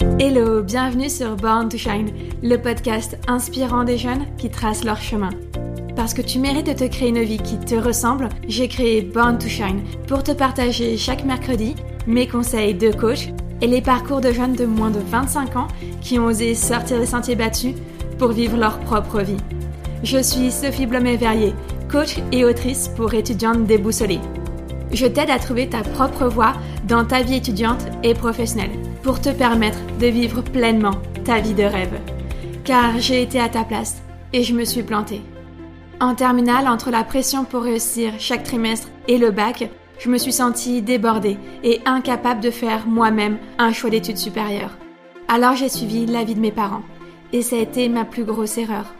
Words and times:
Hello, 0.00 0.62
bienvenue 0.62 1.10
sur 1.10 1.36
Born 1.36 1.68
to 1.68 1.76
Shine, 1.76 2.10
le 2.42 2.56
podcast 2.56 3.18
inspirant 3.28 3.84
des 3.84 3.98
jeunes 3.98 4.24
qui 4.38 4.48
tracent 4.48 4.84
leur 4.84 4.96
chemin. 4.96 5.28
Parce 5.94 6.14
que 6.14 6.22
tu 6.22 6.38
mérites 6.38 6.68
de 6.68 6.72
te 6.72 6.88
créer 6.88 7.10
une 7.10 7.22
vie 7.22 7.36
qui 7.36 7.58
te 7.58 7.74
ressemble, 7.74 8.30
j'ai 8.48 8.66
créé 8.66 9.02
Born 9.02 9.36
to 9.36 9.46
Shine 9.46 9.82
pour 10.06 10.22
te 10.22 10.32
partager 10.32 10.96
chaque 10.96 11.26
mercredi 11.26 11.74
mes 12.06 12.26
conseils 12.26 12.72
de 12.72 12.90
coach 12.92 13.28
et 13.60 13.66
les 13.66 13.82
parcours 13.82 14.22
de 14.22 14.32
jeunes 14.32 14.54
de 14.54 14.64
moins 14.64 14.90
de 14.90 15.00
25 15.00 15.56
ans 15.56 15.68
qui 16.00 16.18
ont 16.18 16.24
osé 16.24 16.54
sortir 16.54 16.98
des 16.98 17.06
sentiers 17.06 17.36
battus 17.36 17.74
pour 18.18 18.32
vivre 18.32 18.56
leur 18.56 18.78
propre 18.80 19.20
vie. 19.20 19.36
Je 20.02 20.22
suis 20.22 20.50
Sophie 20.50 20.86
Blomet-Verrier, 20.86 21.52
coach 21.90 22.16
et 22.32 22.46
autrice 22.46 22.88
pour 22.88 23.12
étudiantes 23.12 23.66
déboussolées. 23.66 24.20
Je 24.94 25.06
t'aide 25.06 25.30
à 25.30 25.38
trouver 25.38 25.68
ta 25.68 25.82
propre 25.82 26.26
voie 26.26 26.54
dans 26.88 27.04
ta 27.04 27.20
vie 27.20 27.36
étudiante 27.36 27.84
et 28.02 28.14
professionnelle 28.14 28.70
pour 29.02 29.20
te 29.20 29.30
permettre 29.30 29.78
de 29.98 30.06
vivre 30.06 30.42
pleinement 30.42 31.00
ta 31.24 31.40
vie 31.40 31.54
de 31.54 31.62
rêve. 31.62 31.98
Car 32.64 32.98
j'ai 32.98 33.22
été 33.22 33.40
à 33.40 33.48
ta 33.48 33.64
place 33.64 34.02
et 34.32 34.42
je 34.42 34.54
me 34.54 34.64
suis 34.64 34.82
plantée. 34.82 35.22
En 36.00 36.14
terminale, 36.14 36.66
entre 36.66 36.90
la 36.90 37.04
pression 37.04 37.44
pour 37.44 37.62
réussir 37.62 38.12
chaque 38.18 38.44
trimestre 38.44 38.88
et 39.08 39.18
le 39.18 39.30
bac, 39.30 39.68
je 39.98 40.08
me 40.08 40.16
suis 40.16 40.32
sentie 40.32 40.80
débordée 40.80 41.36
et 41.62 41.80
incapable 41.84 42.40
de 42.40 42.50
faire 42.50 42.86
moi-même 42.86 43.38
un 43.58 43.72
choix 43.72 43.90
d'études 43.90 44.16
supérieures. 44.16 44.76
Alors 45.28 45.56
j'ai 45.56 45.68
suivi 45.68 46.06
l'avis 46.06 46.34
de 46.34 46.40
mes 46.40 46.52
parents. 46.52 46.82
Et 47.32 47.42
ça 47.42 47.56
a 47.56 47.60
été 47.60 47.88
ma 47.88 48.04
plus 48.04 48.24
grosse 48.24 48.58
erreur. 48.58 48.92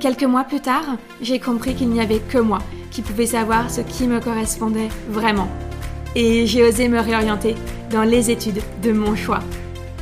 Quelques 0.00 0.24
mois 0.24 0.44
plus 0.44 0.60
tard, 0.60 0.96
j'ai 1.22 1.38
compris 1.38 1.74
qu'il 1.74 1.90
n'y 1.90 2.00
avait 2.00 2.18
que 2.18 2.38
moi 2.38 2.58
qui 2.90 3.02
pouvais 3.02 3.26
savoir 3.26 3.70
ce 3.70 3.80
qui 3.80 4.08
me 4.08 4.18
correspondait 4.18 4.88
vraiment 5.08 5.48
et 6.14 6.46
j'ai 6.46 6.64
osé 6.64 6.88
me 6.88 7.00
réorienter 7.00 7.54
dans 7.90 8.02
les 8.02 8.30
études 8.30 8.62
de 8.82 8.92
mon 8.92 9.16
choix. 9.16 9.40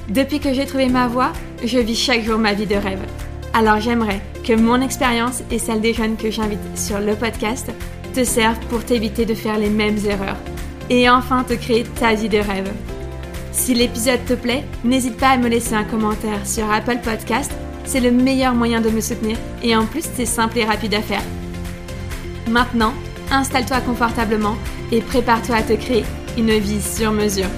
Depuis 0.08 0.40
que 0.40 0.52
j'ai 0.52 0.66
trouvé 0.66 0.88
ma 0.88 1.06
voie, 1.06 1.32
je 1.64 1.78
vis 1.78 1.96
chaque 1.96 2.24
jour 2.24 2.38
ma 2.38 2.54
vie 2.54 2.66
de 2.66 2.74
rêve. 2.74 3.04
Alors 3.52 3.80
j'aimerais 3.80 4.20
que 4.44 4.52
mon 4.54 4.80
expérience 4.80 5.42
et 5.50 5.58
celle 5.58 5.80
des 5.80 5.92
jeunes 5.92 6.16
que 6.16 6.30
j'invite 6.30 6.58
sur 6.76 7.00
le 7.00 7.14
podcast 7.14 7.70
te 8.14 8.24
servent 8.24 8.64
pour 8.70 8.84
t'éviter 8.84 9.26
de 9.26 9.34
faire 9.34 9.58
les 9.58 9.70
mêmes 9.70 9.98
erreurs 10.06 10.36
et 10.90 11.10
enfin 11.10 11.44
te 11.44 11.54
créer 11.54 11.84
ta 11.84 12.14
vie 12.14 12.28
de 12.28 12.38
rêve. 12.38 12.72
Si 13.52 13.74
l'épisode 13.74 14.24
te 14.24 14.34
plaît, 14.34 14.64
n'hésite 14.84 15.16
pas 15.16 15.30
à 15.30 15.36
me 15.36 15.48
laisser 15.48 15.74
un 15.74 15.84
commentaire 15.84 16.46
sur 16.46 16.70
Apple 16.70 16.98
Podcast, 17.02 17.52
c'est 17.84 18.00
le 18.00 18.10
meilleur 18.10 18.54
moyen 18.54 18.80
de 18.80 18.90
me 18.90 19.00
soutenir 19.00 19.36
et 19.62 19.74
en 19.76 19.84
plus 19.84 20.04
c'est 20.14 20.24
simple 20.24 20.58
et 20.58 20.64
rapide 20.64 20.94
à 20.94 21.02
faire. 21.02 21.22
Maintenant, 22.48 22.94
installe-toi 23.30 23.80
confortablement 23.80 24.56
et 24.92 25.00
prépare-toi 25.00 25.56
à 25.56 25.62
te 25.62 25.74
créer 25.74 26.04
une 26.36 26.58
vie 26.58 26.82
sur 26.82 27.12
mesure. 27.12 27.48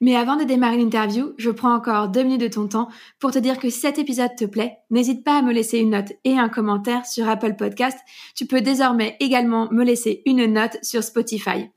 Mais 0.00 0.16
avant 0.16 0.36
de 0.36 0.44
démarrer 0.44 0.76
l'interview, 0.76 1.32
je 1.38 1.50
prends 1.50 1.74
encore 1.74 2.08
deux 2.08 2.22
minutes 2.24 2.42
de 2.42 2.48
ton 2.48 2.68
temps 2.68 2.88
pour 3.20 3.30
te 3.30 3.38
dire 3.38 3.58
que 3.58 3.70
si 3.70 3.80
cet 3.80 3.98
épisode 3.98 4.36
te 4.36 4.44
plaît, 4.44 4.76
n'hésite 4.90 5.24
pas 5.24 5.38
à 5.38 5.42
me 5.42 5.50
laisser 5.50 5.78
une 5.78 5.90
note 5.90 6.12
et 6.24 6.38
un 6.38 6.50
commentaire 6.50 7.06
sur 7.06 7.26
Apple 7.26 7.54
Podcast. 7.56 7.96
Tu 8.34 8.44
peux 8.44 8.60
désormais 8.60 9.16
également 9.20 9.68
me 9.72 9.82
laisser 9.82 10.22
une 10.26 10.44
note 10.44 10.76
sur 10.82 11.02
Spotify. 11.02 11.70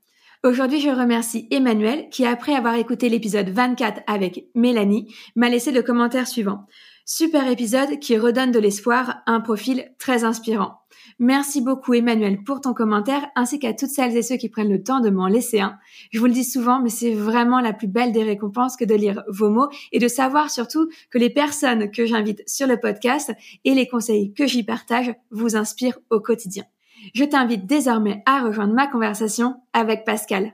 Aujourd'hui, 0.43 0.79
je 0.79 0.89
remercie 0.89 1.47
Emmanuel 1.49 2.09
qui, 2.09 2.25
après 2.25 2.53
avoir 2.53 2.75
écouté 2.75 3.09
l'épisode 3.09 3.49
24 3.49 4.01
avec 4.05 4.45
Mélanie, 4.53 5.13
m'a 5.35 5.49
laissé 5.49 5.71
le 5.71 5.81
commentaire 5.81 6.27
suivant. 6.27 6.67
Super 7.05 7.49
épisode 7.49 7.99
qui 7.99 8.17
redonne 8.17 8.51
de 8.51 8.59
l'espoir, 8.59 9.21
un 9.25 9.41
profil 9.41 9.91
très 9.97 10.23
inspirant. 10.25 10.81
Merci 11.17 11.61
beaucoup 11.61 11.95
Emmanuel 11.95 12.43
pour 12.43 12.61
ton 12.61 12.73
commentaire 12.73 13.27
ainsi 13.35 13.59
qu'à 13.59 13.73
toutes 13.73 13.89
celles 13.89 14.15
et 14.15 14.21
ceux 14.21 14.35
qui 14.35 14.49
prennent 14.49 14.71
le 14.71 14.83
temps 14.83 14.99
de 14.99 15.09
m'en 15.09 15.27
laisser 15.27 15.59
un. 15.59 15.77
Je 16.11 16.19
vous 16.19 16.27
le 16.27 16.33
dis 16.33 16.43
souvent, 16.43 16.81
mais 16.81 16.89
c'est 16.89 17.13
vraiment 17.13 17.59
la 17.59 17.73
plus 17.73 17.87
belle 17.87 18.11
des 18.11 18.23
récompenses 18.23 18.77
que 18.77 18.85
de 18.85 18.93
lire 18.93 19.23
vos 19.29 19.49
mots 19.49 19.69
et 19.91 19.99
de 19.99 20.07
savoir 20.07 20.51
surtout 20.51 20.87
que 21.09 21.17
les 21.17 21.31
personnes 21.31 21.89
que 21.89 22.05
j'invite 22.05 22.47
sur 22.47 22.67
le 22.67 22.79
podcast 22.79 23.31
et 23.63 23.73
les 23.73 23.87
conseils 23.87 24.33
que 24.33 24.45
j'y 24.45 24.63
partage 24.63 25.15
vous 25.31 25.55
inspirent 25.55 25.97
au 26.11 26.19
quotidien. 26.19 26.65
Je 27.13 27.23
t'invite 27.23 27.65
désormais 27.65 28.23
à 28.25 28.41
rejoindre 28.41 28.73
ma 28.73 28.87
conversation 28.87 29.55
avec 29.73 30.05
Pascal. 30.05 30.53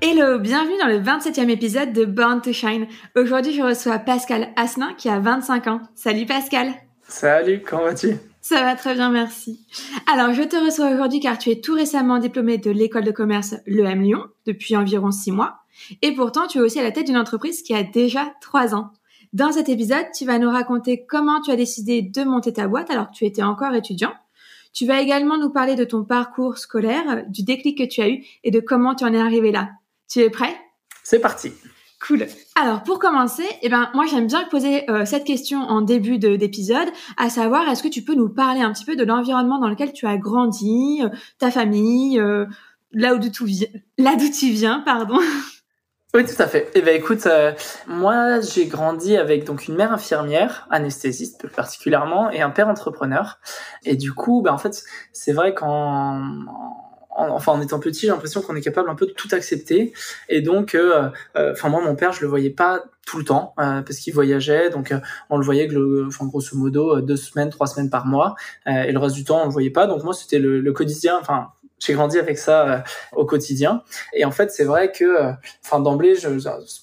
Hello, 0.00 0.38
bienvenue 0.38 0.78
dans 0.80 0.88
le 0.88 1.00
27e 1.00 1.48
épisode 1.48 1.92
de 1.92 2.04
Born 2.04 2.42
to 2.42 2.52
Shine. 2.52 2.86
Aujourd'hui, 3.16 3.52
je 3.52 3.62
reçois 3.62 3.98
Pascal 3.98 4.48
Asselin 4.56 4.92
qui 4.94 5.08
a 5.08 5.20
25 5.20 5.66
ans. 5.68 5.80
Salut 5.94 6.26
Pascal. 6.26 6.72
Salut, 7.06 7.62
comment 7.62 7.84
vas-tu? 7.84 8.16
Ça 8.40 8.62
va 8.62 8.74
très 8.74 8.94
bien, 8.94 9.10
merci. 9.10 9.64
Alors, 10.12 10.32
je 10.32 10.42
te 10.42 10.56
reçois 10.56 10.90
aujourd'hui 10.90 11.20
car 11.20 11.38
tu 11.38 11.50
es 11.50 11.60
tout 11.60 11.74
récemment 11.74 12.18
diplômé 12.18 12.58
de 12.58 12.70
l'école 12.70 13.04
de 13.04 13.12
commerce 13.12 13.54
l'EM 13.66 14.02
Lyon 14.02 14.24
depuis 14.46 14.76
environ 14.76 15.12
6 15.12 15.30
mois. 15.30 15.58
Et 16.02 16.12
pourtant, 16.12 16.46
tu 16.48 16.58
es 16.58 16.60
aussi 16.60 16.80
à 16.80 16.82
la 16.82 16.90
tête 16.90 17.06
d'une 17.06 17.16
entreprise 17.16 17.62
qui 17.62 17.74
a 17.74 17.84
déjà 17.84 18.34
3 18.40 18.74
ans. 18.74 18.90
Dans 19.32 19.50
cet 19.50 19.70
épisode, 19.70 20.04
tu 20.14 20.26
vas 20.26 20.38
nous 20.38 20.50
raconter 20.50 21.06
comment 21.06 21.40
tu 21.40 21.50
as 21.50 21.56
décidé 21.56 22.02
de 22.02 22.22
monter 22.22 22.52
ta 22.52 22.68
boîte 22.68 22.90
alors 22.90 23.10
que 23.10 23.14
tu 23.14 23.24
étais 23.24 23.42
encore 23.42 23.74
étudiant. 23.74 24.12
Tu 24.74 24.84
vas 24.84 25.00
également 25.00 25.38
nous 25.38 25.48
parler 25.48 25.74
de 25.74 25.84
ton 25.84 26.04
parcours 26.04 26.58
scolaire, 26.58 27.24
du 27.28 27.42
déclic 27.42 27.78
que 27.78 27.84
tu 27.84 28.02
as 28.02 28.10
eu 28.10 28.24
et 28.44 28.50
de 28.50 28.60
comment 28.60 28.94
tu 28.94 29.04
en 29.04 29.14
es 29.14 29.20
arrivé 29.20 29.50
là. 29.50 29.70
Tu 30.10 30.20
es 30.20 30.28
prêt? 30.28 30.54
C'est 31.02 31.18
parti. 31.18 31.50
Cool. 32.06 32.26
Alors 32.56 32.82
pour 32.82 32.98
commencer, 32.98 33.44
eh 33.62 33.68
ben 33.70 33.90
moi 33.94 34.04
j'aime 34.06 34.26
bien 34.26 34.44
poser 34.50 34.90
euh, 34.90 35.06
cette 35.06 35.24
question 35.24 35.60
en 35.60 35.80
début 35.80 36.18
d'épisode, 36.18 36.88
à 37.16 37.30
savoir 37.30 37.68
est-ce 37.68 37.82
que 37.82 37.88
tu 37.88 38.02
peux 38.02 38.14
nous 38.14 38.28
parler 38.28 38.60
un 38.60 38.72
petit 38.72 38.84
peu 38.84 38.96
de 38.96 39.04
l'environnement 39.04 39.60
dans 39.60 39.68
lequel 39.68 39.92
tu 39.92 40.06
as 40.06 40.18
grandi, 40.18 41.00
euh, 41.02 41.08
ta 41.38 41.50
famille, 41.50 42.18
euh, 42.18 42.46
là 42.92 43.14
où 43.14 43.18
tu 43.18 43.44
viens, 43.46 43.68
là 43.98 44.16
d'où 44.16 44.28
tu 44.28 44.50
viens, 44.50 44.80
pardon. 44.80 45.18
Oui, 46.14 46.26
tout 46.26 46.42
à 46.42 46.46
fait. 46.46 46.70
Eh 46.74 46.82
ben, 46.82 46.94
écoute, 46.94 47.26
moi, 47.86 48.40
j'ai 48.40 48.66
grandi 48.66 49.16
avec 49.16 49.44
donc 49.44 49.66
une 49.66 49.76
mère 49.76 49.92
infirmière, 49.92 50.66
anesthésiste 50.70 51.40
plus 51.40 51.48
particulièrement, 51.48 52.30
et 52.30 52.42
un 52.42 52.50
père 52.50 52.68
entrepreneur. 52.68 53.38
Et 53.84 53.96
du 53.96 54.12
coup, 54.12 54.42
ben, 54.42 54.52
en 54.52 54.58
fait, 54.58 54.84
c'est 55.12 55.32
vrai 55.32 55.54
qu'en 55.54 56.20
enfin 57.14 57.52
en 57.52 57.60
étant 57.60 57.78
petit, 57.78 58.02
j'ai 58.02 58.08
l'impression 58.08 58.40
qu'on 58.42 58.56
est 58.56 58.62
capable 58.62 58.90
un 58.90 58.94
peu 58.94 59.06
de 59.06 59.12
tout 59.12 59.28
accepter. 59.32 59.92
Et 60.28 60.40
donc, 60.40 60.74
euh, 60.74 61.10
euh, 61.36 61.52
enfin 61.52 61.68
moi, 61.68 61.80
mon 61.82 61.94
père, 61.94 62.12
je 62.12 62.20
le 62.22 62.28
voyais 62.28 62.50
pas 62.50 62.84
tout 63.06 63.18
le 63.18 63.24
temps 63.24 63.54
euh, 63.58 63.82
parce 63.82 63.98
qu'il 63.98 64.14
voyageait, 64.14 64.70
donc 64.70 64.94
on 65.28 65.36
le 65.36 65.44
voyait, 65.44 65.68
enfin 66.06 66.26
grosso 66.26 66.56
modo, 66.56 67.00
deux 67.00 67.16
semaines, 67.16 67.50
trois 67.50 67.66
semaines 67.66 67.90
par 67.90 68.06
mois, 68.06 68.34
et 68.66 68.92
le 68.92 68.98
reste 68.98 69.14
du 69.14 69.24
temps, 69.24 69.42
on 69.42 69.46
le 69.46 69.52
voyait 69.52 69.70
pas. 69.70 69.86
Donc 69.86 70.04
moi, 70.04 70.14
c'était 70.14 70.38
le, 70.38 70.60
le 70.60 70.72
quotidien, 70.72 71.18
enfin 71.20 71.48
j'ai 71.84 71.94
grandi 71.94 72.18
avec 72.18 72.38
ça 72.38 72.68
euh, 72.68 72.78
au 73.12 73.24
quotidien. 73.24 73.82
Et 74.14 74.24
en 74.24 74.30
fait, 74.30 74.50
c'est 74.50 74.64
vrai 74.64 74.92
que, 74.92 75.04
euh, 75.04 75.32
enfin, 75.64 75.80
d'emblée, 75.80 76.14
je, 76.14 76.28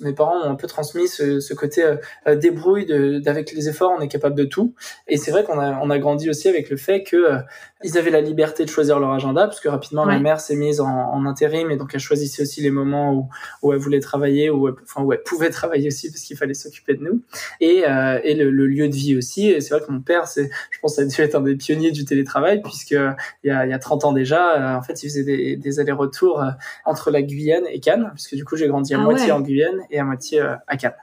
mes 0.01 0.13
parents 0.13 0.39
m'ont 0.43 0.51
un 0.51 0.55
peu 0.55 0.67
transmis 0.67 1.07
ce, 1.07 1.39
ce 1.39 1.53
côté 1.53 1.83
euh, 2.27 2.35
débrouille, 2.35 2.85
d'avec 3.21 3.51
les 3.51 3.69
efforts, 3.69 3.91
on 3.97 4.01
est 4.01 4.07
capable 4.07 4.35
de 4.35 4.43
tout. 4.43 4.73
Et 5.07 5.17
c'est 5.17 5.31
vrai 5.31 5.43
qu'on 5.43 5.59
a, 5.59 5.79
on 5.81 5.89
a 5.89 5.99
grandi 5.99 6.29
aussi 6.29 6.47
avec 6.47 6.69
le 6.69 6.77
fait 6.77 7.03
que 7.03 7.15
euh, 7.15 7.37
ils 7.83 7.97
avaient 7.97 8.11
la 8.11 8.21
liberté 8.21 8.65
de 8.65 8.69
choisir 8.69 8.99
leur 8.99 9.11
agenda, 9.11 9.47
parce 9.47 9.61
que 9.61 9.69
rapidement, 9.69 10.05
ma 10.05 10.19
mère 10.19 10.41
s'est 10.41 10.55
mise 10.55 10.81
en, 10.81 10.89
en, 10.89 11.25
intérim, 11.25 11.71
et 11.71 11.77
donc 11.77 11.91
elle 11.93 12.01
choisissait 12.01 12.41
aussi 12.41 12.59
les 12.61 12.71
moments 12.71 13.13
où, 13.13 13.29
où 13.61 13.71
elle 13.71 13.79
voulait 13.79 14.01
travailler, 14.01 14.49
où 14.49 14.67
elle, 14.67 14.73
enfin, 14.83 15.01
où 15.01 15.13
elle 15.13 15.23
pouvait 15.23 15.49
travailler 15.49 15.87
aussi, 15.87 16.11
parce 16.11 16.23
qu'il 16.23 16.35
fallait 16.35 16.53
s'occuper 16.53 16.95
de 16.95 17.03
nous, 17.03 17.21
et, 17.61 17.83
et 18.23 18.33
le, 18.33 18.49
le, 18.49 18.67
lieu 18.67 18.89
de 18.89 18.95
vie 18.95 19.15
aussi. 19.15 19.49
Et 19.49 19.61
c'est 19.61 19.73
vrai 19.73 19.85
que 19.85 19.89
mon 19.93 20.01
père, 20.01 20.27
c'est, 20.27 20.49
je 20.71 20.79
pense, 20.81 20.95
ça 20.95 21.03
a 21.03 21.05
dû 21.05 21.21
être 21.21 21.35
un 21.35 21.41
des 21.41 21.55
pionniers 21.55 21.91
du 21.91 22.03
télétravail, 22.03 22.61
puisque 22.61 22.91
il 22.91 23.15
y 23.45 23.49
a, 23.49 23.65
il 23.65 23.69
y 23.69 23.73
a 23.73 23.79
30 23.79 24.03
ans 24.03 24.11
déjà, 24.11 24.77
en 24.77 24.81
fait, 24.81 24.88
fait, 24.89 25.03
il 25.03 25.09
faisait 25.09 25.23
des, 25.23 25.55
des 25.55 25.79
allers-retours 25.79 26.41
euh, 26.41 26.51
entre 26.85 27.11
la 27.11 27.21
Guyane 27.21 27.65
et 27.69 27.79
Cannes, 27.79 28.11
puisque 28.13 28.35
du 28.35 28.45
coup, 28.45 28.55
j'ai 28.55 28.67
grandi 28.67 28.93
à 28.93 28.99
ah 28.99 29.03
moitié 29.03 29.31
en 29.31 29.41
Guyane 29.41 29.81
et 29.89 29.99
à 29.99 30.03
moitié 30.03 30.41
euh, 30.41 30.55
à 30.67 30.77
Cannes. 30.77 30.93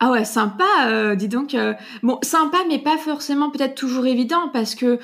Ah 0.00 0.12
ouais, 0.12 0.24
sympa, 0.24 0.64
euh, 0.86 1.16
dis 1.16 1.26
donc. 1.26 1.56
bon, 2.04 2.20
sympa, 2.22 2.58
mais 2.68 2.78
pas 2.78 2.96
forcément 2.98 3.50
peut-être 3.50 3.74
toujours 3.74 4.06
évident 4.06 4.48
parce 4.52 4.76
que 4.76 5.00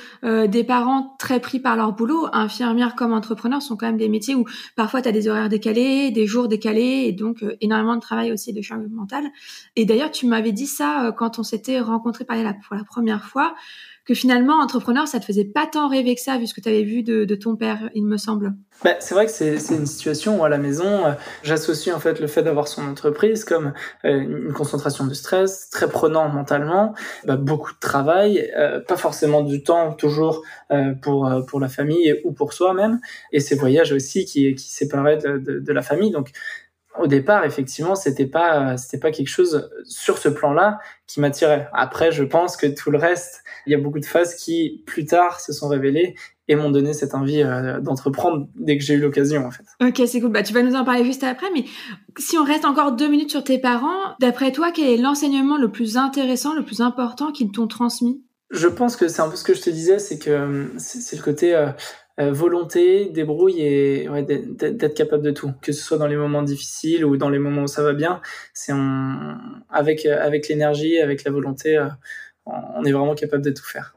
des 0.47 0.63
parents 0.63 1.17
très 1.19 1.41
pris 1.41 1.59
par 1.59 1.75
leur 1.75 1.95
boulot, 1.95 2.29
infirmières 2.33 2.95
comme 2.95 3.13
entrepreneurs, 3.13 3.61
sont 3.61 3.77
quand 3.77 3.87
même 3.87 3.97
des 3.97 4.09
métiers 4.09 4.37
où 4.37 4.45
parfois 4.77 5.03
tu 5.03 5.09
as 5.09 5.13
des 5.13 5.27
horaires 5.27 5.49
décalés, 5.49 6.13
des 6.13 6.29
jours 6.29 6.47
décalés 6.47 7.07
et 7.09 7.13
donc 7.13 7.45
énormément 7.61 7.97
de 7.97 8.01
travail 8.01 8.31
aussi 8.31 8.53
de 8.53 8.63
charge 8.63 8.87
mentale. 8.89 9.25
Et 9.75 9.85
d'ailleurs, 9.85 10.13
tu 10.13 10.29
m'avais 10.29 10.53
dit 10.53 10.69
ça 10.69 11.13
quand 11.19 11.41
on 11.41 11.43
s'était 11.43 11.81
rencontrés 11.81 12.25
pour 12.25 12.77
la 12.77 12.85
première 12.85 13.25
fois 13.25 13.57
que 14.05 14.15
finalement, 14.15 14.61
entrepreneur, 14.61 15.09
ça 15.09 15.19
te 15.19 15.25
faisait 15.25 15.45
pas 15.45 15.67
tant 15.67 15.89
rêver 15.89 16.15
que 16.15 16.21
ça, 16.21 16.37
vu 16.37 16.47
ce 16.47 16.53
que 16.55 16.61
tu 16.61 16.69
avais 16.69 16.83
vu 16.83 17.03
de, 17.03 17.25
de, 17.25 17.35
ton 17.35 17.57
père, 17.57 17.89
il 17.95 18.05
me 18.05 18.19
semble. 18.19 18.55
Bah, 18.85 18.97
c'est 19.01 19.15
vrai 19.15 19.25
que 19.25 19.33
c'est 19.33 19.57
une 19.75 19.87
situation 19.87 20.41
où 20.41 20.45
à 20.45 20.51
la 20.51 20.59
maison, 20.59 21.07
euh, 21.07 21.13
j'associe 21.43 21.95
en 21.95 22.01
fait 22.01 22.21
le 22.21 22.27
fait 22.27 22.43
d'avoir 22.43 22.69
son 22.69 22.87
entreprise 22.87 23.45
comme 23.45 23.73
euh, 24.05 24.21
une 24.21 24.53
concentration 24.53 25.07
de 25.07 25.15
stress, 25.15 25.71
très 25.71 25.89
prenant 25.89 26.29
mentalement, 26.29 26.95
bah, 27.25 27.37
beaucoup 27.37 27.73
de 27.73 27.79
travail, 27.79 28.53
euh, 28.57 28.81
pas 28.81 28.97
forcément 28.97 29.43
du 29.43 29.63
temps 29.63 29.93
toujours 29.93 30.43
pour 31.03 31.31
pour 31.47 31.61
la 31.61 31.69
famille 31.69 32.21
ou 32.25 32.33
pour 32.33 32.53
soi 32.53 32.75
même, 32.75 32.99
et 33.33 33.39
ces 33.39 33.55
voyages 33.55 33.93
aussi 33.93 34.25
qui 34.25 34.55
qui 34.57 34.71
séparaient 34.73 35.19
de, 35.19 35.39
de, 35.39 35.61
de 35.61 35.73
la 35.73 35.83
famille. 35.83 36.11
Donc 36.11 36.33
au 36.99 37.07
départ, 37.07 37.45
effectivement, 37.45 37.95
c'était 37.95 38.27
pas, 38.27 38.77
c'était 38.77 38.99
pas 38.99 39.11
quelque 39.11 39.29
chose 39.29 39.69
sur 39.85 40.19
ce 40.19 40.29
plan-là 40.29 40.79
qui 41.07 41.21
m'attirait. 41.21 41.69
Après, 41.73 42.13
je 42.13 42.25
pense 42.25 42.57
que 42.57 42.67
tout 42.67 42.91
le 42.91 42.99
reste, 42.99 43.43
il 43.67 43.73
y 43.73 43.75
a 43.75 43.79
beaucoup 43.79 43.99
de 43.99 44.07
phases 44.07 44.35
qui, 44.35 44.83
plus 44.87 45.05
tard, 45.05 45.41
se 45.41 45.53
sont 45.53 45.69
révélées 45.69 46.15
et 46.47 46.57
m'ont 46.57 46.71
donné 46.71 46.93
cette 46.93 47.15
envie 47.15 47.43
euh, 47.43 47.81
d'entreprendre 47.81 48.47
dès 48.55 48.77
que 48.77 48.85
j'ai 48.85 48.95
eu 48.95 49.01
l'occasion, 49.01 49.47
en 49.47 49.51
fait. 49.51 49.65
Ok, 49.83 50.03
c'est 50.07 50.21
cool. 50.21 50.31
Bah, 50.31 50.43
tu 50.43 50.53
vas 50.53 50.63
nous 50.63 50.75
en 50.75 50.85
parler 50.85 51.05
juste 51.05 51.25
après, 51.25 51.47
mais 51.55 51.65
si 52.19 52.37
on 52.37 52.45
reste 52.45 52.65
encore 52.65 52.93
deux 52.93 53.09
minutes 53.09 53.31
sur 53.31 53.43
tes 53.43 53.59
parents, 53.59 54.15
d'après 54.21 54.53
toi, 54.53 54.71
quel 54.73 54.87
est 54.87 54.97
l'enseignement 54.97 55.57
le 55.57 55.71
plus 55.71 55.97
intéressant, 55.97 56.55
le 56.55 56.65
plus 56.65 56.81
important 56.81 57.33
qu'ils 57.33 57.51
t'ont 57.51 57.67
transmis? 57.67 58.23
Je 58.51 58.69
pense 58.69 58.97
que 58.97 59.09
c'est 59.09 59.23
un 59.23 59.29
peu 59.29 59.37
ce 59.37 59.43
que 59.43 59.55
je 59.55 59.63
te 59.63 59.71
disais, 59.71 59.99
c'est 59.99 60.19
que 60.19 60.31
euh, 60.31 60.67
c'est 60.79 61.17
le 61.17 61.23
côté 61.23 61.55
euh, 61.55 61.69
euh, 62.21 62.33
volonté, 62.33 63.07
débrouille 63.07 63.61
et 63.61 64.09
ouais, 64.09 64.23
d'être 64.23 64.95
capable 64.95 65.25
de 65.25 65.33
tout, 65.33 65.53
que 65.63 65.73
ce 65.73 65.83
soit 65.83 65.99
dans 65.99 66.07
les 66.07 66.17
moments 66.17 66.43
difficiles 66.43 67.05
ou 67.05 67.17
dans 67.17 67.29
les 67.29 67.41
moments 67.41 67.63
où 67.63 67.67
ça 67.67 67.83
va 67.83 67.93
bien. 67.93 68.21
C'est 68.53 68.73
avec 69.69 70.07
euh, 70.07 70.19
avec 70.21 70.49
l'énergie, 70.49 70.99
avec 71.01 71.25
la 71.25 71.33
volonté, 71.33 71.77
euh, 71.77 71.89
on 72.47 72.85
est 72.85 72.93
vraiment 72.93 73.15
capable 73.15 73.45
de 73.45 73.51
tout 73.51 73.65
faire. 73.65 73.97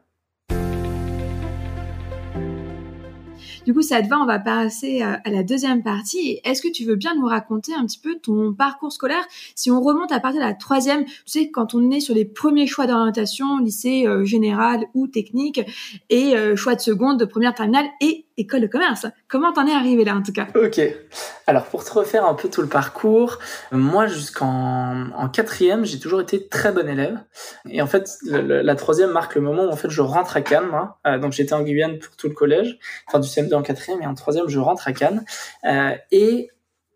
Du 3.68 3.74
coup, 3.74 3.82
ça 3.82 4.02
te 4.02 4.08
va, 4.08 4.18
on 4.18 4.26
va 4.26 4.40
passer 4.40 5.02
à 5.02 5.22
la 5.30 5.44
deuxième 5.44 5.84
partie. 5.84 6.40
Est-ce 6.46 6.62
que 6.62 6.72
tu 6.72 6.86
veux 6.86 6.96
bien 6.96 7.14
nous 7.16 7.26
raconter 7.26 7.74
un 7.74 7.86
petit 7.86 8.00
peu 8.00 8.16
ton 8.16 8.54
parcours 8.54 8.94
scolaire? 8.94 9.28
Si 9.56 9.70
on 9.70 9.82
remonte 9.82 10.14
à 10.14 10.22
partir 10.22 10.40
de 10.40 10.46
la 10.46 10.54
troisième, 10.54 11.04
tu 11.04 11.14
sais, 11.26 11.52
quand 11.52 11.76
on 11.76 11.92
est 11.92 12.00
sur 12.00 12.16
les 12.16 12.24
premiers 12.24 12.66
choix 12.66 12.88
d'orientation, 12.88 13.58
lycée 13.58 14.08
général 14.24 14.86
ou 14.94 15.08
technique, 15.08 15.60
et 16.10 16.34
choix 16.56 16.76
de 16.76 16.80
seconde, 16.80 17.20
de 17.20 17.26
première 17.26 17.54
terminale, 17.54 17.88
et 18.00 18.27
école 18.38 18.62
de 18.62 18.68
commerce. 18.68 19.06
Comment 19.28 19.52
t'en 19.52 19.66
es 19.68 19.74
arrivé 19.74 20.06
là 20.06 20.16
en 20.16 20.22
tout 20.22 20.32
cas? 20.32 20.48
Ok. 20.56 20.80
Alors 21.48 21.66
pour 21.66 21.84
te 21.84 21.92
refaire 21.92 22.26
un 22.26 22.34
peu 22.34 22.50
tout 22.50 22.62
le 22.62 22.68
parcours, 22.68 23.40
moi 23.72 24.08
jusqu'en 24.08 25.10
en 25.16 25.30
quatrième, 25.30 25.86
j'ai 25.86 26.00
toujours 26.00 26.22
été 26.22 26.48
très 26.48 26.72
bon 26.72 26.88
élève. 26.88 27.20
Et 27.70 27.82
en 27.82 27.88
fait, 27.88 28.10
la 28.24 28.76
troisième 28.76 29.12
marque 29.12 29.36
le 29.36 29.42
moment 29.42 29.66
où 29.66 29.70
en 29.70 29.76
fait 29.76 29.90
je 29.90 30.02
rentre 30.02 30.38
à 30.38 30.42
Cannes. 30.42 30.68
Moi. 30.70 31.00
Euh, 31.08 31.18
donc 31.18 31.34
j'étais 31.34 31.54
en 31.54 31.62
Guyane 31.62 32.00
pour 32.00 32.16
tout 32.16 32.28
le 32.28 32.34
collège, 32.34 32.80
enfin 33.08 33.20
du 33.20 33.28
CM2 33.28 33.54
en 33.56 33.62
quatrième 33.62 34.02
et 34.02 34.08
en 34.08 34.14
troisième 34.14 34.48
je 34.48 34.60
rentre 34.60 34.88
à 34.88 34.94
Cannes. 34.94 35.26
Euh, 35.66 35.96
et 36.12 36.50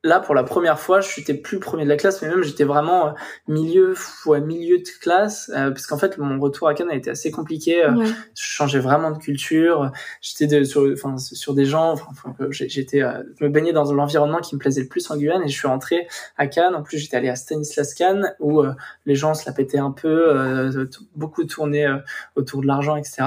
là 0.03 0.19
pour 0.19 0.33
la 0.33 0.43
première 0.43 0.79
fois 0.79 1.01
je 1.01 1.09
j'étais 1.15 1.33
plus 1.33 1.59
premier 1.59 1.83
de 1.83 1.89
la 1.89 1.97
classe 1.97 2.21
mais 2.21 2.29
même 2.29 2.43
j'étais 2.43 2.63
vraiment 2.63 3.07
euh, 3.07 3.11
milieu 3.47 3.93
ouais, 4.25 4.41
milieu 4.41 4.79
de 4.79 4.87
classe 4.99 5.51
euh, 5.53 5.69
parce 5.69 5.85
qu'en 5.85 5.97
fait 5.97 6.17
mon 6.17 6.39
retour 6.39 6.67
à 6.67 6.73
Cannes 6.73 6.89
a 6.89 6.95
été 6.95 7.11
assez 7.11 7.29
compliqué 7.29 7.83
euh, 7.83 7.91
je 8.03 8.11
changeais 8.43 8.79
vraiment 8.79 9.11
de 9.11 9.17
culture 9.17 9.91
j'étais 10.21 10.63
sur 10.65 10.91
enfin 10.91 11.17
sur 11.17 11.53
des 11.53 11.65
gens 11.65 11.93
enfin, 11.93 12.33
j'étais 12.49 12.99
je 12.99 13.43
me 13.43 13.49
baignais 13.49 13.73
dans 13.73 13.91
l'environnement 13.93 14.39
qui 14.39 14.55
me 14.55 14.59
plaisait 14.59 14.81
le 14.81 14.87
plus 14.87 15.09
en 15.11 15.17
Guyane 15.17 15.43
et 15.43 15.49
je 15.49 15.57
suis 15.57 15.67
rentré 15.67 16.07
à 16.37 16.47
Cannes. 16.47 16.75
En 16.75 16.81
plus 16.81 16.97
j'étais 16.97 17.17
allé 17.17 17.29
à 17.29 17.35
Stanislas 17.35 17.93
Cannes 17.93 18.33
où 18.39 18.63
les 19.05 19.15
gens 19.15 19.33
se 19.33 19.45
la 19.45 19.53
pétaient 19.53 19.77
un 19.77 19.91
peu 19.91 20.69
beaucoup 21.15 21.43
tournaient 21.43 21.87
autour 22.35 22.61
de 22.61 22.67
l'argent 22.67 22.95
etc 22.95 23.23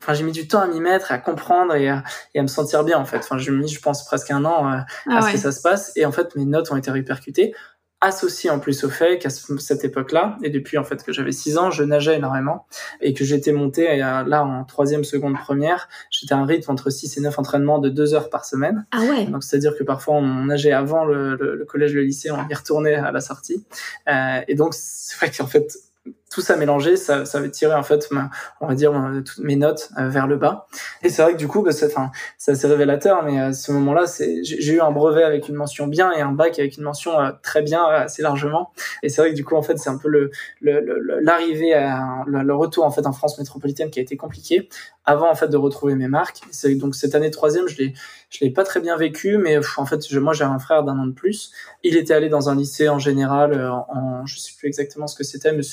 enfin 0.00 0.14
j'ai 0.14 0.24
mis 0.24 0.32
du 0.32 0.48
temps 0.48 0.60
à 0.60 0.66
m'y 0.66 0.80
mettre 0.80 1.12
à 1.12 1.18
comprendre 1.18 1.74
et 1.74 1.88
à, 1.88 2.02
et 2.34 2.40
à, 2.40 2.42
me 2.42 2.48
sentir 2.48 2.84
bien 2.84 2.98
en 2.98 3.04
fait. 3.04 3.18
Enfin 3.18 3.38
j'ai 3.38 3.50
mis 3.50 3.68
je 3.68 3.80
pense 3.80 4.04
presque 4.04 4.30
un 4.30 4.44
an 4.44 4.72
euh, 4.72 4.78
ah 5.08 5.18
à 5.18 5.22
ce 5.22 5.32
que 5.32 5.38
ça 5.38 5.52
se 5.52 5.62
passe. 5.62 5.92
Et 5.96 6.04
en 6.04 6.12
fait 6.12 6.34
mes 6.36 6.44
notes 6.44 6.70
ont 6.70 6.76
été 6.76 6.90
répercutées 6.90 7.54
associées 8.00 8.48
en 8.48 8.58
plus 8.58 8.82
au 8.84 8.88
fait 8.88 9.18
qu'à 9.18 9.28
cette 9.28 9.84
époque-là 9.84 10.38
et 10.42 10.48
depuis 10.48 10.78
en 10.78 10.84
fait 10.84 11.04
que 11.04 11.12
j'avais 11.12 11.32
6 11.32 11.58
ans 11.58 11.70
je 11.70 11.82
nageais 11.82 12.16
énormément 12.16 12.66
et 13.02 13.12
que 13.12 13.24
j'étais 13.24 13.52
monté 13.52 13.98
là 13.98 14.42
en 14.42 14.64
troisième 14.64 15.04
seconde 15.04 15.34
première. 15.36 15.88
J'étais 16.10 16.32
à 16.32 16.38
un 16.38 16.46
rythme 16.46 16.70
entre 16.70 16.88
6 16.88 17.18
et 17.18 17.20
9 17.20 17.38
entraînements 17.38 17.78
de 17.78 17.90
2 17.90 18.14
heures 18.14 18.30
par 18.30 18.46
semaine. 18.46 18.86
Ah 18.90 19.02
ouais. 19.02 19.26
Donc 19.26 19.44
c'est 19.44 19.56
à 19.56 19.58
dire 19.58 19.76
que 19.76 19.84
parfois 19.84 20.14
on 20.14 20.46
nageait 20.46 20.72
avant 20.72 21.04
le, 21.04 21.36
le, 21.36 21.64
collège 21.66 21.92
le 21.92 22.02
lycée 22.02 22.30
on 22.30 22.48
y 22.48 22.54
retournait 22.54 22.94
à 22.94 23.12
la 23.12 23.20
sortie. 23.20 23.64
Euh, 24.08 24.40
et 24.48 24.54
donc 24.54 24.72
c'est 24.72 25.16
vrai 25.18 25.30
qu'en 25.30 25.46
fait 25.46 25.70
tout 26.30 26.40
ça 26.40 26.56
mélangé, 26.56 26.96
ça, 26.96 27.24
ça 27.24 27.38
avait 27.38 27.50
tiré 27.50 27.74
en 27.74 27.82
fait, 27.82 28.08
on 28.60 28.68
va 28.68 28.74
dire, 28.74 28.92
toutes 29.24 29.44
mes 29.44 29.56
notes 29.56 29.90
euh, 29.98 30.08
vers 30.08 30.28
le 30.28 30.36
bas. 30.36 30.66
Et 31.02 31.08
c'est 31.08 31.22
vrai 31.22 31.32
que 31.32 31.38
du 31.38 31.48
coup, 31.48 31.62
bah, 31.62 31.72
c'est, 31.72 31.92
assez 32.46 32.66
révélateur, 32.68 33.24
mais 33.24 33.40
à 33.40 33.48
euh, 33.48 33.52
ce 33.52 33.72
moment-là, 33.72 34.04
j'ai 34.42 34.72
eu 34.72 34.80
un 34.80 34.92
brevet 34.92 35.24
avec 35.24 35.48
une 35.48 35.56
mention 35.56 35.88
bien 35.88 36.12
et 36.12 36.20
un 36.20 36.30
bac 36.30 36.58
avec 36.60 36.76
une 36.76 36.84
mention 36.84 37.18
euh, 37.18 37.32
très 37.42 37.62
bien, 37.62 37.84
assez 37.84 38.22
largement. 38.22 38.70
Et 39.02 39.08
c'est 39.08 39.20
vrai 39.22 39.30
que 39.32 39.36
du 39.36 39.44
coup, 39.44 39.56
en 39.56 39.62
fait, 39.62 39.76
c'est 39.78 39.90
un 39.90 39.98
peu 39.98 40.08
le, 40.08 40.30
l'arrivée 40.60 41.74
à 41.74 42.22
le, 42.26 42.54
retour 42.54 42.84
en 42.84 42.90
fait 42.90 43.06
en 43.06 43.12
France 43.12 43.38
métropolitaine 43.38 43.90
qui 43.90 43.98
a 43.98 44.02
été 44.02 44.16
compliqué 44.16 44.68
avant 45.04 45.30
en 45.30 45.34
fait 45.34 45.48
de 45.48 45.56
retrouver 45.56 45.94
mes 45.94 46.08
marques. 46.08 46.40
Donc 46.76 46.94
cette 46.94 47.14
année 47.14 47.30
troisième, 47.30 47.66
je 47.68 47.76
l'ai 47.78 47.94
je 48.30 48.44
l'ai 48.44 48.50
pas 48.50 48.62
très 48.62 48.80
bien 48.80 48.96
vécu, 48.96 49.36
mais 49.38 49.58
en 49.76 49.84
fait, 49.84 50.06
je, 50.08 50.18
moi 50.20 50.32
j'ai 50.32 50.44
un 50.44 50.58
frère 50.60 50.84
d'un 50.84 50.98
an 50.98 51.06
de 51.06 51.12
plus. 51.12 51.50
Il 51.82 51.96
était 51.96 52.14
allé 52.14 52.28
dans 52.28 52.48
un 52.48 52.54
lycée 52.54 52.88
en 52.88 53.00
général, 53.00 53.52
euh, 53.52 53.72
en, 53.72 54.24
je 54.24 54.38
sais 54.38 54.52
plus 54.56 54.68
exactement 54.68 55.08
ce 55.08 55.16
que 55.16 55.24
c'était, 55.24 55.52
mais 55.52 55.64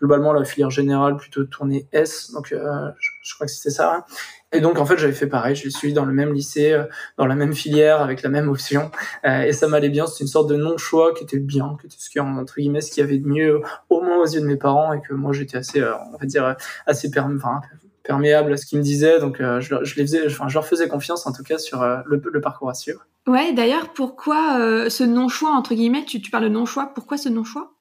globalement 0.00 0.32
la 0.32 0.44
filière 0.44 0.70
générale 0.70 1.16
plutôt 1.16 1.44
tournée 1.44 1.86
S, 1.92 2.32
donc 2.32 2.52
euh, 2.52 2.90
je, 3.22 3.34
crois 3.34 3.46
que 3.46 3.52
c'était 3.52 3.70
ça. 3.70 3.94
Hein. 3.94 4.04
Et 4.52 4.60
donc 4.60 4.78
en 4.78 4.86
fait 4.86 4.96
j'avais 4.96 5.12
fait 5.12 5.26
pareil, 5.26 5.54
je 5.54 5.68
suis 5.68 5.92
dans 5.92 6.04
le 6.04 6.12
même 6.12 6.32
lycée, 6.32 6.72
euh, 6.72 6.84
dans 7.18 7.26
la 7.26 7.36
même 7.36 7.54
filière, 7.54 8.02
avec 8.02 8.22
la 8.22 8.30
même 8.30 8.48
option, 8.48 8.90
et 9.24 9.52
ça 9.52 9.68
m'allait 9.68 9.90
bien. 9.90 10.06
C'était 10.06 10.24
une 10.24 10.28
sorte 10.28 10.48
de 10.48 10.56
non-choix 10.56 11.14
qui 11.14 11.24
était 11.24 11.38
bien, 11.38 11.76
qui 11.80 11.86
était 11.86 11.96
ce 11.98 12.10
qui 12.10 12.18
entre 12.18 12.54
guillemets 12.56 12.80
ce 12.80 12.90
qu'il 12.90 13.02
y 13.02 13.06
avait 13.06 13.18
de 13.18 13.28
mieux, 13.28 13.60
au 13.90 14.02
moins 14.02 14.18
aux 14.18 14.26
yeux 14.26 14.40
de 14.40 14.46
mes 14.46 14.56
parents, 14.56 14.92
et 14.92 15.00
que 15.00 15.14
moi 15.14 15.32
j'étais 15.32 15.58
assez, 15.58 15.82
on 15.82 16.16
va 16.18 16.26
dire 16.26 16.56
assez 16.86 17.10
perméable 17.10 18.52
à 18.52 18.56
ce 18.56 18.66
qu'ils 18.66 18.78
me 18.78 18.82
disaient, 18.82 19.20
donc 19.20 19.40
euh, 19.40 19.60
je, 19.60 19.74
je, 19.82 19.94
les 19.96 20.02
faisais, 20.02 20.26
enfin, 20.26 20.48
je 20.48 20.54
leur 20.54 20.66
faisais 20.66 20.88
confiance 20.88 21.26
en 21.26 21.32
tout 21.32 21.42
cas 21.42 21.58
sur 21.58 21.82
euh, 21.82 21.98
le, 22.06 22.20
le, 22.32 22.40
parcours 22.40 22.68
à 22.70 22.74
suivre. 22.74 23.06
Ouais, 23.26 23.52
d'ailleurs, 23.52 23.92
pourquoi 23.92 24.58
euh, 24.58 24.88
ce 24.88 25.04
non-choix 25.04 25.50
entre 25.50 25.74
guillemets 25.74 26.04
tu, 26.04 26.20
tu, 26.20 26.30
parles 26.30 26.44
de 26.44 26.48
non-choix, 26.48 26.92
pourquoi 26.94 27.16
ce 27.18 27.28
non-choix? 27.28 27.72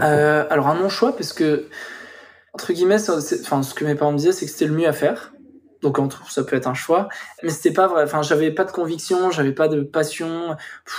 Alors 0.00 0.68
un 0.68 0.74
non-choix 0.74 1.16
parce 1.16 1.32
que 1.32 1.66
entre 2.54 2.72
guillemets, 2.72 3.10
enfin 3.10 3.62
ce 3.62 3.74
que 3.74 3.84
mes 3.84 3.94
parents 3.94 4.12
me 4.12 4.18
disaient, 4.18 4.32
c'est 4.32 4.46
que 4.46 4.52
c'était 4.52 4.66
le 4.66 4.74
mieux 4.74 4.86
à 4.86 4.92
faire. 4.92 5.32
Donc 5.84 5.98
entre 5.98 6.30
ça 6.30 6.42
peut 6.44 6.56
être 6.56 6.66
un 6.66 6.72
choix, 6.72 7.08
mais 7.42 7.50
c'était 7.50 7.72
pas 7.72 7.86
vrai. 7.86 8.04
Enfin, 8.04 8.22
j'avais 8.22 8.50
pas 8.50 8.64
de 8.64 8.70
conviction, 8.70 9.30
j'avais 9.30 9.52
pas 9.52 9.68
de 9.68 9.82
passion. 9.82 10.56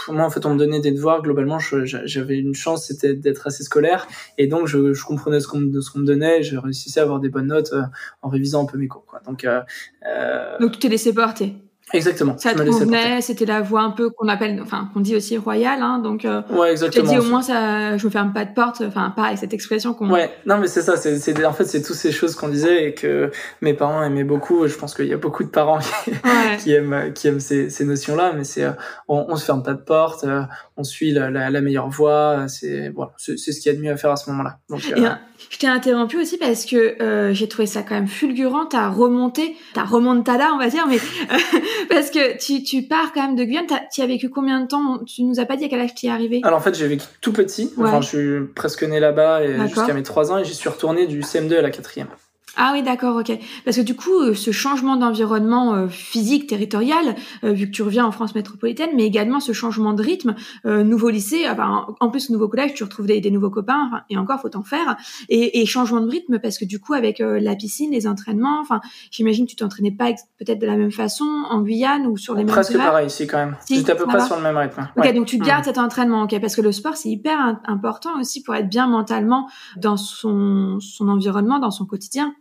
moi, 0.09 0.23
en 0.23 0.29
fait, 0.29 0.45
on 0.45 0.53
me 0.53 0.59
donnait 0.59 0.79
des 0.79 0.91
devoirs. 0.91 1.23
Globalement, 1.23 1.57
j'avais 1.57 2.37
une 2.37 2.53
chance, 2.53 2.85
c'était 2.85 3.15
d'être 3.15 3.47
assez 3.47 3.63
scolaire, 3.63 4.07
et 4.37 4.45
donc 4.45 4.67
je, 4.67 5.03
comprenais 5.03 5.39
ce 5.39 5.47
qu'on 5.47 5.57
me 5.57 6.05
donnait. 6.05 6.43
Je 6.43 6.57
réussissais 6.57 6.99
à 6.99 7.03
avoir 7.03 7.19
des 7.19 7.29
bonnes 7.29 7.47
notes 7.47 7.73
euh, 7.73 7.81
en 8.21 8.29
révisant 8.29 8.61
un 8.61 8.65
peu 8.67 8.77
mes 8.77 8.87
cours. 8.87 9.05
Quoi. 9.07 9.21
Donc, 9.25 9.43
euh, 9.43 9.61
euh... 10.07 10.59
donc 10.59 10.73
tu 10.73 10.79
t'es 10.79 10.87
laissé 10.87 11.13
porter. 11.13 11.55
Exactement. 11.93 12.35
Ça 12.37 12.53
te 12.53 12.63
convenait, 12.63 13.21
c'était 13.21 13.45
la 13.45 13.61
voie 13.61 13.81
un 13.81 13.91
peu 13.91 14.09
qu'on 14.09 14.27
appelle, 14.27 14.59
enfin, 14.61 14.89
qu'on 14.93 15.01
dit 15.01 15.15
aussi 15.15 15.37
royale, 15.37 15.81
hein, 15.83 15.99
donc. 15.99 16.25
Euh, 16.25 16.41
ouais, 16.49 16.71
exactement. 16.71 17.11
dit 17.11 17.19
au 17.19 17.23
moins 17.23 17.43
ça, 17.43 17.95
je 17.97 18.05
me 18.05 18.11
ferme 18.11 18.33
pas 18.33 18.43
de 18.43 18.53
porte, 18.53 18.81
enfin, 18.85 19.13
pareil, 19.15 19.37
cette 19.37 19.53
expression 19.53 19.93
qu'on. 19.93 20.09
Ouais, 20.09 20.31
non, 20.47 20.57
mais 20.57 20.67
c'est 20.67 20.81
ça, 20.81 20.97
c'est, 20.97 21.45
en 21.45 21.53
fait, 21.53 21.65
c'est 21.65 21.83
toutes 21.83 21.95
ces 21.95 22.11
choses 22.11 22.33
qu'on 22.35 22.47
disait 22.47 22.89
et 22.89 22.93
que 22.95 23.29
mes 23.61 23.75
parents 23.75 24.03
aimaient 24.03 24.23
beaucoup. 24.23 24.67
Je 24.67 24.75
pense 24.75 24.95
qu'il 24.95 25.05
y 25.05 25.13
a 25.13 25.17
beaucoup 25.17 25.43
de 25.43 25.49
parents 25.49 25.77
qui, 25.77 26.11
qui 26.63 26.73
aiment, 26.73 27.13
qui 27.13 27.27
aiment 27.27 27.39
ces, 27.39 27.69
ces 27.69 27.85
notions-là, 27.85 28.33
mais 28.33 28.45
c'est, 28.45 28.63
euh, 28.63 28.71
on, 29.07 29.27
on 29.29 29.35
se 29.35 29.45
ferme 29.45 29.61
pas 29.61 29.73
de 29.73 29.81
porte, 29.81 30.23
euh, 30.23 30.41
on 30.77 30.83
suit 30.83 31.11
la, 31.11 31.29
la, 31.29 31.51
la 31.51 31.61
meilleure 31.61 31.89
voie, 31.89 32.47
c'est, 32.47 32.89
voilà, 32.89 33.11
c'est, 33.17 33.37
ce 33.37 33.61
qu'il 33.61 33.71
y 33.71 33.75
a 33.75 33.77
de 33.77 33.83
mieux 33.83 33.91
à 33.91 33.97
faire 33.97 34.11
à 34.11 34.15
ce 34.15 34.29
moment-là. 34.31 34.57
Donc, 34.69 34.81
euh, 34.97 35.09
je 35.49 35.57
t'ai 35.57 35.67
interrompu 35.67 36.17
aussi 36.17 36.37
parce 36.37 36.65
que 36.65 37.01
euh, 37.01 37.33
j'ai 37.33 37.47
trouvé 37.47 37.65
ça 37.65 37.81
quand 37.81 37.95
même 37.95 38.07
fulgurant, 38.07 38.65
ta 38.65 38.89
remontée, 38.89 39.55
ta 39.73 39.83
remontada, 39.83 40.51
on 40.53 40.57
va 40.57 40.69
dire, 40.69 40.85
mais 40.87 40.97
parce 41.89 42.09
que 42.09 42.37
tu, 42.37 42.63
tu 42.63 42.83
pars 42.83 43.11
quand 43.13 43.21
même 43.21 43.35
de 43.35 43.43
Guyane, 43.43 43.65
tu 43.93 44.01
as 44.01 44.07
vécu 44.07 44.29
combien 44.29 44.61
de 44.61 44.67
temps? 44.67 44.99
Tu 45.05 45.23
nous 45.23 45.39
as 45.39 45.45
pas 45.45 45.55
dit 45.55 45.65
à 45.65 45.69
quel 45.69 45.81
âge 45.81 45.95
tu 45.95 46.07
es 46.07 46.09
arrivé 46.09 46.41
Alors 46.43 46.59
en 46.59 46.61
fait, 46.61 46.75
j'ai 46.75 46.87
vécu 46.87 47.05
tout 47.21 47.33
petit, 47.33 47.71
enfin 47.77 48.01
je 48.01 48.07
suis 48.07 48.53
presque 48.53 48.83
né 48.83 48.99
là-bas 48.99 49.65
jusqu'à 49.67 49.93
mes 49.93 50.03
3 50.03 50.31
ans 50.31 50.37
et 50.37 50.45
j'y 50.45 50.55
suis 50.55 50.69
retourné 50.69 51.07
du 51.07 51.21
CM2 51.21 51.57
à 51.57 51.61
la 51.61 51.69
quatrième. 51.69 52.07
Ah 52.57 52.71
oui, 52.73 52.83
d'accord, 52.83 53.17
ok. 53.17 53.37
Parce 53.65 53.77
que 53.77 53.81
du 53.81 53.95
coup, 53.95 54.19
euh, 54.19 54.33
ce 54.33 54.51
changement 54.51 54.95
d'environnement 54.95 55.75
euh, 55.75 55.87
physique, 55.87 56.47
territorial, 56.47 57.15
euh, 57.43 57.51
vu 57.51 57.67
que 57.67 57.71
tu 57.71 57.83
reviens 57.83 58.05
en 58.05 58.11
France 58.11 58.33
métropolitaine, 58.33 58.91
mais 58.95 59.05
également 59.05 59.39
ce 59.39 59.51
changement 59.51 59.93
de 59.93 60.01
rythme, 60.01 60.35
nouveau 60.65 61.09
lycée, 61.09 61.45
enfin, 61.49 61.87
en 61.99 62.09
plus 62.09 62.29
nouveau 62.29 62.47
collège, 62.47 62.73
tu 62.73 62.83
retrouves 62.83 63.07
des, 63.07 63.31
nouveaux 63.31 63.49
copains, 63.49 64.03
et 64.09 64.17
encore, 64.17 64.39
faut 64.39 64.55
en 64.55 64.63
faire, 64.63 64.95
et, 65.29 65.61
et, 65.61 65.65
changement 65.65 66.01
de 66.01 66.09
rythme 66.09 66.39
parce 66.39 66.57
que 66.57 66.65
du 66.65 66.79
coup, 66.79 66.93
avec 66.93 67.19
la 67.19 67.55
piscine, 67.55 67.91
les 67.91 68.07
entraînements, 68.07 68.59
enfin, 68.61 68.81
j'imagine 69.11 69.45
que 69.45 69.51
tu 69.51 69.55
t'entraînais 69.55 69.91
pas 69.91 70.11
peut-être 70.39 70.59
de 70.59 70.65
la 70.65 70.75
même 70.75 70.91
façon 70.91 71.25
en 71.49 71.61
Guyane 71.61 72.07
ou 72.07 72.17
sur 72.17 72.33
les 72.33 72.43
mêmes 72.43 72.53
Presque 72.53 72.77
pareil 72.77 73.07
ici 73.07 73.27
quand 73.27 73.37
même. 73.37 73.55
J'étais 73.69 73.91
à 73.91 73.95
peu 73.95 74.05
près 74.05 74.25
sur 74.25 74.37
le 74.37 74.43
même 74.43 74.57
rythme. 74.57 74.87
Ok, 74.97 75.13
donc 75.13 75.25
tu 75.25 75.37
gardes 75.37 75.61
mmh. 75.61 75.65
cet 75.65 75.77
entraînement, 75.77 76.23
ok, 76.23 76.39
parce 76.39 76.55
que 76.55 76.61
le 76.61 76.71
sport 76.71 76.95
c'est 76.95 77.09
hyper 77.09 77.59
important 77.65 78.19
aussi 78.19 78.43
pour 78.43 78.55
être 78.55 78.69
bien 78.69 78.87
mentalement 78.87 79.49
dans 79.77 79.97
son, 79.97 80.79
son 80.79 81.09
environnement, 81.09 81.59
dans 81.59 81.71
son 81.71 81.85
quotidien. 81.85 82.33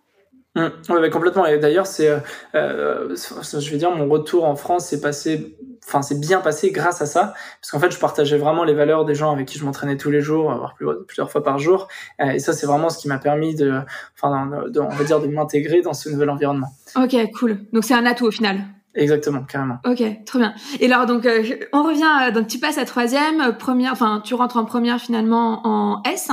Mmh. 0.55 0.67
Oui, 0.89 1.11
complètement. 1.11 1.47
Et 1.47 1.59
d'ailleurs, 1.59 1.87
c'est, 1.87 2.09
euh, 2.09 2.19
euh, 2.55 3.17
je 3.17 3.71
vais 3.71 3.77
dire, 3.77 3.91
mon 3.91 4.09
retour 4.09 4.45
en 4.45 4.55
France 4.55 4.87
s'est 4.87 5.01
passé, 5.01 5.57
enfin, 5.85 6.01
c'est 6.03 6.21
bien 6.21 6.41
passé 6.41 6.71
grâce 6.71 7.03
à 7.03 7.07
ça, 7.07 7.35
parce 7.61 7.73
qu'en 7.73 7.81
fait, 7.81 7.91
je 7.91 7.99
partageais 7.99 8.39
vraiment 8.39 8.63
les 8.63 8.75
valeurs 8.75 9.05
des 9.05 9.17
gens 9.17 9.33
avec 9.33 9.49
qui 9.49 9.59
je 9.59 9.65
m'entraînais 9.65 9.97
tous 9.97 10.11
les 10.11 10.21
jours, 10.21 10.55
voire 10.55 10.77
plusieurs 11.09 11.31
fois 11.31 11.43
par 11.43 11.59
jour. 11.59 11.89
Euh, 12.21 12.31
et 12.31 12.39
ça, 12.39 12.53
c'est 12.53 12.67
vraiment 12.67 12.89
ce 12.89 12.99
qui 12.99 13.09
m'a 13.09 13.19
permis 13.19 13.57
de, 13.57 13.81
enfin, 14.17 14.69
de, 14.69 14.81
on 14.81 14.89
va 14.89 15.05
dire, 15.05 15.21
de 15.21 15.27
m'intégrer 15.27 15.83
dans 15.83 15.95
ce 15.95 16.09
nouvel 16.09 16.31
environnement. 16.31 16.69
Ok, 16.97 17.17
cool. 17.39 17.59
Donc 17.73 17.85
c'est 17.85 17.95
un 17.95 18.07
atout 18.07 18.27
au 18.27 18.31
final. 18.31 18.61
Exactement, 18.95 19.43
carrément. 19.43 19.79
Ok, 19.85 20.03
très 20.25 20.39
bien. 20.39 20.55
Et 20.79 20.87
alors 20.87 21.07
donc 21.07 21.27
euh, 21.27 21.43
on 21.73 21.83
revient, 21.83 22.33
donc 22.33 22.47
tu 22.47 22.61
passes 22.61 22.79
à 22.79 22.85
troisième, 22.85 23.57
première, 23.59 23.91
enfin 23.91 24.23
tu 24.25 24.35
rentres 24.35 24.57
en 24.57 24.65
première 24.65 25.01
finalement 25.01 25.63
en 25.65 26.01
S. 26.05 26.31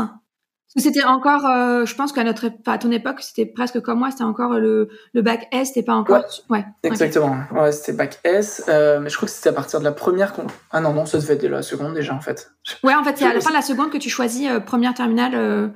C'était 0.78 1.04
encore, 1.04 1.46
euh, 1.46 1.86
je 1.86 1.96
pense 1.96 2.13
qu'à 2.13 2.24
notre, 2.24 2.48
à 2.66 2.78
ton 2.78 2.92
époque, 2.92 3.18
c'était 3.20 3.46
presque 3.46 3.82
comme 3.82 4.00
moi, 4.00 4.10
c'était 4.10 4.24
encore 4.24 4.54
le, 4.54 4.88
le 5.13 5.22
bac 5.22 5.48
S, 5.51 5.70
c'était 5.70 5.84
pas 5.84 5.94
encore. 5.94 6.24
Ouais. 6.50 6.66
Exactement. 6.84 7.38
Ouais, 7.54 7.74
c'était 7.74 7.92
bac 7.92 8.20
S, 8.24 8.63
euh, 8.70 9.00
mais 9.01 9.10
je 9.10 9.18
crois 9.18 9.28
que 9.28 9.34
c'était 9.34 9.50
à 9.50 9.54
partir 9.54 9.80
de 9.80 9.84
la 9.84 9.92
première. 9.92 10.34
Ah 10.72 10.80
non 10.80 10.94
non, 10.94 11.06
ça 11.06 11.18
devait 11.18 11.34
être 11.34 11.42
de 11.42 11.50
la 11.50 11.62
seconde 11.62 11.94
déjà 11.94 12.13
en 12.13 12.22
fait. 12.22 12.51
Ouais, 12.84 12.96
en 12.96 13.04
fait, 13.04 13.18
c'est 13.18 13.25
à 13.25 13.34
la 13.34 13.42
fin 13.42 13.50
de 13.50 13.56
la 13.56 13.62
seconde 13.62 13.92
que 13.92 13.98
tu 13.98 14.10
choisis 14.10 14.50
euh, 14.50 14.60
première 14.60 14.94
terminale. 14.94 15.72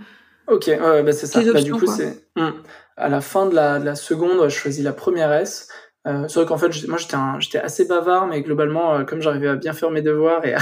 Ok, 0.48 0.68
ouais, 0.68 1.04
bah 1.04 1.12
c'est 1.12 1.28
ça. 1.28 1.42
Bah, 1.42 1.62
du 1.62 1.74
coup, 1.74 1.88
c'est 1.88 2.24
hmm. 2.36 2.52
à 2.96 3.10
la 3.10 3.20
fin 3.20 3.48
de 3.48 3.56
la, 3.56 3.80
de 3.80 3.86
la 3.86 3.96
seconde, 3.96 4.48
je 4.48 4.56
choisis 4.56 4.84
la 4.84 4.94
première 4.94 5.34
S. 5.34 5.68
Euh, 6.08 6.28
c'est 6.28 6.40
vrai 6.40 6.46
qu'en 6.46 6.58
fait, 6.58 6.88
moi, 6.88 6.98
j'étais, 6.98 7.18
j'étais 7.40 7.58
assez 7.58 7.86
bavard, 7.86 8.28
mais 8.28 8.42
globalement, 8.42 8.96
euh, 8.96 9.04
comme 9.04 9.22
j'arrivais 9.22 9.48
à 9.48 9.56
bien 9.56 9.74
faire 9.74 9.90
mes 9.90 10.04
devoirs 10.04 10.46
et 10.46 10.54
à, 10.54 10.60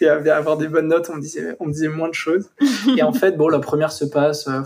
et 0.00 0.08
à, 0.08 0.36
avoir 0.36 0.56
des 0.56 0.66
bonnes 0.66 0.88
notes, 0.88 1.10
on 1.10 1.16
me 1.16 1.20
disait, 1.20 1.56
on 1.60 1.66
me 1.66 1.72
disait 1.72 1.88
moins 1.88 2.08
de 2.08 2.14
choses. 2.14 2.50
et 2.96 3.02
en 3.02 3.12
fait, 3.14 3.36
bon, 3.36 3.48
la 3.48 3.60
première 3.60 3.92
se 3.92 4.04
passe. 4.04 4.48
Euh, 4.48 4.62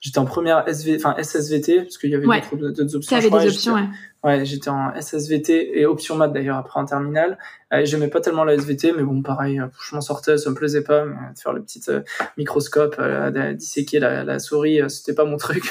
j'étais 0.00 0.18
en 0.18 0.24
première 0.24 0.66
SV, 0.68 0.96
enfin 0.96 1.16
SSVT 1.20 1.82
parce 1.82 1.98
qu'il 1.98 2.10
y 2.10 2.14
avait 2.14 2.26
d'autres, 2.26 2.96
options. 2.96 3.16
Avais 3.16 3.30
des 3.30 3.48
options, 3.48 3.74
ouais. 3.74 3.88
Ouais, 4.24 4.44
j'étais 4.44 4.68
en 4.68 4.92
SSVT 5.00 5.78
et 5.78 5.86
option 5.86 6.16
maths 6.16 6.32
d'ailleurs 6.32 6.56
après 6.56 6.80
en 6.80 6.84
terminale. 6.84 7.38
Euh, 7.72 7.84
J'aimais 7.84 8.08
pas 8.08 8.20
tellement 8.20 8.42
la 8.42 8.54
SVT, 8.54 8.92
mais 8.96 9.04
bon, 9.04 9.22
pareil, 9.22 9.60
euh, 9.60 9.66
je 9.80 9.94
m'en 9.94 10.00
sortais, 10.00 10.38
ça 10.38 10.50
me 10.50 10.56
plaisait 10.56 10.82
pas. 10.82 11.04
Mais 11.04 11.14
de 11.32 11.38
faire 11.38 11.52
le 11.52 11.62
petit 11.62 11.80
euh, 11.88 12.00
microscope, 12.36 12.96
euh, 12.98 13.52
disséquer 13.52 14.00
la, 14.00 14.24
la 14.24 14.40
souris, 14.40 14.82
euh, 14.82 14.88
c'était 14.88 15.14
pas 15.14 15.24
mon 15.24 15.36
truc, 15.38 15.62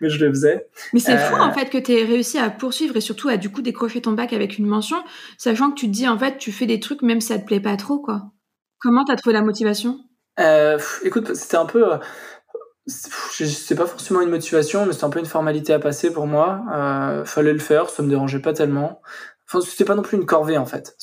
mais, 0.00 0.08
je 0.08 0.24
le 0.24 0.30
faisais. 0.30 0.66
Mais 0.94 1.00
c'est 1.00 1.18
fou 1.18 1.36
en 1.36 1.52
fait 1.52 1.68
que 1.68 1.76
tu 1.76 1.92
aies 1.92 2.04
réussi 2.04 2.38
à 2.38 2.48
poursuivre 2.48 2.96
et 2.96 3.02
surtout 3.02 3.28
à 3.28 3.36
du 3.36 3.50
coup 3.50 3.60
décrocher 3.60 4.00
ton 4.00 4.12
bac 4.12 4.32
avec 4.32 4.56
une 4.56 4.66
mention, 4.66 5.02
sachant 5.36 5.70
que 5.70 5.76
tu 5.76 5.86
te 5.86 5.92
dis 5.92 6.08
en 6.08 6.18
fait 6.18 6.38
tu 6.38 6.52
fais 6.52 6.66
des 6.66 6.80
trucs 6.80 7.02
même 7.02 7.20
si 7.20 7.28
ça 7.28 7.38
te 7.38 7.44
plaît 7.44 7.60
pas 7.60 7.76
trop 7.76 7.98
quoi. 7.98 8.32
Comment 8.80 9.04
t'as 9.04 9.16
trouvé 9.16 9.34
la 9.34 9.42
motivation? 9.42 9.98
Écoute, 11.04 11.34
c'était 11.34 11.56
un 11.56 11.66
peu 11.66 11.84
c'est 12.86 13.74
pas 13.74 13.86
forcément 13.86 14.20
une 14.20 14.30
motivation, 14.30 14.86
mais 14.86 14.92
c'est 14.92 15.04
un 15.04 15.10
peu 15.10 15.18
une 15.18 15.26
formalité 15.26 15.72
à 15.72 15.78
passer 15.78 16.12
pour 16.12 16.26
moi. 16.26 16.62
Euh, 16.74 17.24
fallait 17.24 17.52
le 17.52 17.58
faire, 17.58 17.88
ça 17.88 18.02
me 18.02 18.08
dérangeait 18.08 18.40
pas 18.40 18.52
tellement. 18.52 19.00
Enfin, 19.48 19.64
c'était 19.66 19.84
pas 19.84 19.94
non 19.94 20.02
plus 20.02 20.16
une 20.16 20.26
corvée 20.26 20.58
en 20.58 20.66
fait. 20.66 20.94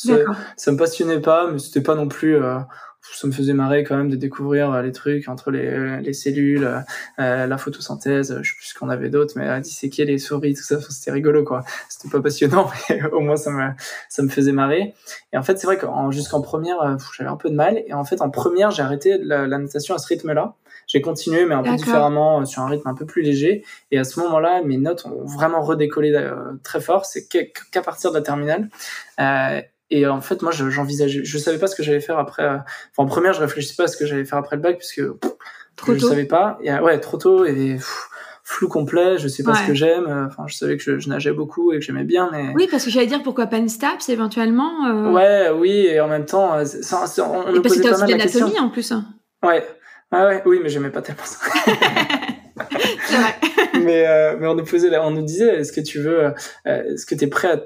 Ça 0.57 0.71
me 0.71 0.77
passionnait 0.77 1.21
pas, 1.21 1.49
mais 1.51 1.59
c'était 1.59 1.81
pas 1.81 1.95
non 1.95 2.07
plus. 2.07 2.35
Euh, 2.35 2.59
ça 3.01 3.27
me 3.27 3.31
faisait 3.31 3.53
marrer 3.53 3.83
quand 3.83 3.97
même 3.97 4.09
de 4.09 4.15
découvrir 4.15 4.71
euh, 4.71 4.81
les 4.81 4.91
trucs 4.91 5.27
entre 5.27 5.51
les, 5.51 6.01
les 6.01 6.13
cellules, 6.13 6.83
euh, 7.19 7.47
la 7.47 7.57
photosynthèse, 7.57 8.39
je 8.41 8.49
sais 8.49 8.55
plus 8.57 8.67
ce 8.67 8.73
qu'on 8.73 8.89
avait 8.89 9.09
d'autres, 9.09 9.33
mais 9.35 9.47
à 9.47 9.59
disséquer 9.59 10.05
les 10.05 10.17
souris, 10.17 10.53
tout 10.53 10.63
ça, 10.63 10.79
c'était 10.89 11.11
rigolo 11.11 11.43
quoi. 11.43 11.63
C'était 11.89 12.09
pas 12.09 12.21
passionnant, 12.21 12.69
mais 12.89 13.01
au 13.11 13.19
moins 13.21 13.37
ça 13.37 13.51
me 13.51 13.69
ça 14.09 14.23
me 14.23 14.29
faisait 14.29 14.51
marrer. 14.51 14.93
Et 15.33 15.37
en 15.37 15.43
fait, 15.43 15.57
c'est 15.57 15.67
vrai 15.67 15.77
qu'en 15.77 16.11
jusqu'en 16.11 16.41
première, 16.41 16.97
j'avais 17.17 17.29
un 17.29 17.37
peu 17.37 17.49
de 17.49 17.55
mal. 17.55 17.83
Et 17.87 17.93
en 17.93 18.03
fait, 18.03 18.21
en 18.21 18.29
première, 18.29 18.71
j'ai 18.71 18.83
arrêté 18.83 19.17
la, 19.17 19.47
la 19.47 19.57
natation 19.57 19.95
à 19.95 19.97
ce 19.97 20.07
rythme-là. 20.07 20.55
J'ai 20.91 21.01
continué, 21.01 21.45
mais 21.45 21.55
un 21.55 21.63
peu 21.63 21.75
différemment, 21.75 22.41
euh, 22.41 22.45
sur 22.45 22.63
un 22.63 22.67
rythme 22.67 22.89
un 22.89 22.93
peu 22.93 23.05
plus 23.05 23.21
léger. 23.21 23.63
Et 23.91 23.97
à 23.97 24.03
ce 24.03 24.19
moment-là, 24.19 24.61
mes 24.63 24.77
notes 24.77 25.05
ont 25.05 25.23
vraiment 25.23 25.61
redécollé 25.61 26.11
euh, 26.13 26.35
très 26.63 26.81
fort. 26.81 27.05
C'est 27.05 27.27
qu'à 27.27 27.81
partir 27.81 28.11
de 28.11 28.17
la 28.17 28.21
terminale. 28.21 28.69
Euh, 29.19 29.61
et 29.91 30.07
en 30.07 30.21
fait, 30.21 30.41
moi, 30.41 30.51
j'envisageais, 30.51 31.21
je, 31.23 31.37
savais 31.37 31.57
pas 31.57 31.67
ce 31.67 31.75
que 31.75 31.83
j'allais 31.83 31.99
faire 31.99 32.17
après. 32.17 32.45
Enfin, 32.45 32.63
en 32.97 33.05
première, 33.05 33.33
je 33.33 33.41
réfléchissais 33.41 33.75
pas 33.75 33.83
à 33.83 33.87
ce 33.87 33.97
que 33.97 34.05
j'allais 34.05 34.25
faire 34.25 34.39
après 34.39 34.55
le 34.55 34.61
bac, 34.61 34.77
puisque 34.77 35.01
trop 35.75 35.93
je 35.93 35.99
tôt. 35.99 36.09
savais 36.09 36.25
pas. 36.25 36.57
Et, 36.63 36.73
ouais, 36.73 36.99
trop 36.99 37.17
tôt 37.17 37.45
et 37.45 37.77
flou 38.43 38.67
complet. 38.67 39.17
Je 39.17 39.27
sais 39.27 39.43
pas 39.43 39.53
ce 39.53 39.67
que 39.67 39.73
j'aime. 39.73 40.27
Enfin, 40.27 40.45
je 40.47 40.55
savais 40.55 40.77
que 40.77 40.99
je, 40.99 41.09
nageais 41.09 41.33
beaucoup 41.33 41.73
et 41.73 41.79
que 41.79 41.85
j'aimais 41.85 42.03
bien, 42.03 42.29
mais 42.31 42.53
oui, 42.55 42.67
parce 42.71 42.85
que 42.85 42.89
j'allais 42.89 43.07
dire 43.07 43.21
pourquoi 43.21 43.47
pas 43.47 43.57
une 43.57 43.69
STAPS 43.69 44.09
éventuellement. 44.09 45.11
Ouais, 45.11 45.49
oui, 45.49 45.87
et 45.87 45.99
en 45.99 46.07
même 46.07 46.25
temps, 46.25 46.65
ça, 46.65 47.05
on, 47.19 47.53
et 47.53 47.61
parce 47.61 47.75
que 47.75 47.81
t'as 47.81 47.93
aussi 47.93 48.11
l'anatomie 48.11 48.59
en 48.59 48.69
plus. 48.69 48.93
Ouais, 49.43 49.65
ah 50.11 50.27
ouais, 50.27 50.41
oui, 50.45 50.59
mais 50.61 50.69
j'aimais 50.69 50.89
pas 50.89 51.01
tellement 51.01 51.23
ça. 51.23 51.37
c'est 53.05 53.15
vrai. 53.15 53.35
mais, 53.81 54.07
euh, 54.07 54.35
mais 54.37 54.47
on 54.47 54.55
nous 54.55 54.65
posait, 54.65 54.95
on 54.97 55.11
nous 55.11 55.21
disait, 55.21 55.59
est-ce 55.59 55.71
que 55.71 55.79
tu 55.79 55.99
veux, 55.99 56.25
euh, 56.25 56.31
est-ce 56.65 57.05
que 57.05 57.15
tu 57.15 57.23
es 57.23 57.27
prêt 57.27 57.51
à 57.51 57.61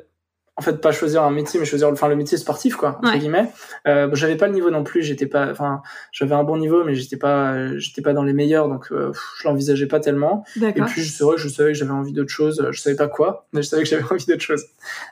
en 0.57 0.61
fait 0.61 0.79
pas 0.79 0.91
choisir 0.91 1.23
un 1.23 1.31
métier 1.31 1.59
mais 1.59 1.65
choisir 1.65 1.89
enfin 1.89 2.07
le 2.07 2.15
métier 2.15 2.37
sportif 2.37 2.75
quoi 2.75 2.99
entre 3.03 3.17
guillemets. 3.17 3.51
Euh, 3.87 4.09
j'avais 4.13 4.37
pas 4.37 4.47
le 4.47 4.53
niveau 4.53 4.69
non 4.69 4.83
plus 4.83 5.03
j'étais 5.03 5.25
pas 5.25 5.51
enfin 5.51 5.81
j'avais 6.11 6.35
un 6.35 6.43
bon 6.43 6.57
niveau 6.57 6.83
mais 6.83 6.95
j'étais 6.95 7.17
pas 7.17 7.77
j'étais 7.77 8.01
pas 8.01 8.13
dans 8.13 8.23
les 8.23 8.33
meilleurs 8.33 8.69
donc 8.69 8.91
euh, 8.91 9.11
je 9.39 9.47
l'envisageais 9.47 9.87
pas 9.87 9.99
tellement. 9.99 10.45
Et 10.61 10.81
puis 10.81 11.05
c'est 11.05 11.23
vrai 11.23 11.35
que 11.35 11.41
je 11.41 11.49
savais 11.49 11.73
que 11.73 11.77
j'avais 11.77 11.91
envie 11.91 12.13
d'autre 12.13 12.29
chose 12.29 12.65
je 12.71 12.79
savais 12.79 12.95
pas 12.95 13.07
quoi 13.07 13.47
mais 13.51 13.61
je 13.61 13.67
savais 13.67 13.83
que 13.83 13.89
j'avais 13.89 14.03
envie 14.11 14.25
d'autre 14.25 14.41
chose. 14.41 14.63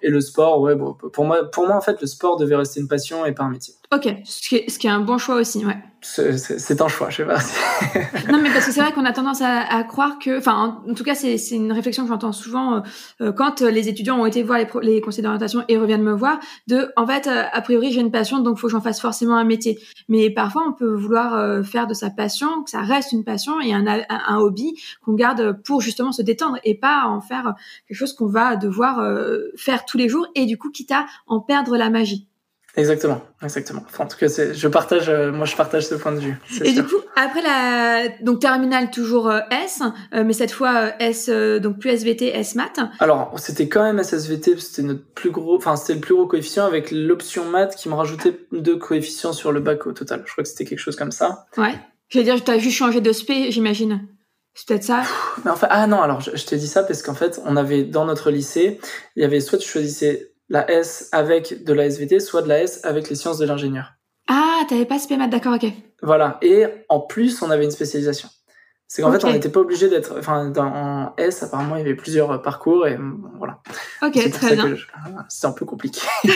Et 0.02 0.10
le 0.10 0.22
sport 0.22 0.62
ouais 0.62 0.76
bon 0.76 0.94
pour 0.94 1.26
moi 1.26 1.50
pour 1.52 1.68
moi 1.68 1.76
en 1.76 1.82
fait 1.82 2.00
le 2.00 2.08
sport 2.08 2.38
devait 2.38 2.56
rester 2.56 2.80
une 2.80 2.88
passion 2.88 3.26
et 3.26 3.34
pas 3.34 3.44
un 3.44 3.50
métier 3.50 3.74
ok 3.94 4.16
ce 4.24 4.50
qui 4.50 4.56
est, 4.56 4.70
ce 4.70 4.80
qui 4.80 4.88
est 4.88 4.92
un 4.92 5.02
bon 5.02 5.18
choix 5.18 5.36
aussi 5.36 5.66
ouais 5.66 5.78
c'est 6.04 6.82
un 6.82 6.88
choix, 6.88 7.10
je 7.10 7.18
sais 7.18 7.26
pas. 7.26 7.40
non, 8.32 8.40
mais 8.42 8.52
parce 8.52 8.66
que 8.66 8.72
c'est 8.72 8.82
vrai 8.82 8.92
qu'on 8.92 9.06
a 9.06 9.14
tendance 9.14 9.42
à, 9.42 9.60
à, 9.60 9.84
croire 9.84 10.20
que, 10.20 10.38
enfin, 10.38 10.82
en, 10.88 10.94
tout 10.94 11.04
cas, 11.04 11.16
c'est 11.16 11.38
une 11.52 11.72
réflexion 11.72 12.04
que 12.04 12.10
j'entends 12.10 12.32
souvent 12.32 12.76
euh, 12.76 12.80
euh, 13.22 13.32
quand 13.32 13.62
les 13.62 13.88
étudiants 13.90 14.20
ont 14.20 14.26
été 14.26 14.44
voir 14.44 14.60
les, 14.60 14.68
les 14.82 15.02
conseils 15.02 15.24
d'orientation 15.24 15.64
et 15.68 15.78
reviennent 15.78 16.04
me 16.04 16.14
voir, 16.14 16.40
de, 16.68 16.92
en 16.98 17.08
fait, 17.08 17.28
euh, 17.28 17.44
a 17.52 17.62
priori, 17.62 17.92
j'ai 17.92 18.02
une 18.02 18.12
passion, 18.12 18.40
donc 18.40 18.58
faut 18.58 18.68
que 18.68 18.72
j'en 18.72 18.82
fasse 18.82 19.00
forcément 19.00 19.36
un 19.38 19.44
métier. 19.44 19.80
Mais 20.10 20.30
parfois, 20.30 20.64
on 20.68 20.74
peut 20.74 20.94
vouloir 20.94 21.64
faire 21.66 21.88
de 21.88 21.94
sa 21.94 22.10
passion, 22.10 22.64
que 22.64 22.70
ça 22.70 22.82
reste 22.82 23.12
une 23.12 23.24
passion 23.24 23.62
et 23.62 23.74
un, 23.74 23.86
un, 23.88 24.38
hobby 24.38 24.74
qu'on 25.02 25.14
garde 25.14 25.62
pour 25.64 25.82
justement 25.82 26.12
se 26.12 26.22
détendre 26.22 26.58
et 26.64 26.76
pas 26.76 27.06
en 27.06 27.22
faire 27.22 27.56
quelque 27.88 27.98
chose 27.98 28.14
qu'on 28.14 28.28
va 28.28 28.56
devoir 28.56 29.02
faire 29.56 29.86
tous 29.86 29.98
les 29.98 30.10
jours 30.10 30.28
et 30.36 30.46
du 30.46 30.58
coup, 30.58 30.70
quitte 30.70 30.92
à 30.92 31.06
en 31.28 31.40
perdre 31.40 31.78
la 31.78 31.90
magie. 31.90 32.28
Exactement, 32.76 33.22
exactement. 33.44 33.84
Enfin, 33.86 34.06
en 34.06 34.08
tout 34.08 34.18
cas, 34.18 34.26
je 34.28 34.68
partage, 34.68 35.08
euh, 35.08 35.32
moi, 35.32 35.46
je 35.46 35.56
partage 35.56 35.86
ce 35.86 35.94
point 35.94 36.12
de 36.12 36.20
vue. 36.20 36.36
Et 36.64 36.74
du 36.74 36.84
coup, 36.84 36.96
après 37.16 37.44
la, 37.44 38.08
donc 38.22 38.40
terminale 38.40 38.90
toujours 38.90 39.30
euh, 39.30 39.42
S, 39.52 39.84
euh, 40.16 40.24
mais 40.26 40.34
cette 40.34 40.52
fois 40.52 41.00
S, 41.00 41.30
donc 41.30 41.78
plus 41.78 41.92
SVT, 41.92 42.36
S 42.36 42.56
maths. 42.56 42.80
Alors, 43.00 43.32
c'était 43.38 43.70
quand 43.70 43.84
même 43.84 44.02
SSVT, 44.04 44.58
c'était 44.58 44.82
notre 44.82 45.06
plus 45.14 45.30
gros, 45.30 45.56
enfin, 45.56 45.76
c'était 45.76 45.94
le 45.94 46.00
plus 46.00 46.16
gros 46.16 46.26
coefficient 46.26 46.66
avec 46.66 46.90
l'option 46.90 47.46
maths 47.46 47.76
qui 47.76 47.90
me 47.90 47.94
rajoutait 47.94 48.40
deux 48.52 48.78
coefficients 48.78 49.34
sur 49.34 49.52
le 49.52 49.60
bac 49.60 49.86
au 49.86 49.92
total. 49.92 50.24
Je 50.26 50.32
crois 50.32 50.44
que 50.44 50.50
c'était 50.50 50.66
quelque 50.66 50.80
chose 50.80 50.96
comme 50.96 51.12
ça. 51.12 51.46
Ouais. 51.58 51.76
Je 52.10 52.18
veux 52.18 52.24
dire, 52.24 52.44
tu 52.44 52.50
as 52.50 52.58
juste 52.58 52.78
changé 52.78 53.02
de 53.02 53.12
spé, 53.12 53.52
j'imagine. 53.52 54.08
C'est 54.56 54.68
peut-être 54.68 54.84
ça. 54.84 55.04
Mais 55.46 55.52
enfin, 55.52 55.68
ah 55.70 55.86
non, 55.86 56.02
alors 56.02 56.22
je, 56.22 56.32
je 56.36 56.46
te 56.46 56.56
dis 56.56 56.68
ça 56.68 56.84
parce 56.84 57.04
qu'en 57.04 57.16
fait, 57.16 57.40
on 57.46 57.56
avait 57.56 57.84
dans 57.84 58.06
notre 58.06 58.32
lycée, 58.32 58.80
il 59.16 59.22
y 59.22 59.26
avait 59.26 59.40
soit 59.40 59.60
tu 59.60 59.68
choisissais 59.68 60.33
la 60.50 60.70
S 60.70 61.10
avec 61.12 61.64
de 61.64 61.74
la 61.74 61.86
SVT, 61.86 62.20
soit 62.20 62.42
de 62.42 62.50
la 62.50 62.62
S 62.62 62.84
avec 62.84 63.10
les 63.10 63.16
sciences 63.16 63.38
de 63.38 63.46
l'ingénieur. 63.46 63.94
Ah, 64.28 64.64
t'avais 64.70 64.86
pas 64.86 65.00
ce 65.00 65.30
d'accord, 65.30 65.56
ok. 65.56 65.72
Voilà. 66.02 66.38
Et 66.42 66.66
en 66.90 67.00
plus, 67.00 67.42
on 67.42 67.50
avait 67.50 67.66
une 67.66 67.72
spécialisation. 67.72 68.30
C'est 68.88 69.02
qu'en 69.02 69.12
fait, 69.12 69.26
on 69.26 69.32
n'était 69.32 69.50
pas 69.50 69.62
obligé 69.62 69.90
d'être. 69.90 70.16
Enfin, 70.20 70.50
dans 70.50 71.14
S, 71.18 71.42
apparemment, 71.42 71.76
il 71.78 71.80
y 71.80 71.82
avait 71.82 71.96
plusieurs 71.96 72.42
parcours 72.42 72.86
et 72.86 72.98
voilà. 73.40 73.60
Ok, 74.04 74.14
très 74.32 74.56
bien. 74.56 74.76
C'est 75.30 75.48
un 75.48 75.52
peu 75.52 75.66
compliqué. 75.66 76.02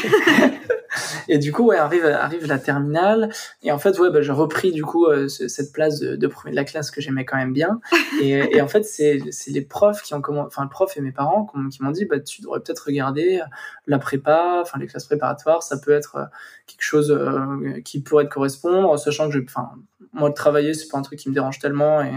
et 1.28 1.38
du 1.38 1.52
coup, 1.52 1.66
ouais, 1.66 1.78
arrive, 1.78 2.06
arrive 2.06 2.46
la 2.48 2.60
terminale. 2.60 3.30
Et 3.64 3.72
en 3.72 3.80
fait, 3.80 3.98
ouais, 4.00 4.10
bah, 4.12 4.22
j'ai 4.22 4.32
repris 4.32 4.72
du 4.72 4.84
coup 4.84 5.06
euh, 5.06 5.28
cette 5.28 5.72
place 5.72 6.00
de, 6.00 6.16
de, 6.16 6.28
premier 6.28 6.52
de 6.52 6.56
la 6.56 6.64
classe 6.64 6.92
que 6.92 7.02
j'aimais 7.02 7.26
quand 7.26 7.38
même 7.38 7.54
bien. 7.54 7.80
Et, 8.22 8.58
et 8.58 8.62
en 8.62 8.68
fait, 8.68 8.84
c'est 8.84 9.20
les 9.48 9.62
profs 9.62 10.02
qui 10.02 10.14
ont 10.14 10.22
commencé, 10.22 10.48
enfin, 10.48 10.64
le 10.64 10.70
prof 10.70 10.96
et 10.98 11.02
mes 11.02 11.12
parents 11.12 11.46
qui 11.72 11.84
m'ont 11.84 11.92
dit, 11.92 12.06
bah, 12.06 12.20
tu 12.20 12.42
devrais 12.42 12.60
peut-être 12.60 12.86
regarder 12.88 13.42
la 13.86 14.00
prépa, 14.00 14.60
enfin, 14.62 14.80
les 14.80 14.88
classes 14.88 15.06
préparatoires, 15.06 15.64
ça 15.64 15.78
peut 15.78 15.92
être 15.92 16.16
euh, 16.16 16.26
quelque 16.66 16.84
chose 16.84 17.12
euh, 17.12 17.80
qui 17.84 18.02
pourrait 18.02 18.26
te 18.26 18.34
correspondre, 18.34 18.98
sachant 18.98 19.28
que 19.28 19.34
je, 19.34 19.40
enfin, 19.44 19.72
moi, 20.14 20.30
de 20.30 20.34
travailler, 20.34 20.74
c'est 20.74 20.88
pas 20.88 20.98
un 20.98 21.02
truc 21.02 21.20
qui 21.20 21.30
me 21.30 21.34
dérange 21.34 21.60
tellement 21.60 22.02
et 22.02 22.12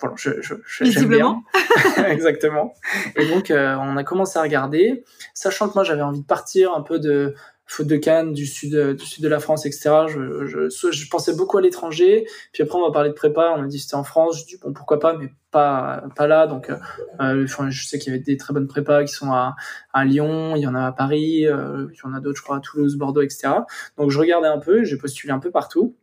voilà, 0.00 0.16
je, 0.18 0.30
je, 0.40 1.04
bien. 1.04 1.42
Exactement. 2.08 2.74
Et 3.14 3.28
donc, 3.28 3.52
on 3.52 3.96
a 3.96 4.02
commencé 4.02 4.36
à 4.36 4.42
regarder, 4.42 5.04
sachant 5.32 5.68
que 5.68 5.74
moi, 5.74 5.84
j'avais 5.84 6.02
envie 6.02 6.22
de 6.22 6.26
partir 6.26 6.74
un 6.74 6.82
peu 6.82 6.98
de 6.98 7.36
faute 7.72 7.86
de 7.86 7.96
Cannes, 7.96 8.32
du 8.32 8.46
sud, 8.46 8.76
du 8.96 9.06
sud 9.06 9.22
de 9.22 9.28
la 9.28 9.40
France, 9.40 9.66
etc. 9.66 10.06
Je, 10.08 10.46
je, 10.46 10.90
je 10.90 11.08
pensais 11.08 11.34
beaucoup 11.34 11.58
à 11.58 11.62
l'étranger. 11.62 12.26
Puis 12.52 12.62
après, 12.62 12.78
on 12.78 12.86
m'a 12.86 12.92
parlé 12.92 13.08
de 13.08 13.14
prépa. 13.14 13.54
On 13.56 13.62
m'a 13.62 13.66
dit 13.66 13.78
c'était 13.78 13.94
en 13.94 14.04
France. 14.04 14.40
Je 14.40 14.46
dis 14.46 14.60
bon, 14.62 14.72
pourquoi 14.72 14.98
pas, 14.98 15.16
mais 15.16 15.32
pas, 15.50 16.04
pas 16.14 16.26
là. 16.26 16.46
Donc, 16.46 16.70
euh, 16.70 16.76
euh 17.20 17.46
je 17.46 17.86
sais 17.86 17.98
qu'il 17.98 18.12
y 18.12 18.14
avait 18.14 18.22
des 18.22 18.36
très 18.36 18.52
bonnes 18.52 18.68
prépas 18.68 19.04
qui 19.04 19.12
sont 19.12 19.32
à, 19.32 19.56
à 19.92 20.04
Lyon. 20.04 20.54
Il 20.56 20.62
y 20.62 20.66
en 20.66 20.74
a 20.74 20.86
à 20.86 20.92
Paris. 20.92 21.46
Euh, 21.46 21.86
il 21.92 21.96
y 21.96 22.06
en 22.06 22.14
a 22.14 22.20
d'autres, 22.20 22.38
je 22.38 22.42
crois, 22.42 22.56
à 22.56 22.60
Toulouse, 22.60 22.96
Bordeaux, 22.96 23.22
etc. 23.22 23.48
Donc, 23.96 24.10
je 24.10 24.18
regardais 24.18 24.48
un 24.48 24.58
peu. 24.58 24.84
J'ai 24.84 24.96
postulé 24.96 25.32
un 25.32 25.38
peu 25.38 25.50
partout. 25.50 25.96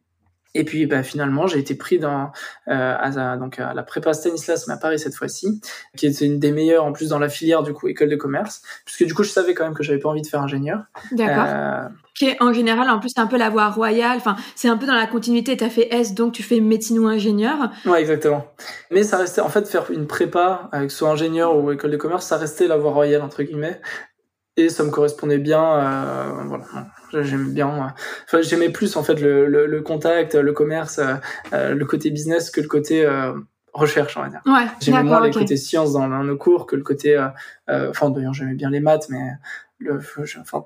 Et 0.55 0.63
puis 0.63 0.87
bah, 0.87 1.03
finalement, 1.03 1.45
j'ai 1.45 1.59
été 1.59 1.75
pris 1.75 1.99
dans 1.99 2.31
euh, 2.67 2.95
à, 2.97 3.37
donc 3.37 3.59
à 3.59 3.73
la 3.73 3.83
prépa 3.83 4.13
Stanislas 4.13 4.67
à 4.67 4.77
Paris 4.77 4.97
cette 4.97 5.13
fois-ci, 5.13 5.61
qui 5.95 6.07
était 6.07 6.25
une 6.25 6.39
des 6.39 6.51
meilleures 6.51 6.85
en 6.85 6.91
plus 6.91 7.09
dans 7.09 7.19
la 7.19 7.29
filière 7.29 7.61
du 7.61 7.73
coup 7.73 7.87
école 7.87 8.09
de 8.09 8.15
commerce, 8.15 8.63
puisque 8.85 9.05
du 9.05 9.13
coup 9.13 9.23
je 9.23 9.29
savais 9.29 9.53
quand 9.53 9.63
même 9.63 9.75
que 9.75 9.83
j'avais 9.83 9.99
pas 9.99 10.09
envie 10.09 10.23
de 10.23 10.27
faire 10.27 10.41
ingénieur. 10.41 10.81
D'accord. 11.11 11.45
Euh... 11.47 11.87
Qui 12.15 12.25
est 12.25 12.41
en 12.41 12.51
général 12.51 12.89
en 12.89 12.99
plus 12.99 13.09
c'est 13.15 13.21
un 13.21 13.27
peu 13.27 13.37
la 13.37 13.49
voie 13.49 13.69
royale. 13.69 14.17
Enfin 14.17 14.35
c'est 14.55 14.67
un 14.67 14.77
peu 14.77 14.87
dans 14.87 14.95
la 14.95 15.05
continuité. 15.05 15.55
T'as 15.55 15.69
fait 15.69 15.87
S 15.93 16.15
donc 16.15 16.33
tu 16.33 16.41
fais 16.41 16.59
médecine 16.59 16.97
ou 16.99 17.07
ingénieur. 17.07 17.69
Ouais 17.85 18.01
exactement. 18.01 18.47
Mais 18.89 19.03
ça 19.03 19.17
restait 19.17 19.41
en 19.41 19.49
fait 19.49 19.67
faire 19.67 19.91
une 19.91 20.07
prépa 20.07 20.67
avec 20.71 20.89
soit 20.89 21.09
ingénieur 21.09 21.55
ou 21.55 21.71
école 21.71 21.91
de 21.91 21.97
commerce, 21.97 22.25
ça 22.25 22.37
restait 22.37 22.67
la 22.67 22.77
voie 22.77 22.91
royale 22.91 23.21
entre 23.21 23.43
guillemets. 23.43 23.79
Et 24.59 24.69
ça 24.69 24.83
me 24.83 24.89
correspondait 24.89 25.37
bien. 25.37 25.63
Euh, 25.63 26.43
voilà, 26.45 27.23
j'aimais 27.23 27.51
bien. 27.51 27.93
Enfin, 28.25 28.41
j'aimais 28.41 28.69
plus 28.69 28.95
en 28.95 29.03
fait 29.03 29.19
le, 29.19 29.47
le, 29.47 29.65
le 29.65 29.81
contact, 29.81 30.35
le 30.35 30.53
commerce, 30.53 30.99
euh, 31.53 31.73
le 31.73 31.85
côté 31.85 32.09
business 32.11 32.51
que 32.51 32.61
le 32.61 32.67
côté 32.67 33.07
recherche, 33.73 34.17
on 34.17 34.21
va 34.21 34.29
dire. 34.29 34.41
Ouais, 34.45 34.67
j'aimais 34.81 35.03
moins 35.03 35.21
les 35.21 35.31
côtés 35.31 35.57
sciences 35.57 35.93
dans, 35.93 36.07
nos 36.07 36.37
cours 36.37 36.65
que 36.65 36.75
le 36.75 36.83
côté. 36.83 37.17
Enfin, 37.67 38.09
d'ailleurs, 38.09 38.33
j'aimais 38.33 38.55
bien 38.55 38.69
les 38.69 38.79
maths, 38.79 39.07
mais 39.09 39.31
le, 39.79 39.99
enfin, 40.41 40.65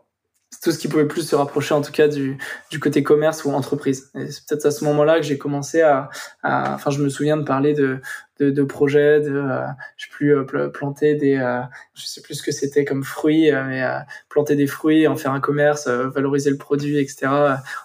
tout 0.62 0.72
ce 0.72 0.78
qui 0.78 0.88
pouvait 0.88 1.08
plus 1.08 1.28
se 1.28 1.36
rapprocher 1.36 1.74
en 1.74 1.82
tout 1.82 1.92
cas 1.92 2.08
du, 2.08 2.38
du 2.70 2.80
côté 2.80 3.04
commerce 3.04 3.46
ou 3.46 3.52
entreprise. 3.52 4.12
Et 4.16 4.30
c'est 4.32 4.46
peut-être 4.48 4.66
à 4.66 4.72
ce 4.72 4.84
moment-là 4.86 5.20
que 5.20 5.26
j'ai 5.26 5.38
commencé 5.38 5.82
à, 5.82 6.10
à, 6.42 6.74
enfin 6.76 6.92
je 6.92 7.02
me 7.02 7.10
souviens 7.10 7.38
de 7.38 7.44
parler 7.44 7.74
de, 7.74 8.00
de, 8.40 8.50
de 8.50 8.64
projets, 8.64 9.20
de, 9.20 9.32
euh, 9.32 9.62
je 9.96 10.06
sais 10.06 10.12
plus, 10.12 10.36
euh, 10.36 10.70
planter 10.70 11.14
des, 11.14 11.36
euh, 11.36 11.60
je 11.94 12.06
sais 12.06 12.22
plus 12.22 12.36
ce 12.36 12.44
que 12.44 12.52
c'était 12.52 12.84
comme 12.84 13.04
fruits, 13.04 13.52
euh, 13.52 13.64
mais 13.68 13.84
planter 14.30 14.56
des 14.56 14.66
fruits, 14.66 15.08
en 15.08 15.16
faire 15.16 15.34
un 15.34 15.40
commerce, 15.40 15.88
valoriser 15.88 16.50
le 16.50 16.58
produit, 16.58 16.98
etc. 16.98 17.28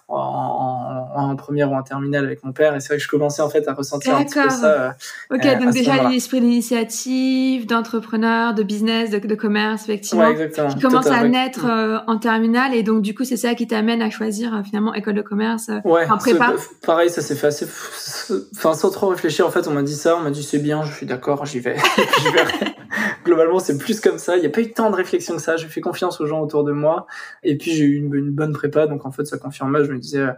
En, 0.09 0.17
en, 0.17 1.31
en, 1.31 1.37
première 1.37 1.71
ou 1.71 1.75
en 1.75 1.83
terminale 1.83 2.25
avec 2.25 2.43
mon 2.45 2.53
père. 2.53 2.75
Et 2.75 2.81
c'est 2.81 2.89
vrai 2.89 2.97
que 2.97 3.03
je 3.03 3.09
commençais 3.09 3.43
en 3.43 3.51
fait 3.51 3.69
à 3.69 3.75
ressentir 3.75 4.17
un 4.17 4.25
petit 4.25 4.41
peu 4.41 4.49
ça. 4.49 4.97
ok, 5.31 5.61
donc 5.61 5.73
déjà 5.73 6.09
l'esprit 6.09 6.41
d'initiative, 6.41 7.67
d'entrepreneur, 7.67 8.55
de 8.55 8.63
business, 8.63 9.11
de, 9.11 9.19
de 9.19 9.35
commerce, 9.35 9.83
effectivement, 9.83 10.29
ouais, 10.29 10.51
qui 10.51 10.81
commence 10.81 11.09
à 11.09 11.29
naître 11.29 11.67
en 12.07 12.17
terminale. 12.19 12.75
Et 12.75 12.83
donc 12.83 13.03
du 13.03 13.15
coup, 13.15 13.25
c'est 13.25 13.37
ça 13.37 13.55
qui 13.55 13.67
t'amène 13.67 14.01
à 14.01 14.09
choisir 14.09 14.63
finalement 14.65 14.95
école 14.95 15.15
de 15.15 15.23
commerce 15.23 15.71
ouais, 15.85 16.11
en 16.11 16.17
prépa? 16.17 16.55
Pareil, 16.87 17.11
ça 17.11 17.21
s'est 17.21 17.35
fait 17.35 17.49
assez, 17.49 17.67
enfin 18.57 18.73
sans 18.73 18.91
trop 18.91 19.09
réfléchir. 19.09 19.47
En 19.47 19.51
fait, 19.51 19.69
on 19.69 19.73
m'a 19.73 19.83
dit 19.83 19.95
ça, 19.95 20.17
on 20.17 20.21
m'a 20.21 20.31
dit 20.31 20.38
c'est 20.43 20.59
bien, 20.59 20.83
je 20.83 20.93
suis 20.93 21.07
d'accord, 21.07 21.45
j'y 21.47 21.61
vais. 21.61 21.77
Globalement, 23.25 23.59
c'est 23.59 23.79
plus 23.79 24.01
comme 24.01 24.19
ça. 24.19 24.37
Il 24.37 24.41
n'y 24.41 24.47
a 24.47 24.51
pas 24.51 24.61
eu 24.61 24.73
tant 24.73 24.91
de 24.91 24.97
réflexion 24.97 25.37
que 25.37 25.43
ça. 25.43 25.57
J'ai 25.57 25.69
fait 25.69 25.81
confiance 25.81 26.21
aux 26.21 26.27
gens 26.27 26.41
autour 26.41 26.65
de 26.65 26.73
moi. 26.73 27.07
Et 27.43 27.59
puis, 27.59 27.73
j'ai 27.73 27.85
eu 27.85 27.97
une, 27.97 28.31
bonne 28.31 28.53
prépa. 28.53 28.87
Donc, 28.87 29.05
en 29.05 29.11
fait, 29.11 29.25
ça 29.27 29.39
confirmait. 29.39 29.85
Je 29.85 29.93
me 29.93 29.99
disais, 29.99 30.21
euh, 30.21 30.33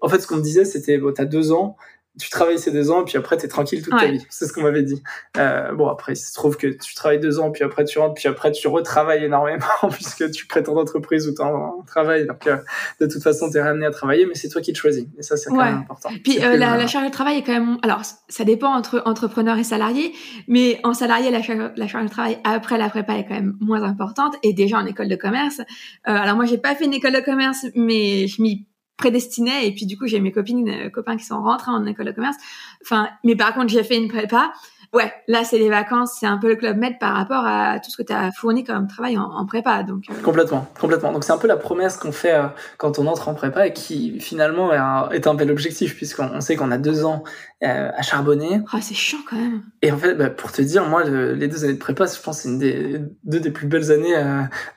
en 0.00 0.08
fait, 0.08 0.20
ce 0.20 0.26
qu'on 0.26 0.36
me 0.36 0.42
disait, 0.42 0.64
c'était, 0.64 0.98
bon, 0.98 1.12
t'as 1.12 1.24
deux 1.24 1.52
ans 1.52 1.76
tu 2.18 2.30
travailles 2.30 2.58
ces 2.58 2.70
deux 2.70 2.90
ans 2.90 3.02
et 3.02 3.04
puis 3.04 3.18
après 3.18 3.36
t'es 3.36 3.48
tranquille 3.48 3.82
toute 3.82 3.98
ta 3.98 4.06
vie. 4.06 4.24
C'est 4.30 4.46
ce 4.46 4.52
qu'on 4.52 4.62
m'avait 4.62 4.82
dit. 4.82 5.02
Euh, 5.36 5.72
bon 5.72 5.88
après 5.88 6.14
il 6.14 6.16
se 6.16 6.32
trouve 6.32 6.56
que 6.56 6.66
tu 6.66 6.94
travailles 6.94 7.20
deux 7.20 7.38
ans 7.38 7.50
puis 7.50 7.62
après 7.62 7.84
tu 7.84 7.98
rentres 7.98 8.14
puis 8.14 8.28
après 8.28 8.52
tu 8.52 8.68
retravailles 8.68 9.24
énormément 9.24 9.66
puisque 9.92 10.30
tu 10.30 10.46
crées 10.46 10.62
ton 10.62 10.78
entreprise 10.78 11.28
ou 11.28 11.34
ton 11.34 11.82
travail. 11.86 12.26
Donc 12.26 12.46
euh, 12.46 12.56
de 13.00 13.06
toute 13.06 13.22
façon 13.22 13.50
t'es 13.50 13.62
ramené 13.62 13.86
à 13.86 13.90
travailler 13.90 14.26
mais 14.26 14.34
c'est 14.34 14.48
toi 14.48 14.62
qui 14.62 14.72
le 14.72 14.76
choisis 14.76 15.06
et 15.18 15.22
ça 15.22 15.36
c'est 15.36 15.50
quand 15.50 15.64
même 15.64 15.78
important. 15.78 16.10
Puis 16.24 16.42
euh, 16.42 16.56
la, 16.56 16.76
la, 16.76 16.86
charge 16.86 17.06
de 17.06 17.12
travail 17.12 17.38
est 17.38 17.42
quand 17.42 17.52
même 17.52 17.78
alors 17.82 18.00
ça 18.28 18.44
dépend 18.44 18.72
entre 18.74 19.02
entrepreneur 19.04 19.58
et 19.58 19.64
salarié 19.64 20.12
mais 20.48 20.80
en 20.84 20.94
salarié 20.94 21.30
la 21.30 21.42
charge, 21.42 21.72
la 21.76 21.86
charge 21.86 22.04
de 22.04 22.10
travail 22.10 22.38
après 22.44 22.78
la 22.78 22.88
prépa 22.88 23.14
est 23.14 23.26
quand 23.26 23.34
même 23.34 23.56
moins 23.60 23.82
importante 23.82 24.36
et 24.42 24.54
déjà 24.54 24.78
en 24.78 24.86
école 24.86 25.08
de 25.08 25.16
commerce. 25.16 25.60
Euh, 25.60 25.62
alors 26.04 26.36
moi 26.36 26.46
j'ai 26.46 26.58
pas 26.58 26.74
fait 26.74 26.86
une 26.86 26.94
école 26.94 27.12
de 27.12 27.20
commerce 27.20 27.66
mais 27.74 28.26
je 28.26 28.40
m'y 28.40 28.66
prédestinée 28.96 29.66
et 29.66 29.74
puis 29.74 29.86
du 29.86 29.98
coup 29.98 30.06
j'ai 30.06 30.20
mes 30.20 30.32
copines 30.32 30.68
euh, 30.68 30.90
copains 30.90 31.16
qui 31.16 31.24
sont 31.24 31.42
rentrés 31.42 31.70
en 31.70 31.84
école 31.86 32.06
de 32.06 32.12
commerce. 32.12 32.36
Enfin 32.82 33.08
mais 33.24 33.36
par 33.36 33.54
contre 33.54 33.68
j'ai 33.68 33.84
fait 33.84 33.96
une 33.96 34.08
prépa 34.08 34.52
ouais, 34.96 35.12
là 35.28 35.44
c'est 35.44 35.58
les 35.58 35.68
vacances, 35.68 36.16
c'est 36.18 36.26
un 36.26 36.38
peu 36.38 36.48
le 36.48 36.56
club 36.56 36.78
med 36.78 36.98
par 36.98 37.14
rapport 37.14 37.44
à 37.44 37.78
tout 37.80 37.90
ce 37.90 37.96
que 37.96 38.02
tu 38.02 38.12
as 38.12 38.32
fourni 38.32 38.64
comme 38.64 38.88
travail 38.88 39.18
en, 39.18 39.44
prépa. 39.46 39.82
Donc 39.82 40.04
euh. 40.10 40.14
complètement, 40.22 40.66
complètement. 40.80 41.12
Donc 41.12 41.22
c'est 41.22 41.32
un 41.32 41.38
peu 41.38 41.46
la 41.46 41.56
promesse 41.56 41.96
qu'on 41.96 42.12
fait 42.12 42.34
euh, 42.34 42.46
quand 42.78 42.98
on 42.98 43.06
entre 43.06 43.28
en 43.28 43.34
prépa 43.34 43.66
et 43.66 43.72
qui 43.72 44.18
finalement 44.20 44.72
est 44.72 44.78
un, 44.78 45.10
est 45.10 45.26
un 45.26 45.34
bel 45.34 45.50
objectif 45.50 45.94
puisqu'on 45.94 46.40
sait 46.40 46.56
qu'on 46.56 46.70
a 46.70 46.78
deux 46.78 47.04
ans 47.04 47.22
euh, 47.62 47.90
à 47.94 48.02
charbonner. 48.02 48.60
Ah, 48.72 48.78
c'est 48.80 48.94
chiant 48.94 49.18
quand 49.28 49.36
même. 49.36 49.62
Et 49.82 49.92
en 49.92 49.98
fait, 49.98 50.14
bah, 50.14 50.30
pour 50.30 50.50
te 50.50 50.62
dire, 50.62 50.86
moi, 50.88 51.04
les 51.04 51.48
deux 51.48 51.64
années 51.64 51.74
de 51.74 51.78
prépa, 51.78 52.06
je 52.06 52.20
pense, 52.20 52.40
c'est 52.40 52.48
une 52.48 52.58
des 52.58 53.00
deux 53.24 53.40
des 53.40 53.50
plus 53.50 53.66
belles 53.66 53.92
années, 53.92 54.14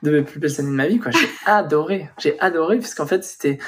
des 0.02 0.22
plus 0.22 0.38
belles 0.38 0.60
années 0.60 0.70
de 0.70 0.74
ma 0.74 0.86
vie. 0.86 0.98
Quoi, 0.98 1.10
j'ai 1.10 1.28
adoré, 1.46 2.10
j'ai 2.18 2.38
adoré 2.40 2.78
puisqu'en 2.78 3.06
fait, 3.06 3.24
c'était 3.24 3.58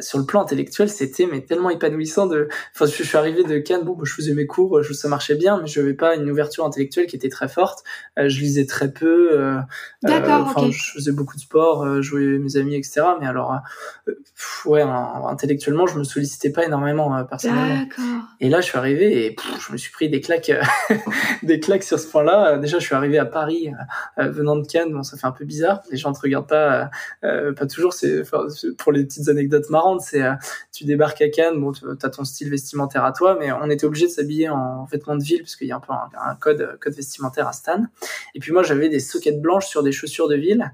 sur 0.00 0.18
le 0.18 0.26
plan 0.26 0.42
intellectuel, 0.42 0.88
c'était 0.88 1.26
mais 1.30 1.40
tellement 1.40 1.70
épanouissant. 1.70 2.26
De, 2.26 2.48
enfin, 2.74 2.86
je, 2.86 3.02
suis 3.02 3.16
arrivé 3.16 3.44
de 3.44 3.58
Cannes, 3.58 3.82
bon, 3.82 3.94
bah, 3.94 4.04
je 4.04 4.12
faisais 4.12 4.34
mes 4.34 4.46
cours, 4.46 4.82
je, 4.82 4.92
ça 4.92 5.08
marchait 5.08 5.34
bien, 5.34 5.60
mais 5.60 5.66
je 5.66 5.93
pas 5.94 6.14
une 6.14 6.30
ouverture 6.30 6.64
intellectuelle 6.64 7.06
qui 7.06 7.16
était 7.16 7.28
très 7.28 7.48
forte. 7.48 7.84
Euh, 8.18 8.28
je 8.28 8.40
lisais 8.40 8.66
très 8.66 8.92
peu. 8.92 9.30
Euh, 9.32 9.58
D'accord. 10.02 10.46
Enfin, 10.46 10.70
je 10.70 10.92
faisais 10.92 11.12
beaucoup 11.12 11.36
de 11.36 11.40
sport, 11.40 12.02
jouais 12.02 12.26
avec 12.26 12.40
mes 12.40 12.56
amis, 12.56 12.74
etc. 12.76 13.02
Mais 13.20 13.26
alors, 13.26 13.58
ouais, 14.66 14.82
intellectuellement, 14.82 15.86
je 15.86 15.98
me 15.98 16.04
sollicitais 16.04 16.50
pas 16.50 16.64
énormément 16.64 17.24
personnellement. 17.24 17.86
Et 18.40 18.48
là, 18.48 18.60
je 18.60 18.66
suis 18.66 18.78
arrivé 18.78 19.26
et 19.26 19.36
je 19.66 19.72
me 19.72 19.76
suis 19.76 19.92
pris 19.92 20.08
des 20.08 20.20
claques, 20.20 20.52
des 21.42 21.60
claques 21.60 21.84
sur 21.84 21.98
ce 21.98 22.06
point-là. 22.08 22.58
Déjà, 22.58 22.78
je 22.78 22.84
suis 22.84 22.94
arrivé 22.94 23.18
à 23.18 23.26
Paris 23.26 23.70
venant 24.18 24.56
de 24.56 24.66
Cannes. 24.66 24.92
Bon, 24.92 25.02
ça 25.02 25.16
fait 25.16 25.26
un 25.26 25.32
peu 25.32 25.44
bizarre. 25.44 25.80
Les 25.90 25.96
gens 25.96 26.12
te 26.12 26.20
regardent 26.20 26.48
pas, 26.48 26.90
pas 27.22 27.66
toujours. 27.66 27.92
C'est 27.92 28.22
pour 28.78 28.92
les 28.92 29.04
petites 29.04 29.28
anecdotes 29.28 29.70
marrantes. 29.70 30.02
C'est 30.02 30.22
tu 30.72 30.84
débarques 30.84 31.22
à 31.22 31.28
Cannes, 31.28 31.60
bon, 31.60 31.72
tu 31.72 31.84
as 32.02 32.10
ton 32.10 32.24
style 32.24 32.50
vestimentaire 32.50 33.04
à 33.04 33.12
toi, 33.12 33.36
mais 33.38 33.52
on 33.52 33.70
était 33.70 33.86
obligé 33.86 34.06
de 34.06 34.10
s'habiller 34.10 34.48
en 34.48 34.84
vêtements 34.84 35.16
de 35.16 35.22
ville 35.22 35.40
parce 35.40 35.56
qu'il 35.56 35.66
y 35.66 35.72
a 35.72 35.73
un 35.74 35.80
peu 35.80 35.92
un, 35.92 36.34
code, 36.36 36.78
code 36.80 36.94
vestimentaire 36.94 37.48
à 37.48 37.52
Stan. 37.52 37.84
Et 38.34 38.40
puis 38.40 38.52
moi, 38.52 38.62
j'avais 38.62 38.88
des 38.88 39.00
soquettes 39.00 39.40
blanches 39.40 39.66
sur 39.66 39.82
des 39.82 39.92
chaussures 39.92 40.28
de 40.28 40.36
ville. 40.36 40.72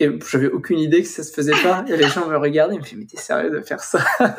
Et 0.00 0.10
j'avais 0.30 0.48
aucune 0.48 0.78
idée 0.78 1.02
que 1.02 1.08
ça 1.08 1.22
se 1.22 1.32
faisait 1.32 1.60
pas. 1.62 1.84
Et 1.88 1.96
les 1.96 2.08
gens 2.08 2.26
me 2.26 2.36
regardaient, 2.36 2.74
ils 2.74 2.78
me 2.78 2.82
disaient, 2.82 2.96
mais 2.96 3.04
t'es 3.04 3.18
sérieux 3.18 3.50
de 3.50 3.60
faire 3.60 3.80
ça? 3.80 4.00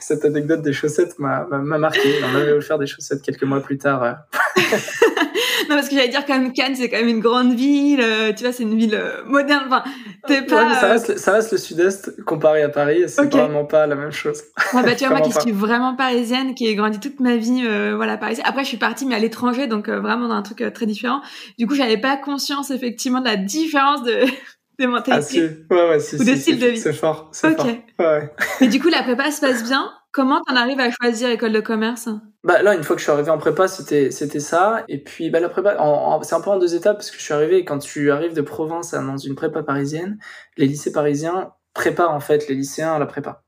cette, 0.00 0.24
anecdote 0.24 0.62
des 0.62 0.72
chaussettes 0.72 1.18
m'a 1.18 1.46
marqué. 1.60 2.20
On 2.24 2.34
avait 2.36 2.52
offert 2.52 2.78
des 2.78 2.86
chaussettes 2.86 3.22
quelques 3.22 3.44
mois 3.44 3.60
plus 3.60 3.78
tard. 3.78 4.26
Euh. 5.60 5.68
non, 5.68 5.76
parce 5.76 5.88
que 5.88 5.94
j'allais 5.94 6.08
dire 6.08 6.24
quand 6.26 6.38
même 6.38 6.52
Cannes, 6.52 6.74
c'est 6.76 6.88
quand 6.88 6.98
même 6.98 7.08
une 7.08 7.20
grande 7.20 7.54
ville. 7.54 8.00
Euh, 8.00 8.32
tu 8.32 8.44
vois, 8.44 8.52
c'est 8.52 8.62
une 8.62 8.76
ville 8.76 8.94
euh, 8.94 9.24
moderne. 9.26 9.64
Enfin, 9.66 9.84
t'es 10.26 10.42
pas. 10.42 10.74
ça, 10.74 10.88
reste, 10.88 11.18
ça 11.18 11.32
reste 11.32 11.52
le 11.52 11.58
sud-est 11.58 12.24
comparé 12.24 12.62
à 12.62 12.68
Paris. 12.68 13.04
C'est 13.08 13.32
vraiment 13.32 13.64
pas 13.64 13.86
la 13.86 13.94
même 13.94 14.12
chose. 14.12 14.42
bah, 14.72 14.94
tu 14.94 15.06
vois, 15.06 15.08
moi 15.18 15.20
qui 15.20 15.32
suis 15.32 15.52
vraiment 15.52 15.94
parisienne, 15.96 16.54
qui 16.54 16.66
ai 16.66 16.74
grandi 16.74 17.00
toute 17.00 17.20
ma 17.20 17.36
vie, 17.36 17.62
euh, 17.66 17.94
voilà, 17.96 18.16
parisienne. 18.16 18.46
Après, 18.48 18.62
je 18.62 18.68
suis 18.68 18.76
partie, 18.76 19.06
mais 19.06 19.14
à 19.14 19.18
l'étranger, 19.18 19.66
donc 19.66 19.88
vraiment 19.88 20.28
dans 20.28 20.34
un 20.34 20.42
truc 20.42 20.64
très 20.72 20.86
différent. 20.86 21.20
Du 21.58 21.66
coup, 21.66 21.74
j'avais 21.74 21.98
pas 21.98 22.16
conscience, 22.16 22.70
effectivement, 22.70 23.20
de 23.20 23.26
la 23.26 23.36
différence 23.36 24.02
de. 24.02 24.20
des 24.78 24.86
mentalités. 24.86 25.50
Ah, 25.70 25.74
ouais, 25.74 25.88
ouais, 25.90 26.00
si, 26.00 26.16
ou 26.16 26.24
de 26.24 26.34
style 26.34 26.58
de 26.58 26.66
vie. 26.68 26.78
C'est 26.78 26.92
fort, 26.92 27.28
c'est 27.32 27.56
fort. 27.56 27.66
Ouais. 27.98 28.30
Mais 28.60 28.68
du 28.68 28.80
coup, 28.80 28.88
la 28.88 29.02
prépa 29.02 29.30
se 29.30 29.40
passe 29.40 29.62
bien. 29.62 29.90
Comment 30.12 30.40
t'en 30.46 30.54
arrives 30.54 30.80
à 30.80 30.90
choisir 30.90 31.28
école 31.30 31.52
de 31.52 31.60
commerce? 31.60 32.08
Bah 32.44 32.62
là, 32.62 32.74
une 32.74 32.84
fois 32.84 32.94
que 32.94 33.00
je 33.00 33.04
suis 33.04 33.12
arrivé 33.12 33.30
en 33.30 33.38
prépa, 33.38 33.68
c'était 33.68 34.10
c'était 34.10 34.38
ça. 34.38 34.84
Et 34.88 34.98
puis 34.98 35.30
bah 35.30 35.40
la 35.40 35.48
prépa, 35.48 35.76
c'est 36.22 36.34
un 36.34 36.40
peu 36.42 36.50
en 36.50 36.58
deux 36.58 36.74
étapes 36.74 36.98
parce 36.98 37.10
que 37.10 37.16
je 37.16 37.22
suis 37.22 37.32
arrivé 37.32 37.64
quand 37.64 37.78
tu 37.78 38.10
arrives 38.10 38.34
de 38.34 38.42
province 38.42 38.92
dans 38.92 39.16
une 39.16 39.34
prépa 39.34 39.62
parisienne, 39.62 40.18
les 40.58 40.66
lycées 40.66 40.92
parisiens 40.92 41.52
préparent 41.72 42.12
en 42.14 42.20
fait 42.20 42.46
les 42.48 42.54
lycéens 42.54 42.92
à 42.92 42.98
la 42.98 43.06
prépa. 43.06 43.42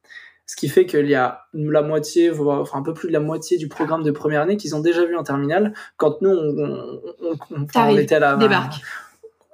Ce 0.47 0.57
qui 0.57 0.69
fait 0.69 0.87
qu'il 0.87 1.09
y 1.09 1.15
a 1.15 1.43
la 1.53 1.83
moitié, 1.83 2.31
voire 2.31 2.61
enfin 2.61 2.79
un 2.79 2.83
peu 2.83 2.95
plus 2.95 3.09
de 3.09 3.13
la 3.13 3.21
moitié 3.21 3.59
du 3.59 3.69
programme 3.69 4.03
de 4.03 4.13
première 4.13 4.43
année 4.43 4.57
qu'ils 4.57 4.75
ont 4.75 4.81
déjà 4.81 5.05
vu 5.05 5.17
en 5.17 5.25
terminale. 5.25 5.75
Quand 5.97 6.23
nous, 6.23 6.31
on, 6.31 7.01
on, 7.21 7.67
on, 7.75 7.97
était 7.97 8.15
à 8.15 8.21
la 8.21 8.37
débarque. 8.37 8.77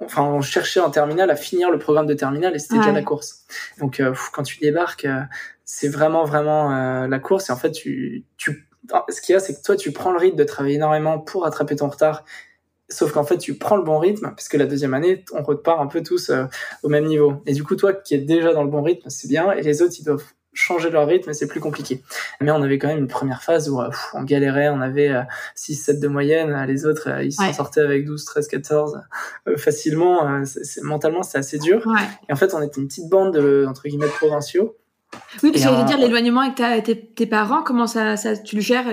Enfin, 0.05 0.23
on 0.23 0.41
cherchait 0.41 0.81
en 0.81 0.91
terminale 0.91 1.31
à 1.31 1.37
finir 1.37 1.71
le 1.71 1.79
programme 1.79 2.07
de 2.07 2.15
terminale 2.15 2.55
et 2.55 2.59
c'était 2.59 2.77
déjà 2.77 2.93
la 2.93 3.03
course. 3.03 3.45
Donc, 3.81 4.01
euh, 4.01 4.15
quand 4.33 4.43
tu 4.43 4.59
débarques, 4.59 5.07
euh, 5.07 5.23
c'est 5.65 5.89
vraiment 5.89 6.25
vraiment 6.25 6.75
euh, 6.75 7.09
la 7.09 7.19
course 7.19 7.49
et 7.49 7.53
en 7.53 7.57
fait 7.57 7.71
tu 7.71 8.25
tu 8.37 8.69
ce 9.09 9.21
qu'il 9.21 9.33
y 9.33 9.37
a 9.37 9.41
c'est 9.41 9.55
que 9.55 9.63
toi 9.63 9.77
tu 9.77 9.93
prends 9.93 10.13
le 10.13 10.19
rythme 10.19 10.37
de 10.37 10.45
travailler 10.45 10.77
énormément 10.77 11.19
pour 11.19 11.45
rattraper 11.45 11.77
ton 11.77 11.89
retard. 11.89 12.25
Sauf 12.89 13.13
qu'en 13.13 13.25
fait 13.25 13.39
tu 13.39 13.55
prends 13.55 13.77
le 13.77 13.83
bon 13.83 13.99
rythme 13.99 14.31
parce 14.31 14.49
que 14.49 14.57
la 14.57 14.67
deuxième 14.67 14.95
année 14.95 15.25
on 15.33 15.43
repart 15.43 15.81
un 15.81 15.87
peu 15.87 16.03
tous 16.03 16.31
euh, 16.31 16.45
au 16.83 16.89
même 16.89 17.05
niveau. 17.05 17.43
Et 17.47 17.53
du 17.53 17.65
coup 17.65 17.77
toi 17.77 17.93
qui 17.93 18.15
es 18.15 18.19
déjà 18.19 18.53
dans 18.53 18.65
le 18.65 18.71
bon 18.71 18.83
rythme 18.83 19.09
c'est 19.09 19.29
bien. 19.29 19.53
Et 19.53 19.63
les 19.63 19.83
autres 19.83 19.95
ils 19.99 20.05
doivent 20.05 20.25
changer 20.55 20.91
leur 20.91 21.07
rythme 21.07 21.31
et 21.31 21.33
c'est 21.33 21.47
plus 21.47 21.61
compliqué. 21.61 22.03
Mais 22.43 22.51
on 22.51 22.61
avait 22.61 22.79
quand 22.79 22.89
même 22.89 22.99
une 22.99 23.09
première 23.09 23.43
phase 23.43 23.71
où 23.71 23.81
euh, 23.81 23.89
on 24.13 24.23
galérait, 24.23 24.69
on 24.69 24.83
avait 24.83 25.11
6 25.55 25.77
7 25.77 26.01
de 26.01 26.09
moyenne, 26.09 26.67
les 26.67 26.85
autres 26.85 27.23
ils 27.23 27.33
s'en 27.33 27.53
sortaient 27.55 27.81
avec 27.81 28.05
12 28.05 28.25
13 28.25 28.49
14 28.49 29.01
facilement. 29.57 30.43
Mentalement 30.83 31.23
c'était 31.23 31.39
assez 31.39 31.59
dur. 31.59 31.87
Et 32.29 32.33
en 32.33 32.37
fait, 32.37 32.53
on 32.53 32.61
était 32.61 32.81
une 32.81 32.89
petite 32.89 33.09
bande 33.09 33.33
de 33.35 33.65
entre 33.67 33.85
guillemets 33.85 34.09
provinciaux 34.09 34.77
oui, 35.43 35.51
parce 35.51 35.65
que 35.65 35.71
j'allais 35.71 35.85
dire, 35.85 35.99
l'éloignement 35.99 36.41
avec 36.43 36.55
ta, 36.55 36.81
tes, 36.81 36.99
tes, 36.99 37.27
parents, 37.27 37.63
comment 37.63 37.87
ça, 37.87 38.17
ça, 38.17 38.37
tu 38.37 38.57
le 38.57 38.63
gères? 38.63 38.87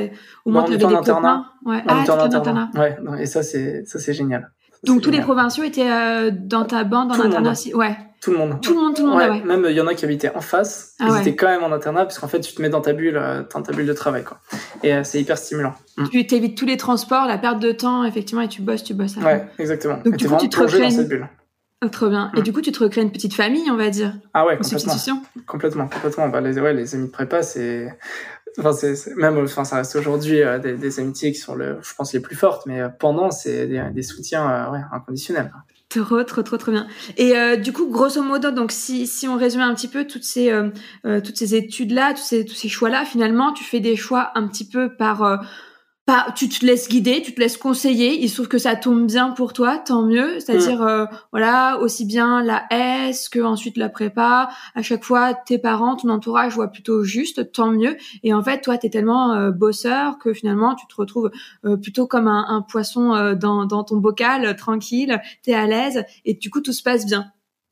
Au 0.45 0.51
moins, 0.51 0.63
tu 0.63 0.73
avais 0.73 0.85
des 0.85 0.93
internat. 0.93 1.45
Ouais. 1.65 1.81
Ah, 1.87 2.03
en 2.07 2.19
internat. 2.19 2.69
Ouais, 2.75 2.97
et 3.19 3.25
ça, 3.25 3.43
c'est, 3.43 3.85
ça, 3.85 3.99
c'est 3.99 4.13
génial. 4.13 4.51
Donc, 4.83 5.01
tous 5.01 5.11
les 5.11 5.21
provinciaux 5.21 5.63
étaient 5.63 5.91
euh, 5.91 6.31
dans 6.31 6.65
ta 6.65 6.83
bande, 6.83 7.11
en 7.11 7.19
internat 7.19 7.51
aussi? 7.51 7.73
Ouais. 7.73 7.95
Tout 8.21 8.31
le 8.31 8.37
monde. 8.37 8.61
Tout 8.61 8.73
le 8.73 8.81
monde, 8.81 8.95
tout 8.95 9.03
le 9.03 9.11
monde, 9.11 9.19
ouais. 9.19 9.41
Même, 9.43 9.65
il 9.69 9.75
y 9.75 9.81
en 9.81 9.87
a 9.87 9.93
qui 9.93 10.03
habitaient 10.03 10.33
en 10.35 10.41
face. 10.41 10.95
Ah, 10.99 11.07
ils 11.09 11.21
étaient 11.21 11.35
quand 11.35 11.47
même 11.47 11.63
en 11.63 11.71
internat, 11.71 12.03
parce 12.03 12.19
qu'en 12.19 12.27
fait, 12.27 12.41
tu 12.41 12.53
te 12.53 12.61
mets 12.61 12.69
dans 12.69 12.81
ta 12.81 12.93
bulle, 12.93 13.17
euh, 13.17 13.43
dans 13.53 13.61
ta 13.61 13.71
bulle 13.71 13.85
de 13.85 13.93
travail, 13.93 14.23
quoi. 14.23 14.39
Et 14.83 14.93
euh, 14.93 15.03
c'est 15.03 15.21
hyper 15.21 15.37
stimulant. 15.37 15.73
Mm. 15.97 16.09
Tu 16.09 16.27
t'évites 16.27 16.57
tous 16.57 16.65
les 16.65 16.77
transports, 16.77 17.27
la 17.27 17.37
perte 17.37 17.59
de 17.59 17.71
temps, 17.71 18.03
effectivement, 18.03 18.41
et 18.41 18.49
tu 18.49 18.61
bosses, 18.61 18.83
tu 18.83 18.93
bosses. 18.93 19.15
Ouais, 19.17 19.47
exactement. 19.57 19.97
Donc, 20.03 20.15
et 20.15 20.17
du 20.17 20.27
coup, 20.27 20.37
tu 20.37 20.49
te 20.49 20.59
recrées 20.59 20.81
dans 20.81 20.89
cette 20.89 21.07
bulle. 21.07 21.27
Oh, 21.83 21.87
trop 21.87 22.09
bien. 22.09 22.31
Et 22.35 22.41
mm. 22.41 22.43
du 22.43 22.51
coup, 22.51 22.61
tu 22.61 22.71
te 22.71 22.83
recrées 22.83 23.01
une 23.01 23.11
petite 23.11 23.33
famille, 23.33 23.71
on 23.71 23.77
va 23.77 23.89
dire. 23.89 24.13
Ah 24.33 24.45
ouais, 24.45 24.57
complètement. 24.57 24.93
Complètement, 25.47 25.87
complètement. 25.87 26.29
Bah, 26.29 26.41
les, 26.41 26.59
ouais, 26.59 26.73
les 26.73 26.93
amis 26.93 27.07
de 27.07 27.11
prépa, 27.11 27.41
c'est, 27.41 27.97
enfin, 28.57 28.73
c'est, 28.73 29.15
même, 29.15 29.37
enfin, 29.37 29.63
ça 29.63 29.77
reste 29.77 29.95
aujourd'hui 29.95 30.41
euh, 30.41 30.59
des, 30.59 30.73
des, 30.73 30.99
amitiés 30.99 31.31
qui 31.31 31.39
sont 31.39 31.55
le, 31.55 31.77
je 31.81 31.93
pense, 31.95 32.13
les 32.13 32.19
plus 32.19 32.35
fortes, 32.35 32.65
mais 32.65 32.81
euh, 32.81 32.89
pendant, 32.89 33.31
c'est 33.31 33.67
des, 33.67 33.81
des, 33.93 34.01
soutiens, 34.01 34.49
euh, 34.49 34.71
ouais, 34.71 34.81
inconditionnels. 34.91 35.53
Trop, 35.87 36.21
trop, 36.23 36.43
trop, 36.43 36.57
trop 36.57 36.71
bien. 36.71 36.85
Et 37.15 37.37
euh, 37.37 37.55
du 37.55 37.71
coup, 37.71 37.89
grosso 37.89 38.21
modo, 38.21 38.51
donc 38.51 38.73
si, 38.73 39.07
si 39.07 39.29
on 39.29 39.37
résume 39.37 39.61
un 39.61 39.73
petit 39.73 39.87
peu 39.87 40.05
toutes 40.05 40.23
ces, 40.23 40.53
toutes 41.03 41.37
ces 41.37 41.55
études-là, 41.55 42.13
tous 42.13 42.21
ces, 42.21 42.45
tous 42.45 42.53
ces 42.53 42.69
choix-là, 42.69 43.05
finalement, 43.05 43.53
tu 43.53 43.63
fais 43.63 43.79
des 43.79 43.95
choix 43.95 44.31
un 44.35 44.47
petit 44.47 44.67
peu 44.67 44.93
par 44.95 45.41
tu 46.35 46.49
te 46.49 46.65
laisses 46.65 46.89
guider, 46.89 47.21
tu 47.21 47.33
te 47.33 47.39
laisses 47.39 47.57
conseiller. 47.57 48.21
Il 48.21 48.29
se 48.29 48.35
trouve 48.35 48.47
que 48.47 48.57
ça 48.57 48.75
tombe 48.75 49.05
bien 49.05 49.31
pour 49.31 49.53
toi, 49.53 49.77
tant 49.77 50.03
mieux. 50.03 50.39
C'est-à-dire, 50.39 50.81
mm. 50.81 50.87
euh, 50.87 51.05
voilà, 51.31 51.79
aussi 51.79 52.05
bien 52.05 52.43
la 52.43 52.65
S 52.71 53.29
que 53.29 53.39
ensuite 53.39 53.77
la 53.77 53.89
prépa. 53.89 54.49
À 54.75 54.81
chaque 54.81 55.03
fois, 55.03 55.33
tes 55.33 55.57
parents, 55.57 55.95
ton 55.95 56.09
entourage 56.09 56.53
voient 56.55 56.69
plutôt 56.69 57.03
juste, 57.03 57.51
tant 57.51 57.71
mieux. 57.71 57.97
Et 58.23 58.33
en 58.33 58.43
fait, 58.43 58.61
toi, 58.61 58.77
t'es 58.77 58.89
tellement 58.89 59.33
euh, 59.33 59.51
bosseur 59.51 60.19
que 60.19 60.33
finalement, 60.33 60.75
tu 60.75 60.87
te 60.87 60.95
retrouves 60.95 61.31
euh, 61.65 61.77
plutôt 61.77 62.07
comme 62.07 62.27
un, 62.27 62.45
un 62.47 62.61
poisson 62.61 63.33
dans, 63.39 63.65
dans 63.65 63.83
ton 63.83 63.97
bocal, 63.97 64.55
tranquille. 64.55 65.21
T'es 65.43 65.53
à 65.53 65.67
l'aise 65.67 66.03
et 66.25 66.33
du 66.33 66.49
coup, 66.49 66.61
tout 66.61 66.73
se 66.73 66.83
passe 66.83 67.05
bien. 67.05 67.31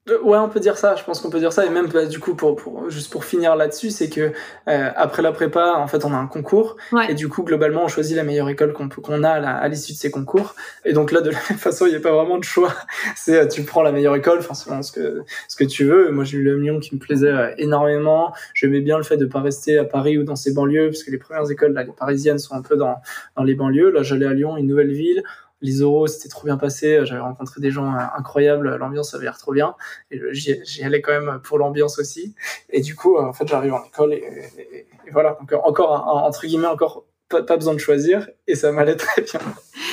Euh, 0.10 0.22
ouais, 0.22 0.38
on 0.38 0.50
peut 0.50 0.60
dire 0.60 0.78
ça. 0.78 0.96
Je 0.96 1.04
pense 1.04 1.20
qu'on 1.20 1.30
peut 1.30 1.40
dire 1.40 1.54
ça. 1.54 1.66
Et 1.66 1.70
même 1.70 1.88
bah, 1.88 2.06
du 2.06 2.20
coup, 2.20 2.36
pour, 2.36 2.56
pour 2.56 2.90
juste 2.90 3.12
pour 3.12 3.26
finir 3.26 3.56
là-dessus, 3.56 3.90
c'est 3.90 4.10
que 4.10 4.32
euh, 4.68 4.90
après 4.96 5.22
la 5.22 5.32
prépa, 5.32 5.74
en 5.78 5.88
fait, 5.88 6.06
on 6.06 6.14
a 6.14 6.18
un 6.18 6.28
concours. 6.28 6.78
Et 7.10 7.14
du 7.14 7.28
coup, 7.28 7.44
globalement, 7.44 7.84
on 7.84 7.88
choisit 7.88 8.16
la 8.16 8.24
meilleure 8.24 8.50
école 8.50 8.74
qu'on 8.74 8.90
qu'on 8.90 9.24
a 9.24 9.32
à 9.32 9.68
l'issue 9.68 9.94
de 9.94 9.98
ces 9.98 10.12
concours. 10.12 10.56
Et 10.86 10.94
donc 10.94 11.12
là, 11.12 11.22
de 11.22 11.30
la 11.30 11.40
même 11.50 11.60
façon, 11.60 11.86
il 11.86 11.90
n'y 11.90 11.96
a 11.96 12.00
pas 12.00 12.12
vraiment 12.12 12.38
de 12.38 12.44
choix. 12.44 12.74
C'est 13.16 13.38
euh, 13.38 13.48
tu 13.48 13.64
prends 13.64 13.84
la 13.84 13.92
meilleure 13.92 14.16
école, 14.16 14.40
enfin 14.40 14.54
selon 14.54 14.82
ce 14.82 14.92
que 14.92 15.24
ce 15.48 15.56
que 15.56 15.66
tu 15.66 15.86
veux. 15.86 16.12
Moi, 16.12 16.24
j'ai 16.24 16.38
eu 16.38 16.44
le 16.44 16.58
Lyon 16.58 16.80
qui 16.80 16.96
me 16.96 17.00
plaisait 17.00 17.28
euh, 17.28 17.54
énormément. 17.58 18.34
J'aimais 18.54 18.82
bien 18.82 18.98
le 18.98 19.04
fait 19.04 19.18
de 19.18 19.26
pas 19.26 19.42
rester 19.42 19.78
à 19.78 19.84
Paris 19.84 20.18
ou 20.18 20.24
dans 20.24 20.36
ses 20.36 20.54
banlieues, 20.54 20.90
parce 20.90 21.04
que 21.04 21.12
les 21.12 21.18
premières 21.18 21.50
écoles, 21.52 21.74
là, 21.74 21.84
les 21.84 21.92
parisiennes, 21.92 22.40
sont 22.40 22.56
un 22.56 22.62
peu 22.62 22.78
dans 22.78 22.98
dans 23.36 23.44
les 23.44 23.56
banlieues. 23.56 23.92
Là, 23.92 24.04
j'allais 24.04 24.26
à 24.26 24.34
Lyon, 24.34 24.58
une 24.58 24.68
nouvelle 24.68 24.92
ville 24.92 25.24
les 25.62 25.82
oraux, 25.82 26.08
c'était 26.08 26.30
trop 26.30 26.46
bien 26.46 26.58
passé. 26.58 27.00
J'avais 27.04 27.22
rencontré 27.22 27.62
des 27.62 27.72
gens 27.72 27.94
euh, 27.94 28.00
incroyables. 28.18 28.76
L'ambiance 28.76 29.14
avait 29.14 29.26
l'air 29.26 29.38
trop 29.38 29.54
bien. 29.54 29.76
Et 30.12 30.22
j'y 30.32 30.84
allais 30.84 31.02
quand 31.02 31.20
même 31.20 31.40
pour 31.44 31.58
l'ambiance 31.58 32.00
aussi. 32.00 32.36
Et 32.70 32.82
du 32.82 32.96
coup, 32.96 33.18
en 33.18 33.34
fait, 33.34 33.48
j'arrive 33.48 33.74
en 33.74 33.84
école 33.84 34.14
et, 34.14 34.88
voilà. 35.12 35.38
Donc, 35.40 35.54
encore, 35.64 36.08
entre 36.08 36.46
guillemets, 36.46 36.68
encore 36.68 37.06
pas, 37.30 37.58
besoin 37.58 37.74
de 37.74 37.80
choisir. 37.80 38.30
Et 38.48 38.56
ça 38.56 38.72
m'allait 38.72 38.96
très 38.98 39.22
bien. 39.22 39.40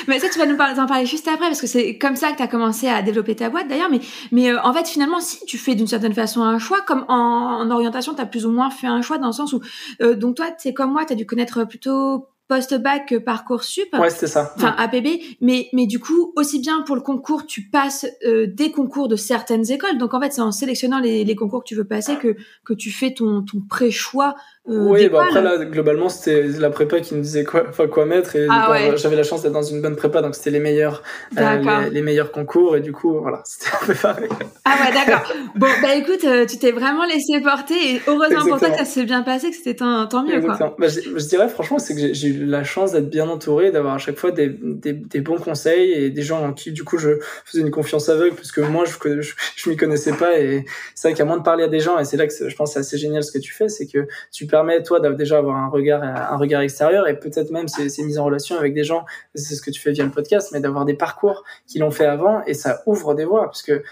Mais 0.07 0.19
ça, 0.19 0.29
tu 0.29 0.39
vas 0.39 0.47
nous 0.47 0.57
parler, 0.57 0.79
en 0.79 0.87
parler 0.87 1.07
juste 1.07 1.29
après, 1.29 1.47
parce 1.47 1.61
que 1.61 1.67
c'est 1.67 1.99
comme 1.99 2.17
ça 2.17 2.33
que 2.33 2.37
tu 2.37 2.43
as 2.43 2.49
commencé 2.49 2.89
à 2.89 3.03
développer 3.03 3.35
ta 3.35 3.49
boîte 3.49 3.69
d'ailleurs. 3.69 3.91
Mais, 3.91 4.01
mais 4.33 4.51
euh, 4.51 4.61
en 4.63 4.73
fait, 4.73 4.87
finalement, 4.87 5.21
si 5.21 5.45
tu 5.47 5.59
fais 5.59 5.75
d'une 5.75 5.87
certaine 5.87 6.15
façon 6.15 6.43
un 6.43 6.59
choix, 6.59 6.83
comme 6.83 7.05
en, 7.09 7.71
orientation, 7.71 8.15
tu 8.15 8.21
as 8.21 8.27
plus 8.27 8.47
ou 8.47 8.51
moins 8.51 8.71
fait 8.71 8.87
un 8.87 9.03
choix 9.03 9.19
dans 9.19 9.29
le 9.29 9.33
sens 9.33 9.53
où, 9.53 9.61
euh, 10.03 10.15
donc 10.15 10.37
toi, 10.37 10.47
c'est 10.59 10.75
comme 10.75 10.93
moi, 10.93 11.05
tu 11.05 11.15
as 11.15 11.17
dû 11.17 11.27
connaître 11.27 11.65
plutôt 11.65 12.29
post-bac 12.49 13.19
Parcoursup. 13.25 13.89
Ouais, 13.95 14.11
c'était 14.11 14.27
ça. 14.27 14.53
Enfin, 14.57 14.75
APB. 14.79 15.07
Mais, 15.41 15.69
mais 15.73 15.87
du 15.87 15.99
coup, 15.99 16.33
aussi 16.37 16.59
bien 16.59 16.83
pour 16.83 16.97
le 16.97 17.03
concours, 17.03 17.47
tu 17.47 17.69
passes 17.69 18.07
euh, 18.27 18.47
des 18.47 18.71
concours 18.71 19.09
de 19.09 19.17
certaines 19.17 19.71
écoles. 19.71 19.99
Donc, 19.99 20.15
en 20.15 20.21
fait, 20.21 20.33
c'est 20.33 20.43
en 20.43 20.53
sélectionnant 20.53 21.01
les, 21.01 21.25
les, 21.25 21.35
concours 21.35 21.63
que 21.63 21.69
tu 21.69 21.75
veux 21.75 21.87
passer 21.87 22.17
que, 22.17 22.37
que 22.65 22.75
tu 22.75 22.91
fais 22.91 23.15
ton, 23.15 23.43
ton 23.43 23.61
pré-choix 23.61 24.35
euh, 24.67 24.79
oui, 24.79 25.11
bah 25.11 25.25
après 25.27 25.43
là, 25.43 25.63
globalement, 25.63 26.09
c'était 26.09 26.43
la 26.43 26.71
prépa 26.71 27.01
qui 27.01 27.15
nous 27.15 27.21
disait 27.21 27.45
quoi, 27.45 27.65
quoi 27.87 28.07
mettre. 28.07 28.35
Et 28.35 28.47
ah 28.49 28.97
j'avais 28.97 29.17
la 29.17 29.23
chance 29.23 29.43
d'être 29.43 29.53
dans 29.53 29.63
une 29.63 29.83
bonne 29.83 29.95
prépa, 29.95 30.23
donc 30.23 30.35
c'était 30.35 30.51
les 30.51 30.59
meilleurs, 30.59 31.03
euh, 31.39 31.91
les, 31.91 32.01
meilleurs 32.01 32.33
concours. 32.33 32.75
Et 32.75 32.81
du 32.81 32.91
coup, 32.91 33.21
voilà, 33.21 33.43
c'était 33.45 33.77
un 33.77 33.87
peu 33.87 33.95
pareil. 33.95 34.29
Ah 34.65 34.77
ouais, 34.81 34.95
d'accord. 34.95 35.31
bon, 35.55 35.67
bah 35.83 35.95
écoute, 35.95 36.25
euh, 36.25 36.47
tu 36.47 36.57
t'es 36.57 36.73
vraiment 36.73 37.05
laissé 37.05 37.43
porter 37.43 37.75
et 37.75 38.01
heureusement 38.07 38.47
pour 38.47 38.59
toi 38.59 38.71
que 38.71 38.79
ça 38.79 38.87
s'est 38.87 39.05
bien 39.05 39.23
passé, 39.23 39.51
que 39.51 39.57
c'était 39.57 39.75
tant, 39.75 40.07
tant 40.07 40.25
mieux. 40.25 40.41
Quoi. 40.41 40.75
Bah, 40.79 40.89
je, 40.89 41.01
je, 41.15 41.27
dirais 41.27 41.49
franchement, 41.51 41.79
c'est 41.79 41.95
que 41.95 42.15
j'ai 42.15 42.29
eu 42.29 42.47
la 42.47 42.65
chance 42.65 42.93
d'être 42.93 43.11
bien 43.11 43.29
entouré, 43.29 43.71
d'avoir 43.71 43.93
à 43.93 43.99
chaque 43.99 44.17
fois 44.17 44.31
des, 44.31 44.49
des, 44.49 44.95
des, 44.95 45.21
bons 45.21 45.37
conseils 45.37 45.93
et 45.93 46.09
des 46.09 46.23
gens 46.23 46.43
en 46.43 46.55
qui, 46.55 46.73
du 46.73 46.85
coup, 46.85 46.97
je 46.97 47.19
faisais 47.45 47.61
une 47.61 47.71
confiance 47.71 48.09
aveugle 48.09 48.35
parce 48.35 48.51
que 48.51 48.63
moi, 48.63 48.87
je, 48.87 49.21
je, 49.21 49.35
je 49.57 49.69
m'y 49.69 49.77
connaissais 49.77 50.15
pas. 50.15 50.39
Et 50.39 50.65
c'est 50.95 51.09
vrai 51.09 51.15
qu'à 51.15 51.27
moins 51.27 51.37
de 51.37 51.43
parler 51.43 51.65
à 51.65 51.69
des 51.69 51.81
gens, 51.81 51.99
et 51.99 52.07
c'est 52.07 52.17
là 52.17 52.27
que 52.27 52.33
je 52.49 52.57
pense 52.57 52.73
c'est 52.73 52.79
assez 52.79 52.97
génial 52.97 53.23
ce 53.23 53.31
que 53.31 53.39
tu 53.39 53.53
fais, 53.53 53.69
c'est 53.69 53.87
que 53.87 54.09
tu 54.33 54.47
permet 54.55 54.85
toi 54.85 55.01
d'avoir 55.01 55.19
déjà 55.19 55.39
avoir 55.39 55.57
un 55.57 55.67
regard 55.69 56.01
un 56.05 56.37
regard 56.37 56.61
extérieur 56.61 57.09
et 57.09 57.19
peut-être 57.19 57.51
même 57.51 57.67
c'est 57.67 58.03
mise 58.05 58.21
en 58.21 58.25
relation 58.25 58.57
avec 58.57 58.73
des 58.73 58.85
gens 58.85 59.05
c'est 59.35 59.57
ce 59.57 59.61
que 59.61 59.73
tu 59.73 59.81
fais 59.81 59.91
via 59.91 60.05
le 60.05 60.13
podcast 60.13 60.51
mais 60.53 60.61
d'avoir 60.61 60.85
des 60.85 60.95
parcours 60.95 61.43
qui 61.67 61.81
l'ont 61.81 61.91
fait 61.91 62.07
avant 62.07 62.41
et 62.47 62.55
ça 62.55 62.83
ouvre 62.87 63.17
des 63.17 63.25
voies 63.25 63.47
parce 63.47 63.63
que 63.63 63.83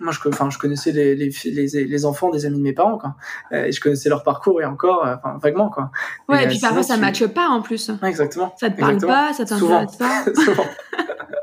moi 0.00 0.12
je 0.12 0.28
enfin 0.28 0.50
je 0.50 0.58
connaissais 0.58 0.92
les, 0.92 1.14
les, 1.14 1.30
les, 1.46 1.84
les 1.84 2.04
enfants 2.04 2.28
des 2.28 2.44
amis 2.44 2.58
de 2.58 2.62
mes 2.62 2.74
parents 2.74 2.98
quoi. 2.98 3.14
Euh, 3.52 3.64
et 3.64 3.72
je 3.72 3.80
connaissais 3.80 4.10
leur 4.10 4.22
parcours 4.22 4.60
et 4.60 4.66
encore 4.66 5.06
euh, 5.06 5.14
enfin 5.16 5.38
vaguement 5.42 5.70
quoi. 5.70 5.90
Ouais 6.28 6.44
et, 6.44 6.48
puis 6.48 6.58
euh, 6.58 6.60
parfois 6.60 6.82
ça 6.82 6.98
matche 6.98 7.26
pas 7.28 7.48
en 7.48 7.62
plus. 7.62 7.90
Exactement. 8.02 8.54
Ça 8.60 8.68
te 8.68 8.78
parle 8.78 8.98
pas 8.98 9.32
ça 9.32 9.46
t'intéresse 9.46 9.96
pas 9.96 10.24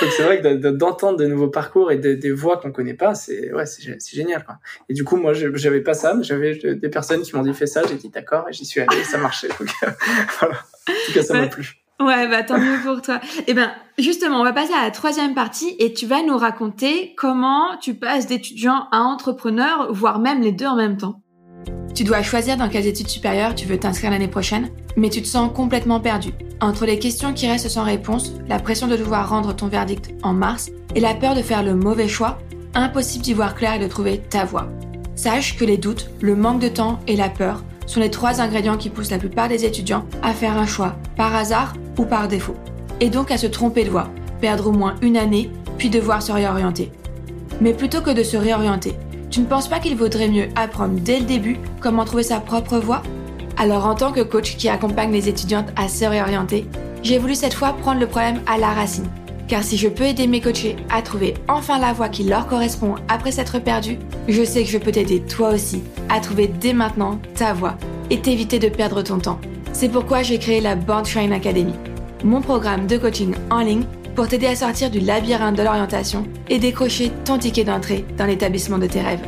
Donc 0.00 0.10
c'est 0.16 0.22
vrai 0.22 0.40
que 0.40 0.70
d'entendre 0.70 1.18
de, 1.18 1.26
nouveaux 1.26 1.48
parcours 1.48 1.92
et 1.92 1.96
des 1.96 2.32
voix 2.32 2.58
qu'on 2.58 2.72
connaît 2.72 2.94
pas, 2.94 3.14
c'est 3.14 3.52
ouais, 3.52 3.66
c'est 3.66 3.98
génial 4.12 4.44
quoi. 4.44 4.58
Et 4.88 4.94
du 4.94 5.04
coup 5.04 5.16
moi 5.16 5.32
j'avais 5.34 5.80
pas 5.80 5.94
ça, 5.94 6.14
mais 6.14 6.24
j'avais 6.24 6.54
des 6.54 6.88
personnes 6.88 7.22
qui 7.22 7.34
m'ont 7.36 7.42
dit 7.42 7.54
fais 7.54 7.66
ça, 7.66 7.82
j'ai 7.88 7.94
dit 7.94 8.08
d'accord 8.08 8.46
et 8.48 8.52
j'y 8.52 8.64
suis 8.64 8.80
allé, 8.80 9.04
ça 9.04 9.18
marchait. 9.18 9.48
Donc 9.48 9.70
voilà. 10.40 10.54
En 10.88 10.92
tout 11.06 11.12
cas 11.12 11.22
ça 11.22 11.34
m'a 11.34 11.46
plu. 11.46 11.82
Ouais, 12.00 12.26
bah 12.26 12.42
tant 12.42 12.58
mieux 12.58 12.78
pour 12.84 13.00
toi. 13.00 13.20
Eh 13.46 13.54
ben, 13.54 13.72
justement, 13.96 14.40
on 14.40 14.44
va 14.44 14.52
passer 14.52 14.72
à 14.72 14.82
la 14.82 14.90
troisième 14.90 15.34
partie 15.34 15.76
et 15.78 15.92
tu 15.92 16.06
vas 16.06 16.22
nous 16.22 16.36
raconter 16.36 17.14
comment 17.16 17.76
tu 17.80 17.94
passes 17.94 18.26
d'étudiant 18.26 18.88
à 18.90 19.00
entrepreneur, 19.00 19.92
voire 19.92 20.18
même 20.18 20.40
les 20.40 20.50
deux 20.50 20.66
en 20.66 20.74
même 20.74 20.96
temps. 20.96 21.21
Tu 21.94 22.04
dois 22.04 22.22
choisir 22.22 22.56
dans 22.56 22.70
quelles 22.70 22.86
études 22.86 23.08
supérieures 23.08 23.54
tu 23.54 23.66
veux 23.66 23.78
t'inscrire 23.78 24.10
l'année 24.10 24.28
prochaine, 24.28 24.70
mais 24.96 25.10
tu 25.10 25.20
te 25.20 25.26
sens 25.26 25.50
complètement 25.52 26.00
perdu. 26.00 26.30
Entre 26.60 26.86
les 26.86 26.98
questions 26.98 27.34
qui 27.34 27.46
restent 27.46 27.68
sans 27.68 27.84
réponse, 27.84 28.32
la 28.48 28.58
pression 28.58 28.86
de 28.86 28.96
devoir 28.96 29.28
rendre 29.28 29.54
ton 29.54 29.66
verdict 29.66 30.10
en 30.22 30.32
mars 30.32 30.70
et 30.94 31.00
la 31.00 31.14
peur 31.14 31.34
de 31.34 31.42
faire 31.42 31.62
le 31.62 31.74
mauvais 31.74 32.08
choix, 32.08 32.38
impossible 32.74 33.24
d'y 33.24 33.34
voir 33.34 33.54
clair 33.54 33.74
et 33.74 33.78
de 33.78 33.88
trouver 33.88 34.18
ta 34.18 34.46
voie. 34.46 34.68
Sache 35.16 35.56
que 35.58 35.66
les 35.66 35.76
doutes, 35.76 36.08
le 36.22 36.34
manque 36.34 36.60
de 36.60 36.68
temps 36.68 36.98
et 37.06 37.16
la 37.16 37.28
peur 37.28 37.62
sont 37.86 38.00
les 38.00 38.10
trois 38.10 38.40
ingrédients 38.40 38.78
qui 38.78 38.88
poussent 38.88 39.10
la 39.10 39.18
plupart 39.18 39.48
des 39.48 39.66
étudiants 39.66 40.06
à 40.22 40.32
faire 40.32 40.56
un 40.56 40.66
choix 40.66 40.96
par 41.16 41.34
hasard 41.34 41.74
ou 41.98 42.06
par 42.06 42.26
défaut. 42.26 42.56
Et 43.00 43.10
donc 43.10 43.30
à 43.30 43.36
se 43.36 43.46
tromper 43.46 43.84
de 43.84 43.90
voie, 43.90 44.08
perdre 44.40 44.68
au 44.68 44.72
moins 44.72 44.94
une 45.02 45.18
année, 45.18 45.50
puis 45.76 45.90
devoir 45.90 46.22
se 46.22 46.32
réorienter. 46.32 46.90
Mais 47.60 47.74
plutôt 47.74 48.00
que 48.00 48.10
de 48.10 48.22
se 48.22 48.38
réorienter, 48.38 48.94
tu 49.32 49.40
ne 49.40 49.46
penses 49.46 49.66
pas 49.66 49.80
qu'il 49.80 49.96
vaudrait 49.96 50.28
mieux 50.28 50.48
apprendre 50.56 51.00
dès 51.00 51.18
le 51.18 51.24
début 51.24 51.56
comment 51.80 52.04
trouver 52.04 52.22
sa 52.22 52.38
propre 52.38 52.78
voie? 52.78 53.02
Alors 53.56 53.86
en 53.86 53.94
tant 53.94 54.12
que 54.12 54.20
coach 54.20 54.56
qui 54.56 54.68
accompagne 54.68 55.10
les 55.10 55.28
étudiantes 55.28 55.72
à 55.74 55.88
se 55.88 56.04
réorienter, 56.04 56.66
j'ai 57.02 57.16
voulu 57.16 57.34
cette 57.34 57.54
fois 57.54 57.72
prendre 57.72 57.98
le 57.98 58.06
problème 58.06 58.42
à 58.46 58.58
la 58.58 58.68
racine. 58.68 59.08
Car 59.48 59.62
si 59.62 59.78
je 59.78 59.88
peux 59.88 60.04
aider 60.04 60.26
mes 60.26 60.42
coachés 60.42 60.76
à 60.90 61.00
trouver 61.00 61.32
enfin 61.48 61.78
la 61.78 61.94
voie 61.94 62.10
qui 62.10 62.24
leur 62.24 62.46
correspond 62.46 62.96
après 63.08 63.32
s'être 63.32 63.58
perdus, 63.58 63.98
je 64.28 64.44
sais 64.44 64.64
que 64.64 64.70
je 64.70 64.78
peux 64.78 64.92
t'aider 64.92 65.20
toi 65.20 65.54
aussi 65.54 65.82
à 66.10 66.20
trouver 66.20 66.48
dès 66.48 66.74
maintenant 66.74 67.18
ta 67.34 67.54
voie 67.54 67.78
et 68.10 68.20
t'éviter 68.20 68.58
de 68.58 68.68
perdre 68.68 69.00
ton 69.00 69.18
temps. 69.18 69.40
C'est 69.72 69.88
pourquoi 69.88 70.22
j'ai 70.22 70.38
créé 70.38 70.60
la 70.60 70.74
Born 70.74 71.06
Shine 71.06 71.32
Academy, 71.32 71.74
mon 72.22 72.42
programme 72.42 72.86
de 72.86 72.98
coaching 72.98 73.34
en 73.50 73.60
ligne 73.60 73.84
pour 74.14 74.28
t'aider 74.28 74.46
à 74.46 74.56
sortir 74.56 74.90
du 74.90 75.00
labyrinthe 75.00 75.56
de 75.56 75.62
l'orientation 75.62 76.24
et 76.48 76.58
décrocher 76.58 77.12
ton 77.24 77.38
ticket 77.38 77.64
d'entrée 77.64 78.04
dans 78.16 78.26
l'établissement 78.26 78.78
de 78.78 78.86
tes 78.86 79.00
rêves. 79.00 79.26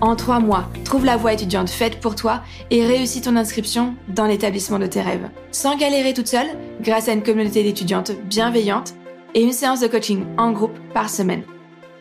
En 0.00 0.14
trois 0.14 0.40
mois, 0.40 0.68
trouve 0.84 1.06
la 1.06 1.16
voie 1.16 1.32
étudiante 1.32 1.70
faite 1.70 2.00
pour 2.00 2.14
toi 2.16 2.42
et 2.70 2.84
réussis 2.84 3.22
ton 3.22 3.36
inscription 3.36 3.94
dans 4.08 4.26
l'établissement 4.26 4.78
de 4.78 4.86
tes 4.86 5.00
rêves. 5.00 5.28
Sans 5.52 5.76
galérer 5.76 6.12
toute 6.12 6.28
seule, 6.28 6.48
grâce 6.82 7.08
à 7.08 7.12
une 7.12 7.22
communauté 7.22 7.62
d'étudiantes 7.62 8.12
bienveillantes 8.24 8.94
et 9.34 9.42
une 9.42 9.52
séance 9.52 9.80
de 9.80 9.86
coaching 9.86 10.24
en 10.36 10.52
groupe 10.52 10.78
par 10.92 11.08
semaine. 11.08 11.42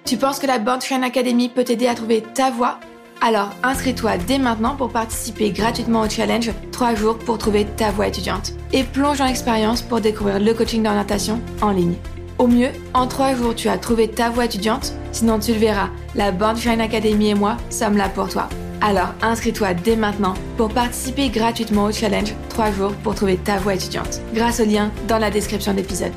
Tu 0.04 0.18
penses 0.18 0.40
que 0.40 0.48
la 0.48 0.60
Born 0.60 0.80
Academy 1.04 1.50
peut 1.50 1.64
t'aider 1.64 1.88
à 1.88 1.96
trouver 1.96 2.22
ta 2.22 2.52
voie? 2.52 2.80
Alors 3.22 3.52
inscris-toi 3.64 4.18
dès 4.18 4.38
maintenant 4.38 4.76
pour 4.76 4.90
participer 4.90 5.52
gratuitement 5.52 6.02
au 6.02 6.10
challenge 6.10 6.52
3 6.74 6.96
jours 6.96 7.18
pour 7.18 7.38
trouver 7.38 7.66
ta 7.66 7.92
voie 7.92 8.08
étudiante 8.08 8.52
et 8.74 8.84
plonge 8.84 9.20
dans 9.20 9.26
l'expérience 9.26 9.82
pour 9.82 10.02
découvrir 10.02 10.40
le 10.40 10.54
coaching 10.54 10.84
d'orientation 10.84 11.40
en 11.62 11.72
ligne. 11.72 11.96
Au 12.38 12.48
mieux, 12.48 12.70
en 12.94 13.08
trois 13.08 13.34
jours, 13.34 13.56
tu 13.56 13.70
as 13.70 13.78
trouvé 13.78 14.10
ta 14.10 14.30
voie 14.30 14.46
étudiante. 14.46 14.94
Sinon, 15.14 15.40
tu 15.40 15.54
le 15.54 15.60
verras, 15.60 15.90
la 16.16 16.32
Born 16.32 16.58
Shine 16.58 16.82
Academy 16.82 17.30
et 17.30 17.34
moi 17.34 17.56
sommes 17.70 17.96
là 17.96 18.10
pour 18.10 18.28
toi. 18.28 18.50
Alors, 18.82 19.14
inscris-toi 19.22 19.74
dès 19.74 19.96
maintenant 19.96 20.34
pour 20.58 20.70
participer 20.70 21.30
gratuitement 21.30 21.86
au 21.86 21.92
challenge 21.94 22.34
3 22.50 22.72
jours 22.72 22.94
pour 23.04 23.16
trouver 23.16 23.38
ta 23.38 23.58
voie 23.58 23.76
étudiante. 23.76 24.20
Grâce 24.34 24.60
au 24.60 24.66
lien 24.66 24.92
dans 25.08 25.18
la 25.18 25.32
description 25.32 25.72
de 25.72 25.78
l'épisode. 25.78 26.12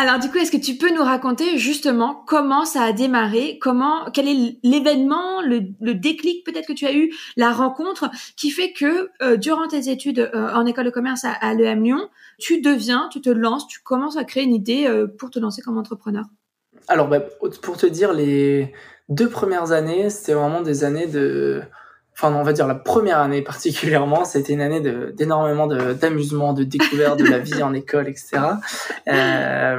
Alors 0.00 0.20
du 0.20 0.30
coup, 0.30 0.38
est-ce 0.38 0.52
que 0.52 0.56
tu 0.56 0.76
peux 0.76 0.94
nous 0.94 1.02
raconter 1.02 1.58
justement 1.58 2.22
comment 2.24 2.64
ça 2.64 2.82
a 2.82 2.92
démarré, 2.92 3.58
comment, 3.60 4.08
quel 4.12 4.28
est 4.28 4.60
l'événement, 4.62 5.42
le, 5.42 5.92
déclic 5.92 6.46
peut-être 6.46 6.68
que 6.68 6.72
tu 6.72 6.86
as 6.86 6.94
eu, 6.94 7.12
la 7.36 7.52
rencontre 7.52 8.08
qui 8.36 8.50
fait 8.50 8.72
que 8.72 9.10
euh, 9.22 9.36
durant 9.36 9.66
tes 9.66 9.90
études 9.90 10.30
euh, 10.32 10.54
en 10.54 10.66
école 10.66 10.84
de 10.84 10.90
commerce 10.90 11.24
à, 11.24 11.32
à 11.32 11.52
l'EM 11.52 11.82
Lyon, 11.82 12.08
tu 12.38 12.60
deviens, 12.60 13.08
tu 13.10 13.20
te 13.20 13.28
lances, 13.28 13.66
tu 13.66 13.80
commences 13.80 14.16
à 14.16 14.22
créer 14.22 14.44
une 14.44 14.54
idée 14.54 14.86
euh, 14.86 15.08
pour 15.08 15.30
te 15.30 15.40
lancer 15.40 15.62
comme 15.62 15.78
entrepreneur? 15.78 16.26
Alors 16.86 17.08
bah, 17.08 17.18
pour 17.18 17.76
te 17.76 17.86
dire, 17.86 18.12
les 18.12 18.72
deux 19.08 19.28
premières 19.28 19.72
années, 19.72 20.10
c'était 20.10 20.34
vraiment 20.34 20.62
des 20.62 20.84
années 20.84 21.08
de 21.08 21.60
enfin 22.20 22.34
on 22.34 22.42
va 22.42 22.52
dire 22.52 22.66
la 22.66 22.74
première 22.74 23.20
année 23.20 23.42
particulièrement, 23.42 24.24
c'était 24.24 24.52
une 24.52 24.60
année 24.60 24.80
d'énormément 25.12 25.66
d'amusement, 25.66 26.52
de, 26.52 26.64
découverte 26.64 27.18
de 27.18 27.24
la 27.24 27.38
vie 27.38 27.62
en 27.62 27.72
école, 27.72 28.08
etc. 28.08 28.38
Euh, 29.06 29.78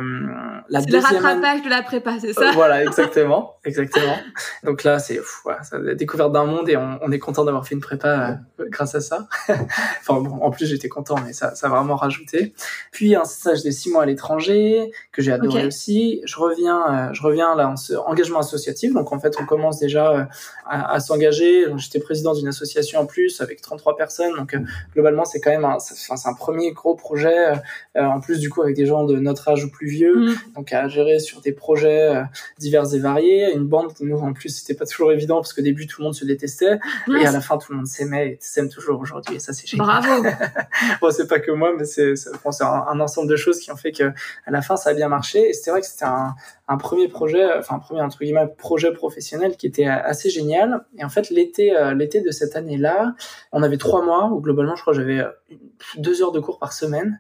la 0.69 0.79
le 0.81 0.97
rattrapage 0.99 1.63
de 1.63 1.69
la 1.69 1.81
prépa, 1.81 2.13
c'est 2.19 2.33
ça? 2.33 2.51
Voilà, 2.53 2.83
exactement, 2.83 3.55
exactement. 3.65 4.17
Donc 4.63 4.83
là, 4.83 4.99
c'est 4.99 5.19
voilà, 5.43 5.59
la 5.73 5.95
découverte 5.95 6.31
d'un 6.31 6.45
monde 6.45 6.69
et 6.69 6.77
on, 6.77 6.99
on 7.01 7.11
est 7.11 7.19
content 7.19 7.43
d'avoir 7.43 7.67
fait 7.67 7.75
une 7.75 7.81
prépa 7.81 8.39
euh, 8.59 8.65
grâce 8.69 8.95
à 8.95 9.01
ça. 9.01 9.27
enfin 9.49 10.21
bon, 10.21 10.39
en 10.41 10.51
plus 10.51 10.67
j'étais 10.67 10.89
content, 10.89 11.15
mais 11.25 11.33
ça, 11.33 11.55
ça 11.55 11.67
a 11.67 11.69
vraiment 11.69 11.95
rajouté. 11.95 12.53
Puis 12.91 13.15
un 13.15 13.25
stage 13.25 13.63
de 13.63 13.71
six 13.71 13.91
mois 13.91 14.03
à 14.03 14.05
l'étranger 14.05 14.91
que 15.11 15.21
j'ai 15.21 15.31
adoré 15.31 15.65
aussi. 15.65 16.21
Je 16.25 16.37
reviens, 16.37 17.09
euh, 17.09 17.13
je 17.13 17.21
reviens 17.21 17.55
là 17.55 17.69
en 17.69 18.09
engagement 18.09 18.39
associatif. 18.39 18.93
Donc 18.93 19.11
en 19.11 19.19
fait, 19.19 19.35
on 19.41 19.45
commence 19.45 19.79
déjà 19.79 20.11
euh, 20.11 20.23
à, 20.65 20.93
à 20.93 20.99
s'engager. 20.99 21.65
J'étais 21.77 21.99
président 21.99 22.28
d'une 22.33 22.47
association 22.47 22.99
en 22.99 23.05
plus 23.05 23.41
avec 23.41 23.61
33 23.61 23.95
personnes. 23.95 24.35
Donc 24.35 24.55
globalement, 24.93 25.25
c'est 25.25 25.39
quand 25.39 25.51
même 25.51 25.65
un, 25.65 25.79
c'est 25.79 26.27
un 26.27 26.33
premier 26.33 26.71
gros 26.71 26.95
projet. 26.95 27.53
en 27.95 28.19
plus 28.19 28.39
du 28.39 28.49
coup 28.49 28.61
avec 28.61 28.75
des 28.75 28.85
gens 28.85 29.05
de 29.05 29.17
notre 29.17 29.49
âge 29.49 29.63
ou 29.65 29.71
plus 29.71 29.87
vieux, 29.87 30.15
mm. 30.15 30.35
donc 30.55 30.73
à 30.73 30.87
gérer 30.87 31.19
sur 31.19 31.41
des 31.41 31.51
projets 31.51 32.23
divers 32.57 32.93
et 32.93 32.99
variés. 32.99 33.53
Une 33.53 33.65
bande, 33.65 33.91
nous 34.01 34.17
en 34.17 34.33
plus, 34.33 34.49
c'était 34.49 34.73
pas 34.73 34.85
toujours 34.85 35.11
évident 35.11 35.37
parce 35.37 35.53
qu'au 35.53 35.61
début 35.61 35.87
tout 35.87 36.01
le 36.01 36.05
monde 36.05 36.15
se 36.15 36.25
détestait 36.25 36.79
et 37.07 37.25
à 37.25 37.31
la 37.31 37.41
fin 37.41 37.57
tout 37.57 37.71
le 37.71 37.77
monde 37.77 37.87
s'aimait 37.87 38.27
et 38.27 38.37
s'aime 38.39 38.69
toujours 38.69 38.99
aujourd'hui. 38.99 39.35
Et 39.35 39.39
ça 39.39 39.53
c'est 39.53 39.67
génial. 39.67 39.87
Bravo. 39.87 40.23
bon, 41.01 41.11
c'est 41.11 41.27
pas 41.27 41.39
que 41.39 41.51
moi, 41.51 41.71
mais 41.77 41.85
c'est 41.85 42.13
bon, 42.43 42.51
un, 42.61 42.65
un, 42.65 42.99
ensemble 42.99 43.29
de 43.29 43.35
choses 43.35 43.59
qui 43.59 43.71
ont 43.71 43.75
fait 43.75 43.91
que 43.91 44.11
à 44.45 44.51
la 44.51 44.61
fin 44.61 44.75
ça 44.75 44.91
a 44.91 44.93
bien 44.93 45.07
marché. 45.07 45.49
Et 45.49 45.53
c'est 45.53 45.71
vrai 45.71 45.81
que 45.81 45.87
c'était 45.87 46.05
un, 46.05 46.35
un, 46.67 46.77
premier 46.77 47.07
projet, 47.07 47.45
enfin 47.57 47.75
un 47.75 47.79
premier 47.79 48.01
entre 48.01 48.19
guillemets 48.19 48.47
projet 48.57 48.91
professionnel 48.91 49.57
qui 49.57 49.67
était 49.67 49.85
assez 49.85 50.29
génial. 50.29 50.85
Et 50.97 51.03
en 51.03 51.09
fait 51.09 51.29
l'été 51.29 51.75
euh, 51.75 51.93
de 52.21 52.31
cette 52.31 52.55
année-là, 52.55 53.15
on 53.51 53.63
avait 53.63 53.77
trois 53.77 54.03
mois 54.03 54.29
où 54.31 54.41
globalement 54.41 54.75
je 54.75 54.81
crois 54.81 54.93
j'avais 54.93 55.23
deux 55.97 56.21
heures 56.21 56.31
de 56.31 56.39
cours 56.39 56.59
par 56.59 56.73
semaine. 56.73 57.19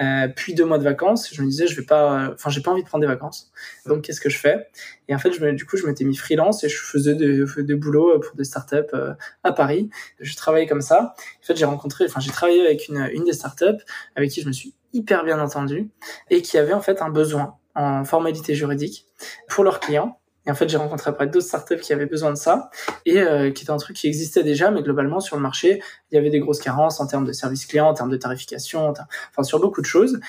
Euh, 0.00 0.28
puis 0.34 0.54
deux 0.54 0.64
mois 0.64 0.78
de 0.78 0.84
vacances. 0.84 1.28
Je 1.32 1.42
me 1.42 1.46
disais, 1.46 1.66
je 1.66 1.76
vais 1.78 1.84
pas, 1.84 2.30
enfin, 2.32 2.48
j'ai 2.48 2.62
pas 2.62 2.70
envie 2.70 2.82
de 2.82 2.88
prendre 2.88 3.02
des 3.02 3.06
vacances. 3.06 3.52
Donc, 3.84 4.02
qu'est-ce 4.02 4.20
que 4.20 4.30
je 4.30 4.38
fais? 4.38 4.68
Et 5.08 5.14
en 5.14 5.18
fait, 5.18 5.32
je 5.32 5.44
me, 5.44 5.52
du 5.52 5.66
coup, 5.66 5.76
je 5.76 5.86
m'étais 5.86 6.04
mis 6.04 6.16
freelance 6.16 6.64
et 6.64 6.70
je 6.70 6.78
faisais 6.78 7.14
des, 7.14 7.44
des 7.58 7.74
boulots 7.74 8.18
pour 8.18 8.34
des 8.34 8.44
startups 8.44 8.76
euh, 8.94 9.12
à 9.44 9.52
Paris. 9.52 9.90
Je 10.18 10.34
travaillais 10.36 10.66
comme 10.66 10.80
ça. 10.80 11.14
En 11.18 11.46
fait, 11.46 11.56
j'ai 11.56 11.66
rencontré, 11.66 12.06
enfin, 12.06 12.20
j'ai 12.20 12.30
travaillé 12.30 12.64
avec 12.64 12.88
une, 12.88 13.10
une 13.12 13.24
des 13.24 13.34
startups 13.34 13.84
avec 14.16 14.30
qui 14.30 14.40
je 14.40 14.46
me 14.46 14.52
suis 14.52 14.74
hyper 14.94 15.22
bien 15.22 15.38
entendu 15.38 15.90
et 16.30 16.40
qui 16.40 16.56
avait 16.56 16.72
en 16.72 16.80
fait 16.80 17.02
un 17.02 17.10
besoin 17.10 17.58
en 17.74 18.04
formalité 18.04 18.54
juridique 18.54 19.06
pour 19.48 19.64
leurs 19.64 19.80
clients 19.80 20.19
en 20.50 20.54
fait, 20.54 20.68
j'ai 20.68 20.76
rencontré 20.76 21.10
après 21.10 21.26
d'autres 21.26 21.46
startups 21.46 21.80
qui 21.80 21.92
avaient 21.92 22.06
besoin 22.06 22.30
de 22.30 22.36
ça 22.36 22.70
et 23.06 23.18
euh, 23.18 23.50
qui 23.50 23.62
était 23.62 23.72
un 23.72 23.76
truc 23.76 23.96
qui 23.96 24.06
existait 24.06 24.42
déjà, 24.42 24.70
mais 24.70 24.82
globalement 24.82 25.20
sur 25.20 25.36
le 25.36 25.42
marché, 25.42 25.82
il 26.10 26.14
y 26.14 26.18
avait 26.18 26.30
des 26.30 26.40
grosses 26.40 26.60
carences 26.60 27.00
en 27.00 27.06
termes 27.06 27.24
de 27.24 27.32
service 27.32 27.66
client, 27.66 27.88
en 27.88 27.94
termes 27.94 28.10
de 28.10 28.16
tarification, 28.16 28.88
enfin 28.88 29.42
sur 29.42 29.60
beaucoup 29.60 29.80
de 29.80 29.86
choses. 29.86 30.20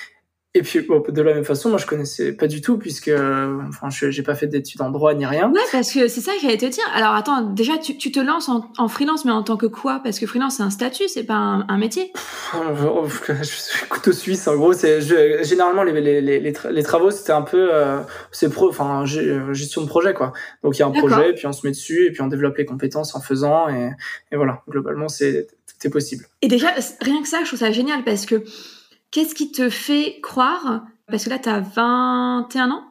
Et 0.54 0.60
puis 0.60 0.86
de 1.08 1.22
la 1.22 1.32
même 1.32 1.44
façon, 1.44 1.70
moi 1.70 1.78
je 1.78 1.86
connaissais 1.86 2.32
pas 2.34 2.46
du 2.46 2.60
tout 2.60 2.76
puisque 2.76 3.08
enfin 3.08 3.88
je 3.88 4.10
j'ai 4.10 4.22
pas 4.22 4.34
fait 4.34 4.46
d'études 4.46 4.82
en 4.82 4.90
droit 4.90 5.14
ni 5.14 5.24
rien. 5.24 5.50
Ouais, 5.50 5.62
parce 5.72 5.90
que 5.90 6.08
c'est 6.08 6.20
ça 6.20 6.34
que 6.34 6.40
j'allais 6.42 6.58
te 6.58 6.66
dire. 6.66 6.84
Alors 6.94 7.14
attends, 7.14 7.40
déjà 7.40 7.78
tu, 7.78 7.96
tu 7.96 8.12
te 8.12 8.20
lances 8.20 8.50
en, 8.50 8.70
en, 8.76 8.86
freelance, 8.88 9.24
mais 9.24 9.32
en 9.32 9.42
tant 9.42 9.56
que 9.56 9.64
quoi 9.64 10.02
Parce 10.04 10.18
que 10.18 10.26
freelance 10.26 10.56
c'est 10.56 10.62
un 10.62 10.68
statut, 10.68 11.08
c'est 11.08 11.24
pas 11.24 11.36
un, 11.36 11.66
un 11.68 11.78
métier. 11.78 12.12
je 12.52 13.42
suis 13.44 13.86
couteau 13.88 14.12
suisse. 14.12 14.46
En 14.46 14.56
gros, 14.56 14.74
c'est 14.74 15.00
généralement 15.42 15.84
les 15.84 15.98
les, 15.98 16.20
les, 16.20 16.40
les, 16.40 16.82
travaux 16.82 17.10
c'était 17.10 17.32
un 17.32 17.42
peu 17.42 17.70
euh, 17.72 18.00
c'est 18.30 18.50
pro, 18.50 18.68
enfin 18.68 19.06
gestion 19.06 19.80
de 19.80 19.86
projet 19.86 20.12
quoi. 20.12 20.34
Donc 20.62 20.76
il 20.76 20.80
y 20.80 20.82
a 20.82 20.86
un 20.86 20.90
projet, 20.90 21.32
puis 21.32 21.46
on 21.46 21.52
se 21.52 21.66
met 21.66 21.70
dessus 21.70 22.04
et 22.06 22.10
puis 22.10 22.20
on 22.20 22.26
développe 22.26 22.58
les 22.58 22.66
compétences 22.66 23.14
en 23.14 23.22
faisant 23.22 23.70
et, 23.70 23.92
et 24.30 24.36
voilà. 24.36 24.62
Globalement 24.68 25.08
c'est 25.08 25.46
c'est 25.78 25.88
possible. 25.88 26.26
Et 26.42 26.48
déjà 26.48 26.74
rien 27.00 27.22
que 27.22 27.28
ça, 27.28 27.38
je 27.40 27.46
trouve 27.46 27.58
ça 27.58 27.72
génial 27.72 28.04
parce 28.04 28.26
que 28.26 28.44
Qu'est-ce 29.12 29.34
qui 29.34 29.52
te 29.52 29.70
fait 29.70 30.18
croire? 30.22 30.86
Parce 31.08 31.24
que 31.24 31.30
là, 31.30 31.38
tu 31.38 31.48
as 31.48 31.60
21 31.60 32.70
ans? 32.70 32.84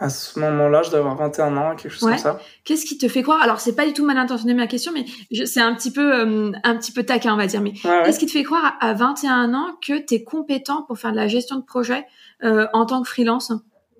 À 0.00 0.10
ce 0.10 0.38
moment-là, 0.38 0.82
je 0.84 0.90
dois 0.90 1.00
avoir 1.00 1.16
21 1.16 1.56
ans, 1.56 1.74
quelque 1.74 1.90
chose 1.90 2.08
comme 2.08 2.16
ça. 2.16 2.38
Qu'est-ce 2.64 2.86
qui 2.86 2.96
te 2.96 3.08
fait 3.08 3.22
croire? 3.22 3.42
Alors, 3.42 3.58
c'est 3.58 3.74
pas 3.74 3.84
du 3.84 3.92
tout 3.92 4.04
mal 4.04 4.16
intentionné 4.16 4.54
ma 4.54 4.68
question, 4.68 4.92
mais 4.92 5.04
c'est 5.44 5.60
un 5.60 5.74
petit 5.74 5.90
peu 5.90 6.20
euh, 6.20 6.52
un 6.62 6.76
petit 6.76 6.92
peu 6.92 7.02
taquin, 7.02 7.34
on 7.34 7.36
va 7.36 7.48
dire. 7.48 7.60
Mais 7.60 7.72
qu'est-ce 7.72 8.20
qui 8.20 8.26
te 8.26 8.30
fait 8.30 8.44
croire 8.44 8.76
à 8.80 8.92
21 8.92 9.52
ans 9.54 9.76
que 9.84 9.98
tu 9.98 10.14
es 10.14 10.22
compétent 10.22 10.82
pour 10.82 10.98
faire 10.98 11.10
de 11.10 11.16
la 11.16 11.26
gestion 11.26 11.56
de 11.56 11.64
projet 11.64 12.06
euh, 12.44 12.68
en 12.72 12.86
tant 12.86 13.02
que 13.02 13.08
freelance? 13.08 13.52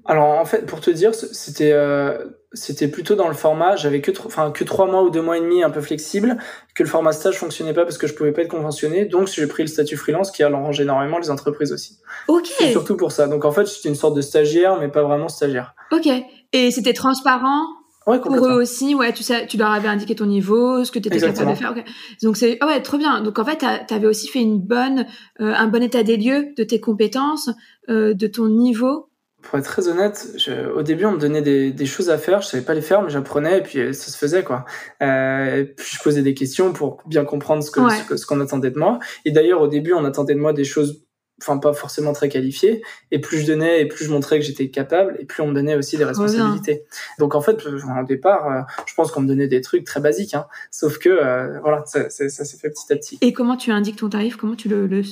Alors, 0.09 0.39
en 0.39 0.45
fait, 0.47 0.67
pour 0.67 0.81
te 0.81 0.91
dire, 0.91 1.15
c'était 1.15 1.73
euh, 1.73 2.25
c'était 2.55 2.89
plutôt 2.89 3.15
dans 3.15 3.29
le 3.29 3.35
format, 3.35 3.77
j'avais 3.77 4.01
que, 4.01 4.11
enfin, 4.25 4.51
que 4.51 4.65
trois 4.65 4.87
mois 4.87 5.03
ou 5.03 5.11
deux 5.11 5.21
mois 5.21 5.37
et 5.37 5.41
demi 5.41 5.63
un 5.63 5.69
peu 5.69 5.83
flexible, 5.83 6.39
que 6.75 6.83
le 6.83 6.89
format 6.89 7.13
stage 7.13 7.37
fonctionnait 7.37 7.75
pas 7.75 7.85
parce 7.85 7.99
que 7.99 8.07
je 8.07 8.15
pouvais 8.15 8.33
pas 8.33 8.41
être 8.41 8.49
conventionné, 8.49 9.05
donc 9.05 9.29
j'ai 9.29 9.47
pris 9.47 9.63
le 9.63 9.67
statut 9.67 9.99
freelance 9.99 10.31
qui 10.31 10.43
arrange 10.43 10.81
énormément 10.81 11.19
les 11.19 11.31
entreprises 11.31 11.73
aussi. 11.73 11.99
Ok. 12.27 12.47
C'est 12.47 12.73
surtout 12.73 12.97
pour 12.97 13.13
ça. 13.13 13.29
Donc 13.29 13.45
en 13.45 13.53
fait, 13.53 13.67
j'étais 13.67 13.91
une 13.91 13.95
sorte 13.95 14.17
de 14.17 14.23
stagiaire, 14.23 14.81
mais 14.81 14.89
pas 14.89 15.03
vraiment 15.03 15.29
stagiaire. 15.29 15.75
Ok. 15.93 16.09
Et 16.55 16.71
c'était 16.71 16.95
transparent 16.95 17.67
ouais, 18.07 18.19
pour 18.19 18.35
eux 18.35 18.63
aussi, 18.63 18.95
ouais, 18.95 19.13
tu 19.13 19.23
sais, 19.23 19.47
tu 19.47 19.59
leur 19.59 19.71
avais 19.71 19.89
indiqué 19.89 20.15
ton 20.15 20.25
niveau, 20.25 20.85
ce 20.85 20.91
que 20.91 20.99
tu 20.99 21.09
étais 21.09 21.21
capable 21.21 21.51
de 21.51 21.55
faire. 21.55 21.73
Okay. 21.73 21.85
Donc 22.23 22.39
c'est, 22.39 22.57
ah 22.61 22.67
ouais, 22.67 22.81
trop 22.81 22.97
bien. 22.97 23.21
Donc 23.21 23.39
en 23.39 23.45
fait, 23.45 23.59
tu 23.87 23.95
avais 23.95 24.07
aussi 24.07 24.27
fait 24.29 24.41
une 24.41 24.59
bonne, 24.59 25.05
euh, 25.41 25.53
un 25.55 25.67
bon 25.67 25.83
état 25.83 26.03
des 26.03 26.17
lieux 26.17 26.55
de 26.57 26.65
tes 26.65 26.81
compétences, 26.81 27.51
euh, 27.91 28.15
de 28.15 28.27
ton 28.27 28.49
niveau 28.49 29.11
pour 29.43 29.59
être 29.59 29.65
très 29.65 29.89
honnête, 29.89 30.29
je, 30.37 30.69
au 30.71 30.83
début, 30.83 31.05
on 31.05 31.13
me 31.13 31.19
donnait 31.19 31.43
des, 31.43 31.71
des, 31.71 31.87
choses 31.87 32.11
à 32.11 32.19
faire, 32.19 32.43
je 32.43 32.49
savais 32.49 32.65
pas 32.65 32.75
les 32.75 32.83
faire, 32.83 33.03
mais 33.03 33.11
j'apprenais 33.11 33.59
et 33.59 33.63
puis 33.63 33.79
euh, 33.79 33.93
ça 33.93 34.11
se 34.11 34.17
faisait 34.17 34.43
quoi. 34.43 34.65
Euh, 35.01 35.65
puis 35.77 35.95
je 35.97 36.03
posais 36.03 36.23
des 36.23 36.35
questions 36.35 36.73
pour 36.73 37.03
bien 37.07 37.25
comprendre 37.25 37.63
ce 37.63 37.71
que 37.71 38.17
ce 38.17 38.27
qu'on 38.27 38.41
attendait 38.41 38.71
de 38.71 38.79
moi. 38.79 38.99
Et 39.25 39.31
d'ailleurs, 39.31 39.63
au 39.63 39.69
début, 39.69 39.93
on 39.93 40.05
attendait 40.05 40.35
de 40.35 40.41
moi 40.41 40.53
des 40.53 40.65
choses, 40.65 41.05
enfin 41.41 41.59
pas 41.59 41.73
forcément 41.73 42.13
très 42.13 42.29
qualifiées. 42.29 42.83
Et 43.13 43.21
plus 43.21 43.39
je 43.39 43.47
donnais 43.47 43.81
et 43.81 43.87
plus 43.87 44.05
je 44.07 44.11
montrais 44.11 44.41
que 44.41 44.45
j'étais 44.45 44.71
capable, 44.71 45.17
et 45.21 45.25
plus 45.25 45.41
on 45.41 45.47
me 45.47 45.55
donnait 45.55 45.77
aussi 45.77 45.97
des 45.97 46.05
responsabilités. 46.05 46.85
Donc 47.21 47.37
en 47.37 47.41
fait, 47.41 47.65
au 47.65 48.05
départ, 48.05 48.51
euh, 48.51 48.61
je 48.87 48.95
pense 48.95 49.13
qu'on 49.13 49.21
me 49.21 49.29
donnait 49.29 49.49
des 49.49 49.61
trucs 49.61 49.85
très 49.85 50.01
basiques, 50.01 50.35
hein. 50.35 50.47
sauf 50.73 50.99
que 50.99 51.09
euh, 51.11 51.61
voilà, 51.61 51.85
ça, 51.87 52.11
ça, 52.11 52.29
ça 52.29 52.45
s'est 52.45 52.59
fait 52.59 52.71
petit 52.71 52.93
à 52.93 52.97
petit. 52.97 53.19
Et 53.21 53.33
comment 53.33 53.57
tu 53.57 53.71
indiques 53.71 53.97
ton 53.97 54.09
tarif? 54.09 54.37
Comment 54.37 54.57
tu 54.57 54.69
le, 54.69 54.89
le... 54.89 55.03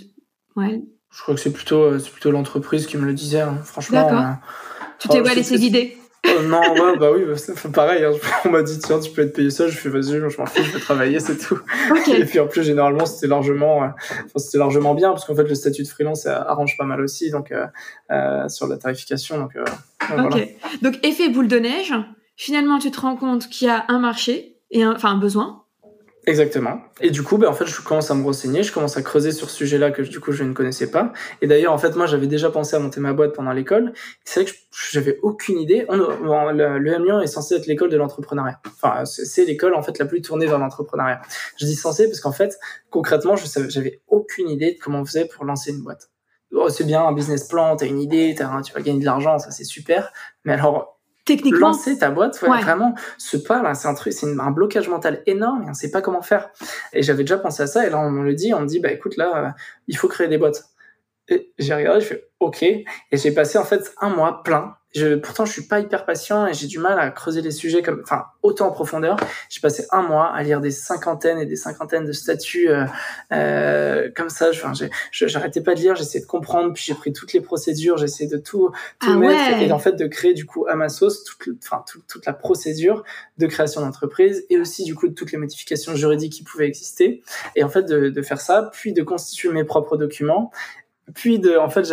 Ouais. 0.56 0.82
Je 1.16 1.22
crois 1.22 1.34
que 1.34 1.40
c'est 1.40 1.52
plutôt, 1.52 1.82
euh, 1.82 1.98
c'est 1.98 2.10
plutôt 2.10 2.30
l'entreprise 2.30 2.86
qui 2.86 2.98
me 2.98 3.06
le 3.06 3.14
disait, 3.14 3.40
hein. 3.40 3.56
franchement. 3.64 4.06
Euh, 4.12 4.32
tu 4.98 5.08
t'es 5.08 5.22
pas 5.22 5.34
laissé 5.34 5.56
guider 5.56 5.96
oh, 6.26 6.42
non, 6.42 6.60
ouais, 6.60 6.98
bah 6.98 7.10
oui, 7.10 7.24
bah, 7.26 7.36
c'est 7.36 7.72
pareil. 7.72 8.04
Hein. 8.04 8.12
On 8.44 8.50
m'a 8.50 8.62
dit, 8.62 8.78
tiens, 8.78 9.00
tu 9.00 9.10
peux 9.10 9.22
être 9.22 9.32
payé 9.32 9.50
ça. 9.50 9.66
Je 9.66 9.78
fais, 9.78 9.88
vas-y, 9.88 10.10
je 10.10 10.38
m'en 10.38 10.44
fous, 10.44 10.62
je 10.62 10.72
vais 10.72 10.78
travailler, 10.78 11.18
c'est 11.18 11.38
tout. 11.38 11.58
Et 12.12 12.24
puis 12.26 12.38
en 12.38 12.46
plus, 12.46 12.64
généralement, 12.64 13.06
c'était 13.06 13.28
largement, 13.28 13.82
euh, 13.82 13.88
c'était 14.36 14.58
largement 14.58 14.94
bien, 14.94 15.08
parce 15.08 15.24
qu'en 15.24 15.34
fait, 15.34 15.44
le 15.44 15.54
statut 15.54 15.84
de 15.84 15.88
freelance 15.88 16.26
arrange 16.26 16.76
pas 16.76 16.84
mal 16.84 17.00
aussi, 17.00 17.30
donc 17.30 17.50
euh, 17.50 18.48
sur 18.48 18.66
la 18.66 18.76
tarification. 18.76 19.38
Donc, 19.38 19.52
ok. 20.10 20.48
Donc, 20.82 20.98
effet 21.02 21.30
boule 21.30 21.48
de 21.48 21.58
neige. 21.58 21.94
Finalement, 22.36 22.78
tu 22.78 22.90
te 22.90 23.00
rends 23.00 23.16
compte 23.16 23.48
qu'il 23.48 23.68
y 23.68 23.70
a 23.70 23.86
un 23.88 23.98
marché 23.98 24.58
et 24.70 24.82
un, 24.82 24.92
enfin 24.92 25.12
un 25.12 25.18
besoin. 25.18 25.62
Exactement. 26.28 26.80
Et 27.00 27.10
du 27.10 27.22
coup, 27.22 27.38
ben, 27.38 27.46
en 27.46 27.52
fait, 27.52 27.66
je 27.66 27.80
commence 27.80 28.10
à 28.10 28.14
me 28.16 28.24
renseigner, 28.24 28.64
je 28.64 28.72
commence 28.72 28.96
à 28.96 29.02
creuser 29.02 29.30
sur 29.30 29.48
ce 29.48 29.56
sujet-là 29.58 29.92
que 29.92 30.02
du 30.02 30.18
coup 30.18 30.32
je 30.32 30.42
ne 30.42 30.52
connaissais 30.54 30.90
pas. 30.90 31.12
Et 31.40 31.46
d'ailleurs, 31.46 31.72
en 31.72 31.78
fait, 31.78 31.94
moi, 31.94 32.06
j'avais 32.06 32.26
déjà 32.26 32.50
pensé 32.50 32.74
à 32.74 32.80
monter 32.80 32.98
ma 32.98 33.12
boîte 33.12 33.32
pendant 33.32 33.52
l'école. 33.52 33.92
C'est 34.24 34.42
vrai 34.42 34.50
que 34.50 34.56
j'avais 34.90 35.20
aucune 35.22 35.60
idée. 35.60 35.86
Le, 35.88 36.78
le 36.78 36.98
Lyon 36.98 37.20
est 37.20 37.28
censé 37.28 37.54
être 37.54 37.66
l'école 37.66 37.90
de 37.90 37.96
l'entrepreneuriat. 37.96 38.60
Enfin, 38.66 39.04
c'est 39.04 39.44
l'école 39.44 39.74
en 39.74 39.82
fait 39.82 39.98
la 40.00 40.04
plus 40.04 40.20
tournée 40.20 40.46
vers 40.46 40.58
l'entrepreneuriat. 40.58 41.22
Je 41.60 41.64
dis 41.64 41.76
censé 41.76 42.08
parce 42.08 42.18
qu'en 42.18 42.32
fait, 42.32 42.58
concrètement, 42.90 43.36
je 43.36 43.46
j'avais 43.68 44.00
aucune 44.08 44.48
idée 44.50 44.72
de 44.72 44.78
comment 44.80 45.02
on 45.02 45.04
faisait 45.04 45.26
pour 45.26 45.44
lancer 45.44 45.70
une 45.70 45.82
boîte. 45.84 46.10
Oh, 46.52 46.68
c'est 46.70 46.84
bien 46.84 47.04
un 47.04 47.12
business 47.12 47.46
plan, 47.46 47.76
t'as 47.76 47.86
une 47.86 48.00
idée, 48.00 48.34
tu 48.36 48.72
vas 48.72 48.80
gagner 48.80 49.00
de 49.00 49.04
l'argent, 49.04 49.38
ça 49.38 49.52
c'est 49.52 49.64
super. 49.64 50.12
Mais 50.44 50.54
alors, 50.54 50.95
techniquement 51.26 51.68
lancer 51.68 51.98
ta 51.98 52.10
boîte 52.10 52.40
vraiment. 52.40 52.94
Ce 53.18 53.36
pas 53.36 53.62
là 53.62 53.74
c'est 53.74 53.88
un 53.88 53.94
truc 53.94 54.12
c'est 54.14 54.26
un 54.26 54.50
blocage 54.50 54.88
mental 54.88 55.22
énorme 55.26 55.64
et 55.64 55.70
on 55.70 55.74
sait 55.74 55.90
pas 55.90 56.00
comment 56.00 56.22
faire. 56.22 56.48
Et 56.94 57.02
j'avais 57.02 57.24
déjà 57.24 57.36
pensé 57.36 57.62
à 57.62 57.66
ça 57.66 57.86
et 57.86 57.90
là 57.90 57.98
on 57.98 58.10
me 58.10 58.24
le 58.24 58.34
dit 58.34 58.54
on 58.54 58.60
me 58.60 58.66
dit 58.66 58.80
bah 58.80 58.90
écoute 58.90 59.16
là 59.18 59.36
euh, 59.36 59.50
il 59.88 59.96
faut 59.96 60.08
créer 60.08 60.28
des 60.28 60.38
boîtes. 60.38 60.64
Et 61.28 61.52
j'ai 61.58 61.74
regardé 61.74 62.00
je 62.00 62.06
fais 62.06 62.24
ok. 62.40 62.62
Et 62.62 62.86
j'ai 63.12 63.32
passé 63.32 63.58
en 63.58 63.64
fait 63.64 63.92
un 64.00 64.08
mois 64.08 64.42
plein 64.42 64.76
je, 64.96 65.14
pourtant, 65.16 65.44
je 65.44 65.52
suis 65.52 65.62
pas 65.62 65.80
hyper 65.80 66.06
patient 66.06 66.46
et 66.46 66.54
j'ai 66.54 66.66
du 66.66 66.78
mal 66.78 66.98
à 66.98 67.10
creuser 67.10 67.42
les 67.42 67.50
sujets 67.50 67.82
comme, 67.82 68.00
enfin, 68.02 68.24
autant 68.42 68.68
en 68.68 68.72
profondeur. 68.72 69.18
J'ai 69.50 69.60
passé 69.60 69.86
un 69.92 70.00
mois 70.00 70.34
à 70.34 70.42
lire 70.42 70.62
des 70.62 70.70
cinquantaines 70.70 71.38
et 71.38 71.44
des 71.44 71.56
cinquantaines 71.56 72.06
de 72.06 72.12
statuts 72.12 72.70
euh, 72.70 72.86
euh, 73.30 74.10
comme 74.16 74.30
ça. 74.30 74.48
Enfin, 74.50 74.72
j'arrêtais 75.12 75.60
pas 75.60 75.74
de 75.74 75.80
lire, 75.80 75.96
j'essayais 75.96 76.22
de 76.22 76.28
comprendre, 76.28 76.72
puis 76.72 76.82
j'ai 76.86 76.94
pris 76.94 77.12
toutes 77.12 77.34
les 77.34 77.42
procédures, 77.42 77.98
j'essayais 77.98 78.30
de 78.30 78.38
tout, 78.38 78.70
tout 79.00 79.10
ah 79.12 79.16
mettre 79.16 79.60
et 79.60 79.70
en 79.70 79.78
fait 79.78 79.92
de 79.92 80.06
créer 80.06 80.32
du 80.32 80.46
coup 80.46 80.66
à 80.66 80.76
ma 80.76 80.88
sauce 80.88 81.24
toute, 81.24 81.58
enfin, 81.62 81.84
toute, 81.86 82.06
toute 82.06 82.24
la 82.24 82.32
procédure 82.32 83.04
de 83.36 83.46
création 83.46 83.82
d'entreprise 83.82 84.46
et 84.48 84.58
aussi 84.58 84.84
du 84.84 84.94
coup 84.94 85.08
de 85.08 85.14
toutes 85.14 85.32
les 85.32 85.38
modifications 85.38 85.94
juridiques 85.94 86.32
qui 86.32 86.42
pouvaient 86.42 86.68
exister. 86.68 87.22
Et 87.54 87.64
en 87.64 87.68
fait 87.68 87.82
de, 87.82 88.08
de 88.08 88.22
faire 88.22 88.40
ça, 88.40 88.70
puis 88.72 88.94
de 88.94 89.02
constituer 89.02 89.50
mes 89.50 89.64
propres 89.64 89.98
documents 89.98 90.50
puis 91.14 91.38
de, 91.38 91.56
en 91.56 91.70
fait, 91.70 91.86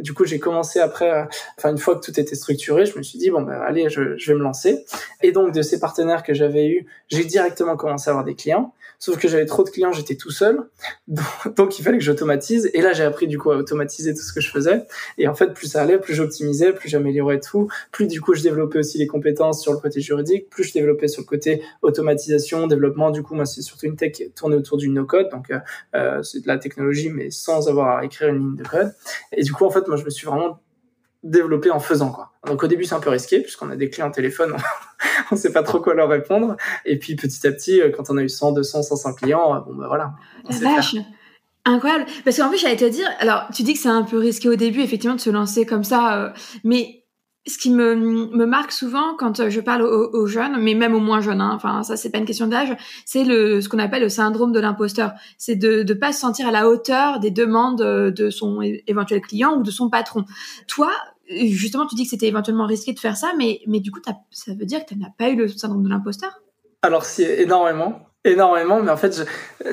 du 0.00 0.12
coup, 0.14 0.24
j'ai 0.24 0.38
commencé 0.38 0.80
après, 0.80 1.28
enfin 1.56 1.70
une 1.70 1.78
fois 1.78 1.94
que 1.96 2.04
tout 2.04 2.18
était 2.18 2.34
structuré, 2.34 2.86
je 2.86 2.98
me 2.98 3.02
suis 3.02 3.18
dit 3.18 3.30
bon 3.30 3.42
ben 3.42 3.60
allez, 3.60 3.88
je, 3.88 4.16
je 4.16 4.32
vais 4.32 4.38
me 4.38 4.42
lancer. 4.42 4.84
Et 5.22 5.32
donc 5.32 5.52
de 5.54 5.62
ces 5.62 5.78
partenaires 5.78 6.22
que 6.22 6.34
j'avais 6.34 6.66
eu, 6.68 6.86
j'ai 7.08 7.24
directement 7.24 7.76
commencé 7.76 8.08
à 8.08 8.12
avoir 8.12 8.24
des 8.24 8.34
clients. 8.34 8.74
Sauf 9.00 9.16
que 9.18 9.28
j'avais 9.28 9.46
trop 9.46 9.62
de 9.62 9.70
clients, 9.70 9.92
j'étais 9.92 10.16
tout 10.16 10.30
seul, 10.30 10.62
donc, 11.56 11.78
il 11.78 11.82
fallait 11.82 11.98
que 11.98 12.04
j'automatise. 12.04 12.70
Et 12.74 12.82
là, 12.82 12.92
j'ai 12.92 13.04
appris 13.04 13.26
du 13.26 13.38
coup 13.38 13.50
à 13.50 13.56
automatiser 13.56 14.12
tout 14.12 14.22
ce 14.22 14.32
que 14.32 14.40
je 14.40 14.50
faisais. 14.50 14.86
Et 15.18 15.28
en 15.28 15.34
fait, 15.34 15.54
plus 15.54 15.68
ça 15.68 15.82
allait, 15.82 15.98
plus 15.98 16.14
j'optimisais, 16.14 16.72
plus 16.72 16.88
j'améliorais 16.88 17.40
tout, 17.40 17.68
plus 17.92 18.06
du 18.06 18.20
coup 18.20 18.34
je 18.34 18.42
développais 18.42 18.80
aussi 18.80 18.98
les 18.98 19.06
compétences 19.06 19.62
sur 19.62 19.72
le 19.72 19.78
côté 19.78 20.00
juridique, 20.00 20.50
plus 20.50 20.64
je 20.64 20.72
développais 20.72 21.08
sur 21.08 21.22
le 21.22 21.26
côté 21.26 21.62
automatisation, 21.82 22.66
développement. 22.66 23.10
Du 23.10 23.22
coup, 23.22 23.34
moi, 23.34 23.46
c'est 23.46 23.62
surtout 23.62 23.86
une 23.86 23.96
tech 23.96 24.20
tournée 24.34 24.56
autour 24.56 24.78
du 24.78 24.88
no-code, 24.88 25.28
donc 25.30 25.50
euh, 25.50 25.58
euh, 25.94 26.22
c'est 26.22 26.40
de 26.40 26.48
la 26.48 26.58
technologie, 26.58 27.10
mais 27.10 27.30
sans 27.30 27.68
avoir 27.68 27.98
à 27.98 28.04
écrire 28.04 28.28
une 28.28 28.38
ligne 28.38 28.56
de 28.56 28.64
code. 28.64 28.94
Et 29.32 29.42
du 29.42 29.52
coup, 29.52 29.64
en 29.64 29.70
fait, 29.70 29.86
moi, 29.86 29.96
je 29.96 30.04
me 30.04 30.10
suis 30.10 30.26
vraiment 30.26 30.60
développé 31.22 31.70
en 31.70 31.80
faisant 31.80 32.10
quoi. 32.10 32.32
Donc 32.46 32.62
au 32.62 32.66
début 32.66 32.84
c'est 32.84 32.94
un 32.94 33.00
peu 33.00 33.10
risqué 33.10 33.40
puisqu'on 33.40 33.70
a 33.70 33.76
des 33.76 33.90
clients 33.90 34.10
téléphone, 34.10 34.56
on 35.30 35.36
sait 35.36 35.52
pas 35.52 35.62
trop 35.62 35.80
quoi 35.80 35.94
leur 35.94 36.08
répondre. 36.08 36.56
Et 36.84 36.98
puis 36.98 37.16
petit 37.16 37.46
à 37.46 37.52
petit, 37.52 37.80
euh, 37.80 37.90
quand 37.90 38.10
on 38.10 38.16
a 38.16 38.22
eu 38.22 38.28
100, 38.28 38.52
200, 38.52 38.82
500 38.82 39.14
clients, 39.14 39.54
euh, 39.54 39.60
bon 39.60 39.74
bah 39.74 39.86
voilà. 39.88 40.12
La 40.48 40.74
vache. 40.74 40.96
Incroyable. 41.64 42.06
Parce 42.24 42.36
qu'en 42.38 42.48
plus 42.48 42.58
j'allais 42.58 42.76
te 42.76 42.84
dire, 42.84 43.08
alors 43.18 43.46
tu 43.52 43.62
dis 43.62 43.74
que 43.74 43.80
c'est 43.80 43.88
un 43.88 44.02
peu 44.02 44.18
risqué 44.18 44.48
au 44.48 44.56
début 44.56 44.80
effectivement 44.80 45.16
de 45.16 45.20
se 45.20 45.30
lancer 45.30 45.66
comme 45.66 45.84
ça, 45.84 46.16
euh, 46.16 46.30
mais 46.64 47.04
ce 47.46 47.56
qui 47.56 47.70
me, 47.70 47.94
me 47.94 48.44
marque 48.46 48.72
souvent 48.72 49.14
quand 49.16 49.48
je 49.48 49.60
parle 49.60 49.82
aux, 49.82 50.26
jeunes, 50.26 50.60
mais 50.60 50.74
même 50.74 50.94
aux 50.94 51.00
moins 51.00 51.20
jeunes, 51.20 51.40
hein, 51.40 51.52
enfin 51.54 51.82
ça 51.82 51.96
c'est 51.96 52.10
pas 52.10 52.18
une 52.18 52.26
question 52.26 52.46
d'âge, 52.46 52.76
c'est 53.06 53.24
le 53.24 53.60
ce 53.60 53.68
qu'on 53.70 53.78
appelle 53.78 54.02
le 54.02 54.10
syndrome 54.10 54.52
de 54.52 54.60
l'imposteur. 54.60 55.12
C'est 55.38 55.56
de 55.56 55.82
ne 55.82 55.94
pas 55.94 56.12
se 56.12 56.20
sentir 56.20 56.48
à 56.48 56.50
la 56.50 56.68
hauteur 56.68 57.20
des 57.20 57.30
demandes 57.30 57.80
de 57.80 58.30
son 58.30 58.60
éventuel 58.62 59.20
client 59.20 59.56
ou 59.56 59.62
de 59.62 59.70
son 59.70 59.88
patron. 59.88 60.24
Toi, 60.66 60.90
justement, 61.30 61.86
tu 61.86 61.94
dis 61.94 62.04
que 62.04 62.10
c'était 62.10 62.28
éventuellement 62.28 62.66
risqué 62.66 62.92
de 62.92 62.98
faire 62.98 63.16
ça, 63.16 63.32
mais, 63.36 63.60
mais 63.66 63.80
du 63.80 63.90
coup, 63.90 64.00
ça 64.30 64.52
veut 64.54 64.66
dire 64.66 64.80
que 64.84 64.94
tu 64.94 64.98
n'as 64.98 65.10
pas 65.10 65.28
eu 65.28 65.36
le 65.36 65.48
syndrome 65.48 65.82
de 65.82 65.88
l'imposteur? 65.88 66.40
Alors, 66.82 67.04
si, 67.04 67.22
énormément. 67.22 68.06
Énormément, 68.24 68.82
mais 68.82 68.90
en 68.90 68.96
fait, 68.96 69.16
je, 69.60 69.72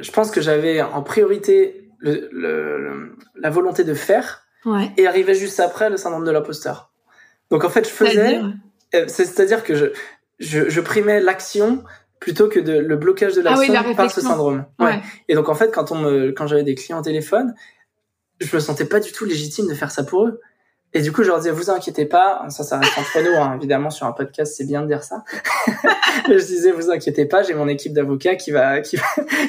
je, 0.00 0.10
pense 0.10 0.30
que 0.30 0.40
j'avais 0.40 0.82
en 0.82 1.02
priorité 1.02 1.90
le, 1.98 3.16
la 3.36 3.50
volonté 3.50 3.84
de 3.84 3.94
faire 3.94 4.44
et 4.96 5.06
arrivait 5.06 5.34
juste 5.34 5.60
après 5.60 5.88
le 5.88 5.96
syndrome 5.96 6.24
de 6.24 6.30
l'imposteur. 6.30 6.87
Donc, 7.50 7.64
en 7.64 7.70
fait, 7.70 7.84
je 7.84 7.90
faisais. 7.90 8.40
Euh, 8.94 9.04
c'est-à-dire 9.06 9.64
que 9.64 9.74
je, 9.74 9.86
je, 10.38 10.68
je 10.68 10.80
primais 10.80 11.20
l'action 11.20 11.84
plutôt 12.20 12.48
que 12.48 12.58
de, 12.58 12.72
le 12.72 12.96
blocage 12.96 13.34
de 13.34 13.42
ah 13.44 13.50
l'action 13.50 13.94
par 13.94 14.10
ce 14.10 14.20
syndrome. 14.20 14.64
Ouais. 14.78 15.00
Et 15.28 15.34
donc, 15.34 15.48
en 15.48 15.54
fait, 15.54 15.72
quand, 15.72 15.92
on 15.92 15.96
me, 15.96 16.32
quand 16.32 16.46
j'avais 16.46 16.64
des 16.64 16.74
clients 16.74 16.98
au 16.98 17.02
téléphone, 17.02 17.54
je 18.40 18.54
me 18.54 18.60
sentais 18.60 18.84
pas 18.84 19.00
du 19.00 19.12
tout 19.12 19.24
légitime 19.24 19.68
de 19.68 19.74
faire 19.74 19.90
ça 19.90 20.04
pour 20.04 20.26
eux. 20.26 20.40
Et 20.98 21.00
du 21.00 21.12
coup, 21.12 21.22
je 21.22 21.28
leur 21.28 21.38
disais, 21.38 21.52
vous 21.52 21.70
inquiétez 21.70 22.06
pas, 22.06 22.44
ça, 22.48 22.64
ça 22.64 22.76
reste 22.76 22.98
entre 22.98 23.22
nous, 23.22 23.40
hein. 23.40 23.54
évidemment, 23.56 23.88
sur 23.88 24.04
un 24.04 24.10
podcast, 24.10 24.54
c'est 24.56 24.66
bien 24.66 24.82
de 24.82 24.88
dire 24.88 25.04
ça. 25.04 25.22
je 26.28 26.44
disais, 26.44 26.72
vous 26.72 26.90
inquiétez 26.90 27.24
pas, 27.24 27.44
j'ai 27.44 27.54
mon 27.54 27.68
équipe 27.68 27.92
d'avocats 27.92 28.34
qui 28.34 28.50
va, 28.50 28.80
qui 28.80 28.96
va, 28.96 29.04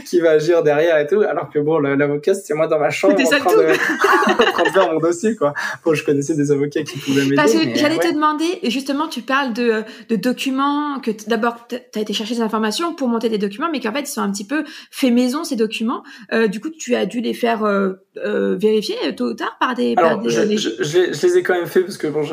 qui 0.06 0.20
va 0.20 0.30
agir 0.34 0.62
derrière 0.62 1.00
et 1.00 1.08
tout. 1.08 1.22
Alors 1.22 1.50
que 1.50 1.58
bon, 1.58 1.80
l'avocat, 1.80 2.36
c'était 2.36 2.54
moi 2.54 2.68
dans 2.68 2.78
ma 2.78 2.92
chambre 2.92 3.16
en 3.20 3.26
train, 3.26 3.56
de, 3.58 3.72
en 4.44 4.52
train 4.52 4.64
de 4.64 4.70
faire 4.70 4.94
mon 4.94 5.00
dossier, 5.00 5.36
quoi. 5.36 5.56
Bon, 5.84 5.96
je 5.96 6.06
connaissais 6.06 6.36
des 6.36 6.52
avocats 6.52 6.84
qui 6.84 7.00
pouvaient 7.00 7.24
m'aider. 7.24 7.36
Parce 7.36 7.54
que 7.54 7.74
j'allais 7.74 7.98
te 7.98 8.14
demander, 8.14 8.60
justement, 8.66 9.08
tu 9.08 9.24
parles 9.24 9.52
de, 9.52 9.84
de 10.08 10.16
documents, 10.18 11.00
que 11.00 11.10
d'abord, 11.26 11.66
tu 11.68 11.78
as 11.78 12.00
été 12.00 12.14
chercher 12.14 12.36
des 12.36 12.42
informations 12.42 12.94
pour 12.94 13.08
monter 13.08 13.30
des 13.30 13.40
documents, 13.40 13.70
mais 13.72 13.80
qu'en 13.80 13.92
fait, 13.92 14.02
ils 14.02 14.08
sont 14.08 14.22
un 14.22 14.32
petit 14.32 14.46
peu 14.46 14.66
fait 14.92 15.10
maison, 15.10 15.44
ces 15.44 15.56
documents. 15.56 16.04
Euh, 16.32 16.48
du 16.48 16.60
coup, 16.60 16.70
tu 16.70 16.94
as 16.94 17.08
dû 17.08 17.22
les 17.22 17.34
faire 17.34 17.64
euh, 17.64 17.94
euh 18.24 18.56
vérifier 18.56 18.96
tôt 19.16 19.30
ou 19.30 19.34
tard 19.34 19.58
par 19.60 19.74
des, 19.74 19.96
Alors, 19.98 20.12
par 20.12 20.20
des 20.22 20.30
je, 20.30 20.70
je, 20.80 21.14
je, 21.14 21.28
les 21.28 21.38
ai 21.38 21.39
quand 21.44 21.56
même 21.56 21.68
fait 21.68 21.82
parce 21.82 21.98
que 21.98 22.08
bon, 22.08 22.24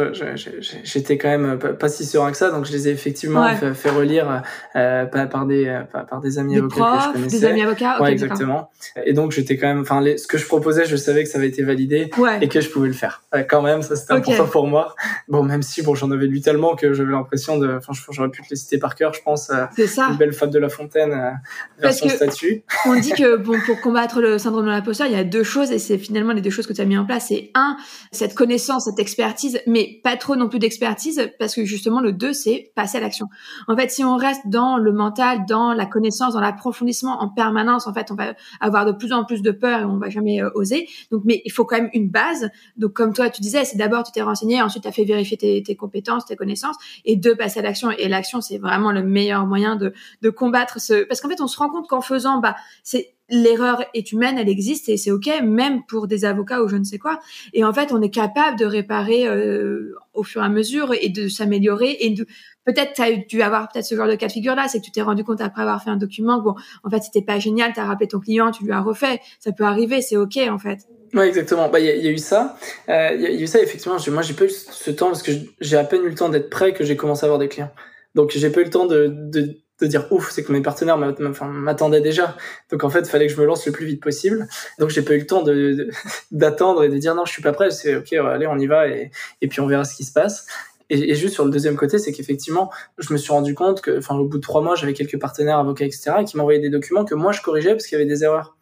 j'étais 0.82 1.18
quand 1.18 1.28
même 1.28 1.58
pas, 1.58 1.88
si 1.88 2.04
serein 2.04 2.30
que 2.30 2.36
ça, 2.36 2.50
donc 2.50 2.64
je 2.64 2.72
les 2.72 2.88
ai 2.88 2.92
effectivement 2.92 3.46
fait, 3.54 3.90
relire 3.90 4.42
euh, 4.74 5.06
par 5.06 5.46
des 5.46 5.66
euh, 5.66 5.82
par, 5.82 6.20
des 6.20 6.38
amis 6.38 6.58
avocats 6.58 6.96
que 6.96 7.02
je 7.02 7.12
connaissais. 7.12 7.38
Des 7.40 7.44
amis 7.44 7.62
avocats. 7.62 8.02
ouais, 8.02 8.12
exactement. 8.12 8.70
Et 9.04 9.12
donc 9.12 9.32
j'étais 9.32 9.56
quand 9.56 9.68
même, 9.68 9.80
enfin, 9.80 10.02
ce 10.16 10.26
que 10.26 10.38
je 10.38 10.46
proposais, 10.46 10.86
je 10.86 10.96
savais 10.96 11.24
que 11.24 11.28
ça 11.28 11.38
avait 11.38 11.48
été 11.48 11.62
validé 11.62 12.10
et 12.40 12.48
que 12.48 12.60
je 12.60 12.70
pouvais 12.70 12.88
le 12.88 12.94
faire. 12.94 13.22
quand 13.48 13.62
même, 13.62 13.82
ça 13.82 13.96
c'était 13.96 14.12
important 14.12 14.46
pour 14.46 14.66
moi. 14.66 14.94
Bon, 15.28 15.42
même 15.42 15.62
si 15.62 15.82
bon, 15.82 15.94
j'en 15.94 16.10
avais 16.10 16.26
lu 16.26 16.40
tellement 16.40 16.76
que 16.76 16.92
j'avais 16.92 17.12
l'impression 17.12 17.58
de, 17.58 17.76
enfin, 17.76 17.92
j'aurais 18.10 18.30
pu 18.30 18.42
te 18.42 18.48
les 18.50 18.56
citer 18.56 18.78
par 18.78 18.94
cœur, 18.94 19.12
je 19.14 19.22
pense. 19.22 19.50
Euh, 19.50 19.64
C'est 19.74 19.86
ça. 19.86 20.08
Une 20.10 20.16
belle 20.16 20.32
fable 20.32 20.52
de 20.52 20.58
La 20.58 20.68
Fontaine 20.68 21.12
euh, 21.12 21.30
version 21.78 22.08
statut. 22.08 22.62
On 22.86 22.98
dit 22.98 23.12
que 23.12 23.36
bon, 23.42 23.58
pour 23.64 23.80
combattre 23.80 24.20
le 24.20 24.38
syndrome 24.38 24.66
de 24.66 24.70
l'imposteur, 24.70 25.06
il 25.06 25.12
y 25.12 25.18
a 25.18 25.24
deux 25.24 25.44
choses 25.44 25.70
et 25.70 25.78
c'est 25.78 25.98
finalement 25.98 26.32
les 26.32 26.40
deux 26.40 26.50
choses 26.50 26.66
que 26.66 26.72
tu 26.72 26.80
as 26.80 26.84
mis 26.84 26.98
en 26.98 27.04
place. 27.04 27.26
C'est 27.28 27.50
un, 27.54 27.76
cette 28.12 28.34
connaissance, 28.34 28.85
cette 28.86 28.98
expertise 28.98 29.60
mais 29.66 30.00
pas 30.02 30.16
trop 30.16 30.36
non 30.36 30.48
plus 30.48 30.58
d'expertise, 30.58 31.30
parce 31.38 31.54
que 31.54 31.64
justement 31.64 32.00
le 32.00 32.12
2, 32.12 32.32
c'est 32.32 32.72
passer 32.74 32.98
à 32.98 33.00
l'action. 33.00 33.26
En 33.68 33.76
fait, 33.76 33.90
si 33.90 34.04
on 34.04 34.16
reste 34.16 34.42
dans 34.46 34.76
le 34.78 34.92
mental, 34.92 35.44
dans 35.48 35.72
la 35.72 35.86
connaissance, 35.86 36.34
dans 36.34 36.40
l'approfondissement 36.40 37.22
en 37.22 37.28
permanence, 37.28 37.86
en 37.86 37.94
fait, 37.94 38.10
on 38.10 38.14
va 38.14 38.34
avoir 38.60 38.86
de 38.86 38.92
plus 38.92 39.12
en 39.12 39.24
plus 39.24 39.42
de 39.42 39.50
peur 39.50 39.80
et 39.80 39.84
on 39.84 39.98
va 39.98 40.08
jamais 40.08 40.42
euh, 40.42 40.50
oser. 40.54 40.88
Donc, 41.10 41.22
mais 41.24 41.42
il 41.44 41.52
faut 41.52 41.64
quand 41.64 41.76
même 41.76 41.90
une 41.92 42.08
base. 42.08 42.48
Donc, 42.76 42.92
comme 42.92 43.12
toi, 43.12 43.30
tu 43.30 43.40
disais, 43.40 43.64
c'est 43.64 43.76
d'abord 43.76 44.04
tu 44.04 44.12
t'es 44.12 44.22
renseigné, 44.22 44.62
ensuite 44.62 44.82
tu 44.82 44.88
as 44.88 44.92
fait 44.92 45.04
vérifier 45.04 45.36
tes, 45.36 45.76
compétences, 45.76 46.24
tes 46.24 46.36
connaissances, 46.36 46.76
et 47.04 47.16
deux, 47.16 47.36
passer 47.36 47.60
à 47.60 47.62
l'action. 47.62 47.90
Et 47.90 48.08
l'action, 48.08 48.40
c'est 48.40 48.58
vraiment 48.58 48.92
le 48.92 49.02
meilleur 49.02 49.46
moyen 49.46 49.76
de, 49.76 49.92
de 50.22 50.30
combattre 50.30 50.80
ce... 50.80 51.04
Parce 51.04 51.20
qu'en 51.20 51.28
fait, 51.28 51.40
on 51.40 51.46
se 51.46 51.58
rend 51.58 51.68
compte 51.68 51.88
qu'en 51.88 52.00
faisant, 52.00 52.38
bah, 52.38 52.56
c'est 52.82 53.15
l'erreur 53.28 53.82
est 53.94 54.12
humaine, 54.12 54.38
elle 54.38 54.48
existe 54.48 54.88
et 54.88 54.96
c'est 54.96 55.10
ok, 55.10 55.28
même 55.42 55.84
pour 55.86 56.06
des 56.06 56.24
avocats 56.24 56.62
ou 56.62 56.68
je 56.68 56.76
ne 56.76 56.84
sais 56.84 56.98
quoi. 56.98 57.20
Et 57.52 57.64
en 57.64 57.72
fait, 57.72 57.92
on 57.92 58.00
est 58.00 58.10
capable 58.10 58.58
de 58.58 58.64
réparer 58.64 59.26
euh, 59.26 59.94
au 60.14 60.22
fur 60.22 60.42
et 60.42 60.44
à 60.44 60.48
mesure 60.48 60.94
et 61.00 61.08
de 61.08 61.28
s'améliorer 61.28 61.96
et 62.00 62.10
de 62.10 62.26
peut-être 62.64 62.94
tu 62.94 63.02
as 63.02 63.12
dû 63.12 63.42
avoir 63.42 63.68
peut-être 63.68 63.84
ce 63.84 63.94
genre 63.94 64.08
de 64.08 64.14
cas 64.14 64.28
de 64.28 64.32
figure 64.32 64.54
là, 64.54 64.68
c'est 64.68 64.80
que 64.80 64.84
tu 64.84 64.92
t'es 64.92 65.02
rendu 65.02 65.24
compte 65.24 65.40
après 65.40 65.62
avoir 65.62 65.82
fait 65.82 65.90
un 65.90 65.96
document 65.96 66.38
que 66.38 66.44
bon, 66.44 66.54
en 66.84 66.90
fait, 66.90 67.02
c'était 67.02 67.22
pas 67.22 67.38
génial, 67.38 67.72
tu 67.72 67.80
as 67.80 67.84
rappelé 67.84 68.08
ton 68.08 68.20
client, 68.20 68.50
tu 68.50 68.64
lui 68.64 68.72
as 68.72 68.80
refait, 68.80 69.20
ça 69.40 69.52
peut 69.52 69.64
arriver, 69.64 70.02
c'est 70.02 70.16
ok 70.16 70.38
en 70.50 70.58
fait. 70.58 70.80
Ouais, 71.14 71.28
exactement. 71.28 71.68
Bah, 71.68 71.80
il 71.80 71.86
y, 71.86 72.08
a 72.08 72.10
eu 72.10 72.18
ça. 72.18 72.58
Euh, 72.88 73.10
il 73.14 73.22
y, 73.22 73.26
a 73.26 73.30
eu 73.30 73.46
ça, 73.46 73.60
effectivement. 73.62 73.96
Moi, 74.08 74.22
j'ai 74.22 74.34
pas 74.34 74.44
eu 74.44 74.50
ce 74.50 74.90
temps 74.90 75.06
parce 75.06 75.22
que 75.22 75.30
j'ai 75.60 75.76
à 75.76 75.84
peine 75.84 76.02
eu 76.02 76.08
le 76.08 76.14
temps 76.14 76.28
d'être 76.28 76.50
prêt 76.50 76.74
que 76.74 76.84
j'ai 76.84 76.96
commencé 76.96 77.24
à 77.24 77.26
avoir 77.26 77.38
des 77.38 77.48
clients. 77.48 77.70
Donc, 78.14 78.32
j'ai 78.34 78.50
pas 78.50 78.60
eu 78.60 78.64
le 78.64 78.70
temps 78.70 78.86
de, 78.86 79.06
de 79.08 79.56
de 79.80 79.86
dire 79.86 80.06
ouf, 80.10 80.30
c'est 80.30 80.42
que 80.42 80.52
mes 80.52 80.62
partenaires 80.62 80.98
m'attendaient 80.98 82.00
déjà. 82.00 82.36
Donc 82.70 82.84
en 82.84 82.90
fait, 82.90 83.00
il 83.00 83.08
fallait 83.08 83.26
que 83.26 83.32
je 83.32 83.40
me 83.40 83.46
lance 83.46 83.66
le 83.66 83.72
plus 83.72 83.86
vite 83.86 84.02
possible. 84.02 84.48
Donc 84.78 84.90
j'ai 84.90 85.02
pas 85.02 85.14
eu 85.14 85.18
le 85.18 85.26
temps 85.26 85.42
de 85.42 85.88
d'attendre 86.30 86.84
et 86.84 86.88
de 86.88 86.96
dire 86.96 87.14
non, 87.14 87.24
je 87.24 87.32
suis 87.32 87.42
pas 87.42 87.52
prêt. 87.52 87.70
C'est 87.70 87.96
ok, 87.96 88.12
allez, 88.14 88.46
on 88.46 88.58
y 88.58 88.66
va 88.66 88.88
et, 88.88 89.10
et 89.42 89.48
puis 89.48 89.60
on 89.60 89.66
verra 89.66 89.84
ce 89.84 89.94
qui 89.94 90.04
se 90.04 90.12
passe. 90.12 90.46
Et, 90.88 91.10
et 91.10 91.14
juste 91.14 91.34
sur 91.34 91.44
le 91.44 91.50
deuxième 91.50 91.76
côté, 91.76 91.98
c'est 91.98 92.12
qu'effectivement, 92.12 92.70
je 92.98 93.12
me 93.12 93.18
suis 93.18 93.32
rendu 93.32 93.54
compte 93.54 93.80
que, 93.80 93.98
enfin, 93.98 94.14
au 94.16 94.26
bout 94.26 94.36
de 94.36 94.42
trois 94.42 94.60
mois, 94.62 94.76
j'avais 94.76 94.92
quelques 94.92 95.18
partenaires, 95.18 95.58
avocats, 95.58 95.84
etc., 95.84 96.12
qui 96.24 96.36
m'envoyaient 96.36 96.60
des 96.60 96.70
documents 96.70 97.04
que 97.04 97.14
moi 97.14 97.32
je 97.32 97.42
corrigeais 97.42 97.72
parce 97.72 97.86
qu'il 97.86 97.98
y 97.98 98.00
avait 98.00 98.08
des 98.08 98.22
erreurs. 98.22 98.56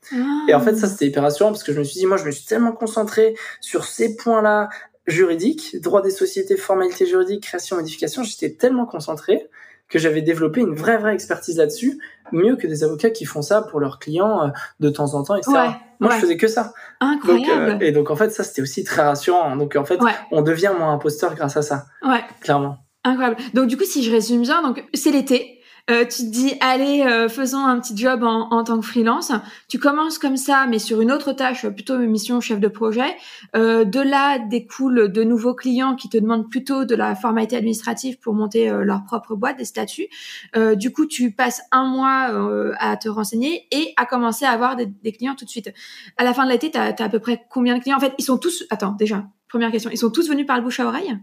Et 0.49 0.55
en 0.55 0.61
fait, 0.61 0.75
ça 0.77 0.89
c'était 0.89 1.07
hyper 1.07 1.23
rassurant 1.23 1.51
parce 1.51 1.63
que 1.63 1.73
je 1.73 1.79
me 1.79 1.85
suis 1.85 2.01
dit, 2.01 2.07
moi, 2.07 2.17
je 2.17 2.25
me 2.25 2.31
suis 2.31 2.47
tellement 2.47 2.73
concentré 2.73 3.35
sur 3.61 3.85
ces 3.85 4.17
points-là 4.17 4.69
juridiques, 5.07 5.77
droit 5.83 6.01
des 6.01 6.11
sociétés, 6.11 6.57
formalité 6.57 7.05
juridique, 7.05 7.43
création, 7.43 7.77
modification, 7.77 8.23
j'étais 8.23 8.55
tellement 8.55 8.87
concentré 8.87 9.49
que 9.89 9.99
j'avais 9.99 10.23
développé 10.23 10.61
une 10.61 10.75
vraie 10.75 10.97
vraie 10.97 11.15
expertise 11.15 11.59
là-dessus, 11.59 11.99
mieux 12.33 12.57
que 12.57 12.67
des 12.67 12.85
avocats 12.85 13.11
qui 13.11 13.25
font 13.25 13.43
ça 13.43 13.63
pour 13.63 13.81
leurs 13.81 13.99
clients 13.99 14.45
euh, 14.45 14.49
de 14.81 14.91
temps 14.91 15.15
en 15.15 15.23
temps, 15.23 15.37
etc. 15.37 15.53
Moi, 16.01 16.11
je 16.15 16.21
faisais 16.21 16.37
que 16.37 16.49
ça. 16.49 16.73
Incroyable. 17.01 17.73
Donc, 17.73 17.83
euh, 17.83 17.87
et 17.87 17.93
donc 17.93 18.11
en 18.11 18.17
fait, 18.17 18.31
ça 18.31 18.45
c'était 18.45 18.63
aussi 18.63 18.85
très 18.85 19.03
rassurant. 19.03 19.57
Donc 19.57 19.77
en 19.77 19.85
fait, 19.85 19.99
on 20.31 20.43
devient 20.43 20.73
moins 20.77 20.93
imposteur 20.93 21.35
grâce 21.35 21.57
à 21.57 21.63
ça. 21.63 21.87
Ouais. 22.03 22.25
Clairement. 22.41 22.79
Incroyable. 23.05 23.37
Donc 23.53 23.67
du 23.69 23.77
coup, 23.77 23.85
si 23.85 24.03
je 24.03 24.11
résume 24.11 24.43
bien, 24.43 24.63
donc 24.63 24.85
c'est 24.95 25.11
l'été. 25.11 25.54
Euh, 25.91 26.07
tu 26.07 26.23
te 26.23 26.31
dis 26.31 26.55
allez 26.61 27.03
euh, 27.03 27.29
faisons 27.29 27.67
un 27.67 27.79
petit 27.79 27.95
job 27.95 28.23
en, 28.23 28.49
en, 28.51 28.65
tant 28.65 28.81
que 28.81 28.87
freelance. 28.87 29.33
Tu 29.69 29.79
commences 29.79 30.19
comme 30.19 30.39
ça 30.39 30.67
mais 30.67 30.79
sur 30.79 31.03
une 31.03 31.13
autre 31.13 31.33
tâche 31.33 31.67
plutôt 31.69 31.99
mission 31.99 32.41
chef 32.41 32.59
de 32.59 32.69
projet. 32.69 33.15
Euh, 33.55 33.85
de 33.85 34.01
là 34.01 34.39
découlent 34.39 35.13
de 35.13 35.25
nouveaux 35.25 35.55
clients 35.55 35.95
qui 35.95 36.09
te 36.09 36.17
demandent 36.17 36.49
plutôt 36.49 36.87
de 36.87 36.95
la 36.95 37.15
formalité 37.15 37.57
administrative 37.57 38.19
pour 38.19 38.33
monter 38.33 38.71
euh, 38.71 38.83
leur 38.83 39.05
propre 39.05 39.35
boîte 39.35 39.59
des 39.59 39.67
statuts. 39.67 40.09
Euh, 40.57 40.75
du 40.75 40.91
coup 40.91 41.05
tu 41.05 41.33
passes 41.33 41.61
un 41.71 41.85
mois 41.85 42.31
à 42.79 42.97
te 42.97 43.11
renseigner 43.11 43.67
et 43.71 43.93
à 43.99 44.07
commencer 44.07 44.47
à 44.47 44.53
avoir 44.53 44.77
des, 44.77 44.87
des 44.87 45.13
clients 45.13 45.35
tout 45.35 45.45
de 45.45 45.51
suite. 45.51 45.71
À 46.17 46.25
la 46.25 46.33
fin 46.33 46.47
de 46.47 46.51
l'été 46.51 46.71
tu 46.71 46.79
as, 46.79 46.95
à 46.99 47.09
peu 47.11 47.19
près 47.19 47.45
combien 47.51 47.77
de 47.77 47.83
clients? 47.83 47.99
En 47.99 48.01
fait 48.01 48.15
ils 48.19 48.25
sont 48.25 48.39
tous 48.39 48.65
attends 48.71 48.93
déjà 48.93 49.25
première 49.49 49.71
question. 49.71 49.91
Ils 49.91 49.99
sont 49.99 50.11
tous 50.11 50.31
venus 50.31 50.47
par 50.47 50.57
le 50.57 50.63
bouche 50.63 50.81
à 50.81 50.87
oreille? 50.87 51.19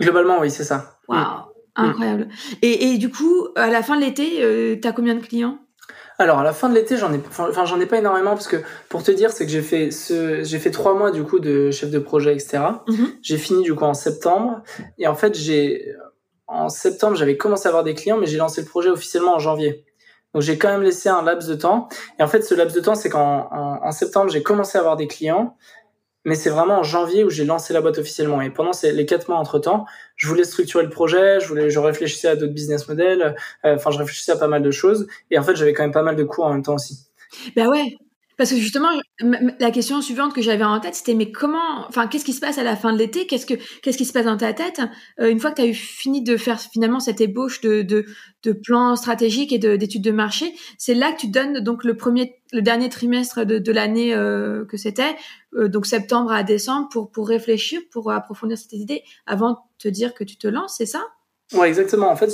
Globalement 0.00 0.38
oui 0.38 0.52
c'est 0.52 0.64
ça. 0.64 0.98
Waouh 1.08 1.51
Mm. 1.76 1.82
Incroyable. 1.82 2.28
Et, 2.60 2.92
et, 2.92 2.98
du 2.98 3.10
coup, 3.10 3.48
à 3.56 3.68
la 3.68 3.82
fin 3.82 3.96
de 3.96 4.02
l'été, 4.02 4.42
euh, 4.42 4.76
tu 4.80 4.86
as 4.86 4.92
combien 4.92 5.14
de 5.14 5.20
clients? 5.20 5.58
Alors 6.18 6.38
à 6.38 6.44
la 6.44 6.52
fin 6.52 6.68
de 6.68 6.74
l'été, 6.74 6.96
j'en 6.98 7.12
ai, 7.12 7.20
enfin 7.26 7.64
j'en 7.64 7.80
ai 7.80 7.86
pas 7.86 7.98
énormément 7.98 8.32
parce 8.32 8.46
que 8.46 8.58
pour 8.88 9.02
te 9.02 9.10
dire, 9.10 9.32
c'est 9.32 9.44
que 9.44 9.50
j'ai 9.50 9.62
fait 9.62 9.90
ce, 9.90 10.44
j'ai 10.44 10.58
fait 10.58 10.70
trois 10.70 10.94
mois 10.94 11.10
du 11.10 11.24
coup 11.24 11.40
de 11.40 11.70
chef 11.70 11.90
de 11.90 11.98
projet, 11.98 12.34
etc. 12.34 12.58
Mm-hmm. 12.86 13.06
J'ai 13.22 13.38
fini 13.38 13.62
du 13.62 13.74
coup 13.74 13.84
en 13.84 13.94
septembre 13.94 14.62
et 14.98 15.08
en 15.08 15.14
fait 15.14 15.34
j'ai, 15.34 15.90
en 16.46 16.68
septembre 16.68 17.16
j'avais 17.16 17.36
commencé 17.36 17.66
à 17.66 17.70
avoir 17.70 17.82
des 17.82 17.94
clients, 17.94 18.18
mais 18.18 18.26
j'ai 18.26 18.36
lancé 18.36 18.60
le 18.60 18.68
projet 18.68 18.90
officiellement 18.90 19.34
en 19.34 19.38
janvier. 19.38 19.84
Donc 20.34 20.42
j'ai 20.42 20.58
quand 20.58 20.68
même 20.68 20.82
laissé 20.82 21.08
un 21.08 21.22
laps 21.22 21.48
de 21.48 21.54
temps. 21.54 21.88
Et 22.18 22.22
en 22.22 22.28
fait, 22.28 22.42
ce 22.42 22.54
laps 22.54 22.74
de 22.74 22.80
temps, 22.80 22.94
c'est 22.94 23.10
qu'en 23.10 23.48
en, 23.50 23.92
septembre, 23.92 24.30
j'ai 24.30 24.42
commencé 24.42 24.78
à 24.78 24.80
avoir 24.80 24.96
des 24.96 25.06
clients, 25.06 25.56
mais 26.24 26.34
c'est 26.34 26.50
vraiment 26.50 26.78
en 26.78 26.82
janvier 26.82 27.24
où 27.24 27.30
j'ai 27.30 27.44
lancé 27.44 27.72
la 27.72 27.80
boîte 27.80 27.98
officiellement. 27.98 28.40
Et 28.40 28.50
pendant 28.50 28.72
ces, 28.72 28.92
les 28.92 29.06
quatre 29.06 29.28
mois 29.28 29.38
entre 29.38 29.58
temps, 29.58 29.86
je 30.16 30.28
voulais 30.28 30.44
structurer 30.44 30.84
le 30.84 30.90
projet, 30.90 31.40
je 31.40 31.48
voulais, 31.48 31.70
je 31.70 31.78
réfléchissais 31.78 32.28
à 32.28 32.36
d'autres 32.36 32.52
business 32.52 32.88
models, 32.88 33.36
euh, 33.64 33.74
enfin, 33.76 33.90
je 33.90 33.98
réfléchissais 33.98 34.32
à 34.32 34.36
pas 34.36 34.48
mal 34.48 34.62
de 34.62 34.70
choses. 34.70 35.06
Et 35.30 35.38
en 35.38 35.42
fait, 35.42 35.56
j'avais 35.56 35.72
quand 35.72 35.82
même 35.82 35.92
pas 35.92 36.02
mal 36.02 36.16
de 36.16 36.24
cours 36.24 36.44
en 36.44 36.52
même 36.52 36.62
temps 36.62 36.74
aussi. 36.74 37.06
Ben 37.56 37.68
ouais, 37.68 37.96
parce 38.42 38.54
que 38.54 38.58
justement, 38.58 38.88
la 39.60 39.70
question 39.70 40.02
suivante 40.02 40.34
que 40.34 40.42
j'avais 40.42 40.64
en 40.64 40.80
tête, 40.80 40.96
c'était 40.96 41.14
mais 41.14 41.30
comment, 41.30 41.86
enfin, 41.86 42.08
qu'est-ce 42.08 42.24
qui 42.24 42.32
se 42.32 42.40
passe 42.40 42.58
à 42.58 42.64
la 42.64 42.74
fin 42.74 42.92
de 42.92 42.98
l'été? 42.98 43.28
Qu'est-ce 43.28 43.46
que, 43.46 43.54
qu'est-ce 43.82 43.96
qui 43.96 44.04
se 44.04 44.12
passe 44.12 44.24
dans 44.24 44.36
ta 44.36 44.52
tête? 44.52 44.80
Euh, 45.20 45.30
une 45.30 45.38
fois 45.38 45.52
que 45.52 45.56
tu 45.56 45.62
as 45.62 45.66
eu 45.66 45.74
fini 45.74 46.22
de 46.22 46.36
faire 46.36 46.58
finalement 46.58 46.98
cette 46.98 47.20
ébauche 47.20 47.60
de 47.60 47.82
de, 47.82 48.04
de 48.42 48.52
plans 48.52 48.96
stratégiques 48.96 49.52
et 49.52 49.58
d'études 49.58 50.02
de, 50.02 50.10
marché 50.10 50.52
C'est 50.76 50.94
là 50.94 51.12
que 51.12 51.20
tu 51.20 51.28
donnes 51.28 51.60
donc 51.60 51.84
le 51.84 51.96
premier, 51.96 52.34
le 52.52 52.62
dernier 52.62 52.88
trimestre 52.88 53.46
de, 53.46 53.60
de 53.60 53.72
l'année 53.72 54.12
euh, 54.12 54.64
que 54.64 54.76
c'était, 54.76 55.14
euh, 55.54 55.68
donc 55.68 55.86
septembre 55.86 56.32
à 56.32 56.42
décembre, 56.42 56.88
pour 56.90 57.12
pour 57.12 57.28
réfléchir, 57.28 57.80
pour 57.92 58.10
approfondir 58.10 58.58
cette 58.58 58.72
idée, 58.72 59.04
avant 59.24 59.52
de 59.52 59.56
te 59.78 59.86
dire 59.86 60.14
que 60.14 60.24
tu 60.24 60.36
te 60.36 60.48
lances, 60.48 60.74
c'est 60.78 60.86
ça? 60.86 61.04
Ouais, 61.54 61.68
exactement. 61.68 62.10
En 62.10 62.16
fait, 62.16 62.30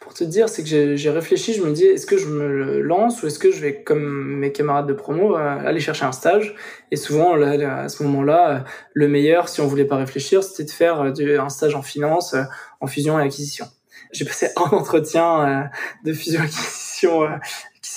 pour 0.00 0.12
te 0.12 0.24
dire, 0.24 0.48
c'est 0.48 0.62
que 0.62 0.96
j'ai 0.96 1.10
réfléchi, 1.10 1.54
je 1.54 1.62
me 1.62 1.72
dis, 1.72 1.84
est-ce 1.84 2.06
que 2.06 2.18
je 2.18 2.26
me 2.26 2.80
lance 2.80 3.22
ou 3.22 3.26
est-ce 3.26 3.38
que 3.38 3.50
je 3.50 3.60
vais, 3.60 3.82
comme 3.82 4.38
mes 4.38 4.52
camarades 4.52 4.86
de 4.86 4.92
promo, 4.92 5.36
euh, 5.36 5.66
aller 5.66 5.80
chercher 5.80 6.04
un 6.04 6.12
stage? 6.12 6.54
Et 6.90 6.96
souvent, 6.96 7.34
là, 7.34 7.82
à 7.82 7.88
ce 7.88 8.02
moment-là, 8.02 8.64
le 8.92 9.08
meilleur, 9.08 9.48
si 9.48 9.60
on 9.62 9.66
voulait 9.66 9.86
pas 9.86 9.96
réfléchir, 9.96 10.42
c'était 10.42 10.64
de 10.64 10.70
faire 10.70 11.00
euh, 11.00 11.38
un 11.40 11.48
stage 11.48 11.74
en 11.74 11.82
finance, 11.82 12.34
euh, 12.34 12.42
en 12.80 12.86
fusion 12.86 13.18
et 13.18 13.22
acquisition. 13.22 13.66
J'ai 14.12 14.26
passé 14.26 14.48
un 14.56 14.62
entretien 14.76 15.70
de 16.04 16.12
fusion 16.12 16.40
et 16.40 16.44
acquisition 16.44 17.28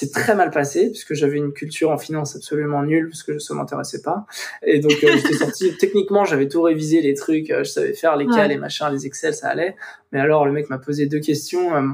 s'est 0.01 0.11
très 0.11 0.35
mal 0.35 0.49
passé 0.51 0.89
puisque 0.89 1.13
j'avais 1.13 1.37
une 1.37 1.53
culture 1.53 1.91
en 1.91 1.97
finance 1.97 2.35
absolument 2.35 2.83
nulle 2.83 3.09
parce 3.09 3.23
que 3.23 3.39
ça 3.39 3.53
m'intéressait 3.53 4.01
pas. 4.01 4.25
Et 4.63 4.79
donc 4.79 4.93
euh, 5.03 5.15
j'étais 5.15 5.33
sorti. 5.33 5.75
Techniquement 5.79 6.25
j'avais 6.25 6.47
tout 6.47 6.61
révisé 6.61 7.01
les 7.01 7.13
trucs 7.13 7.49
euh, 7.51 7.63
je 7.63 7.69
savais 7.69 7.93
faire 7.93 8.15
les 8.15 8.25
cas 8.27 8.47
les 8.47 8.57
machins 8.57 8.87
les 8.91 9.05
excel 9.05 9.33
ça 9.33 9.49
allait. 9.49 9.75
Mais 10.11 10.19
alors 10.19 10.45
le 10.45 10.51
mec 10.51 10.69
m'a 10.69 10.79
posé 10.79 11.05
deux 11.05 11.19
questions 11.19 11.75
euh, 11.75 11.87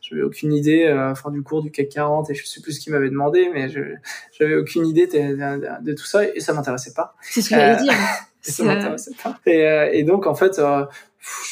j'avais 0.00 0.22
aucune 0.22 0.52
idée 0.52 0.92
enfin 1.10 1.30
du 1.30 1.42
cours 1.42 1.62
du 1.62 1.70
CAC 1.70 1.88
40 1.88 2.30
et 2.30 2.34
je 2.34 2.44
sais 2.46 2.60
plus 2.60 2.72
ce 2.72 2.80
qu'il 2.80 2.92
m'avait 2.92 3.10
demandé 3.10 3.50
mais 3.52 3.68
je 3.68 3.80
j'avais 4.38 4.56
aucune 4.56 4.86
idée 4.86 5.06
de, 5.06 5.82
de, 5.82 5.92
tout 5.92 6.04
ça 6.04 6.26
et 6.26 6.40
ça 6.40 6.52
m'intéressait 6.52 6.92
pas. 6.94 7.14
C'est 7.22 7.40
ce 7.40 7.50
que 7.50 7.54
j'allais 7.54 7.82
dire 7.82 7.94
ça 8.50 8.64
m'intéressait 8.64 9.12
pas 9.22 9.38
et, 9.46 9.98
et 9.98 10.02
donc 10.02 10.26
en 10.26 10.34
fait 10.34 10.60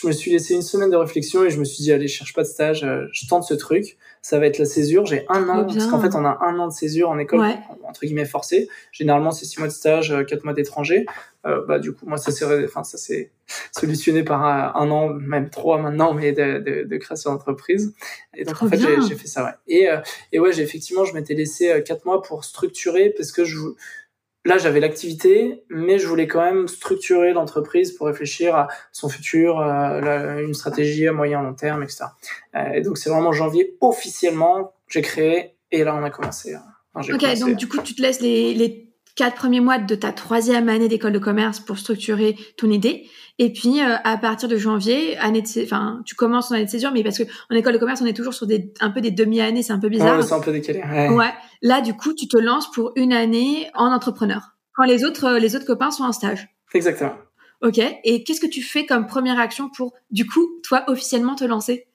je 0.00 0.06
me 0.06 0.12
suis 0.12 0.30
laissé 0.30 0.54
une 0.54 0.62
semaine 0.62 0.90
de 0.90 0.96
réflexion 0.96 1.44
et 1.44 1.50
je 1.50 1.58
me 1.58 1.64
suis 1.64 1.82
dit 1.82 1.92
allez 1.92 2.08
je 2.08 2.14
cherche 2.14 2.34
pas 2.34 2.42
de 2.42 2.48
stage 2.48 2.86
je 3.12 3.26
tente 3.26 3.44
ce 3.44 3.54
truc 3.54 3.96
ça 4.22 4.38
va 4.38 4.46
être 4.46 4.58
la 4.58 4.64
césure. 4.64 5.04
J'ai 5.04 5.26
un 5.28 5.48
an, 5.48 5.64
parce 5.64 5.86
qu'en 5.86 6.00
fait, 6.00 6.14
on 6.14 6.24
a 6.24 6.38
un 6.42 6.58
an 6.60 6.68
de 6.68 6.72
césure 6.72 7.10
en 7.10 7.18
école, 7.18 7.44
entre 7.82 8.02
guillemets, 8.02 8.24
forcée. 8.24 8.68
Généralement, 8.92 9.32
c'est 9.32 9.44
six 9.44 9.58
mois 9.58 9.66
de 9.66 9.72
stage, 9.72 10.12
euh, 10.12 10.22
quatre 10.22 10.44
mois 10.44 10.54
d'étranger. 10.54 11.06
Euh, 11.44 11.66
bah, 11.66 11.80
du 11.80 11.92
coup, 11.92 12.06
moi, 12.06 12.18
ça 12.18 12.30
s'est, 12.30 12.44
enfin, 12.64 12.84
ça 12.84 12.98
s'est 12.98 13.32
solutionné 13.72 14.22
par 14.22 14.44
un, 14.44 14.90
an, 14.92 15.08
même 15.08 15.50
trois 15.50 15.78
maintenant, 15.78 16.14
mais 16.14 16.30
de, 16.30 16.60
de, 16.60 16.84
de 16.84 16.96
création 16.98 17.32
d'entreprise. 17.32 17.94
Et 18.34 18.44
donc, 18.44 18.62
en 18.62 18.68
fait, 18.68 18.78
j'ai 18.78 19.16
fait 19.16 19.26
ça, 19.26 19.44
ouais. 19.44 19.50
Et, 19.66 19.90
euh, 19.90 19.98
et 20.30 20.38
ouais, 20.38 20.52
j'ai 20.52 20.62
effectivement, 20.62 21.04
je 21.04 21.14
m'étais 21.14 21.34
laissé 21.34 21.72
euh, 21.72 21.80
quatre 21.80 22.04
mois 22.04 22.22
pour 22.22 22.44
structurer 22.44 23.10
parce 23.10 23.32
que 23.32 23.44
je, 23.44 23.58
là 24.44 24.58
j'avais 24.58 24.80
l'activité, 24.80 25.64
mais 25.68 25.98
je 25.98 26.06
voulais 26.06 26.26
quand 26.26 26.42
même 26.42 26.68
structurer 26.68 27.32
l'entreprise 27.32 27.92
pour 27.92 28.06
réfléchir 28.06 28.54
à 28.54 28.68
son 28.92 29.08
futur, 29.08 29.60
euh, 29.60 30.44
une 30.44 30.54
stratégie 30.54 31.06
à 31.06 31.12
moyen 31.12 31.42
long 31.42 31.54
terme, 31.54 31.82
etc. 31.82 32.04
Euh, 32.54 32.72
et 32.72 32.80
donc 32.82 32.98
c'est 32.98 33.10
vraiment 33.10 33.32
janvier 33.32 33.76
officiellement 33.80 34.74
j'ai 34.88 35.02
créé 35.02 35.56
et 35.70 35.84
là 35.84 35.94
on 35.94 36.02
a 36.02 36.10
commencé. 36.10 36.56
ok, 36.94 37.38
donc 37.38 37.56
du 37.56 37.68
coup 37.68 37.78
tu 37.82 37.94
te 37.94 38.02
laisses 38.02 38.20
les, 38.20 38.54
les 38.54 38.91
quatre 39.16 39.36
premiers 39.36 39.60
mois 39.60 39.78
de 39.78 39.94
ta 39.94 40.12
troisième 40.12 40.68
année 40.68 40.88
d'école 40.88 41.12
de 41.12 41.18
commerce 41.18 41.60
pour 41.60 41.78
structurer 41.78 42.36
ton 42.56 42.70
idée. 42.70 43.06
Et 43.38 43.52
puis 43.52 43.80
euh, 43.80 43.96
à 44.04 44.16
partir 44.18 44.48
de 44.48 44.56
janvier, 44.56 45.16
année 45.18 45.42
de, 45.42 45.64
enfin 45.64 46.02
tu 46.04 46.14
commences 46.14 46.48
ton 46.48 46.54
année 46.54 46.66
de 46.66 46.70
césure, 46.70 46.92
mais 46.92 47.02
parce 47.02 47.18
que 47.18 47.24
en 47.50 47.54
école 47.54 47.72
de 47.72 47.78
commerce 47.78 48.00
on 48.02 48.06
est 48.06 48.12
toujours 48.12 48.34
sur 48.34 48.46
des 48.46 48.72
un 48.80 48.90
peu 48.90 49.00
des 49.00 49.10
demi-années, 49.10 49.62
c'est 49.62 49.72
un 49.72 49.78
peu 49.78 49.88
bizarre. 49.88 50.18
Ouais, 50.18 50.22
c'est 50.22 50.34
un 50.34 50.40
peu 50.40 50.52
décalé. 50.52 50.80
Ouais. 50.80 51.08
ouais. 51.08 51.32
Là 51.62 51.80
du 51.80 51.94
coup 51.94 52.12
tu 52.14 52.28
te 52.28 52.36
lances 52.36 52.70
pour 52.70 52.92
une 52.96 53.12
année 53.12 53.68
en 53.74 53.92
entrepreneur. 53.92 54.52
Quand 54.74 54.84
les 54.84 55.04
autres 55.04 55.24
euh, 55.24 55.38
les 55.38 55.56
autres 55.56 55.66
copains 55.66 55.90
sont 55.90 56.04
en 56.04 56.12
stage. 56.12 56.48
Exactement. 56.74 57.14
Ok. 57.62 57.78
Et 58.04 58.24
qu'est-ce 58.24 58.40
que 58.40 58.46
tu 58.46 58.62
fais 58.62 58.86
comme 58.86 59.06
première 59.06 59.38
action 59.38 59.70
pour 59.70 59.92
du 60.10 60.26
coup 60.26 60.48
toi 60.62 60.84
officiellement 60.88 61.34
te 61.34 61.44
lancer? 61.44 61.86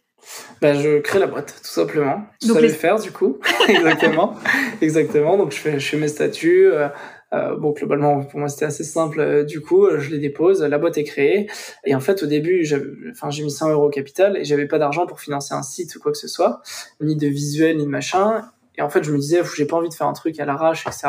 Bah, 0.62 0.74
je 0.74 1.00
crée 1.00 1.20
la 1.20 1.28
boîte, 1.28 1.56
tout 1.62 1.70
simplement. 1.70 2.24
Je 2.42 2.48
savais 2.48 2.68
le 2.68 2.74
faire, 2.74 3.00
du 3.00 3.12
coup. 3.12 3.40
Exactement. 3.68 4.36
Exactement. 4.82 5.38
Donc, 5.38 5.52
je 5.52 5.58
fais, 5.58 5.80
je 5.80 5.88
fais 5.88 5.98
mes 5.98 6.08
statuts. 6.08 6.72
Euh, 6.72 6.90
euh, 7.34 7.56
bon, 7.58 7.72
globalement, 7.72 8.24
pour 8.24 8.40
moi, 8.40 8.50
c'était 8.50 8.66
assez 8.66 8.84
simple. 8.84 9.20
Euh, 9.20 9.44
du 9.44 9.62
coup, 9.62 9.88
je 9.98 10.10
les 10.10 10.20
dépose, 10.20 10.64
la 10.64 10.78
boîte 10.78 10.98
est 10.98 11.04
créée. 11.04 11.48
Et 11.86 11.94
en 11.94 12.00
fait, 12.00 12.24
au 12.24 12.26
début, 12.26 12.68
enfin, 13.12 13.30
j'ai 13.30 13.44
mis 13.44 13.52
100 13.52 13.72
euros 13.72 13.88
au 13.88 13.90
capital 13.90 14.38
et 14.38 14.46
j'avais 14.46 14.68
pas 14.68 14.80
d'argent 14.80 15.06
pour 15.06 15.20
financer 15.20 15.54
un 15.54 15.64
site 15.64 15.96
ou 15.96 16.00
quoi 16.00 16.12
que 16.12 16.18
ce 16.18 16.28
soit, 16.28 16.62
ni 17.02 17.16
de 17.16 17.28
visuel, 17.28 17.78
ni 17.78 17.84
de 17.84 17.90
machin. 17.90 18.44
Et 18.80 18.82
en 18.82 18.90
fait, 18.90 19.04
je 19.04 19.12
me 19.12 19.18
disais, 19.18 19.42
j'ai 19.56 19.66
pas 19.66 19.76
envie 19.76 19.90
de 19.90 19.94
faire 19.94 20.08
un 20.08 20.14
truc 20.14 20.40
à 20.40 20.46
l'arrache, 20.46 20.86
etc. 20.86 21.08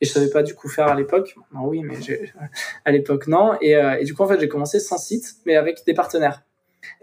Et 0.00 0.06
je 0.06 0.10
savais 0.12 0.30
pas 0.30 0.42
du 0.42 0.54
coup 0.54 0.68
faire 0.68 0.86
à 0.86 0.94
l'époque. 0.94 1.34
Non, 1.52 1.66
oui, 1.66 1.82
mais 1.82 1.96
à 2.84 2.92
l'époque, 2.92 3.26
non. 3.26 3.56
Et, 3.60 3.72
et 3.72 4.04
du 4.04 4.14
coup, 4.14 4.22
en 4.22 4.28
fait, 4.28 4.40
j'ai 4.40 4.48
commencé 4.48 4.80
sans 4.80 4.98
site, 4.98 5.36
mais 5.46 5.56
avec 5.56 5.84
des 5.84 5.94
partenaires. 5.94 6.42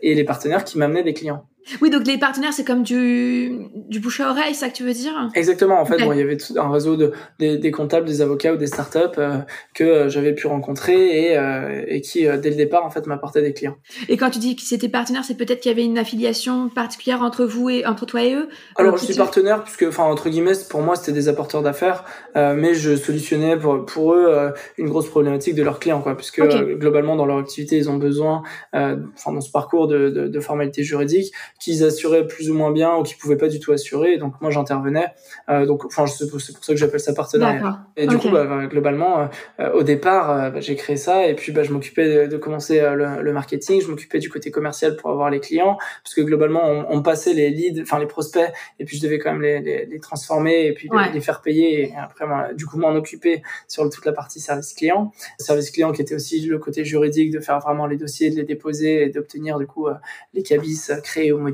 Et 0.01 0.15
les 0.15 0.23
partenaires 0.23 0.63
qui 0.63 0.77
m'amenaient 0.77 1.03
des 1.03 1.13
clients. 1.13 1.45
Oui, 1.81 1.89
donc 1.89 2.05
les 2.05 2.17
partenaires, 2.17 2.53
c'est 2.53 2.63
comme 2.63 2.83
du, 2.83 3.67
du 3.89 3.99
bouche 3.99 4.19
à 4.19 4.29
oreille, 4.29 4.53
ça 4.53 4.69
que 4.69 4.75
tu 4.75 4.83
veux 4.83 4.93
dire? 4.93 5.29
Exactement. 5.33 5.79
En 5.79 5.85
fait, 5.85 5.97
bon, 5.97 6.13
il 6.13 6.19
y 6.19 6.21
avait 6.21 6.37
un 6.57 6.69
réseau 6.69 6.95
de 6.95 7.11
des, 7.39 7.57
des, 7.57 7.71
comptables, 7.71 8.07
des 8.07 8.21
avocats 8.21 8.53
ou 8.53 8.57
des 8.57 8.67
startups 8.67 8.99
euh, 9.17 9.37
que 9.73 9.83
euh, 9.83 10.09
j'avais 10.09 10.33
pu 10.33 10.47
rencontrer 10.47 11.31
et, 11.31 11.37
euh, 11.37 11.83
et 11.87 12.01
qui, 12.01 12.23
dès 12.23 12.49
le 12.49 12.55
départ, 12.55 12.85
en 12.85 12.89
fait, 12.89 13.07
m'apportaient 13.07 13.41
des 13.41 13.53
clients. 13.53 13.77
Et 14.09 14.17
quand 14.17 14.29
tu 14.29 14.39
dis 14.39 14.55
que 14.55 14.61
c'était 14.61 14.89
partenaire, 14.89 15.23
c'est 15.25 15.35
peut-être 15.35 15.59
qu'il 15.59 15.71
y 15.71 15.73
avait 15.73 15.83
une 15.83 15.97
affiliation 15.97 16.69
particulière 16.69 17.21
entre 17.21 17.45
vous 17.45 17.69
et 17.69 17.85
entre 17.85 18.05
toi 18.05 18.23
et 18.23 18.35
eux? 18.35 18.47
Alors, 18.75 18.97
je 18.97 19.05
suis 19.05 19.15
partenaire 19.15 19.63
puisque, 19.63 19.83
enfin, 19.83 20.03
entre 20.03 20.29
guillemets, 20.29 20.53
pour 20.69 20.81
moi, 20.81 20.95
c'était 20.95 21.13
des 21.13 21.27
apporteurs 21.27 21.63
d'affaires, 21.63 22.05
mais 22.35 22.75
je 22.75 22.95
solutionnais 22.95 23.57
pour, 23.57 23.85
pour 23.85 24.13
eux 24.13 24.53
une 24.77 24.87
grosse 24.87 25.09
problématique 25.09 25.55
de 25.55 25.63
leurs 25.63 25.79
clients, 25.79 26.01
quoi, 26.01 26.15
puisque 26.15 26.41
globalement, 26.41 27.15
dans 27.15 27.25
leur 27.25 27.37
activité, 27.37 27.77
ils 27.77 27.89
ont 27.89 27.97
besoin, 27.97 28.43
enfin, 28.73 29.33
dans 29.33 29.41
ce 29.41 29.51
parcours 29.51 29.87
de, 29.87 30.09
de, 30.09 30.27
de 30.27 30.39
formalités 30.39 30.83
juridiques 30.83 31.33
qu'ils 31.59 31.83
assuraient 31.83 32.27
plus 32.27 32.49
ou 32.49 32.53
moins 32.53 32.71
bien 32.71 32.95
ou 32.95 33.03
qu'ils 33.03 33.17
pouvaient 33.17 33.37
pas 33.37 33.47
du 33.47 33.59
tout 33.59 33.71
assurer. 33.71 34.17
donc 34.17 34.33
moi 34.41 34.51
j'intervenais. 34.51 35.07
Euh, 35.49 35.65
donc 35.65 35.85
enfin 35.85 36.05
c'est 36.07 36.29
pour 36.29 36.41
ça 36.41 36.53
que 36.53 36.75
j'appelle 36.75 36.99
ça 36.99 37.13
partenariat. 37.13 37.85
Et 37.95 38.07
du 38.07 38.17
coup 38.17 38.29
bah, 38.29 38.45
bah, 38.45 38.65
globalement 38.67 39.29
euh, 39.59 39.71
au 39.73 39.83
départ 39.83 40.29
euh, 40.31 40.49
bah, 40.49 40.59
j'ai 40.59 40.75
créé 40.75 40.97
ça 40.97 41.27
et 41.27 41.35
puis 41.35 41.51
bah, 41.51 41.63
je 41.63 41.71
m'occupais 41.71 42.27
de, 42.27 42.37
commencer 42.37 42.81
le, 42.81 43.21
le, 43.21 43.33
marketing, 43.33 43.81
je 43.81 43.87
m'occupais 43.87 44.19
du 44.19 44.29
côté 44.29 44.51
commercial 44.51 44.95
pour 44.97 45.11
avoir 45.11 45.29
les 45.29 45.39
clients 45.39 45.77
parce 46.03 46.13
que 46.13 46.21
globalement 46.21 46.63
on, 46.65 46.85
on 46.89 47.01
passait 47.01 47.33
les 47.33 47.49
leads, 47.49 47.81
enfin 47.81 47.99
les 47.99 48.07
prospects 48.07 48.51
et 48.79 48.85
puis 48.85 48.97
je 48.97 49.03
devais 49.03 49.17
quand 49.17 49.31
même 49.31 49.41
les, 49.41 49.61
les, 49.61 49.85
les 49.85 49.99
transformer 49.99 50.67
et 50.67 50.73
puis 50.73 50.89
les, 51.13 51.21
faire 51.21 51.41
payer 51.41 51.89
et 51.89 51.93
après 51.95 52.27
moi, 52.27 52.53
du 52.53 52.65
coup 52.65 52.77
m'en 52.77 52.93
occuper 52.93 53.41
sur 53.67 53.89
toute 53.89 54.05
la 54.05 54.11
partie 54.11 54.39
service 54.39 54.73
client. 54.73 55.11
Service 55.39 55.71
client 55.71 55.91
qui 55.91 56.01
était 56.01 56.15
aussi 56.15 56.41
le 56.41 56.59
côté 56.59 56.83
juridique 56.83 57.31
de 57.31 57.39
faire 57.39 57.59
vraiment 57.59 57.87
les 57.87 57.97
dossiers, 57.97 58.29
de 58.29 58.35
les 58.35 58.43
déposer 58.43 59.03
et 59.03 59.09
d'obtenir 59.09 59.57
du 59.57 59.65
coup 59.65 59.87
les 60.33 60.43
cabis 60.43 60.91
créés 61.03 61.31
ou 61.31 61.44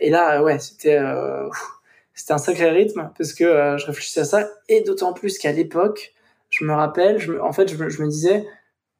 Et 0.00 0.10
là, 0.10 0.42
ouais, 0.42 0.58
c'était 0.58 0.98
euh, 0.98 1.48
c'était 2.14 2.32
un 2.32 2.38
sacré 2.38 2.70
rythme 2.70 3.10
parce 3.16 3.32
que 3.32 3.44
euh, 3.44 3.78
je 3.78 3.86
réfléchissais 3.86 4.20
à 4.20 4.24
ça 4.24 4.48
et 4.68 4.80
d'autant 4.82 5.12
plus 5.12 5.38
qu'à 5.38 5.52
l'époque, 5.52 6.14
je 6.50 6.64
me 6.64 6.72
rappelle, 6.72 7.18
je 7.18 7.34
en 7.38 7.52
fait, 7.52 7.68
je 7.68 7.76
me, 7.76 7.88
je 7.88 8.02
me, 8.02 8.08
disais, 8.08 8.46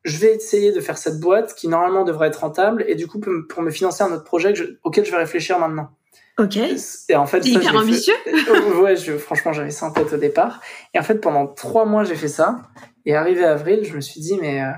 je 0.04 0.18
vais 0.18 0.34
essayer 0.34 0.72
de 0.72 0.80
faire 0.80 0.98
cette 0.98 1.18
boîte 1.18 1.54
qui 1.54 1.68
normalement 1.68 2.04
devrait 2.04 2.28
être 2.28 2.40
rentable 2.40 2.84
et 2.88 2.94
du 2.94 3.06
coup 3.06 3.20
pour 3.48 3.62
me 3.62 3.70
financer 3.70 4.02
un 4.02 4.12
autre 4.12 4.24
projet 4.24 4.52
auquel 4.84 5.04
je 5.04 5.10
vais 5.10 5.16
réfléchir 5.16 5.58
maintenant. 5.58 5.90
Ok. 6.38 6.58
Et 7.08 7.16
en 7.16 7.26
fait, 7.26 7.42
c'est 7.42 7.50
hyper 7.50 7.74
ambitieux. 7.76 8.14
ouais, 8.82 8.96
je, 8.96 9.16
franchement, 9.16 9.54
j'avais 9.54 9.70
ça 9.70 9.86
en 9.86 9.90
tête 9.90 10.12
au 10.12 10.18
départ. 10.18 10.60
Et 10.92 10.98
en 10.98 11.02
fait, 11.02 11.14
pendant 11.16 11.46
trois 11.46 11.86
mois, 11.86 12.04
j'ai 12.04 12.14
fait 12.14 12.28
ça. 12.28 12.60
Et 13.06 13.14
arrivé 13.14 13.42
avril, 13.42 13.84
je 13.84 13.94
me 13.94 14.02
suis 14.02 14.20
dit, 14.20 14.36
mais 14.38 14.62
euh, 14.62 14.70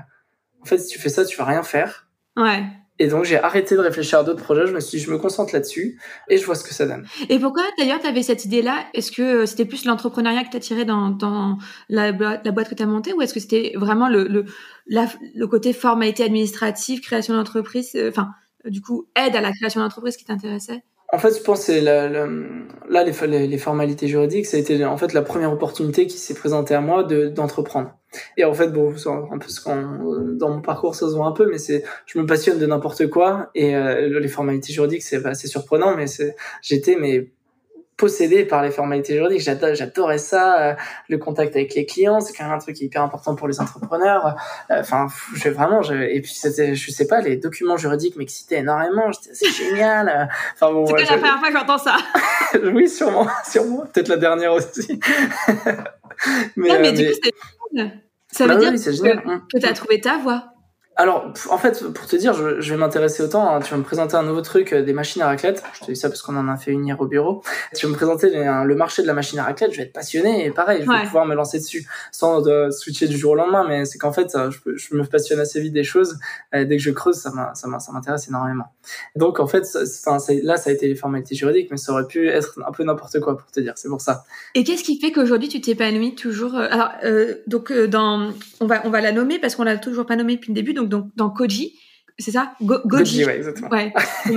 en 0.61 0.65
fait, 0.65 0.77
si 0.77 0.87
tu 0.87 0.99
fais 0.99 1.09
ça, 1.09 1.25
tu 1.25 1.35
vas 1.37 1.43
rien 1.43 1.63
faire. 1.63 2.07
Ouais. 2.37 2.63
Et 2.99 3.07
donc 3.07 3.23
j'ai 3.23 3.37
arrêté 3.37 3.75
de 3.75 3.79
réfléchir 3.79 4.19
à 4.19 4.23
d'autres 4.23 4.43
projets, 4.43 4.67
je 4.67 4.73
me 4.73 4.81
suis 4.81 4.97
dit 4.97 5.03
je 5.03 5.09
me 5.09 5.17
concentre 5.17 5.53
là-dessus 5.53 5.97
et 6.27 6.37
je 6.37 6.45
vois 6.45 6.55
ce 6.55 6.65
que 6.65 6.73
ça 6.73 6.85
donne. 6.85 7.07
Et 7.29 7.39
pourquoi 7.39 7.63
d'ailleurs 7.77 7.99
tu 7.99 8.07
avais 8.07 8.23
cette 8.23 8.43
idée-là? 8.43 8.83
Est-ce 8.93 9.11
que 9.11 9.21
euh, 9.21 9.45
c'était 9.45 9.63
plus 9.63 9.85
l'entrepreneuriat 9.85 10.43
que 10.43 10.57
tiré 10.57 10.83
dans, 10.83 11.09
dans 11.09 11.57
la, 11.87 12.11
la 12.11 12.51
boîte 12.51 12.69
que 12.69 12.75
tu 12.75 12.83
as 12.83 12.85
montée 12.85 13.13
ou 13.13 13.21
est-ce 13.21 13.33
que 13.33 13.39
c'était 13.39 13.71
vraiment 13.75 14.09
le, 14.09 14.27
le, 14.27 14.45
le 14.87 15.47
côté 15.47 15.71
formalité 15.71 16.23
administrative, 16.23 16.99
création 16.99 17.33
d'entreprise, 17.33 17.91
euh, 17.95 18.09
enfin 18.09 18.29
du 18.65 18.81
coup 18.81 19.07
aide 19.15 19.35
à 19.35 19.41
la 19.41 19.53
création 19.53 19.79
d'entreprise 19.79 20.17
qui 20.17 20.25
t'intéressait? 20.25 20.83
En 21.11 21.17
fait, 21.17 21.35
je 21.35 21.41
pense 21.41 21.65
que 21.65 21.71
la, 21.71 22.07
la, 22.07 22.27
là, 22.89 23.03
les, 23.03 23.47
les, 23.47 23.57
formalités 23.57 24.07
juridiques, 24.07 24.45
ça 24.45 24.57
a 24.57 24.59
été 24.59 24.85
en 24.85 24.97
fait 24.97 25.13
la 25.13 25.23
première 25.23 25.51
opportunité 25.51 26.05
qui 26.05 26.17
s'est 26.17 26.35
présentée 26.35 26.75
à 26.75 26.81
moi 26.81 27.03
d'entreprendre. 27.03 27.98
Et 28.37 28.45
en 28.45 28.53
fait, 28.53 28.69
bon, 28.69 28.93
un 29.31 29.37
peu 29.37 29.49
ce 29.49 29.61
dans 30.37 30.49
mon 30.49 30.61
parcours, 30.61 30.95
ça 30.95 31.07
se 31.07 31.15
voit 31.15 31.27
un 31.27 31.31
peu, 31.31 31.49
mais 31.49 31.57
c'est, 31.57 31.83
je 32.05 32.19
me 32.19 32.25
passionne 32.25 32.59
de 32.59 32.65
n'importe 32.65 33.07
quoi. 33.07 33.49
Et 33.55 33.75
euh, 33.75 34.19
les 34.19 34.27
formalités 34.27 34.73
juridiques, 34.73 35.03
c'est 35.03 35.25
assez 35.25 35.47
surprenant, 35.47 35.95
mais 35.95 36.07
c'est, 36.07 36.35
j'étais 36.61 36.95
mais 36.99 37.27
possédé 37.99 38.45
par 38.45 38.63
les 38.63 38.71
formalités 38.71 39.13
juridiques. 39.13 39.41
J'adore, 39.41 39.75
j'adorais 39.75 40.17
ça. 40.17 40.69
Euh, 40.69 40.73
le 41.09 41.17
contact 41.17 41.55
avec 41.55 41.75
les 41.75 41.85
clients, 41.85 42.21
c'est 42.21 42.33
quand 42.33 42.45
même 42.45 42.53
un 42.53 42.59
truc 42.59 42.79
hyper 42.79 43.03
important 43.03 43.35
pour 43.35 43.47
les 43.47 43.59
entrepreneurs. 43.59 44.37
Euh, 44.71 44.79
enfin, 44.79 45.07
j'ai 45.35 45.49
vraiment, 45.49 45.81
et 45.83 46.21
puis 46.21 46.31
c'était, 46.33 46.75
je 46.75 46.91
sais 46.91 47.05
pas, 47.05 47.19
les 47.19 47.35
documents 47.35 47.77
juridiques 47.77 48.15
m'excitaient 48.15 48.59
énormément. 48.59 49.11
C'est 49.21 49.51
génial. 49.51 50.29
Enfin 50.55 50.71
bon. 50.71 50.85
C'est 50.87 50.93
ouais, 50.93 51.01
la 51.03 51.17
première 51.17 51.39
fois 51.39 51.47
que 51.49 51.53
j'entends 51.53 51.77
ça. 51.77 51.97
oui, 52.73 52.87
sûrement, 52.87 53.27
sûrement. 53.45 53.85
Peut-être 53.93 54.07
la 54.07 54.17
dernière 54.17 54.53
aussi. 54.53 54.99
mais, 56.55 56.69
non, 56.69 56.79
mais, 56.79 56.93
du 56.93 57.05
coup, 57.05 57.29
ça 58.31 58.45
veut 58.45 58.55
bah 58.55 58.59
dire 58.59 58.71
que, 58.71 59.47
que 59.53 59.59
tu 59.59 59.65
as 59.65 59.73
trouvé 59.73 60.01
ta 60.01 60.17
voix. 60.17 60.53
Alors, 60.99 61.31
en 61.49 61.57
fait, 61.57 61.81
pour 61.93 62.07
te 62.07 62.17
dire, 62.17 62.33
je, 62.33 62.59
je 62.59 62.73
vais 62.73 62.77
m'intéresser 62.77 63.23
autant. 63.23 63.55
Hein. 63.55 63.61
tu 63.61 63.71
vas 63.71 63.77
me 63.77 63.83
présenter 63.83 64.17
un 64.17 64.23
nouveau 64.23 64.41
truc, 64.41 64.73
euh, 64.73 64.83
des 64.83 64.91
machines 64.91 65.21
à 65.21 65.27
raclette. 65.27 65.63
Je 65.71 65.79
te 65.79 65.85
dis 65.85 65.95
ça 65.95 66.09
parce 66.09 66.21
qu'on 66.21 66.35
en 66.35 66.49
a 66.49 66.57
fait 66.57 66.71
une 66.71 66.85
hier 66.85 66.99
au 66.99 67.07
bureau. 67.07 67.41
Tu 67.73 67.85
vas 67.85 67.91
me 67.93 67.95
présenter 67.95 68.29
le 68.29 68.75
marché 68.75 69.01
de 69.01 69.07
la 69.07 69.13
machine 69.13 69.39
à 69.39 69.45
raclette. 69.45 69.71
Je 69.71 69.77
vais 69.77 69.83
être 69.83 69.93
passionné 69.93 70.45
et 70.45 70.51
pareil, 70.51 70.83
je 70.83 70.91
vais 70.91 71.05
pouvoir 71.05 71.25
me 71.25 71.35
lancer 71.35 71.59
dessus 71.59 71.87
sans 72.11 72.45
euh, 72.49 72.69
switcher 72.69 73.07
du 73.07 73.17
jour 73.17 73.31
au 73.31 73.35
lendemain. 73.35 73.65
Mais 73.65 73.85
c'est 73.85 73.97
qu'en 73.97 74.11
fait, 74.11 74.35
je, 74.49 74.75
je, 74.75 74.93
me 74.93 75.05
passionne 75.05 75.39
assez 75.39 75.61
vite 75.61 75.71
des 75.71 75.85
choses. 75.85 76.19
dès 76.51 76.67
que 76.67 76.83
je 76.83 76.91
creuse, 76.91 77.15
ça 77.15 77.31
m'intéresse 77.93 78.27
énormément. 78.27 78.65
Donc, 79.15 79.39
en 79.39 79.47
fait, 79.47 79.63
là, 80.43 80.57
ça 80.57 80.69
a 80.69 80.73
été 80.73 80.85
les 80.85 80.95
formalités 80.95 81.33
juridiques, 81.33 81.69
mais 81.71 81.77
ça 81.77 81.93
aurait 81.93 82.07
pu 82.07 82.27
être 82.27 82.59
un 82.67 82.73
peu 82.73 82.83
n'importe 82.83 83.21
quoi 83.21 83.37
pour 83.37 83.49
te 83.49 83.61
dire. 83.61 83.71
C'est 83.77 83.87
pour 83.87 84.01
ça. 84.01 84.25
Et 84.53 84.65
qu'est-ce 84.65 84.83
qui 84.83 84.99
fait 84.99 85.13
qu'aujourd'hui 85.13 85.47
tu 85.47 85.61
t'épanouis 85.61 86.15
toujours 86.15 86.55
euh, 86.55 86.67
Alors, 86.69 86.91
donc, 87.47 87.71
dans, 87.71 88.33
on 88.59 88.67
va, 88.67 88.81
on 88.83 88.89
va 88.89 88.99
la 88.99 89.13
nommer 89.13 89.39
parce 89.39 89.55
qu'on 89.55 89.63
l'a 89.63 89.77
toujours 89.77 90.05
pas 90.05 90.17
nommée 90.17 90.35
depuis 90.35 90.49
le 90.49 90.55
début. 90.55 90.73
Donc, 90.73 90.88
donc 90.89 91.07
dans 91.15 91.29
Koji. 91.29 91.75
C'est 92.19 92.31
ça? 92.31 92.51
Go 92.61 92.79
Goji. 92.85 93.23
ouais, 93.23 93.37
exactement. 93.37 93.69
Ouais, 93.69 93.93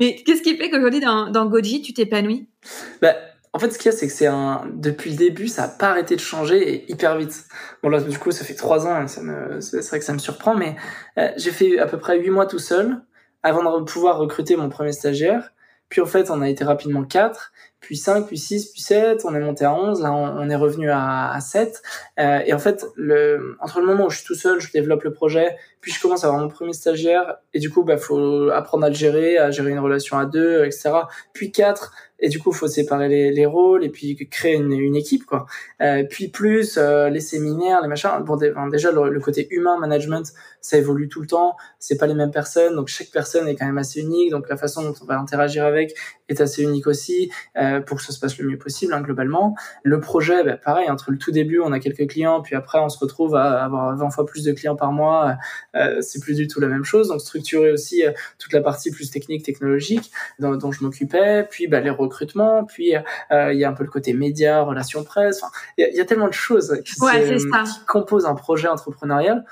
Mais 0.00 0.16
qu'est-ce 0.16 0.42
qui 0.42 0.56
fait 0.56 0.68
qu'aujourd'hui, 0.68 1.00
dans, 1.00 1.30
dans 1.30 1.46
Goji, 1.46 1.80
tu 1.80 1.94
t'épanouis? 1.94 2.46
Bah, 3.00 3.14
En 3.54 3.58
fait, 3.58 3.70
ce 3.70 3.78
qu'il 3.78 3.90
y 3.90 3.94
a, 3.94 3.96
c'est 3.96 4.06
que 4.06 4.12
c'est 4.12 4.26
un... 4.26 4.66
depuis 4.74 5.10
le 5.10 5.16
début, 5.16 5.48
ça 5.48 5.62
n'a 5.62 5.68
pas 5.68 5.88
arrêté 5.90 6.14
de 6.14 6.20
changer 6.20 6.74
et 6.74 6.92
hyper 6.92 7.16
vite. 7.16 7.46
Bon, 7.82 7.88
là, 7.88 8.02
du 8.02 8.18
coup, 8.18 8.32
ça 8.32 8.44
fait 8.44 8.54
trois 8.54 8.86
ans, 8.86 9.08
ça 9.08 9.22
me... 9.22 9.60
c'est 9.62 9.80
vrai 9.88 9.98
que 9.98 10.04
ça 10.04 10.12
me 10.12 10.18
surprend, 10.18 10.54
mais 10.54 10.76
euh, 11.18 11.30
j'ai 11.38 11.52
fait 11.52 11.78
à 11.78 11.86
peu 11.86 11.98
près 11.98 12.18
huit 12.18 12.30
mois 12.30 12.44
tout 12.44 12.58
seul 12.58 13.00
avant 13.42 13.80
de 13.80 13.84
pouvoir 13.84 14.18
recruter 14.18 14.56
mon 14.56 14.68
premier 14.68 14.92
stagiaire. 14.92 15.54
Puis, 15.88 16.02
en 16.02 16.06
fait, 16.06 16.30
on 16.30 16.42
a 16.42 16.48
été 16.50 16.64
rapidement 16.64 17.02
quatre 17.02 17.52
puis 17.82 17.96
5, 17.96 18.28
puis 18.28 18.38
6, 18.38 18.70
puis 18.72 18.80
7, 18.80 19.24
on 19.24 19.34
est 19.34 19.40
monté 19.40 19.64
à 19.64 19.74
11, 19.74 20.02
là 20.02 20.12
on, 20.12 20.48
est 20.48 20.56
revenu 20.56 20.88
à, 20.88 21.32
à 21.32 21.40
7. 21.40 21.82
Euh, 22.18 22.38
et 22.46 22.54
en 22.54 22.58
fait, 22.58 22.86
le, 22.94 23.56
entre 23.60 23.80
le 23.80 23.86
moment 23.86 24.06
où 24.06 24.10
je 24.10 24.18
suis 24.18 24.26
tout 24.26 24.36
seul, 24.36 24.60
je 24.60 24.70
développe 24.70 25.02
le 25.02 25.12
projet, 25.12 25.56
puis 25.82 25.92
je 25.92 26.00
commence 26.00 26.24
à 26.24 26.28
avoir 26.28 26.40
mon 26.40 26.48
premier 26.48 26.72
stagiaire, 26.72 27.38
et 27.52 27.58
du 27.58 27.68
coup, 27.68 27.82
bah, 27.82 27.98
faut 27.98 28.48
apprendre 28.50 28.86
à 28.86 28.88
le 28.88 28.94
gérer, 28.94 29.36
à 29.36 29.50
gérer 29.50 29.72
une 29.72 29.80
relation 29.80 30.16
à 30.16 30.24
deux, 30.24 30.64
etc. 30.64 30.92
Puis 31.34 31.50
4, 31.52 31.92
et 32.22 32.28
du 32.28 32.38
coup, 32.38 32.52
faut 32.52 32.68
séparer 32.68 33.08
les, 33.08 33.32
les 33.32 33.46
rôles, 33.46 33.84
et 33.84 33.88
puis 33.88 34.16
créer 34.30 34.54
une, 34.54 34.72
une 34.72 34.94
équipe, 34.94 35.26
quoi. 35.26 35.46
Euh, 35.80 36.04
puis 36.08 36.28
plus, 36.28 36.78
euh, 36.78 37.10
les 37.10 37.18
séminaires, 37.18 37.82
les 37.82 37.88
machins. 37.88 38.10
Bon, 38.24 38.36
déjà, 38.36 38.92
le, 38.92 39.18
côté 39.18 39.48
humain, 39.50 39.76
management, 39.80 40.32
ça 40.60 40.78
évolue 40.78 41.08
tout 41.08 41.20
le 41.20 41.26
temps, 41.26 41.56
c'est 41.80 41.98
pas 41.98 42.06
les 42.06 42.14
mêmes 42.14 42.30
personnes, 42.30 42.76
donc 42.76 42.86
chaque 42.86 43.10
personne 43.10 43.48
est 43.48 43.56
quand 43.56 43.66
même 43.66 43.78
assez 43.78 44.00
unique, 44.00 44.30
donc 44.30 44.48
la 44.48 44.56
façon 44.56 44.84
dont 44.84 44.94
on 45.02 45.04
va 45.04 45.18
interagir 45.18 45.64
avec 45.64 45.96
est 46.28 46.40
assez 46.40 46.62
unique 46.62 46.86
aussi. 46.86 47.32
Euh, 47.60 47.80
pour 47.80 47.96
que 47.96 48.04
ça 48.04 48.12
se 48.12 48.20
passe 48.20 48.38
le 48.38 48.48
mieux 48.48 48.58
possible 48.58 48.94
hein, 48.94 49.00
globalement. 49.00 49.56
Le 49.82 49.98
projet, 49.98 50.44
bah, 50.44 50.56
pareil, 50.56 50.88
entre 50.88 51.10
le 51.10 51.18
tout 51.18 51.32
début, 51.32 51.58
on 51.58 51.72
a 51.72 51.80
quelques 51.80 52.08
clients, 52.08 52.40
puis 52.40 52.54
après 52.54 52.78
on 52.78 52.88
se 52.88 52.98
retrouve 52.98 53.34
à 53.34 53.64
avoir 53.64 53.96
20 53.96 54.10
fois 54.10 54.24
plus 54.24 54.44
de 54.44 54.52
clients 54.52 54.76
par 54.76 54.92
mois. 54.92 55.36
Euh, 55.76 56.00
c'est 56.00 56.20
plus 56.20 56.36
du 56.36 56.48
tout 56.48 56.60
la 56.60 56.68
même 56.68 56.84
chose. 56.84 57.08
Donc 57.08 57.20
structurer 57.20 57.72
aussi 57.72 58.04
euh, 58.04 58.12
toute 58.38 58.52
la 58.52 58.60
partie 58.60 58.90
plus 58.90 59.10
technique, 59.10 59.44
technologique 59.44 60.10
dont, 60.38 60.56
dont 60.56 60.72
je 60.72 60.82
m'occupais, 60.84 61.46
puis 61.48 61.66
bah, 61.66 61.80
les 61.80 61.90
recrutements, 61.90 62.64
puis 62.64 62.94
il 63.30 63.58
y 63.58 63.64
a 63.64 63.68
un 63.68 63.72
peu 63.72 63.84
le 63.84 63.90
côté 63.90 64.12
média, 64.12 64.62
relations 64.62 65.04
presse. 65.04 65.42
Il 65.78 65.88
y, 65.92 65.96
y, 65.96 66.00
a 66.00 66.04
tellement 66.04 66.28
de 66.28 66.32
choses 66.32 66.80
qui, 66.84 66.94
qui 66.94 67.84
composent 67.86 68.26
un 68.26 68.34
projet 68.34 68.68
entrepreneurial 68.68 69.44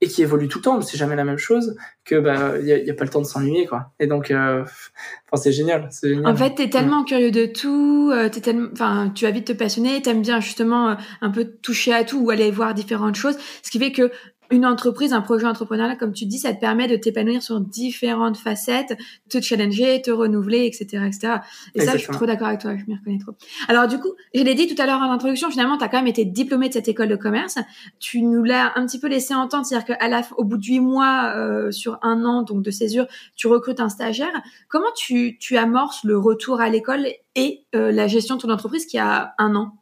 et 0.00 0.06
qui 0.06 0.22
évolue 0.22 0.46
tout 0.48 0.58
le 0.58 0.62
temps, 0.62 0.80
c'est 0.80 0.96
jamais 0.96 1.16
la 1.16 1.24
même 1.24 1.38
chose, 1.38 1.76
que 2.04 2.14
bah 2.20 2.52
il 2.60 2.66
y, 2.66 2.90
a, 2.90 2.94
pas 2.94 3.04
le 3.04 3.10
temps 3.10 3.20
de 3.20 3.26
s'ennuyer 3.26 3.66
quoi. 3.66 3.90
Et 3.98 4.06
donc, 4.06 4.30
euh, 4.30 4.62
enfin 4.62 5.42
c'est 5.42 5.52
génial. 5.52 5.88
En 6.24 6.36
fait, 6.36 6.54
t'es 6.54 6.70
tellement 6.70 7.02
curieux 7.02 7.32
de 7.32 7.46
tout, 7.46 8.10
euh, 8.12 8.28
t'es 8.28 8.40
tellement, 8.40 8.68
enfin 8.72 9.10
tu 9.12 9.24
vas 9.24 9.32
vite 9.32 9.48
te 9.48 9.52
passionner, 9.52 10.00
t'aimes 10.00 10.22
bien 10.22 10.40
justement 10.40 10.90
euh, 10.90 10.94
un 11.20 11.30
peu 11.30 11.44
toucher 11.62 11.92
à 11.92 12.04
tout 12.04 12.20
ou 12.20 12.30
aller 12.30 12.50
voir 12.52 12.74
différentes 12.74 13.16
choses, 13.16 13.36
ce 13.62 13.70
qui 13.70 13.80
fait 13.80 13.90
que 13.90 14.12
une 14.50 14.64
entreprise, 14.64 15.12
un 15.12 15.20
projet 15.20 15.46
entrepreneurial, 15.46 15.98
comme 15.98 16.12
tu 16.12 16.26
dis, 16.26 16.38
ça 16.38 16.52
te 16.52 16.60
permet 16.60 16.88
de 16.88 16.96
t'épanouir 16.96 17.42
sur 17.42 17.60
différentes 17.60 18.36
facettes, 18.36 18.96
te 19.28 19.40
challenger, 19.40 20.00
te 20.02 20.10
renouveler, 20.10 20.64
etc., 20.64 21.04
etc. 21.06 21.34
Et 21.74 21.80
ça, 21.80 21.92
je 21.92 21.98
suis 21.98 22.12
trop 22.12 22.26
d'accord 22.26 22.48
avec 22.48 22.60
toi, 22.60 22.76
je 22.76 22.84
m'y 22.86 22.96
reconnais 22.96 23.18
trop. 23.18 23.32
Alors 23.68 23.86
du 23.86 23.98
coup, 23.98 24.12
je 24.34 24.42
l'ai 24.42 24.54
dit 24.54 24.66
tout 24.66 24.80
à 24.80 24.86
l'heure 24.86 25.00
en 25.00 25.10
introduction, 25.10 25.50
finalement, 25.50 25.76
tu 25.76 25.84
as 25.84 25.88
quand 25.88 25.98
même 25.98 26.06
été 26.06 26.24
diplômé 26.24 26.68
de 26.68 26.74
cette 26.74 26.88
école 26.88 27.08
de 27.08 27.16
commerce. 27.16 27.56
Tu 27.98 28.22
nous 28.22 28.42
l'as 28.42 28.72
un 28.76 28.86
petit 28.86 28.98
peu 28.98 29.08
laissé 29.08 29.34
entendre, 29.34 29.66
c'est-à-dire 29.66 29.96
qu'à 29.96 30.08
la, 30.08 30.22
au 30.36 30.44
bout 30.44 30.56
de 30.56 30.64
huit 30.64 30.80
mois, 30.80 31.32
euh, 31.36 31.70
sur 31.70 31.98
un 32.02 32.24
an 32.24 32.42
donc 32.42 32.62
de 32.62 32.70
césure, 32.70 33.06
tu 33.36 33.46
recrutes 33.46 33.80
un 33.80 33.88
stagiaire. 33.88 34.42
Comment 34.68 34.92
tu, 34.96 35.36
tu 35.38 35.56
amorces 35.56 36.04
le 36.04 36.18
retour 36.18 36.60
à 36.60 36.68
l'école 36.68 37.06
et 37.34 37.64
euh, 37.74 37.92
la 37.92 38.06
gestion 38.06 38.36
de 38.36 38.42
ton 38.42 38.50
entreprise 38.50 38.86
qui 38.86 38.98
a 38.98 39.34
un 39.38 39.54
an? 39.54 39.72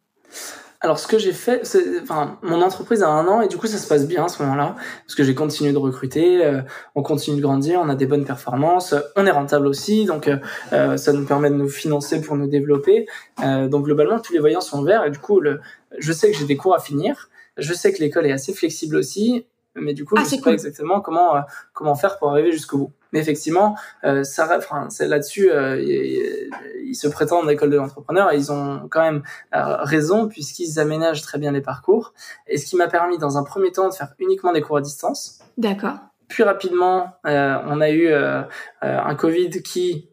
Alors, 0.81 0.99
ce 0.99 1.07
que 1.07 1.19
j'ai 1.19 1.33
fait, 1.33 1.65
c'est, 1.65 2.01
enfin, 2.03 2.39
mon 2.43 2.61
entreprise 2.61 3.03
a 3.03 3.09
un 3.09 3.27
an 3.29 3.41
et 3.41 3.49
du 3.49 3.57
coup, 3.57 3.67
ça 3.67 3.79
se 3.79 3.89
passe 3.89 4.07
bien 4.07 4.27
à 4.27 4.29
ce 4.29 4.43
moment-là 4.43 4.77
parce 5.07 5.15
que 5.15 5.25
j'ai 5.25 5.35
continué 5.35 5.73
de 5.73 5.79
recruter, 5.79 6.45
euh, 6.45 6.61
on 6.95 7.03
continue 7.03 7.39
de 7.39 7.43
grandir, 7.43 7.81
on 7.83 7.89
a 7.89 7.95
des 7.95 8.07
bonnes 8.07 8.25
performances, 8.25 8.95
on 9.17 9.27
est 9.27 9.31
rentable 9.31 9.67
aussi, 9.67 10.05
donc 10.05 10.29
euh, 10.29 10.37
euh, 10.73 10.97
ça 10.97 11.13
nous 11.13 11.25
permet 11.25 11.49
de 11.51 11.55
nous 11.55 11.69
financer 11.69 12.21
pour 12.21 12.37
nous 12.37 12.47
développer. 12.47 13.07
donc, 13.39 13.85
globalement, 13.85 14.21
tous 14.21 14.33
les 14.33 14.39
voyants 14.39 14.61
sont 14.61 14.83
verts 14.83 15.05
et 15.05 15.11
du 15.11 15.19
coup, 15.19 15.41
le, 15.41 15.61
je 15.99 16.13
sais 16.13 16.31
que 16.31 16.37
j'ai 16.37 16.47
des 16.47 16.57
cours 16.57 16.75
à 16.75 16.81
finir. 16.81 17.31
Je 17.57 17.73
sais 17.73 17.93
que 17.93 18.01
l'école 18.01 18.27
est 18.27 18.33
assez 18.33 18.53
flexible 18.53 18.97
aussi 18.97 19.47
mais 19.77 19.95
du 19.95 20.05
coup, 20.05 20.15
ah, 20.19 20.23
je 20.25 20.29
sais 20.29 20.41
pas 20.41 20.53
exactement 20.53 21.01
comment 21.01 21.37
euh, 21.37 21.41
comment 21.73 21.95
faire 21.95 22.19
pour 22.19 22.31
arriver 22.31 22.53
jusqu'au 22.53 22.79
bout. 22.79 22.93
Mais 23.17 23.23
effectivement, 23.23 23.77
euh, 24.05 24.25
ça, 24.25 24.47
enfin, 24.59 24.91
c'est 24.91 25.09
là-dessus, 25.09 25.51
euh, 25.51 25.81
ils, 25.81 26.95
se 26.95 27.09
prétendent 27.09 27.47
l'école 27.47 27.71
de 27.71 27.77
l'entrepreneur 27.77 28.33
et 28.33 28.37
ils 28.37 28.53
ont 28.53 28.89
quand 28.91 29.01
même 29.01 29.23
euh, 29.55 29.77
raison 29.85 30.29
puisqu'ils 30.29 30.79
aménagent 30.79 31.23
très 31.23 31.39
bien 31.39 31.53
les 31.53 31.61
parcours. 31.61 32.13
Et 32.47 32.59
ce 32.59 32.67
qui 32.67 32.77
m'a 32.77 32.89
permis, 32.89 33.17
dans 33.17 33.39
un 33.39 33.43
premier 33.43 33.73
temps, 33.73 33.89
de 33.89 33.95
faire 33.95 34.15
uniquement 34.19 34.53
des 34.53 34.61
cours 34.61 34.77
à 34.77 34.81
distance. 34.81 35.39
D'accord. 35.57 35.97
Puis 36.29 36.43
rapidement, 36.43 37.17
on 37.25 37.81
a 37.81 37.91
eu 37.91 38.13
un 38.83 39.15
Covid 39.15 39.63
qui 39.63 40.09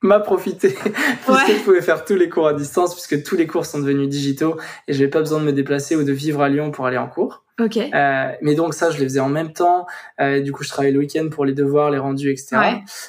m'a 0.00 0.20
profité 0.20 0.68
puisque 1.26 1.58
je 1.58 1.64
pouvais 1.64 1.82
faire 1.82 2.04
tous 2.04 2.14
les 2.14 2.28
cours 2.28 2.46
à 2.46 2.54
distance 2.54 2.94
puisque 2.94 3.22
tous 3.24 3.36
les 3.36 3.46
cours 3.46 3.66
sont 3.66 3.80
devenus 3.80 4.08
digitaux 4.08 4.56
et 4.86 4.92
j'avais 4.92 5.10
pas 5.10 5.20
besoin 5.20 5.40
de 5.40 5.44
me 5.44 5.52
déplacer 5.52 5.96
ou 5.96 6.04
de 6.04 6.12
vivre 6.12 6.40
à 6.40 6.48
Lyon 6.48 6.70
pour 6.70 6.86
aller 6.86 6.98
en 6.98 7.08
cours. 7.08 7.44
Ok. 7.60 7.76
Euh, 7.76 8.32
mais 8.40 8.54
donc 8.54 8.74
ça, 8.74 8.90
je 8.90 8.98
les 8.98 9.04
faisais 9.04 9.20
en 9.20 9.28
même 9.28 9.52
temps. 9.52 9.86
Euh, 10.20 10.40
du 10.40 10.52
coup, 10.52 10.62
je 10.62 10.68
travaillais 10.68 10.92
le 10.92 11.00
week-end 11.00 11.28
pour 11.28 11.44
les 11.44 11.54
devoirs, 11.54 11.90
les 11.90 11.98
rendus, 11.98 12.30
etc. 12.30 12.56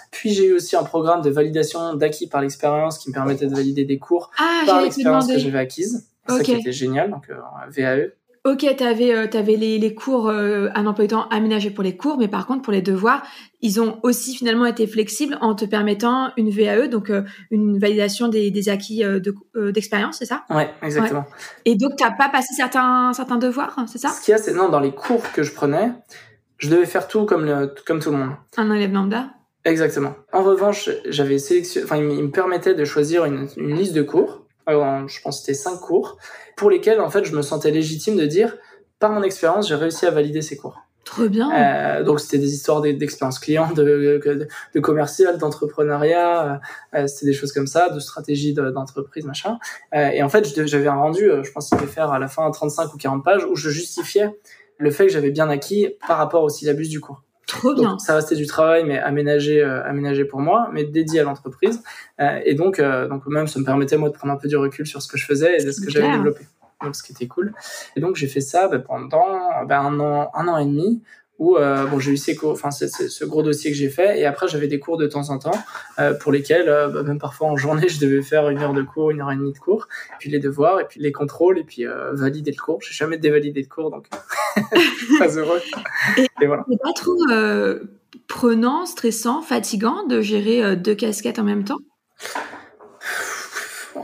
Puis 0.09 0.33
j'ai 0.33 0.47
eu 0.47 0.53
aussi 0.53 0.75
un 0.75 0.83
programme 0.83 1.21
de 1.21 1.29
validation 1.29 1.93
d'acquis 1.93 2.27
par 2.27 2.41
l'expérience 2.41 2.97
qui 2.97 3.09
me 3.09 3.13
permettait 3.13 3.45
de 3.45 3.53
valider 3.53 3.85
des 3.85 3.99
cours 3.99 4.31
ah, 4.39 4.63
par 4.65 4.81
l'expérience 4.81 5.27
que 5.27 5.37
j'avais 5.37 5.59
acquise. 5.59 6.07
Ça 6.27 6.41
qui 6.41 6.53
était 6.53 6.71
génial, 6.71 7.11
donc 7.11 7.29
euh, 7.29 7.35
VAE. 7.69 8.11
Ok, 8.49 8.65
tu 8.75 8.83
avais, 8.83 9.13
euh, 9.13 9.27
avais 9.33 9.57
les, 9.57 9.77
les 9.77 9.93
cours, 9.93 10.27
euh, 10.27 10.69
un 10.73 10.87
emploi 10.87 11.05
du 11.05 11.09
temps 11.09 11.27
aménagé 11.29 11.69
pour 11.69 11.83
les 11.83 11.95
cours, 11.95 12.17
mais 12.17 12.27
par 12.27 12.47
contre, 12.47 12.63
pour 12.63 12.73
les 12.73 12.81
devoirs, 12.81 13.21
ils 13.61 13.79
ont 13.79 13.99
aussi 14.01 14.33
finalement 14.33 14.65
été 14.65 14.87
flexibles 14.87 15.37
en 15.39 15.53
te 15.53 15.65
permettant 15.65 16.31
une 16.35 16.49
VAE, 16.49 16.87
donc 16.87 17.11
euh, 17.11 17.21
une 17.51 17.77
validation 17.77 18.27
des, 18.27 18.49
des 18.49 18.69
acquis 18.69 19.03
euh, 19.03 19.19
d'expérience, 19.71 20.17
c'est 20.17 20.25
ça? 20.25 20.45
Ouais, 20.49 20.67
exactement. 20.81 21.25
Et 21.65 21.75
donc, 21.75 21.91
tu 21.95 22.03
pas 22.17 22.29
passé 22.29 22.55
certains, 22.55 23.13
certains 23.13 23.37
devoirs, 23.37 23.75
c'est 23.85 23.99
ça? 23.99 24.09
Ce 24.09 24.25
qu'il 24.25 24.31
y 24.31 24.35
a, 24.35 24.39
c'est 24.39 24.53
non, 24.53 24.69
dans 24.69 24.79
les 24.79 24.93
cours 24.93 25.31
que 25.31 25.43
je 25.43 25.53
prenais, 25.53 25.91
je 26.57 26.71
devais 26.71 26.87
faire 26.87 27.07
tout 27.07 27.25
comme, 27.25 27.45
le, 27.45 27.71
comme 27.85 27.99
tout 27.99 28.09
le 28.09 28.17
monde. 28.17 28.31
Un 28.57 28.73
élève 28.73 28.91
lambda? 28.91 29.29
Exactement. 29.63 30.15
En 30.33 30.41
revanche, 30.41 30.89
j'avais 31.07 31.37
sélectionné, 31.37 31.85
enfin, 31.85 31.97
il 31.97 32.23
me 32.23 32.31
permettait 32.31 32.73
de 32.73 32.83
choisir 32.83 33.25
une, 33.25 33.47
une 33.57 33.75
liste 33.75 33.93
de 33.93 34.01
cours. 34.01 34.47
Alors, 34.65 35.07
je 35.07 35.21
pense 35.21 35.39
que 35.39 35.45
c'était 35.45 35.57
cinq 35.57 35.77
cours 35.79 36.17
pour 36.59 36.69
lesquels 36.69 36.99
en 36.99 37.09
fait 37.09 37.23
je 37.23 37.33
me 37.33 37.41
sentais 37.41 37.71
légitime 37.71 38.17
de 38.17 38.25
dire 38.25 38.57
par 38.99 39.11
mon 39.11 39.23
expérience 39.23 39.69
j'ai 39.69 39.75
réussi 39.75 40.05
à 40.05 40.11
valider 40.11 40.41
ces 40.41 40.57
cours. 40.57 40.77
Trop 41.05 41.29
bien. 41.29 41.49
Euh, 41.53 42.03
donc 42.03 42.19
c'était 42.19 42.37
des 42.37 42.53
histoires 42.53 42.81
d'expérience 42.81 43.39
client, 43.39 43.71
de, 43.71 44.19
de, 44.23 44.47
de 44.75 44.79
commercial, 44.81 45.37
d'entrepreneuriat, 45.37 46.59
euh, 46.93 47.07
c'était 47.07 47.27
des 47.27 47.33
choses 47.33 47.53
comme 47.53 47.65
ça, 47.65 47.89
de 47.89 47.99
stratégie 47.99 48.53
d'entreprise, 48.53 49.23
machin. 49.23 49.57
Euh, 49.95 50.09
et 50.09 50.21
en 50.21 50.27
fait 50.27 50.45
j'avais 50.67 50.89
un 50.89 50.95
rendu, 50.95 51.31
euh, 51.31 51.43
je 51.43 51.51
pense 51.53 51.69
qu'il 51.69 51.77
devait 51.77 51.89
faire 51.89 52.11
à 52.11 52.19
la 52.19 52.27
fin 52.27 52.51
35 52.51 52.93
ou 52.93 52.97
40 52.97 53.23
pages 53.23 53.45
où 53.45 53.55
je 53.55 53.69
justifiais 53.69 54.29
le 54.77 54.91
fait 54.91 55.07
que 55.07 55.13
j'avais 55.13 55.31
bien 55.31 55.49
acquis 55.49 55.87
par 56.07 56.17
rapport 56.17 56.43
au 56.43 56.49
syllabus 56.49 56.89
du 56.89 56.99
cours. 56.99 57.23
Trop 57.49 57.73
bien. 57.73 57.97
ça 57.97 58.15
restait 58.15 58.35
du 58.35 58.45
travail, 58.45 58.83
mais 58.85 58.99
aménagé, 58.99 59.61
euh, 59.61 59.83
aménagé 59.83 60.23
pour 60.23 60.39
moi, 60.39 60.69
mais 60.71 60.83
dédié 60.83 61.21
à 61.21 61.23
l'entreprise. 61.23 61.81
Euh, 62.21 62.39
et 62.45 62.53
donc, 62.53 62.79
euh, 62.79 63.07
donc 63.07 63.25
même, 63.25 63.47
ça 63.47 63.59
me 63.59 63.65
permettait 63.65 63.97
moi 63.97 64.09
de 64.09 64.13
prendre 64.13 64.33
un 64.33 64.37
peu 64.37 64.47
du 64.47 64.55
recul 64.55 64.85
sur 64.85 65.01
ce 65.01 65.07
que 65.07 65.17
je 65.17 65.25
faisais 65.25 65.57
et 65.59 65.65
de 65.65 65.71
ce 65.71 65.81
que 65.81 65.89
j'avais 65.89 66.11
développé. 66.11 66.41
Donc, 66.83 66.95
ce 66.95 67.03
qui 67.03 67.11
était 67.11 67.27
cool. 67.27 67.53
Et 67.95 68.01
donc, 68.01 68.15
j'ai 68.15 68.27
fait 68.27 68.39
ça 68.39 68.67
bah, 68.67 68.79
pendant 68.79 69.65
bah, 69.67 69.79
un 69.79 69.99
an, 69.99 70.29
un 70.33 70.47
an 70.47 70.57
et 70.57 70.65
demi 70.65 71.01
où 71.39 71.55
euh, 71.55 71.85
bon 71.85 71.99
j'ai 71.99 72.11
eu 72.11 72.17
ces 72.17 72.35
cours, 72.35 72.51
enfin 72.51 72.69
ce 72.69 73.25
gros 73.25 73.41
dossier 73.41 73.71
que 73.71 73.77
j'ai 73.77 73.89
fait 73.89 74.19
et 74.19 74.25
après 74.25 74.47
j'avais 74.47 74.67
des 74.67 74.79
cours 74.79 74.97
de 74.97 75.07
temps 75.07 75.29
en 75.29 75.39
temps 75.39 75.57
euh, 75.97 76.13
pour 76.13 76.33
lesquels 76.33 76.67
euh, 76.67 76.89
bah, 76.89 77.01
même 77.01 77.17
parfois 77.17 77.47
en 77.47 77.55
journée 77.55 77.87
je 77.89 77.99
devais 77.99 78.21
faire 78.21 78.49
une 78.49 78.59
heure 78.59 78.73
de 78.73 78.83
cours, 78.83 79.11
une 79.11 79.21
heure 79.21 79.31
et 79.31 79.35
demie 79.35 79.53
de 79.53 79.57
cours, 79.57 79.87
puis 80.19 80.29
les 80.29 80.39
devoirs 80.39 80.81
et 80.81 80.85
puis 80.85 80.99
les 80.99 81.13
contrôles 81.13 81.57
et 81.57 81.63
puis 81.63 81.85
valider 82.11 82.51
le 82.51 82.61
cours. 82.61 82.81
J'ai 82.81 82.93
jamais 82.93 83.17
dévalidé 83.17 83.61
le 83.61 83.67
cours 83.67 83.89
donc 83.89 84.07
très 85.17 85.37
heureux. 85.37 85.61
Et, 86.17 86.27
et 86.41 86.45
voilà. 86.45 86.65
C'est 86.69 86.81
pas 86.81 86.93
trop 86.93 87.15
prenant, 88.27 88.85
stressant, 88.85 89.41
fatigant 89.41 90.05
de 90.05 90.21
gérer 90.21 90.75
deux 90.75 90.95
casquettes 90.95 91.39
en 91.39 91.43
même 91.43 91.63
temps? 91.63 91.79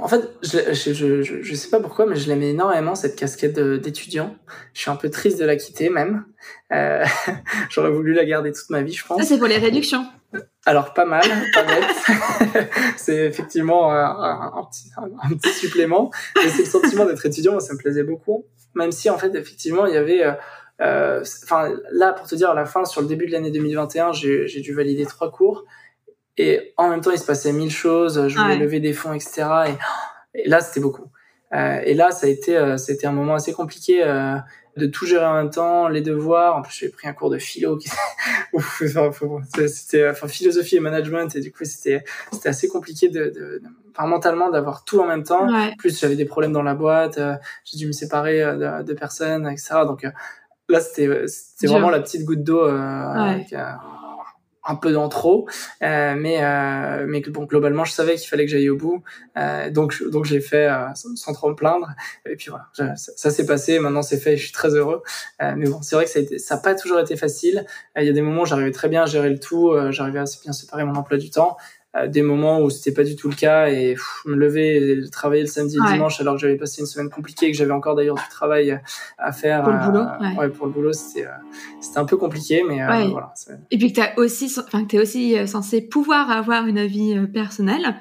En 0.05 0.07
fait, 0.07 0.29
je, 0.43 0.71
je, 0.71 0.93
je, 1.23 1.41
je, 1.41 1.55
sais 1.55 1.71
pas 1.71 1.79
pourquoi, 1.79 2.05
mais 2.05 2.15
je 2.15 2.27
l'aimais 2.27 2.51
énormément, 2.51 2.93
cette 2.93 3.15
casquette 3.15 3.59
d'étudiant. 3.59 4.35
Je 4.75 4.81
suis 4.81 4.91
un 4.91 4.95
peu 4.95 5.09
triste 5.09 5.39
de 5.39 5.45
la 5.45 5.55
quitter, 5.55 5.89
même. 5.89 6.25
Euh, 6.71 7.03
J'aurais 7.71 7.89
voulu 7.89 8.13
la 8.13 8.23
garder 8.23 8.51
toute 8.51 8.69
ma 8.69 8.83
vie, 8.83 8.93
je 8.93 9.03
pense. 9.03 9.19
Ça, 9.19 9.27
c'est 9.27 9.39
pour 9.39 9.47
les 9.47 9.57
réductions. 9.57 10.05
Alors, 10.67 10.93
pas 10.93 11.05
mal, 11.05 11.23
pas 11.55 11.63
bête. 11.63 12.69
c'est 12.97 13.25
effectivement 13.25 13.91
un, 13.91 14.53
un, 14.55 14.63
petit, 14.65 14.91
un, 14.95 15.35
petit, 15.35 15.53
supplément. 15.53 16.11
Mais 16.35 16.49
c'est 16.49 16.65
le 16.65 16.69
sentiment 16.69 17.05
d'être 17.05 17.25
étudiant, 17.25 17.53
moi, 17.53 17.61
ça 17.61 17.73
me 17.73 17.79
plaisait 17.79 18.03
beaucoup. 18.03 18.45
Même 18.75 18.91
si, 18.91 19.09
en 19.09 19.17
fait, 19.17 19.33
effectivement, 19.33 19.87
il 19.87 19.95
y 19.95 19.97
avait... 19.97 20.23
Euh, 20.23 20.33
euh 20.81 21.23
enfin, 21.45 21.71
là, 21.89 22.13
pour 22.13 22.27
te 22.27 22.35
dire, 22.35 22.51
à 22.51 22.53
la 22.53 22.67
fin, 22.67 22.85
sur 22.85 23.01
le 23.01 23.07
début 23.07 23.25
de 23.25 23.31
l'année 23.31 23.49
2021, 23.49 24.11
j'ai 24.13 24.61
dû 24.61 24.71
valider 24.71 25.07
trois 25.07 25.31
cours. 25.31 25.65
Et 26.37 26.73
en 26.77 26.89
même 26.89 27.01
temps, 27.01 27.11
il 27.11 27.19
se 27.19 27.25
passait 27.25 27.53
mille 27.53 27.71
choses. 27.71 28.27
Je 28.27 28.37
voulais 28.37 28.57
lever 28.57 28.79
des 28.79 28.93
fonds, 28.93 29.13
etc. 29.13 29.45
Et, 30.33 30.49
là, 30.49 30.61
c'était 30.61 30.81
beaucoup. 30.81 31.09
Euh, 31.53 31.79
et 31.85 31.93
là, 31.93 32.11
ça 32.11 32.27
a 32.27 32.29
été, 32.29 32.57
euh, 32.57 32.77
c'était 32.77 33.07
un 33.07 33.13
moment 33.13 33.35
assez 33.35 33.53
compliqué 33.53 34.03
euh, 34.03 34.35
de 34.77 34.87
tout 34.87 35.05
gérer 35.05 35.25
en 35.25 35.35
même 35.35 35.49
temps, 35.49 35.87
les 35.87 36.01
devoirs. 36.01 36.57
En 36.57 36.61
plus, 36.61 36.73
j'ai 36.73 36.89
pris 36.89 37.07
un 37.07 37.13
cours 37.13 37.29
de 37.29 37.37
philo, 37.37 37.77
qui... 37.77 37.89
c'était, 39.67 40.09
enfin, 40.09 40.27
philosophie 40.27 40.77
et 40.77 40.79
management, 40.79 41.35
et 41.35 41.39
du 41.39 41.51
coup, 41.51 41.63
c'était, 41.65 42.03
c'était 42.31 42.49
assez 42.49 42.67
compliqué 42.67 43.09
de, 43.09 43.29
de, 43.29 43.61
enfin, 43.91 44.07
mentalement 44.07 44.49
d'avoir 44.49 44.83
tout 44.83 44.99
en 44.99 45.07
même 45.07 45.23
temps. 45.23 45.47
Plus, 45.77 45.99
j'avais 45.99 46.15
des 46.15 46.25
problèmes 46.25 46.53
dans 46.53 46.63
la 46.63 46.75
boîte. 46.75 47.17
Euh, 47.17 47.35
j'ai 47.63 47.77
dû 47.77 47.87
me 47.87 47.91
séparer 47.91 48.41
euh, 48.43 48.81
de, 48.81 48.87
de, 48.87 48.93
personnes, 48.93 49.47
etc. 49.47 49.75
Donc 49.85 50.05
là, 50.67 50.79
c'était, 50.79 51.27
c'était 51.27 51.67
vraiment 51.67 51.89
la 51.89 52.01
petite 52.01 52.25
goutte 52.25 52.43
d'eau 52.43 52.63
avec, 52.63 53.53
un 54.65 54.75
peu 54.75 54.93
trop, 55.09 55.47
euh, 55.83 56.15
mais 56.17 56.43
euh, 56.43 57.05
mais 57.07 57.21
bon 57.21 57.43
globalement 57.45 57.85
je 57.85 57.91
savais 57.91 58.15
qu'il 58.15 58.27
fallait 58.27 58.45
que 58.45 58.51
j'aille 58.51 58.69
au 58.69 58.77
bout, 58.77 59.03
euh, 59.37 59.69
donc 59.69 60.01
donc 60.11 60.25
j'ai 60.25 60.39
fait 60.39 60.67
euh, 60.67 60.87
sans, 60.93 61.33
trop 61.33 61.49
me 61.49 61.55
plaindre. 61.55 61.89
Et 62.25 62.35
puis 62.35 62.49
voilà 62.49 62.95
ça, 62.95 63.29
s'est 63.29 63.45
passé, 63.45 63.79
maintenant 63.79 64.01
c'est 64.01 64.17
fait, 64.17 64.37
je 64.37 64.43
suis 64.43 64.53
très 64.53 64.69
heureux, 64.69 65.03
euh, 65.41 65.53
mais 65.55 65.67
bon 65.67 65.81
c'est 65.81 65.95
vrai 65.95 66.05
que 66.05 66.11
ça 66.11 66.19
a 66.19 66.21
été, 66.21 66.39
ça 66.39 66.55
a 66.55 66.57
pas 66.57 66.75
toujours 66.75 66.99
été 66.99 67.15
facile, 67.15 67.65
il 67.97 68.05
y 68.05 68.09
a 68.09 68.13
des 68.13 68.21
moments 68.21 68.41
où 68.41 68.45
j'arrivais 68.45 68.71
très 68.71 68.89
bien 68.89 69.03
à 69.03 69.05
gérer 69.05 69.29
le 69.29 69.39
tout, 69.39 69.73
j'arrivais 69.91 70.19
à 70.19 70.25
bien 70.43 70.53
séparer 70.53 70.83
mon 70.83 70.95
emploi 70.95 71.17
du 71.17 71.29
temps, 71.29 71.57
euh, 71.57 71.84
des 72.07 72.21
moments 72.21 72.61
où 72.61 72.69
c'était 72.69 72.91
pas 72.91 73.03
du 73.03 73.15
tout 73.15 73.29
le 73.29 73.35
cas 73.35 73.69
et 73.69 73.95
me 74.25 74.35
lever 74.35 74.91
et 74.91 75.09
travailler 75.09 75.43
le 75.43 75.47
samedi 75.47 75.77
et 75.77 75.79
le 75.79 75.93
dimanche 75.93 76.19
alors 76.19 76.35
que 76.35 76.41
j'avais 76.41 76.57
passé 76.57 76.81
une 76.81 76.87
semaine 76.87 77.09
compliquée 77.09 77.47
et 77.47 77.51
que 77.51 77.57
j'avais 77.57 77.71
encore 77.71 77.95
d'ailleurs 77.95 78.15
du 78.15 78.29
travail 78.29 78.79
à 79.17 79.31
faire 79.31 79.63
pour 79.63 79.71
le 79.71 79.79
boulot 79.79 79.99
euh, 79.99 80.39
ouais. 80.39 80.49
pour 80.49 80.65
le 80.65 80.73
boulot 80.73 80.93
c'était 80.93 81.25
euh, 81.25 81.31
c'était 81.79 81.99
un 81.99 82.05
peu 82.05 82.17
compliqué 82.17 82.63
mais 82.67 82.83
voilà 82.83 83.33
et 83.71 83.77
puis 83.77 83.93
que 83.93 84.01
tu 84.01 84.19
aussi 84.19 84.53
enfin 84.59 84.83
que 84.83 84.89
tu 84.89 84.95
es 84.97 84.99
aussi 84.99 85.47
censé 85.47 85.81
pouvoir 85.81 86.31
avoir 86.31 86.67
une 86.67 86.85
vie 86.85 87.15
personnelle 87.33 87.95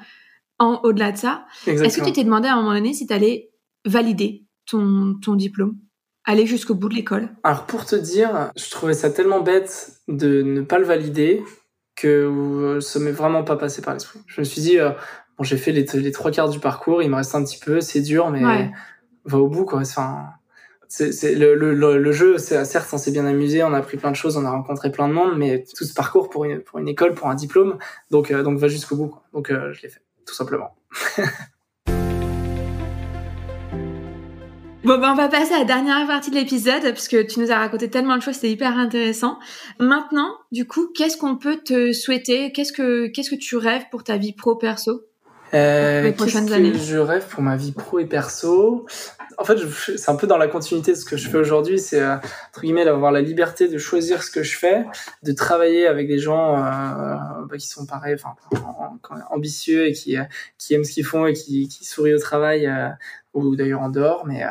en 0.59 0.79
au-delà 0.83 1.11
de 1.11 1.17
ça. 1.17 1.45
Est-ce 1.67 1.99
que 1.99 2.05
tu 2.05 2.13
t'es 2.13 2.23
demandé 2.23 2.47
à 2.47 2.53
un 2.53 2.57
moment 2.57 2.73
donné 2.73 2.93
si 2.93 3.07
tu 3.07 3.13
allais 3.13 3.51
valider 3.85 4.45
ton 4.69 5.15
ton 5.21 5.35
diplôme? 5.35 5.77
Aller 6.25 6.45
jusqu'au 6.47 6.73
bout 6.73 6.89
de 6.89 6.95
l'école? 6.95 7.29
Alors 7.43 7.65
pour 7.65 7.85
te 7.85 7.95
dire 7.95 8.51
je 8.55 8.69
trouvais 8.69 8.93
ça 8.93 9.09
tellement 9.09 9.41
bête 9.41 9.99
de 10.07 10.41
ne 10.41 10.61
pas 10.61 10.79
le 10.79 10.85
valider 10.85 11.43
que 11.95 12.07
euh, 12.07 12.81
ça 12.81 12.99
m'est 12.99 13.11
vraiment 13.11 13.43
pas 13.43 13.55
passé 13.55 13.81
par 13.81 13.93
l'esprit. 13.93 14.19
Je 14.27 14.41
me 14.41 14.45
suis 14.45 14.61
dit, 14.61 14.79
euh, 14.79 14.91
bon, 15.37 15.43
j'ai 15.43 15.57
fait 15.57 15.71
les, 15.71 15.85
les, 15.85 16.11
trois 16.11 16.31
quarts 16.31 16.49
du 16.49 16.59
parcours, 16.59 17.01
il 17.01 17.09
me 17.09 17.15
reste 17.15 17.35
un 17.35 17.43
petit 17.43 17.59
peu, 17.59 17.81
c'est 17.81 18.01
dur, 18.01 18.29
mais 18.29 18.71
va 19.25 19.37
au 19.39 19.47
bout, 19.47 19.65
quoi. 19.65 19.79
Enfin, 19.79 20.27
c'est 20.87 21.35
le, 21.35 21.55
le, 21.55 21.73
le, 21.97 22.11
jeu, 22.11 22.37
certes, 22.37 22.89
on 22.91 22.97
s'est 22.97 23.11
bien 23.11 23.25
amusé, 23.25 23.63
on 23.63 23.73
a 23.73 23.77
appris 23.77 23.97
plein 23.97 24.11
de 24.11 24.15
choses, 24.15 24.37
on 24.37 24.45
a 24.45 24.51
rencontré 24.51 24.91
plein 24.91 25.07
de 25.07 25.13
monde, 25.13 25.37
mais 25.37 25.63
tout 25.75 25.83
ce 25.83 25.93
parcours 25.93 26.29
pour 26.29 26.45
une, 26.45 26.61
pour 26.61 26.79
une 26.79 26.87
école, 26.87 27.13
pour 27.13 27.27
un 27.27 27.35
diplôme, 27.35 27.77
donc, 28.11 28.31
euh, 28.31 28.43
donc 28.43 28.59
va 28.59 28.67
jusqu'au 28.67 28.95
bout. 28.95 29.07
Quoi. 29.07 29.23
Donc, 29.33 29.49
je 29.49 29.81
l'ai 29.81 29.89
fait, 29.89 30.01
tout 30.25 30.35
simplement. 30.35 30.75
Bon, 34.85 34.99
ben, 34.99 35.13
on 35.13 35.15
va 35.15 35.29
passer 35.29 35.51
à 35.51 35.59
la 35.59 35.65
dernière 35.65 36.05
partie 36.05 36.29
de 36.29 36.35
l'épisode, 36.35 36.83
parce 36.83 37.07
que 37.07 37.23
tu 37.23 37.39
nous 37.39 37.51
as 37.51 37.57
raconté 37.57 37.89
tellement 37.89 38.17
de 38.17 38.21
choses, 38.21 38.35
c'était 38.35 38.51
hyper 38.51 38.77
intéressant. 38.77 39.39
Maintenant, 39.79 40.35
du 40.51 40.67
coup, 40.67 40.91
qu'est-ce 40.93 41.17
qu'on 41.17 41.37
peut 41.37 41.57
te 41.57 41.91
souhaiter? 41.91 42.51
Qu'est-ce 42.51 42.71
que, 42.71 43.07
qu'est-ce 43.07 43.31
que 43.31 43.35
tu 43.35 43.57
rêves 43.57 43.85
pour 43.89 44.03
ta 44.03 44.17
vie 44.17 44.33
pro-perso 44.33 45.01
euh, 45.53 46.01
les 46.01 46.11
prochaines 46.11 46.51
années 46.51 46.71
que 46.71 46.77
Je 46.77 46.97
rêve 46.97 47.25
pour 47.27 47.41
ma 47.41 47.55
vie 47.55 47.71
pro 47.71 47.99
et 47.99 48.05
perso? 48.05 48.85
En 49.37 49.43
fait, 49.43 49.57
c'est 49.97 50.09
un 50.09 50.15
peu 50.15 50.27
dans 50.27 50.37
la 50.37 50.47
continuité 50.47 50.91
de 50.91 50.97
ce 50.97 51.05
que 51.05 51.17
je 51.17 51.29
fais 51.29 51.37
aujourd'hui. 51.37 51.79
C'est 51.79 52.01
euh, 52.01 52.15
entre 52.49 52.61
guillemets 52.61 52.83
d'avoir 52.83 53.11
la 53.11 53.21
liberté 53.21 53.67
de 53.67 53.77
choisir 53.77 54.21
ce 54.21 54.31
que 54.31 54.43
je 54.43 54.57
fais, 54.57 54.85
de 55.23 55.31
travailler 55.31 55.87
avec 55.87 56.07
des 56.07 56.19
gens 56.19 56.57
euh, 56.57 57.15
bah, 57.47 57.57
qui 57.57 57.67
sont 57.67 57.85
pareils, 57.85 58.15
enfin 58.15 58.35
ambitieux 59.29 59.87
et 59.87 59.93
qui 59.93 60.17
qui 60.57 60.73
aiment 60.73 60.83
ce 60.83 60.91
qu'ils 60.91 61.05
font 61.05 61.25
et 61.25 61.33
qui, 61.33 61.69
qui 61.69 61.85
sourient 61.85 62.15
au 62.15 62.19
travail 62.19 62.69
ou 63.35 63.55
d'ailleurs 63.55 63.81
en 63.81 63.89
dehors, 63.89 64.25
mais 64.25 64.43
euh, 64.43 64.47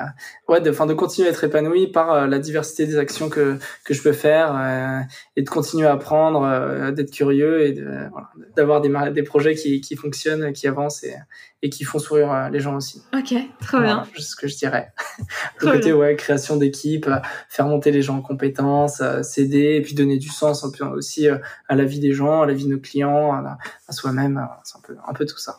ouais, 0.49 0.61
de, 0.61 0.70
fin, 0.70 0.87
de 0.87 0.95
continuer 0.95 1.28
à 1.28 1.30
être 1.30 1.43
épanoui 1.43 1.87
par 1.87 2.12
euh, 2.12 2.26
la 2.26 2.39
diversité 2.39 2.87
des 2.87 2.99
actions 2.99 3.28
que, 3.28 3.59
que 3.85 3.95
je 3.95 4.03
peux 4.03 4.12
faire 4.12 4.55
euh, 4.55 5.01
et 5.37 5.43
de 5.43 5.49
continuer 5.49 5.87
à 5.87 5.93
apprendre, 5.93 6.91
d'être 6.93 7.11
curieux 7.11 7.66
et 7.66 7.72
de, 7.72 7.85
voilà, 8.12 8.28
d'avoir 8.57 8.80
des, 8.80 8.91
des 9.12 9.22
projets 9.22 9.55
qui, 9.55 9.80
qui 9.80 9.97
fonctionnent, 9.97 10.53
qui 10.53 10.68
avancent 10.68 11.03
et, 11.03 11.14
et 11.62 11.70
qui 11.70 11.85
font 11.85 11.99
sourire 11.99 12.51
les 12.53 12.61
gens 12.61 12.76
aussi. 12.76 13.03
Ok, 13.16 13.35
trop 13.62 13.80
bien. 13.80 14.07
C'est 14.14 14.22
ce 14.22 14.37
que 14.37 14.47
je 14.47 14.57
dirais. 14.57 14.93
Le 15.61 15.72
côté, 15.72 15.93
ouais, 15.93 16.14
création 16.14 16.57
d'équipe, 16.57 17.09
faire 17.49 17.66
monter 17.66 17.91
les 17.91 18.03
gens 18.03 18.18
en 18.18 18.22
compétences, 18.22 19.03
s'aider 19.22 19.76
et 19.76 19.82
puis 19.82 19.95
donner 19.95 20.18
du 20.18 20.28
sens 20.28 20.64
aussi 20.95 21.26
à 21.28 21.74
la 21.74 21.85
vie 21.85 22.01
des 22.01 22.12
gens, 22.12 22.43
à 22.43 22.47
la 22.47 22.53
vie 22.53 22.66
de 22.66 22.72
nos 22.72 22.80
clients, 22.80 23.32
à, 23.32 23.59
à 23.89 23.93
soi-même. 23.93 24.47
C'est 24.62 24.76
un 24.76 24.82
peu, 24.82 24.97
un 25.07 25.12
peu 25.14 25.24
tout 25.24 25.39
ça. 25.39 25.57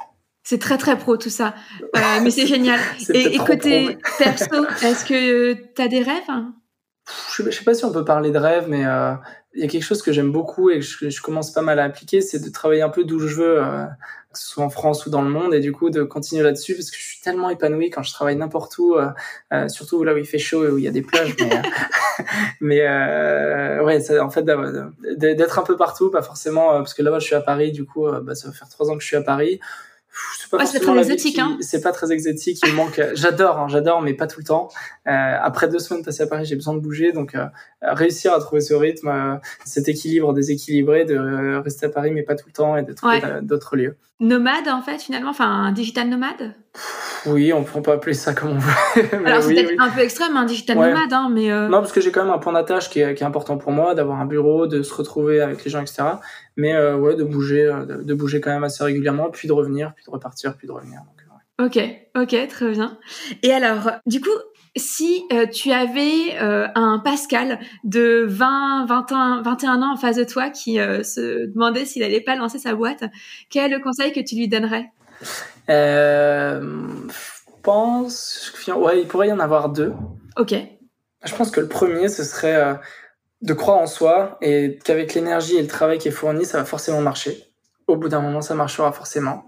C'est 0.47 0.59
très 0.59 0.77
très 0.77 0.95
pro 0.95 1.17
tout 1.17 1.31
ça, 1.31 1.55
euh, 1.81 1.99
mais 2.21 2.29
c'est 2.29 2.45
génial. 2.45 2.79
et, 3.09 3.35
côté 3.39 3.97
perso, 4.19 4.67
est-ce 4.83 5.03
que 5.03 5.53
tu 5.53 5.81
as 5.81 5.87
des 5.87 6.03
rêves 6.03 6.21
je, 7.35 7.51
sais 7.51 7.63
pas 7.63 7.73
si 7.75 7.85
on 7.85 7.91
peut 7.91 8.05
parler 8.05 8.31
de 8.31 8.37
rêves, 8.37 8.65
mais 8.67 8.85
euh, 8.85 9.13
il 9.53 9.61
y 9.61 9.63
a 9.63 9.67
quelque 9.67 9.83
chose 9.83 10.01
que 10.01 10.11
j'aime 10.11 10.31
beaucoup 10.31 10.71
et 10.71 10.79
que 10.79 11.09
je, 11.09 11.21
commence 11.21 11.51
pas 11.51 11.61
mal 11.61 11.79
à 11.79 11.83
appliquer, 11.83 12.21
c'est 12.21 12.39
de 12.39 12.49
travailler 12.49 12.81
un 12.81 12.89
peu 12.89 13.03
d'où 13.03 13.19
je 13.19 13.35
veux, 13.35 13.63
euh, 13.63 13.85
que 14.33 14.39
ce 14.39 14.47
soit 14.47 14.63
en 14.63 14.69
France 14.69 15.05
ou 15.05 15.11
dans 15.11 15.21
le 15.21 15.29
monde, 15.29 15.53
et 15.53 15.59
du 15.59 15.71
coup 15.71 15.91
de 15.91 16.03
continuer 16.03 16.43
là-dessus 16.43 16.73
parce 16.73 16.89
que 16.89 16.97
je 16.97 17.03
suis 17.03 17.21
tellement 17.21 17.49
épanoui 17.49 17.89
quand 17.91 18.01
je 18.03 18.11
travaille 18.11 18.35
n'importe 18.35 18.77
où, 18.79 18.95
surtout 19.67 20.03
là 20.03 20.13
où 20.13 20.17
il 20.17 20.25
fait 20.25 20.39
chaud 20.39 20.65
et 20.65 20.69
où 20.69 20.77
il 20.77 20.83
y 20.83 20.87
a 20.87 20.91
des 20.91 21.03
plages. 21.03 21.35
Mais, 21.39 22.85
mais 23.79 23.79
ouais, 23.83 23.99
ça, 23.99 24.23
en 24.23 24.29
fait 24.29 24.43
d'être 24.43 25.59
un 25.59 25.63
peu 25.63 25.77
partout, 25.77 26.09
pas 26.09 26.23
forcément 26.23 26.69
parce 26.69 26.93
que 26.95 27.03
là-bas 27.03 27.19
je 27.19 27.25
suis 27.25 27.35
à 27.35 27.41
Paris, 27.41 27.71
du 27.71 27.85
coup 27.85 28.07
bah, 28.21 28.35
ça 28.35 28.47
va 28.47 28.53
faire 28.53 28.69
trois 28.69 28.89
ans 28.89 28.95
que 28.95 29.01
je 29.01 29.07
suis 29.07 29.15
à 29.15 29.21
Paris 29.21 29.59
c'est 30.37 30.49
pas 30.49 30.65
très 30.65 30.99
exotique. 30.99 31.39
Hein. 31.39 31.57
C'est 31.61 31.81
pas 31.81 31.91
très 31.91 32.11
exotique. 32.11 32.59
Il 32.65 32.73
manque. 32.73 33.01
J'adore, 33.13 33.59
hein, 33.59 33.67
j'adore, 33.67 34.01
mais 34.01 34.13
pas 34.13 34.27
tout 34.27 34.39
le 34.39 34.45
temps. 34.45 34.69
Euh, 35.07 35.11
après 35.41 35.67
deux 35.67 35.79
semaines 35.79 36.03
passées 36.03 36.23
à 36.23 36.27
Paris, 36.27 36.45
j'ai 36.45 36.55
besoin 36.55 36.73
de 36.73 36.79
bouger, 36.79 37.11
donc 37.11 37.35
euh, 37.35 37.45
réussir 37.81 38.33
à 38.33 38.39
trouver 38.39 38.61
ce 38.61 38.73
rythme, 38.73 39.07
euh, 39.07 39.35
cet 39.65 39.87
équilibre 39.87 40.33
déséquilibré 40.33 41.05
de 41.05 41.15
euh, 41.15 41.59
rester 41.61 41.85
à 41.85 41.89
Paris, 41.89 42.11
mais 42.11 42.23
pas 42.23 42.35
tout 42.35 42.47
le 42.47 42.53
temps, 42.53 42.77
et 42.77 42.83
de 42.83 42.93
trouver 42.93 43.21
d'autres 43.41 43.75
lieux. 43.75 43.97
Nomade, 44.19 44.67
en 44.69 44.81
fait, 44.81 45.01
finalement, 45.01 45.31
enfin, 45.31 45.49
un 45.49 45.71
digital 45.71 46.07
nomade? 46.07 46.55
Oui, 47.25 47.51
on 47.51 47.63
peut 47.63 47.91
appeler 47.91 48.13
ça 48.13 48.33
comme 48.33 48.51
on 48.51 48.57
veut. 48.57 49.03
Alors 49.25 49.41
c'est 49.41 49.53
peut-être 49.53 49.81
un 49.81 49.89
peu 49.89 50.01
extrême, 50.01 50.37
un 50.37 50.45
digital 50.45 50.77
nomade, 50.77 51.11
hein, 51.11 51.29
mais 51.33 51.49
non, 51.49 51.79
parce 51.79 51.91
que 51.91 51.99
j'ai 51.99 52.11
quand 52.11 52.23
même 52.23 52.33
un 52.33 52.37
point 52.37 52.53
d'attache 52.53 52.89
qui 52.89 52.99
est, 52.99 53.15
qui 53.15 53.23
est 53.23 53.25
important 53.25 53.57
pour 53.57 53.71
moi, 53.71 53.95
d'avoir 53.95 54.19
un 54.19 54.25
bureau, 54.25 54.67
de 54.67 54.83
se 54.83 54.93
retrouver 54.93 55.41
avec 55.41 55.63
les 55.63 55.71
gens, 55.71 55.81
etc 55.81 56.03
mais 56.57 56.73
euh, 56.73 56.97
ouais, 56.97 57.15
de 57.15 57.23
bouger, 57.23 57.65
euh, 57.65 57.85
de, 57.85 58.13
bouger 58.13 58.41
quand 58.41 58.51
même 58.51 58.63
assez 58.63 58.83
régulièrement, 58.83 59.29
puis 59.29 59.47
de 59.47 59.53
revenir, 59.53 59.93
puis 59.95 60.05
de 60.05 60.11
repartir, 60.11 60.55
puis 60.57 60.67
de 60.67 60.71
revenir. 60.71 61.01
Ok, 61.57 61.79
ok, 62.15 62.47
très 62.49 62.71
bien. 62.71 62.97
Et 63.41 63.51
alors, 63.51 63.91
du 64.05 64.19
coup, 64.19 64.27
si 64.75 65.25
euh, 65.31 65.45
tu 65.47 65.71
avais 65.71 66.37
un 66.37 66.99
Pascal 66.99 67.59
de 67.83 68.25
20, 68.27 68.85
21, 68.87 69.41
21 69.41 69.81
ans 69.81 69.93
en 69.93 69.97
face 69.97 70.17
de 70.17 70.23
toi 70.23 70.49
qui 70.49 70.75
se 70.75 71.45
demandait 71.47 71.85
s'il 71.85 72.03
allait 72.03 72.21
pas 72.21 72.35
lancer 72.35 72.59
sa 72.59 72.75
boîte, 72.75 73.03
quel 73.49 73.71
est 73.71 73.75
le 73.75 73.81
conseil 73.81 74.11
que 74.11 74.19
tu 74.19 74.35
lui 74.35 74.47
donnerais? 74.47 74.91
Je 75.67 76.59
pense, 77.63 78.53
ouais, 78.67 79.01
il 79.01 79.07
pourrait 79.07 79.29
y 79.29 79.31
en 79.31 79.39
avoir 79.39 79.69
deux. 79.69 79.93
Ok. 80.37 80.53
Je 81.23 81.35
pense 81.35 81.49
que 81.49 81.59
le 81.59 81.67
premier, 81.67 82.09
ce 82.09 82.23
serait 82.23 82.77
de 83.45 83.53
croire 83.53 83.77
en 83.77 83.87
soi 83.87 84.37
et 84.41 84.79
qu'avec 84.83 85.13
l'énergie 85.13 85.55
et 85.55 85.61
le 85.61 85.67
travail 85.67 85.97
qui 85.97 86.07
est 86.07 86.11
fourni, 86.11 86.45
ça 86.45 86.57
va 86.57 86.65
forcément 86.65 87.01
marcher. 87.01 87.43
Au 87.87 87.95
bout 87.95 88.09
d'un 88.09 88.21
moment, 88.21 88.41
ça 88.41 88.55
marchera 88.55 88.91
forcément. 88.91 89.45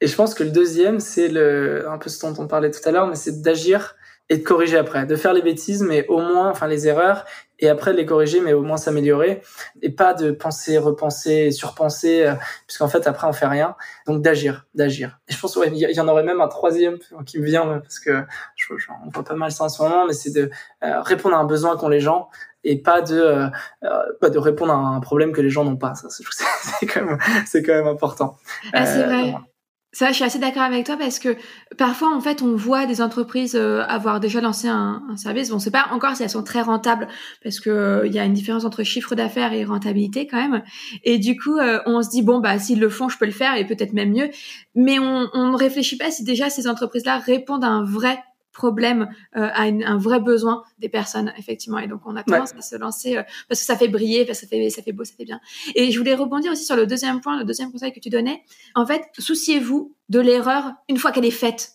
Et 0.00 0.06
je 0.06 0.14
pense 0.14 0.34
que 0.34 0.44
le 0.44 0.50
deuxième, 0.50 1.00
c'est 1.00 1.28
le, 1.28 1.88
un 1.88 1.98
peu 1.98 2.08
ce 2.08 2.24
dont 2.24 2.34
on 2.38 2.46
parlait 2.46 2.70
tout 2.70 2.80
à 2.84 2.92
l'heure, 2.92 3.08
mais 3.08 3.16
c'est 3.16 3.42
d'agir 3.42 3.96
et 4.32 4.38
de 4.38 4.42
corriger 4.42 4.78
après, 4.78 5.04
de 5.04 5.14
faire 5.14 5.34
les 5.34 5.42
bêtises, 5.42 5.82
mais 5.82 6.06
au 6.06 6.18
moins, 6.18 6.48
enfin 6.48 6.66
les 6.66 6.88
erreurs, 6.88 7.26
et 7.58 7.68
après 7.68 7.92
les 7.92 8.06
corriger, 8.06 8.40
mais 8.40 8.54
au 8.54 8.62
moins 8.62 8.78
s'améliorer, 8.78 9.42
et 9.82 9.90
pas 9.90 10.14
de 10.14 10.30
penser, 10.30 10.78
repenser, 10.78 11.50
surpenser, 11.50 12.26
euh, 12.26 12.32
puisqu'en 12.66 12.88
fait 12.88 13.06
après 13.06 13.26
on 13.26 13.34
fait 13.34 13.46
rien. 13.46 13.76
Donc 14.06 14.22
d'agir, 14.22 14.66
d'agir. 14.74 15.20
Et 15.28 15.34
je 15.34 15.38
pense 15.38 15.54
ouais, 15.56 15.68
il 15.70 15.76
y 15.76 16.00
en 16.00 16.08
aurait 16.08 16.22
même 16.22 16.40
un 16.40 16.48
troisième 16.48 16.96
qui 17.26 17.40
me 17.40 17.44
vient 17.44 17.80
parce 17.80 18.00
que 18.00 18.24
je, 18.56 18.72
on 19.04 19.10
voit 19.10 19.22
pas 19.22 19.34
mal 19.34 19.52
ça 19.52 19.64
en 19.64 19.68
ce 19.68 19.82
moment, 19.82 20.06
mais 20.06 20.14
c'est 20.14 20.32
de 20.32 20.50
euh, 20.82 21.02
répondre 21.02 21.36
à 21.36 21.38
un 21.38 21.44
besoin 21.44 21.76
qu'ont 21.76 21.90
les 21.90 22.00
gens 22.00 22.30
et 22.64 22.80
pas 22.80 23.02
de 23.02 23.20
euh, 23.20 23.48
pas 24.18 24.30
de 24.30 24.38
répondre 24.38 24.72
à 24.72 24.76
un 24.76 25.00
problème 25.00 25.32
que 25.32 25.42
les 25.42 25.50
gens 25.50 25.64
n'ont 25.64 25.76
pas. 25.76 25.94
Ça, 25.94 26.08
c'est 26.08 26.86
quand 26.86 27.04
même 27.04 27.18
c'est 27.46 27.62
quand 27.62 27.74
même 27.74 27.86
important. 27.86 28.38
Ah, 28.72 28.86
c'est 28.86 29.04
vrai. 29.04 29.34
Ça, 29.94 30.08
je 30.08 30.14
suis 30.14 30.24
assez 30.24 30.38
d'accord 30.38 30.62
avec 30.62 30.86
toi 30.86 30.96
parce 30.96 31.18
que 31.18 31.36
parfois, 31.76 32.16
en 32.16 32.20
fait, 32.22 32.40
on 32.40 32.56
voit 32.56 32.86
des 32.86 33.02
entreprises 33.02 33.54
euh, 33.54 33.82
avoir 33.82 34.20
déjà 34.20 34.40
lancé 34.40 34.66
un, 34.66 35.02
un 35.10 35.16
service. 35.18 35.50
Bon, 35.50 35.56
on 35.56 35.58
sait 35.58 35.70
pas 35.70 35.88
encore 35.90 36.16
si 36.16 36.22
elles 36.22 36.30
sont 36.30 36.42
très 36.42 36.62
rentables 36.62 37.08
parce 37.42 37.60
que 37.60 37.68
euh, 37.68 38.06
il 38.06 38.14
y 38.14 38.18
a 38.18 38.24
une 38.24 38.32
différence 38.32 38.64
entre 38.64 38.84
chiffre 38.84 39.14
d'affaires 39.14 39.52
et 39.52 39.64
rentabilité 39.64 40.26
quand 40.26 40.38
même. 40.38 40.62
Et 41.04 41.18
du 41.18 41.38
coup, 41.38 41.58
euh, 41.58 41.80
on 41.84 42.02
se 42.02 42.08
dit 42.08 42.22
bon, 42.22 42.40
bah 42.40 42.58
s'ils 42.58 42.80
le 42.80 42.88
font, 42.88 43.10
je 43.10 43.18
peux 43.18 43.26
le 43.26 43.32
faire 43.32 43.54
et 43.54 43.66
peut-être 43.66 43.92
même 43.92 44.12
mieux. 44.12 44.30
Mais 44.74 44.98
on, 44.98 45.28
on 45.34 45.50
ne 45.50 45.56
réfléchit 45.56 45.98
pas 45.98 46.10
si 46.10 46.24
déjà 46.24 46.48
ces 46.48 46.68
entreprises-là 46.68 47.18
répondent 47.18 47.64
à 47.64 47.68
un 47.68 47.84
vrai 47.84 48.18
problème, 48.52 49.08
euh, 49.36 49.48
à 49.52 49.62
un 49.62 49.98
vrai 49.98 50.20
besoin 50.20 50.62
des 50.78 50.88
personnes, 50.88 51.32
effectivement. 51.36 51.78
Et 51.78 51.86
donc, 51.86 52.00
on 52.04 52.16
a 52.16 52.22
tendance 52.22 52.54
à 52.56 52.62
se 52.62 52.76
lancer 52.76 53.16
euh, 53.16 53.22
parce 53.48 53.60
que 53.60 53.66
ça 53.66 53.76
fait 53.76 53.88
briller, 53.88 54.24
parce 54.24 54.40
que 54.40 54.46
ça 54.46 54.50
fait, 54.50 54.70
ça 54.70 54.82
fait 54.82 54.92
beau, 54.92 55.04
ça 55.04 55.14
fait 55.16 55.24
bien. 55.24 55.40
Et 55.74 55.90
je 55.90 55.98
voulais 55.98 56.14
rebondir 56.14 56.52
aussi 56.52 56.64
sur 56.64 56.76
le 56.76 56.86
deuxième 56.86 57.20
point, 57.20 57.38
le 57.38 57.44
deuxième 57.44 57.72
conseil 57.72 57.92
que 57.92 58.00
tu 58.00 58.10
donnais. 58.10 58.42
En 58.74 58.86
fait, 58.86 59.02
souciez-vous 59.18 59.94
de 60.08 60.20
l'erreur 60.20 60.72
une 60.88 60.98
fois 60.98 61.12
qu'elle 61.12 61.24
est 61.24 61.30
faite, 61.30 61.72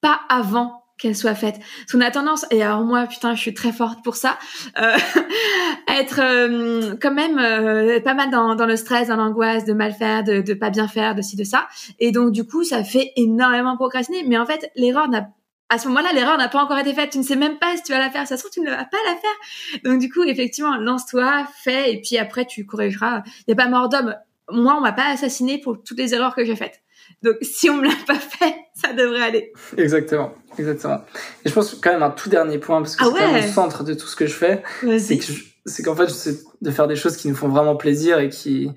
pas 0.00 0.20
avant 0.28 0.84
qu'elle 0.98 1.16
soit 1.16 1.34
faite. 1.34 1.58
Parce 1.58 1.92
qu'on 1.92 2.00
a 2.00 2.10
tendance, 2.10 2.44
et 2.50 2.62
alors 2.62 2.84
moi, 2.84 3.06
putain, 3.06 3.34
je 3.34 3.40
suis 3.40 3.54
très 3.54 3.72
forte 3.72 4.02
pour 4.02 4.16
ça, 4.16 4.38
euh, 4.78 4.96
être 5.88 6.20
euh, 6.20 6.96
quand 7.00 7.12
même 7.12 7.38
euh, 7.38 8.00
pas 8.00 8.14
mal 8.14 8.30
dans, 8.30 8.54
dans, 8.56 8.66
le 8.66 8.76
stress, 8.76 9.08
dans 9.08 9.16
l'angoisse 9.16 9.64
de 9.64 9.72
mal 9.72 9.92
faire, 9.92 10.24
de, 10.24 10.40
de 10.40 10.54
pas 10.54 10.70
bien 10.70 10.88
faire, 10.88 11.14
de 11.14 11.22
ci, 11.22 11.36
de 11.36 11.44
ça. 11.44 11.68
Et 12.00 12.10
donc, 12.10 12.32
du 12.32 12.44
coup, 12.44 12.64
ça 12.64 12.84
fait 12.84 13.12
énormément 13.16 13.76
procrastiner. 13.76 14.24
Mais 14.26 14.36
en 14.36 14.44
fait, 14.44 14.70
l'erreur 14.74 15.08
n'a 15.08 15.30
à 15.70 15.78
ce 15.78 15.88
moment-là, 15.88 16.12
l'erreur 16.14 16.38
n'a 16.38 16.48
pas 16.48 16.62
encore 16.62 16.78
été 16.78 16.94
faite. 16.94 17.10
Tu 17.10 17.18
ne 17.18 17.22
sais 17.22 17.36
même 17.36 17.58
pas 17.58 17.76
si 17.76 17.82
tu 17.82 17.92
vas 17.92 17.98
la 17.98 18.10
faire. 18.10 18.26
Ça 18.26 18.36
se 18.36 18.42
trouve, 18.42 18.52
tu 18.52 18.60
ne 18.60 18.70
vas 18.70 18.84
pas 18.84 18.98
la 19.06 19.16
faire. 19.16 19.82
Donc, 19.84 20.00
du 20.00 20.10
coup, 20.10 20.22
effectivement, 20.24 20.76
lance-toi, 20.76 21.46
fais, 21.62 21.92
et 21.92 22.00
puis 22.00 22.16
après, 22.16 22.46
tu 22.46 22.64
corrigeras. 22.64 23.22
Il 23.40 23.44
n'y 23.48 23.52
a 23.52 23.56
pas 23.56 23.68
mort 23.68 23.88
d'homme. 23.88 24.14
Moi, 24.50 24.74
on 24.76 24.80
m'a 24.80 24.92
pas 24.92 25.10
assassiné 25.10 25.58
pour 25.58 25.82
toutes 25.82 25.98
les 25.98 26.14
erreurs 26.14 26.34
que 26.34 26.44
j'ai 26.44 26.56
faites. 26.56 26.80
Donc, 27.22 27.36
si 27.42 27.68
on 27.68 27.76
me 27.76 27.84
l'a 27.84 27.94
pas 28.06 28.14
fait, 28.14 28.54
ça 28.74 28.92
devrait 28.92 29.22
aller. 29.22 29.52
Exactement, 29.76 30.32
exactement. 30.58 31.02
Et 31.44 31.48
je 31.48 31.54
pense 31.54 31.74
quand 31.74 31.92
même 31.92 32.02
un 32.02 32.10
tout 32.10 32.30
dernier 32.30 32.58
point, 32.58 32.80
parce 32.80 32.96
que 32.96 33.04
ah 33.04 33.10
c'est 33.12 33.20
quand 33.20 33.32
même 33.32 33.42
le 33.42 33.48
centre 33.48 33.84
de 33.84 33.94
tout 33.94 34.06
ce 34.06 34.16
que 34.16 34.26
je 34.26 34.34
fais. 34.34 34.62
C'est 35.66 35.82
qu'en 35.82 35.94
fait, 35.94 36.08
c'est 36.08 36.38
de 36.62 36.70
faire 36.70 36.88
des 36.88 36.96
choses 36.96 37.18
qui 37.18 37.28
nous 37.28 37.34
font 37.34 37.48
vraiment 37.48 37.76
plaisir 37.76 38.20
et 38.20 38.30
qui, 38.30 38.70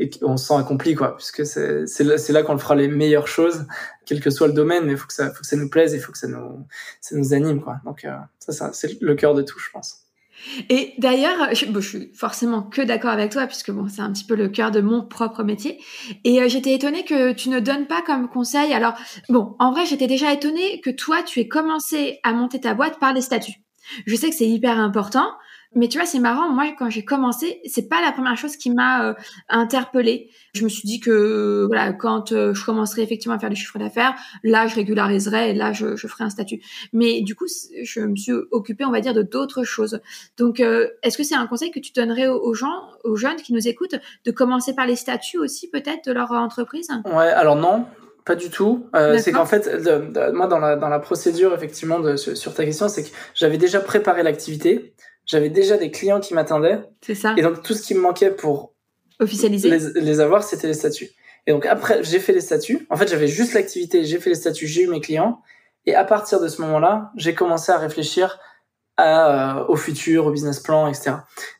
et 0.00 0.10
on 0.22 0.36
se 0.36 0.46
sent 0.46 0.54
accompli 0.54 0.94
quoi 0.94 1.16
puisque 1.16 1.46
c'est 1.46 2.32
là, 2.32 2.42
qu'on 2.42 2.58
fera 2.58 2.74
les 2.74 2.88
meilleures 2.88 3.28
choses 3.28 3.66
quel 4.06 4.20
que 4.20 4.30
soit 4.30 4.48
le 4.48 4.54
domaine 4.54 4.86
mais 4.86 4.96
faut 4.96 5.06
que 5.06 5.12
ça 5.12 5.30
faut 5.30 5.42
que 5.42 5.46
ça 5.46 5.56
nous 5.56 5.68
plaise 5.68 5.92
il 5.92 6.00
faut 6.00 6.10
que 6.10 6.18
ça 6.18 6.26
nous 6.26 6.66
ça 7.00 7.16
nous 7.16 7.34
anime 7.34 7.60
quoi 7.60 7.76
donc 7.84 8.04
euh, 8.04 8.16
ça, 8.38 8.72
c'est 8.72 9.00
le 9.00 9.14
cœur 9.14 9.34
de 9.34 9.42
tout 9.42 9.58
je 9.58 9.70
pense 9.70 10.06
et 10.68 10.94
d'ailleurs, 10.98 11.50
je 11.50 11.80
suis 11.80 12.12
forcément 12.14 12.62
que 12.62 12.80
d'accord 12.80 13.10
avec 13.10 13.30
toi 13.30 13.46
puisque 13.46 13.70
bon, 13.70 13.88
c'est 13.88 14.00
un 14.00 14.10
petit 14.10 14.24
peu 14.24 14.34
le 14.34 14.48
cœur 14.48 14.70
de 14.70 14.80
mon 14.80 15.04
propre 15.04 15.42
métier. 15.42 15.78
Et 16.24 16.40
euh, 16.40 16.48
j'étais 16.48 16.72
étonnée 16.74 17.04
que 17.04 17.32
tu 17.32 17.50
ne 17.50 17.60
donnes 17.60 17.86
pas 17.86 18.02
comme 18.02 18.26
conseil. 18.28 18.72
Alors 18.72 18.94
bon, 19.28 19.54
en 19.58 19.72
vrai, 19.72 19.84
j'étais 19.84 20.06
déjà 20.06 20.32
étonnée 20.32 20.80
que 20.80 20.90
toi, 20.90 21.22
tu 21.22 21.40
aies 21.40 21.48
commencé 21.48 22.20
à 22.22 22.32
monter 22.32 22.60
ta 22.60 22.72
boîte 22.72 22.98
par 22.98 23.12
les 23.12 23.20
statuts. 23.20 23.60
Je 24.06 24.14
sais 24.14 24.30
que 24.30 24.36
c'est 24.36 24.48
hyper 24.48 24.78
important, 24.78 25.32
mais 25.76 25.86
tu 25.86 25.98
vois, 25.98 26.06
c'est 26.06 26.18
marrant. 26.18 26.48
Moi, 26.50 26.74
quand 26.76 26.90
j'ai 26.90 27.04
commencé, 27.04 27.60
c'est 27.64 27.88
pas 27.88 28.00
la 28.00 28.10
première 28.10 28.36
chose 28.36 28.56
qui 28.56 28.70
m'a 28.70 29.06
euh, 29.06 29.14
interpellée. 29.48 30.28
Je 30.52 30.64
me 30.64 30.68
suis 30.68 30.82
dit 30.84 30.98
que 30.98 31.64
voilà, 31.68 31.92
quand 31.92 32.32
euh, 32.32 32.52
je 32.54 32.64
commencerai 32.64 33.02
effectivement 33.02 33.36
à 33.36 33.38
faire 33.38 33.50
du 33.50 33.56
chiffre 33.56 33.78
d'affaires, 33.78 34.16
là, 34.42 34.66
je 34.66 34.74
régulariserai 34.74 35.50
et 35.50 35.54
là, 35.54 35.72
je, 35.72 35.94
je, 35.94 36.08
ferai 36.08 36.24
un 36.24 36.30
statut. 36.30 36.60
Mais 36.92 37.20
du 37.20 37.36
coup, 37.36 37.46
je 37.82 38.00
me 38.00 38.16
suis 38.16 38.32
occupée, 38.50 38.84
on 38.84 38.90
va 38.90 39.00
dire, 39.00 39.14
de 39.14 39.22
d'autres 39.22 39.62
choses. 39.62 40.00
Donc, 40.36 40.58
euh, 40.58 40.88
est-ce 41.04 41.16
que 41.16 41.22
c'est 41.22 41.36
un 41.36 41.46
conseil 41.46 41.70
que 41.70 41.78
tu 41.78 41.92
donnerais 41.92 42.26
aux 42.26 42.54
gens, 42.54 42.88
aux 43.04 43.14
jeunes 43.14 43.36
qui 43.36 43.52
nous 43.52 43.68
écoutent, 43.68 43.94
de 44.24 44.30
commencer 44.32 44.74
par 44.74 44.86
les 44.86 44.96
statuts 44.96 45.38
aussi, 45.38 45.70
peut-être, 45.70 46.04
de 46.04 46.12
leur 46.12 46.32
entreprise? 46.32 46.88
Ouais. 47.04 47.28
Alors 47.28 47.54
non, 47.54 47.86
pas 48.24 48.34
du 48.34 48.50
tout. 48.50 48.86
Euh, 48.96 49.18
c'est 49.18 49.30
qu'en 49.30 49.46
fait, 49.46 49.68
moi, 50.32 50.48
dans 50.48 50.58
la, 50.58 50.74
dans 50.74 50.88
la 50.88 50.98
procédure, 50.98 51.54
effectivement, 51.54 52.00
de, 52.00 52.16
sur 52.16 52.54
ta 52.54 52.64
question, 52.64 52.88
c'est 52.88 53.04
que 53.04 53.10
j'avais 53.34 53.58
déjà 53.58 53.78
préparé 53.78 54.24
l'activité 54.24 54.94
j'avais 55.26 55.50
déjà 55.50 55.76
des 55.76 55.90
clients 55.90 56.20
qui 56.20 56.34
m'attendaient. 56.34 56.80
C'est 57.00 57.14
ça. 57.14 57.34
Et 57.36 57.42
donc 57.42 57.62
tout 57.62 57.74
ce 57.74 57.82
qui 57.82 57.94
me 57.94 58.00
manquait 58.00 58.30
pour 58.30 58.74
officialiser 59.18 59.70
les, 59.94 60.20
avoir, 60.20 60.42
c'était 60.42 60.66
les 60.66 60.74
statuts. 60.74 61.10
Et 61.46 61.52
donc 61.52 61.66
après, 61.66 62.02
j'ai 62.02 62.18
fait 62.18 62.32
les 62.32 62.40
statuts. 62.40 62.86
En 62.90 62.96
fait, 62.96 63.08
j'avais 63.08 63.28
juste 63.28 63.54
l'activité, 63.54 64.04
j'ai 64.04 64.18
fait 64.18 64.30
les 64.30 64.36
statuts, 64.36 64.66
j'ai 64.66 64.82
eu 64.82 64.88
mes 64.88 65.00
clients. 65.00 65.40
Et 65.86 65.94
à 65.94 66.04
partir 66.04 66.40
de 66.40 66.48
ce 66.48 66.60
moment-là, 66.62 67.10
j'ai 67.16 67.34
commencé 67.34 67.72
à 67.72 67.78
réfléchir 67.78 68.38
à, 68.96 69.60
euh, 69.60 69.64
au 69.68 69.76
futur, 69.76 70.26
au 70.26 70.30
business 70.30 70.60
plan, 70.60 70.86
etc. 70.88 71.12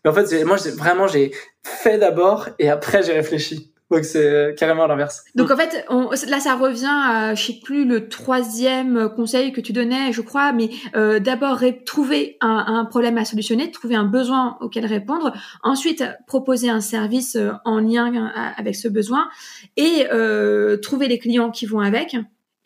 Mais 0.04 0.10
en 0.10 0.14
fait, 0.14 0.44
moi, 0.44 0.56
vraiment, 0.76 1.06
j'ai 1.06 1.32
fait 1.62 1.98
d'abord 1.98 2.48
et 2.58 2.68
après, 2.68 3.02
j'ai 3.02 3.12
réfléchi. 3.12 3.69
Donc 3.90 4.04
c'est 4.04 4.54
carrément 4.56 4.86
l'inverse. 4.86 5.24
Donc 5.34 5.50
en 5.50 5.56
fait, 5.56 5.84
on, 5.88 6.10
là 6.28 6.40
ça 6.40 6.54
revient 6.54 6.86
à, 6.86 7.34
je 7.34 7.46
sais 7.46 7.60
plus, 7.62 7.84
le 7.84 8.08
troisième 8.08 9.08
conseil 9.16 9.52
que 9.52 9.60
tu 9.60 9.72
donnais, 9.72 10.12
je 10.12 10.20
crois, 10.20 10.52
mais 10.52 10.70
euh, 10.94 11.18
d'abord 11.18 11.60
trouver 11.84 12.36
un, 12.40 12.64
un, 12.68 12.84
problème 12.84 13.18
à 13.18 13.24
solutionner, 13.24 13.70
trouver 13.70 13.96
un 13.96 14.04
besoin 14.04 14.56
auquel 14.60 14.86
répondre, 14.86 15.32
ensuite 15.62 16.04
proposer 16.26 16.70
un 16.70 16.80
service 16.80 17.36
euh, 17.36 17.50
en 17.64 17.80
lien 17.80 18.14
euh, 18.14 18.28
avec 18.56 18.76
ce 18.76 18.88
besoin 18.88 19.28
et 19.76 20.06
euh, 20.12 20.76
trouver 20.76 21.08
les 21.08 21.18
clients 21.18 21.50
qui 21.50 21.66
vont 21.66 21.80
avec. 21.80 22.16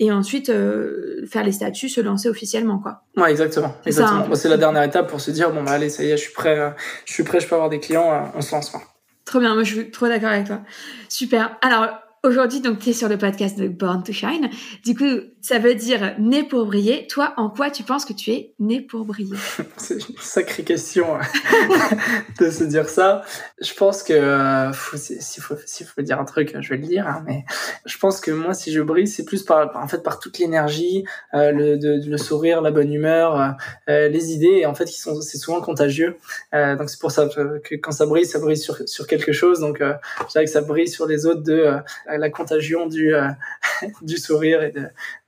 Et 0.00 0.10
ensuite 0.10 0.48
euh, 0.48 1.24
faire 1.30 1.44
les 1.44 1.52
statuts, 1.52 1.88
se 1.88 2.00
lancer 2.00 2.28
officiellement, 2.28 2.80
quoi. 2.80 3.02
Ouais, 3.16 3.30
exactement. 3.30 3.76
exactement. 3.86 4.34
C'est 4.34 4.48
la 4.48 4.56
dernière 4.56 4.82
étape 4.82 5.08
pour 5.08 5.20
se 5.20 5.30
dire 5.30 5.52
bon 5.52 5.62
bah 5.62 5.70
allez, 5.70 5.88
ça 5.88 6.02
y 6.02 6.10
est, 6.10 6.16
je 6.16 6.22
suis 6.22 6.32
prêt, 6.32 6.74
je 7.04 7.12
suis 7.12 7.22
prêt, 7.22 7.38
je 7.38 7.46
peux 7.46 7.54
avoir 7.54 7.70
des 7.70 7.78
clients, 7.78 8.32
on 8.34 8.40
se 8.40 8.52
lance. 8.52 8.70
Quoi. 8.70 8.82
Trop 9.24 9.40
bien, 9.40 9.54
moi 9.54 9.64
je 9.64 9.74
suis 9.74 9.90
trop 9.90 10.06
d'accord 10.08 10.30
avec 10.30 10.46
toi. 10.46 10.62
Super. 11.08 11.56
Alors, 11.62 11.88
aujourd'hui, 12.24 12.60
donc, 12.60 12.78
tu 12.80 12.90
es 12.90 12.92
sur 12.92 13.08
le 13.08 13.18
podcast 13.18 13.58
de 13.58 13.68
Born 13.68 14.02
to 14.02 14.12
Shine. 14.12 14.48
Du 14.84 14.96
coup, 14.96 15.04
ça 15.42 15.58
veut 15.58 15.74
dire 15.74 16.14
né 16.18 16.42
pour 16.42 16.64
briller. 16.64 17.06
Toi, 17.06 17.34
en 17.36 17.50
quoi 17.50 17.70
tu 17.70 17.82
penses 17.82 18.06
que 18.06 18.14
tu 18.14 18.30
es 18.30 18.54
né 18.58 18.80
pour 18.80 19.04
briller? 19.04 19.36
C'est 19.76 20.08
une 20.08 20.16
sacrée 20.18 20.64
question 20.64 21.16
hein, 21.16 21.20
de 22.40 22.50
se 22.50 22.64
dire 22.64 22.88
ça. 22.88 23.22
Je 23.60 23.74
pense 23.74 24.02
que 24.02 24.14
euh, 24.14 24.72
s'il 24.72 25.42
faut, 25.42 25.54
faut 25.56 26.02
dire 26.02 26.18
un 26.18 26.24
truc, 26.24 26.56
je 26.58 26.68
vais 26.70 26.78
le 26.78 26.86
dire. 26.86 27.06
Hein, 27.06 27.22
mais 27.26 27.44
je 27.84 27.98
pense 27.98 28.20
que 28.20 28.30
moi, 28.30 28.54
si 28.54 28.72
je 28.72 28.80
brille, 28.80 29.06
c'est 29.06 29.24
plus 29.24 29.42
par, 29.42 29.76
en 29.76 29.86
fait, 29.86 30.02
par 30.02 30.18
toute 30.18 30.38
l'énergie, 30.38 31.04
euh, 31.34 31.52
le, 31.52 32.16
sourire, 32.16 32.62
la 32.62 32.70
bonne 32.70 32.92
humeur, 32.92 33.54
euh, 33.90 34.08
les 34.08 34.32
idées. 34.32 34.60
Et 34.60 34.66
en 34.66 34.74
fait, 34.74 34.86
qui 34.86 34.98
sont, 34.98 35.20
c'est 35.20 35.38
souvent 35.38 35.60
contagieux. 35.60 36.16
Donc 36.52 36.88
c'est 36.88 37.00
pour 37.00 37.10
ça 37.10 37.28
que 37.28 37.74
quand 37.74 37.92
ça 37.92 38.06
brille, 38.06 38.24
ça 38.24 38.38
brille 38.38 38.56
sur, 38.56 38.78
sur 38.86 39.06
quelque 39.06 39.32
chose. 39.32 39.60
Donc 39.60 39.80
je 39.80 40.26
dirais 40.30 40.44
que 40.44 40.50
ça 40.50 40.62
brille 40.62 40.88
sur 40.88 41.06
les 41.06 41.26
autres 41.26 41.42
de 41.42 41.74
la 42.18 42.30
contagion 42.30 42.86
du 42.86 43.12
du 44.02 44.16
sourire 44.16 44.62
et 44.62 44.72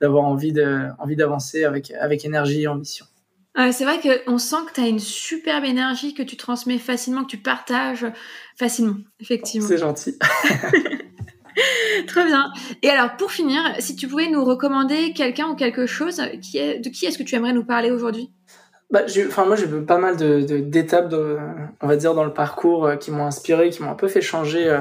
d'avoir 0.01 0.25
envie 0.25 0.53
d'avancer 0.53 1.63
avec 1.63 1.91
avec 1.91 2.25
énergie 2.25 2.63
et 2.63 2.67
ambition. 2.67 3.05
c'est 3.71 3.85
vrai 3.85 3.99
qu'on 3.99 4.37
sent 4.37 4.57
que 4.67 4.73
tu 4.73 4.81
as 4.81 4.87
une 4.87 4.99
superbe 4.99 5.65
énergie 5.65 6.13
que 6.13 6.23
tu 6.23 6.37
transmets 6.37 6.79
facilement, 6.79 7.23
que 7.23 7.29
tu 7.29 7.37
partages 7.37 8.05
facilement, 8.57 8.97
effectivement. 9.19 9.67
C'est 9.67 9.77
gentil. 9.77 10.17
Très 12.07 12.25
bien. 12.25 12.51
Et 12.81 12.89
alors, 12.89 13.15
pour 13.17 13.31
finir, 13.31 13.59
si 13.79 13.95
tu 13.95 14.07
pouvais 14.07 14.29
nous 14.29 14.43
recommander 14.43 15.13
quelqu'un 15.13 15.47
ou 15.49 15.55
quelque 15.55 15.85
chose, 15.85 16.21
qui 16.41 16.57
est, 16.57 16.79
de 16.79 16.89
qui 16.89 17.05
est-ce 17.05 17.17
que 17.17 17.23
tu 17.23 17.35
aimerais 17.35 17.53
nous 17.53 17.65
parler 17.65 17.91
aujourd'hui? 17.91 18.29
Bah, 18.89 19.01
enfin 19.27 19.45
moi 19.45 19.57
j'ai 19.57 19.67
pas 19.67 19.97
mal 19.97 20.15
de 20.15 20.39
d'étapes 20.61 21.09
de, 21.09 21.37
on 21.81 21.87
va 21.87 21.97
dire 21.97 22.13
dans 22.13 22.23
le 22.23 22.33
parcours 22.33 22.85
euh, 22.85 22.95
qui 22.95 23.11
m'ont 23.11 23.25
inspiré 23.25 23.69
qui 23.69 23.83
m'ont 23.83 23.91
un 23.91 23.95
peu 23.95 24.07
fait 24.07 24.21
changer 24.21 24.69
euh, 24.69 24.79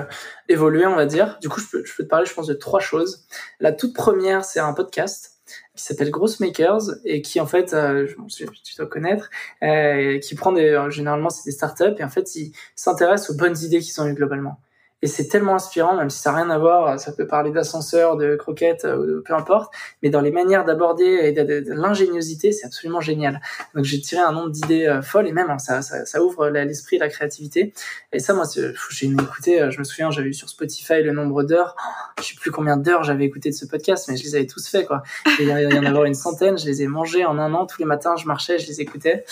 évoluer 0.48 0.86
on 0.86 0.94
va 0.94 1.06
dire. 1.06 1.38
Du 1.40 1.48
coup 1.48 1.60
je 1.60 1.66
peux, 1.66 1.84
je 1.84 1.92
peux 1.96 2.04
te 2.04 2.08
parler 2.08 2.24
je 2.24 2.32
pense 2.32 2.46
de 2.46 2.54
trois 2.54 2.78
choses. 2.78 3.26
La 3.58 3.72
toute 3.72 3.94
première 3.94 4.44
c'est 4.44 4.60
un 4.60 4.72
podcast 4.74 5.40
qui 5.74 5.82
s'appelle 5.82 6.10
Gross 6.10 6.38
Makers 6.38 6.82
et 7.04 7.20
qui 7.20 7.40
en 7.40 7.46
fait 7.46 7.74
euh, 7.74 8.06
tu 8.28 8.76
dois 8.76 8.86
connaître 8.86 9.28
euh, 9.64 10.18
qui 10.20 10.36
prend 10.36 10.52
des 10.52 10.86
généralement 10.90 11.30
c'est 11.30 11.44
des 11.44 11.56
startups 11.56 11.96
et 11.98 12.04
en 12.04 12.08
fait 12.08 12.36
ils 12.36 12.52
s'intéressent 12.76 13.30
aux 13.30 13.36
bonnes 13.36 13.58
idées 13.58 13.80
qu'ils 13.80 14.00
ont 14.00 14.06
eues 14.06 14.14
globalement 14.14 14.60
Et 15.02 15.08
c'est 15.08 15.28
tellement 15.28 15.54
inspirant, 15.54 15.94
même 15.94 16.08
si 16.08 16.18
ça 16.18 16.32
n'a 16.32 16.38
rien 16.38 16.50
à 16.50 16.58
voir, 16.58 16.98
ça 16.98 17.12
peut 17.12 17.26
parler 17.26 17.50
d'ascenseur, 17.50 18.16
de 18.16 18.34
croquettes, 18.34 18.86
euh, 18.86 19.22
peu 19.26 19.34
importe, 19.34 19.70
mais 20.02 20.08
dans 20.08 20.22
les 20.22 20.30
manières 20.30 20.64
d'aborder 20.64 21.04
et 21.04 21.32
de, 21.32 21.64
l'ingéniosité, 21.68 22.50
c'est 22.50 22.64
absolument 22.64 23.02
génial. 23.02 23.42
Donc 23.74 23.84
j'ai 23.84 24.00
tiré 24.00 24.22
un 24.22 24.32
nombre 24.32 24.48
d'idées 24.48 24.86
euh, 24.86 25.02
folles 25.02 25.26
et 25.26 25.32
même 25.32 25.50
hein, 25.50 25.58
ça, 25.58 25.82
ça, 25.82 26.06
ça, 26.06 26.22
ouvre 26.22 26.48
l'esprit, 26.48 26.96
la 26.96 27.10
créativité. 27.10 27.74
Et 28.14 28.20
ça, 28.20 28.32
moi, 28.32 28.44
j'ai 28.90 29.06
écouté, 29.06 29.60
euh, 29.60 29.70
je 29.70 29.78
me 29.80 29.84
souviens, 29.84 30.10
j'avais 30.10 30.30
eu 30.30 30.34
sur 30.34 30.48
Spotify 30.48 31.02
le 31.02 31.12
nombre 31.12 31.42
d'heures, 31.42 31.76
je 32.18 32.28
sais 32.28 32.34
plus 32.40 32.50
combien 32.50 32.78
d'heures 32.78 33.04
j'avais 33.04 33.26
écouté 33.26 33.50
de 33.50 33.54
ce 33.54 33.66
podcast, 33.66 34.06
mais 34.08 34.16
je 34.16 34.24
les 34.24 34.34
avais 34.34 34.46
tous 34.46 34.66
faits, 34.66 34.86
quoi. 34.86 35.02
il 35.38 35.46
y 35.46 35.52
en 35.52 35.84
a 35.84 35.88
avoir 35.88 36.06
une 36.06 36.14
centaine, 36.14 36.56
je 36.56 36.64
les 36.64 36.82
ai 36.82 36.86
mangés 36.86 37.26
en 37.26 37.38
un 37.38 37.52
an, 37.52 37.66
tous 37.66 37.78
les 37.78 37.84
matins, 37.84 38.16
je 38.16 38.26
marchais, 38.26 38.58
je 38.58 38.66
les 38.66 38.80
écoutais. 38.80 39.26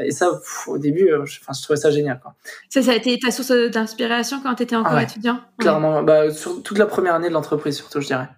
et 0.00 0.10
ça, 0.10 0.40
au 0.66 0.78
début, 0.78 1.08
je, 1.24 1.38
je 1.38 1.62
trouvais 1.62 1.78
ça 1.78 1.92
génial, 1.92 2.18
quoi. 2.20 2.34
Ça, 2.68 2.82
ça 2.82 2.90
a 2.90 2.94
été 2.94 3.16
ta 3.18 3.30
source 3.30 3.52
d'inspiration 3.52 4.40
quand 4.42 4.56
tu 4.56 4.64
étais 4.64 4.76
encore 4.76 5.03
étudiant. 5.04 5.40
Clairement, 5.58 6.02
bah, 6.02 6.30
sur 6.32 6.62
toute 6.62 6.78
la 6.78 6.86
première 6.86 7.14
année 7.14 7.28
de 7.28 7.34
l'entreprise, 7.34 7.76
surtout, 7.76 8.00
je 8.00 8.06
dirais. 8.06 8.28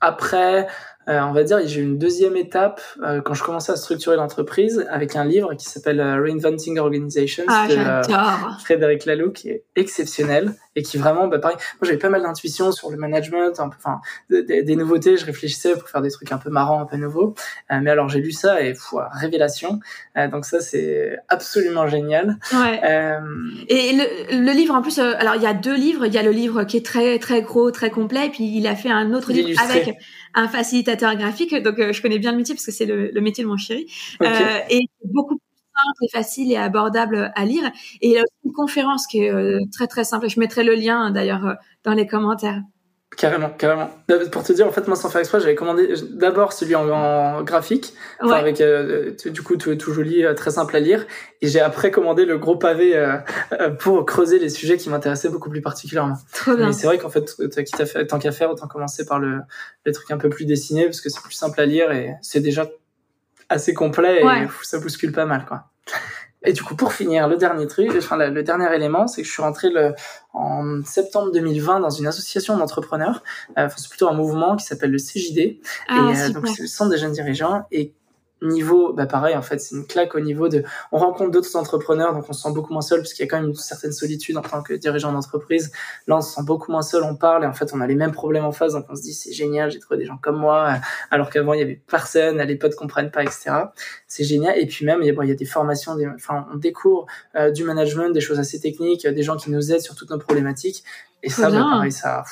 Après, 0.00 0.66
euh, 1.08 1.20
on 1.22 1.32
va 1.32 1.42
dire, 1.42 1.58
j'ai 1.64 1.80
eu 1.80 1.84
une 1.84 1.96
deuxième 1.96 2.36
étape 2.36 2.82
euh, 3.02 3.22
quand 3.22 3.32
je 3.32 3.42
commençais 3.42 3.72
à 3.72 3.76
structurer 3.76 4.16
l'entreprise 4.16 4.86
avec 4.90 5.16
un 5.16 5.24
livre 5.24 5.54
qui 5.54 5.64
s'appelle 5.64 6.00
euh, 6.00 6.22
Reinventing 6.22 6.78
Organizations 6.78 7.44
ah, 7.48 7.66
de 7.66 8.62
Frédéric 8.62 9.06
Laloux, 9.06 9.30
qui 9.30 9.48
est 9.48 9.64
exceptionnel 9.74 10.54
et 10.76 10.82
qui 10.82 10.98
vraiment, 10.98 11.26
bah, 11.26 11.38
pareil, 11.38 11.56
moi 11.56 11.86
j'avais 11.86 11.98
pas 11.98 12.10
mal 12.10 12.22
d'intuition 12.22 12.72
sur 12.72 12.90
le 12.90 12.98
management, 12.98 13.58
enfin 13.58 14.00
des, 14.28 14.76
nouveautés, 14.76 15.16
je 15.16 15.24
réfléchissais 15.24 15.74
pour 15.74 15.88
faire 15.88 16.02
des 16.02 16.10
trucs 16.10 16.30
un 16.30 16.38
peu 16.38 16.50
marrants, 16.50 16.80
un 16.80 16.86
peu 16.86 16.96
nouveaux. 16.96 17.34
mais 17.70 17.90
alors 17.90 18.08
j'ai 18.08 18.20
lu 18.20 18.30
ça 18.30 18.60
et 18.60 18.74
fou, 18.74 19.00
révélation. 19.12 19.80
donc 20.30 20.44
ça 20.44 20.60
c'est 20.60 21.16
absolument 21.28 21.88
génial. 21.88 22.38
Ouais. 22.52 22.80
et 23.68 23.92
le, 23.92 24.44
le, 24.44 24.52
livre 24.52 24.74
en 24.74 24.82
plus, 24.82 25.00
alors 25.00 25.34
il 25.34 25.42
y 25.42 25.46
a 25.46 25.54
deux 25.54 25.76
livres, 25.76 26.06
il 26.06 26.14
y 26.14 26.18
a 26.18 26.22
le 26.22 26.30
livre 26.30 26.62
qui 26.62 26.76
est 26.76 26.86
très 26.86 27.18
très 27.18 27.42
gros, 27.42 27.72
très 27.72 27.90
complet, 27.90 28.26
et 28.26 28.30
puis 28.30 28.44
il 28.44 28.66
a 28.68 28.76
fait 28.76 28.90
un 28.90 29.12
autre 29.14 29.32
livre 29.32 29.60
avec 29.60 29.96
un 30.34 30.48
facilitateur 30.48 31.14
graphique. 31.16 31.54
Donc, 31.62 31.78
euh, 31.78 31.92
je 31.92 32.02
connais 32.02 32.18
bien 32.18 32.32
le 32.32 32.38
métier 32.38 32.54
parce 32.54 32.66
que 32.66 32.72
c'est 32.72 32.86
le, 32.86 33.20
métier 33.20 33.44
de 33.44 33.48
mon 33.48 33.56
chéri. 33.56 33.86
Euh, 34.22 34.58
et 34.70 34.86
beaucoup 35.04 35.36
plus 35.36 35.46
simple 35.74 36.04
et 36.04 36.08
facile 36.10 36.52
et 36.52 36.56
abordable 36.56 37.32
à 37.34 37.44
lire. 37.44 37.70
Et 38.00 38.08
il 38.08 38.12
y 38.12 38.18
a 38.18 38.22
aussi 38.22 38.32
une 38.44 38.52
conférence 38.52 39.06
qui 39.06 39.20
est 39.20 39.30
euh, 39.30 39.60
très, 39.72 39.86
très 39.86 40.04
simple. 40.04 40.28
Je 40.28 40.40
mettrai 40.40 40.64
le 40.64 40.74
lien 40.74 41.10
d'ailleurs 41.10 41.56
dans 41.84 41.94
les 41.94 42.06
commentaires. 42.06 42.62
Carrément, 43.16 43.50
carrément. 43.50 43.90
Pour 44.30 44.44
te 44.44 44.52
dire, 44.52 44.66
en 44.66 44.70
fait, 44.70 44.86
moi, 44.86 44.94
sans 44.94 45.08
faire 45.08 45.20
exprès, 45.20 45.40
j'avais 45.40 45.54
commandé 45.54 45.94
d'abord 46.10 46.52
celui 46.52 46.74
en, 46.76 47.42
graphique, 47.42 47.94
avec 48.20 48.60
euh, 48.60 49.12
du 49.26 49.42
coup 49.42 49.56
tout, 49.56 49.74
tout, 49.74 49.92
joli, 49.92 50.24
euh, 50.24 50.34
très 50.34 50.52
simple 50.52 50.76
à 50.76 50.80
lire, 50.80 51.04
et 51.40 51.48
j'ai 51.48 51.60
après 51.60 51.90
commandé 51.90 52.26
le 52.26 52.38
gros 52.38 52.56
pavé 52.56 52.94
euh, 52.94 53.16
pour 53.80 54.06
creuser 54.06 54.38
les 54.38 54.50
sujets 54.50 54.76
qui 54.76 54.88
m'intéressaient 54.88 55.30
beaucoup 55.30 55.50
plus 55.50 55.62
particulièrement. 55.62 56.16
Trop 56.32 56.54
bien. 56.54 56.66
Mais 56.66 56.72
c'est 56.72 56.86
vrai 56.86 56.98
qu'en 56.98 57.10
fait, 57.10 57.34
tant 58.08 58.18
qu'à 58.18 58.30
faire, 58.30 58.50
autant 58.50 58.68
commencer 58.68 59.04
par 59.04 59.18
le, 59.18 59.40
les 59.84 59.92
trucs 59.92 60.10
un 60.10 60.18
peu 60.18 60.28
plus 60.28 60.44
dessinés, 60.44 60.84
parce 60.84 61.00
que 61.00 61.08
c'est 61.08 61.22
plus 61.22 61.32
simple 61.32 61.60
à 61.60 61.66
lire 61.66 61.90
et 61.90 62.14
c'est 62.22 62.40
déjà 62.40 62.68
assez 63.48 63.74
complet 63.74 64.22
et 64.22 64.46
ça 64.62 64.78
bouscule 64.78 65.12
pas 65.12 65.24
mal, 65.24 65.44
quoi. 65.46 65.64
Et 66.44 66.52
du 66.52 66.62
coup, 66.62 66.76
pour 66.76 66.92
finir, 66.92 67.28
le 67.28 67.36
dernier 67.36 67.66
truc, 67.66 67.90
enfin, 67.96 68.16
le, 68.16 68.42
dernier 68.42 68.72
élément, 68.74 69.08
c'est 69.08 69.22
que 69.22 69.28
je 69.28 69.32
suis 69.32 69.42
rentré 69.42 69.70
le, 69.70 69.94
en 70.32 70.82
septembre 70.84 71.32
2020 71.32 71.80
dans 71.80 71.90
une 71.90 72.06
association 72.06 72.56
d'entrepreneurs. 72.56 73.24
Euh, 73.58 73.66
enfin, 73.66 73.74
c'est 73.76 73.88
plutôt 73.88 74.08
un 74.08 74.14
mouvement 74.14 74.56
qui 74.56 74.64
s'appelle 74.64 74.92
le 74.92 74.98
CJD. 74.98 75.58
Ah, 75.88 76.12
et 76.12 76.20
euh, 76.20 76.30
donc, 76.30 76.48
c'est 76.48 76.62
le 76.62 76.68
Centre 76.68 76.90
des 76.90 76.98
jeunes 76.98 77.12
dirigeants. 77.12 77.66
Et 77.72 77.92
niveau, 78.42 78.92
bah 78.92 79.06
pareil, 79.06 79.36
en 79.36 79.42
fait, 79.42 79.58
c'est 79.58 79.74
une 79.74 79.86
claque 79.86 80.14
au 80.14 80.20
niveau 80.20 80.48
de, 80.48 80.64
on 80.92 80.98
rencontre 80.98 81.30
d'autres 81.30 81.54
entrepreneurs, 81.56 82.14
donc 82.14 82.24
on 82.28 82.32
se 82.32 82.42
sent 82.42 82.52
beaucoup 82.52 82.72
moins 82.72 82.82
seul, 82.82 83.00
parce 83.00 83.12
qu'il 83.12 83.24
y 83.24 83.28
a 83.28 83.30
quand 83.30 83.40
même 83.40 83.50
une 83.50 83.54
certaine 83.54 83.92
solitude 83.92 84.36
en 84.36 84.42
tant 84.42 84.62
que 84.62 84.74
dirigeant 84.74 85.12
d'entreprise. 85.12 85.72
Là, 86.06 86.16
on 86.16 86.20
se 86.20 86.34
sent 86.34 86.42
beaucoup 86.44 86.72
moins 86.72 86.82
seul, 86.82 87.02
on 87.02 87.16
parle, 87.16 87.44
et 87.44 87.46
en 87.46 87.52
fait, 87.52 87.72
on 87.72 87.80
a 87.80 87.86
les 87.86 87.94
mêmes 87.94 88.12
problèmes 88.12 88.44
en 88.44 88.52
face, 88.52 88.72
donc 88.72 88.86
on 88.88 88.96
se 88.96 89.02
dit, 89.02 89.14
c'est 89.14 89.32
génial, 89.32 89.70
j'ai 89.70 89.78
trouvé 89.78 89.98
des 89.98 90.06
gens 90.06 90.18
comme 90.20 90.36
moi, 90.36 90.74
alors 91.10 91.30
qu'avant, 91.30 91.52
il 91.52 91.60
y 91.60 91.62
avait 91.62 91.80
personne, 91.86 92.38
les 92.40 92.56
potes 92.56 92.74
comprennent 92.74 93.10
pas, 93.10 93.22
etc. 93.22 93.50
C'est 94.06 94.24
génial. 94.24 94.58
Et 94.58 94.66
puis 94.66 94.84
même, 94.84 95.00
il 95.02 95.06
y 95.06 95.10
a, 95.10 95.12
bon, 95.12 95.22
il 95.22 95.28
y 95.28 95.32
a 95.32 95.36
des 95.36 95.44
formations, 95.44 95.96
des, 95.96 96.06
enfin, 96.06 96.46
on 96.52 96.56
découvre 96.56 97.06
euh, 97.36 97.50
du 97.50 97.64
management, 97.64 98.10
des 98.10 98.20
choses 98.20 98.38
assez 98.38 98.60
techniques, 98.60 99.06
des 99.06 99.22
gens 99.22 99.36
qui 99.36 99.50
nous 99.50 99.72
aident 99.72 99.80
sur 99.80 99.94
toutes 99.94 100.10
nos 100.10 100.18
problématiques. 100.18 100.84
Et 101.22 101.30
ça, 101.30 101.50
bah, 101.50 101.66
pareil, 101.70 101.92
ça, 101.92 102.24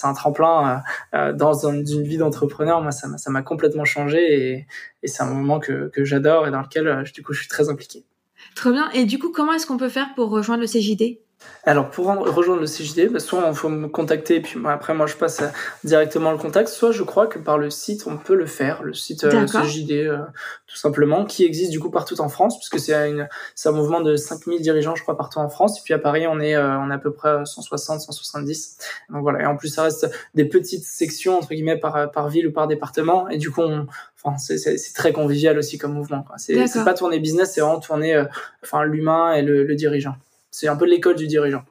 c'est 0.00 0.06
un 0.06 0.14
tremplin 0.14 0.82
euh, 1.14 1.18
euh, 1.18 1.32
dans 1.32 1.66
une 1.66 1.82
vie 1.82 2.16
d'entrepreneur. 2.16 2.80
Moi, 2.80 2.90
ça 2.90 3.08
m'a, 3.28 3.42
complètement 3.42 3.84
changé 3.84 4.66
et, 5.02 5.06
c'est 5.06 5.22
un 5.22 5.32
moment 5.32 5.60
que, 5.60 5.88
que 5.88 6.04
j'adore 6.04 6.46
et 6.46 6.50
dans 6.50 6.60
lequel, 6.60 6.86
euh, 6.86 7.02
du 7.02 7.22
coup, 7.22 7.32
je 7.32 7.40
suis 7.40 7.48
très 7.48 7.68
impliqué. 7.68 8.04
Très 8.54 8.72
bien. 8.72 8.90
Et 8.92 9.04
du 9.04 9.18
coup, 9.18 9.30
comment 9.30 9.52
est-ce 9.52 9.66
qu'on 9.66 9.76
peut 9.76 9.88
faire 9.88 10.14
pour 10.14 10.30
rejoindre 10.30 10.62
le 10.62 10.66
CJD 10.66 11.20
alors 11.64 11.90
pour 11.90 12.06
rejoindre 12.06 12.60
le 12.60 12.66
CJD, 12.66 13.12
bah, 13.12 13.20
soit 13.20 13.44
il 13.46 13.54
faut 13.54 13.68
me 13.68 13.88
contacter 13.88 14.36
et 14.36 14.40
puis 14.40 14.58
après 14.66 14.94
moi 14.94 15.06
je 15.06 15.14
passe 15.14 15.42
directement 15.84 16.32
le 16.32 16.38
contact, 16.38 16.68
soit 16.68 16.90
je 16.90 17.02
crois 17.02 17.26
que 17.26 17.38
par 17.38 17.58
le 17.58 17.68
site 17.70 18.06
on 18.06 18.16
peut 18.16 18.34
le 18.34 18.46
faire, 18.46 18.82
le 18.82 18.94
site 18.94 19.24
euh, 19.24 19.46
CJD 19.46 20.06
euh, 20.06 20.18
tout 20.66 20.76
simplement, 20.76 21.24
qui 21.24 21.44
existe 21.44 21.70
du 21.70 21.78
coup 21.78 21.90
partout 21.90 22.20
en 22.20 22.28
France, 22.28 22.58
puisque 22.58 22.78
c'est 22.78 22.94
un 22.94 23.72
mouvement 23.72 24.00
de 24.00 24.16
5000 24.16 24.62
dirigeants 24.62 24.94
je 24.94 25.02
crois 25.02 25.16
partout 25.16 25.38
en 25.38 25.48
France, 25.50 25.78
et 25.78 25.82
puis 25.84 25.92
à 25.92 25.98
Paris 25.98 26.26
on 26.26 26.40
est, 26.40 26.56
euh, 26.56 26.78
on 26.78 26.90
est 26.90 26.94
à 26.94 26.98
peu 26.98 27.12
près 27.12 27.44
160, 27.44 28.00
170. 28.00 28.78
Donc 29.10 29.22
voilà, 29.22 29.42
et 29.42 29.46
en 29.46 29.56
plus 29.56 29.68
ça 29.68 29.82
reste 29.82 30.10
des 30.34 30.46
petites 30.46 30.84
sections 30.84 31.38
entre 31.38 31.50
guillemets 31.50 31.78
par, 31.78 32.10
par 32.10 32.28
ville 32.30 32.46
ou 32.46 32.52
par 32.52 32.68
département, 32.68 33.28
et 33.28 33.36
du 33.36 33.50
coup 33.50 33.62
enfin 34.22 34.38
c'est 34.38 34.94
très 34.94 35.12
convivial 35.12 35.58
aussi 35.58 35.76
comme 35.76 35.92
mouvement. 35.92 36.24
C'est 36.38 36.84
pas 36.84 36.94
tourner 36.94 37.18
business, 37.18 37.52
c'est 37.52 37.60
vraiment 37.60 37.80
tourner 37.80 38.24
enfin 38.62 38.84
l'humain 38.84 39.34
et 39.34 39.42
le 39.42 39.74
dirigeant. 39.74 40.14
C'est 40.50 40.68
un 40.68 40.76
peu 40.76 40.84
l'école 40.84 41.16
du 41.16 41.26
dirigeant. 41.26 41.64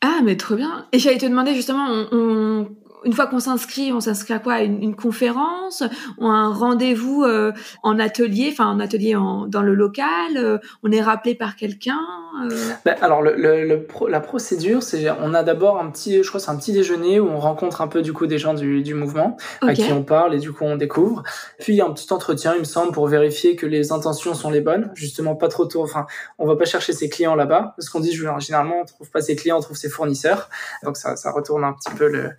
Ah, 0.00 0.20
mais 0.24 0.36
trop 0.36 0.56
bien. 0.56 0.86
Et 0.92 0.98
j'allais 0.98 1.18
te 1.18 1.26
demander 1.26 1.54
justement, 1.54 1.86
on, 2.12 2.68
une 3.04 3.12
fois 3.12 3.26
qu'on 3.26 3.40
s'inscrit, 3.40 3.92
on 3.92 4.00
s'inscrit 4.00 4.34
à 4.34 4.38
quoi? 4.38 4.60
Une, 4.60 4.82
une, 4.82 4.96
conférence? 4.96 5.82
Ou 6.18 6.26
un 6.26 6.52
rendez-vous 6.52 7.24
euh, 7.24 7.52
en 7.82 7.98
atelier, 7.98 8.48
enfin 8.52 8.66
en 8.66 8.80
atelier 8.80 9.16
en, 9.16 9.46
dans 9.46 9.62
le 9.62 9.74
local 9.74 10.36
euh, 10.36 10.58
On 10.82 10.92
est 10.92 11.02
rappelé 11.02 11.34
par 11.34 11.56
quelqu'un 11.56 12.00
euh? 12.50 12.70
ben, 12.84 12.96
Alors 13.00 13.22
le, 13.22 13.34
le, 13.36 13.86
la 14.08 14.20
procédure, 14.20 14.82
c'est 14.82 15.10
on 15.22 15.34
a 15.34 15.42
d'abord 15.42 15.80
un 15.80 15.90
petit, 15.90 16.22
je 16.22 16.28
crois 16.28 16.40
c'est 16.40 16.50
un 16.50 16.56
petit 16.56 16.72
déjeuner 16.72 17.20
où 17.20 17.28
on 17.28 17.38
rencontre 17.38 17.80
un 17.80 17.88
peu 17.88 18.02
du 18.02 18.12
coup 18.12 18.26
des 18.26 18.38
gens 18.38 18.54
du, 18.54 18.82
du 18.82 18.94
mouvement 18.94 19.36
à 19.62 19.74
qui 19.74 19.92
on 19.92 20.02
parle 20.02 20.34
et 20.34 20.38
du 20.38 20.52
coup 20.52 20.64
on 20.64 20.76
découvre. 20.76 21.22
Puis 21.58 21.74
il 21.74 21.76
y 21.76 21.80
a 21.80 21.86
un 21.86 21.92
petit 21.92 22.12
entretien, 22.12 22.54
il 22.54 22.60
me 22.60 22.64
semble, 22.64 22.92
pour 22.92 23.06
vérifier 23.06 23.56
que 23.56 23.66
les 23.66 23.92
intentions 23.92 24.34
sont 24.34 24.50
les 24.50 24.60
bonnes. 24.60 24.90
Justement, 24.94 25.34
pas 25.34 25.48
trop 25.48 25.66
tôt. 25.66 25.82
Enfin, 25.82 26.06
on 26.38 26.46
va 26.46 26.56
pas 26.56 26.64
chercher 26.64 26.92
ses 26.92 27.08
clients 27.08 27.34
là-bas 27.34 27.74
parce 27.76 27.88
qu'on 27.88 28.00
dit 28.00 28.12
généralement 28.12 28.80
on 28.80 28.84
trouve 28.84 29.10
pas 29.10 29.20
ses 29.20 29.36
clients, 29.36 29.58
on 29.58 29.60
trouve 29.60 29.76
ses 29.76 29.88
fournisseurs. 29.88 30.48
Donc 30.82 30.96
ça, 30.96 31.16
ça 31.16 31.30
retourne 31.30 31.64
un 31.64 31.72
petit 31.72 31.94
peu 31.94 32.08
le 32.08 32.30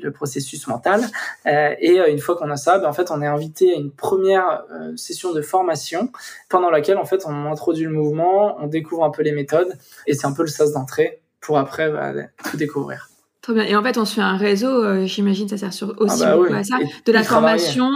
le 0.00 0.10
processus 0.10 0.66
mental. 0.66 1.02
Euh, 1.46 1.74
et 1.80 2.00
euh, 2.00 2.10
une 2.10 2.18
fois 2.18 2.36
qu'on 2.36 2.50
a 2.50 2.56
ça, 2.56 2.78
ben, 2.78 2.88
en 2.88 2.92
fait, 2.92 3.10
on 3.10 3.22
est 3.22 3.26
invité 3.26 3.72
à 3.72 3.76
une 3.76 3.90
première 3.90 4.64
euh, 4.72 4.96
session 4.96 5.32
de 5.32 5.42
formation 5.42 6.10
pendant 6.48 6.70
laquelle, 6.70 6.98
en 6.98 7.04
fait, 7.04 7.24
on 7.26 7.50
introduit 7.50 7.84
le 7.84 7.90
mouvement, 7.90 8.56
on 8.60 8.66
découvre 8.66 9.04
un 9.04 9.10
peu 9.10 9.22
les 9.22 9.32
méthodes, 9.32 9.72
et 10.06 10.14
c'est 10.14 10.26
un 10.26 10.32
peu 10.32 10.42
le 10.42 10.48
sas 10.48 10.72
d'entrée 10.72 11.20
pour 11.40 11.58
après 11.58 11.90
bah, 11.90 12.12
tout 12.50 12.56
découvrir. 12.56 13.08
Très 13.40 13.54
bien. 13.54 13.64
Et 13.64 13.74
en 13.74 13.82
fait, 13.82 13.98
on 13.98 14.04
se 14.04 14.14
fait 14.14 14.20
un 14.20 14.36
réseau, 14.36 15.04
j'imagine, 15.06 15.48
ça 15.48 15.56
sert 15.56 15.72
sur 15.72 16.00
aussi 16.00 16.22
ah 16.22 16.26
bah 16.26 16.36
beaucoup 16.36 16.54
à 16.54 16.62
ça, 16.62 16.78
de 17.04 17.12
la 17.12 17.24
formation, 17.24 17.90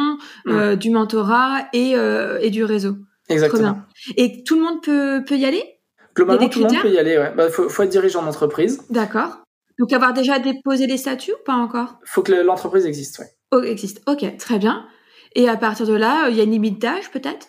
mm. 0.44 0.74
du 0.74 0.90
mentorat 0.90 1.68
et, 1.72 1.94
et 2.40 2.50
du 2.50 2.64
réseau. 2.64 2.96
Exactement. 3.28 3.78
Et 4.16 4.42
tout 4.42 4.56
le 4.56 4.62
monde 4.62 4.82
peut, 4.82 5.22
peut 5.24 5.36
y 5.36 5.44
aller? 5.44 5.62
Globalement, 6.16 6.48
tout 6.48 6.58
le 6.58 6.64
monde 6.64 6.82
peut 6.82 6.90
y 6.90 6.98
aller, 6.98 7.12
Il 7.12 7.36
bah, 7.36 7.48
faut, 7.48 7.68
faut 7.68 7.84
être 7.84 7.90
dirigeant 7.90 8.24
d'entreprise. 8.24 8.82
D'accord. 8.90 9.38
Donc 9.78 9.92
avoir 9.92 10.12
déjà 10.12 10.38
déposé 10.38 10.86
les 10.86 10.96
statuts 10.96 11.32
ou 11.32 11.44
pas 11.44 11.54
encore? 11.54 11.98
Faut 12.04 12.22
que 12.22 12.32
l'entreprise 12.32 12.86
existe, 12.86 13.18
oui. 13.18 13.26
Oh, 13.52 13.62
existe. 13.62 14.02
Ok, 14.06 14.36
très 14.38 14.58
bien. 14.58 14.86
Et 15.34 15.48
à 15.48 15.56
partir 15.56 15.86
de 15.86 15.94
là, 15.94 16.28
il 16.30 16.36
y 16.36 16.40
a 16.40 16.44
une 16.44 16.50
limite 16.50 16.80
d'âge 16.80 17.10
peut-être? 17.10 17.48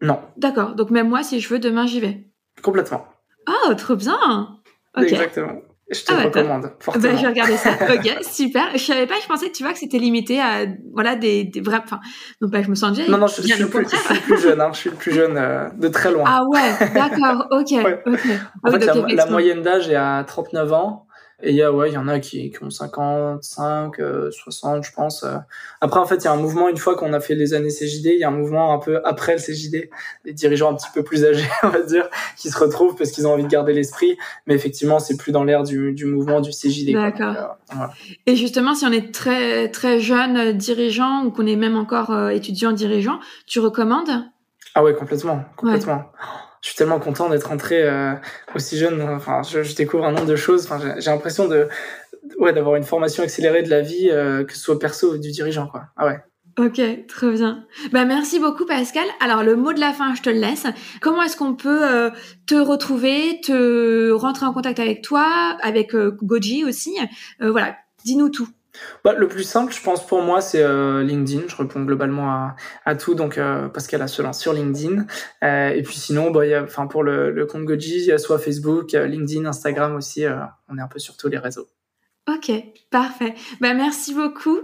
Non. 0.00 0.20
D'accord. 0.36 0.74
Donc 0.74 0.90
même 0.90 1.08
moi, 1.08 1.22
si 1.22 1.40
je 1.40 1.48
veux, 1.48 1.58
demain 1.58 1.86
j'y 1.86 2.00
vais. 2.00 2.24
Complètement. 2.62 3.06
Oh, 3.48 3.74
trop 3.74 3.96
bien. 3.96 4.58
Exactement. 4.96 5.60
Je 5.88 6.02
te 6.02 6.12
ah, 6.12 6.24
recommande 6.24 6.62
bah, 6.62 6.76
fortement. 6.80 7.04
Bah, 7.04 7.16
je 7.16 7.22
vais 7.22 7.28
regarder 7.28 7.56
ça. 7.56 7.70
ok, 7.94 8.18
super. 8.22 8.72
Je 8.72 8.78
savais 8.78 9.06
pas, 9.06 9.14
je 9.22 9.28
pensais, 9.28 9.52
tu 9.52 9.62
vois, 9.62 9.72
que 9.72 9.78
c'était 9.78 9.98
limité 9.98 10.40
à 10.40 10.66
voilà 10.92 11.14
des, 11.14 11.44
des 11.44 11.60
vrais. 11.60 11.80
Enfin, 11.84 12.00
non 12.40 12.50
pas, 12.50 12.62
je 12.62 12.70
me 12.70 12.74
sens 12.74 12.96
vieille. 12.96 13.08
Non, 13.08 13.18
non, 13.18 13.28
je, 13.28 13.34
suis, 13.34 13.42
plus, 13.42 13.84
je 13.88 13.96
suis, 13.96 14.20
plus, 14.20 14.40
jeune. 14.40 14.60
Hein, 14.60 14.70
je 14.72 14.78
suis 14.78 14.90
le 14.90 14.96
plus 14.96 15.12
jeune 15.12 15.36
euh, 15.36 15.68
de 15.76 15.86
très 15.86 16.10
loin. 16.10 16.24
Ah 16.26 16.44
ouais, 16.48 16.90
d'accord. 16.92 17.46
Ok. 17.52 17.72
En 18.64 18.72
fait, 18.72 18.84
la, 18.84 18.94
la 18.94 19.26
moyenne 19.26 19.62
d'âge 19.62 19.88
est 19.88 19.94
à 19.94 20.24
39 20.26 20.72
ans. 20.72 21.05
Et 21.42 21.50
il 21.50 21.56
y 21.56 21.62
a, 21.62 21.70
ouais, 21.70 21.90
il 21.90 21.92
y 21.92 21.98
en 21.98 22.08
a 22.08 22.18
qui, 22.18 22.50
qui 22.50 22.62
ont 22.62 22.70
55, 22.70 23.96
60, 24.30 24.76
euh, 24.78 24.82
je 24.82 24.92
pense. 24.92 25.22
Euh. 25.22 25.36
Après, 25.82 26.00
en 26.00 26.06
fait, 26.06 26.16
il 26.16 26.24
y 26.24 26.28
a 26.28 26.32
un 26.32 26.36
mouvement, 26.36 26.70
une 26.70 26.78
fois 26.78 26.96
qu'on 26.96 27.12
a 27.12 27.20
fait 27.20 27.34
les 27.34 27.52
années 27.52 27.68
CJD, 27.68 28.06
il 28.06 28.18
y 28.20 28.24
a 28.24 28.28
un 28.28 28.32
mouvement 28.32 28.72
un 28.72 28.78
peu 28.78 29.02
après 29.04 29.34
le 29.34 29.38
CJD, 29.38 29.90
des 30.24 30.32
dirigeants 30.32 30.72
un 30.72 30.76
petit 30.76 30.88
peu 30.94 31.02
plus 31.02 31.26
âgés, 31.26 31.46
on 31.62 31.68
va 31.68 31.82
dire, 31.82 32.08
qui 32.38 32.48
se 32.48 32.58
retrouvent 32.58 32.96
parce 32.96 33.10
qu'ils 33.10 33.26
ont 33.26 33.32
envie 33.34 33.42
de 33.42 33.48
garder 33.48 33.74
l'esprit. 33.74 34.16
Mais 34.46 34.54
effectivement, 34.54 34.98
c'est 34.98 35.18
plus 35.18 35.30
dans 35.30 35.44
l'air 35.44 35.62
du, 35.62 35.92
du 35.92 36.06
mouvement 36.06 36.40
du 36.40 36.50
CJD. 36.52 36.94
D'accord. 36.94 37.58
Euh, 37.72 37.86
Et 38.26 38.34
justement, 38.34 38.74
si 38.74 38.86
on 38.86 38.92
est 38.92 39.12
très, 39.12 39.70
très 39.70 40.00
jeune 40.00 40.52
dirigeant 40.52 41.24
ou 41.26 41.30
qu'on 41.30 41.46
est 41.46 41.56
même 41.56 41.76
encore 41.76 42.30
étudiant 42.30 42.72
dirigeant, 42.72 43.20
tu 43.46 43.60
recommandes? 43.60 44.24
Ah 44.74 44.82
ouais, 44.82 44.94
complètement, 44.94 45.44
complètement 45.56 46.12
je 46.66 46.70
suis 46.72 46.78
tellement 46.78 46.98
content 46.98 47.28
d'être 47.28 47.46
rentré 47.46 47.84
euh, 47.84 48.14
aussi 48.56 48.76
jeune. 48.76 49.00
Enfin, 49.00 49.42
je, 49.44 49.62
je, 49.62 49.76
découvre 49.76 50.04
un 50.04 50.10
nombre 50.10 50.26
de 50.26 50.34
choses. 50.34 50.64
Enfin, 50.64 50.96
j'ai 50.98 51.10
l'impression 51.12 51.46
de, 51.46 51.68
ouais, 52.40 52.52
d'avoir 52.52 52.74
une 52.74 52.82
formation 52.82 53.22
accélérée 53.22 53.62
de 53.62 53.70
la 53.70 53.82
vie, 53.82 54.10
euh, 54.10 54.42
que 54.42 54.52
ce 54.52 54.58
soit 54.58 54.76
perso 54.76 55.14
ou 55.14 55.18
du 55.18 55.30
dirigeant, 55.30 55.68
quoi. 55.68 55.84
Ah 55.96 56.06
ouais. 56.06 56.18
Ok, 56.58 56.80
très 57.06 57.30
bien. 57.30 57.66
Bah 57.92 58.04
merci 58.04 58.40
beaucoup 58.40 58.66
Pascal. 58.66 59.04
Alors 59.20 59.44
le 59.44 59.54
mot 59.54 59.72
de 59.74 59.78
la 59.78 59.92
fin, 59.92 60.14
je 60.16 60.22
te 60.22 60.30
le 60.30 60.40
laisse. 60.40 60.66
Comment 61.00 61.22
est-ce 61.22 61.36
qu'on 61.36 61.54
peut 61.54 61.88
euh, 61.88 62.10
te 62.46 62.56
retrouver, 62.56 63.40
te 63.44 64.10
rentrer 64.10 64.46
en 64.46 64.52
contact 64.52 64.80
avec 64.80 65.02
toi, 65.02 65.56
avec 65.62 65.94
euh, 65.94 66.16
Goji 66.20 66.64
aussi? 66.64 66.96
Euh, 67.42 67.52
Voilà, 67.52 67.76
dis-nous 68.04 68.30
tout. 68.30 68.48
Bah, 69.04 69.14
le 69.14 69.28
plus 69.28 69.44
simple, 69.44 69.72
je 69.72 69.80
pense 69.82 70.06
pour 70.06 70.22
moi, 70.22 70.40
c'est 70.40 70.62
LinkedIn. 71.02 71.42
Je 71.48 71.56
réponds 71.56 71.82
globalement 71.82 72.30
à, 72.30 72.56
à 72.84 72.94
tout, 72.94 73.14
donc 73.14 73.38
Pascal 73.72 74.02
Asselin 74.02 74.32
sur 74.32 74.52
LinkedIn. 74.52 75.06
et 75.42 75.82
puis 75.82 75.96
sinon, 75.96 76.30
bah, 76.30 76.46
y 76.46 76.54
a, 76.54 76.62
pour 76.62 77.02
le, 77.02 77.30
le 77.30 77.46
compte 77.46 77.64
Goji, 77.64 77.98
il 77.98 78.04
y 78.06 78.12
a 78.12 78.18
soit 78.18 78.38
Facebook, 78.38 78.92
LinkedIn, 78.92 79.44
Instagram 79.46 79.94
aussi. 79.96 80.24
on 80.68 80.78
est 80.78 80.82
un 80.82 80.88
peu 80.88 80.98
sur 80.98 81.16
tous 81.16 81.28
les 81.28 81.38
réseaux. 81.38 81.68
Ok, 82.28 82.50
parfait. 82.90 83.34
Bah 83.60 83.74
merci 83.74 84.12
beaucoup. 84.12 84.58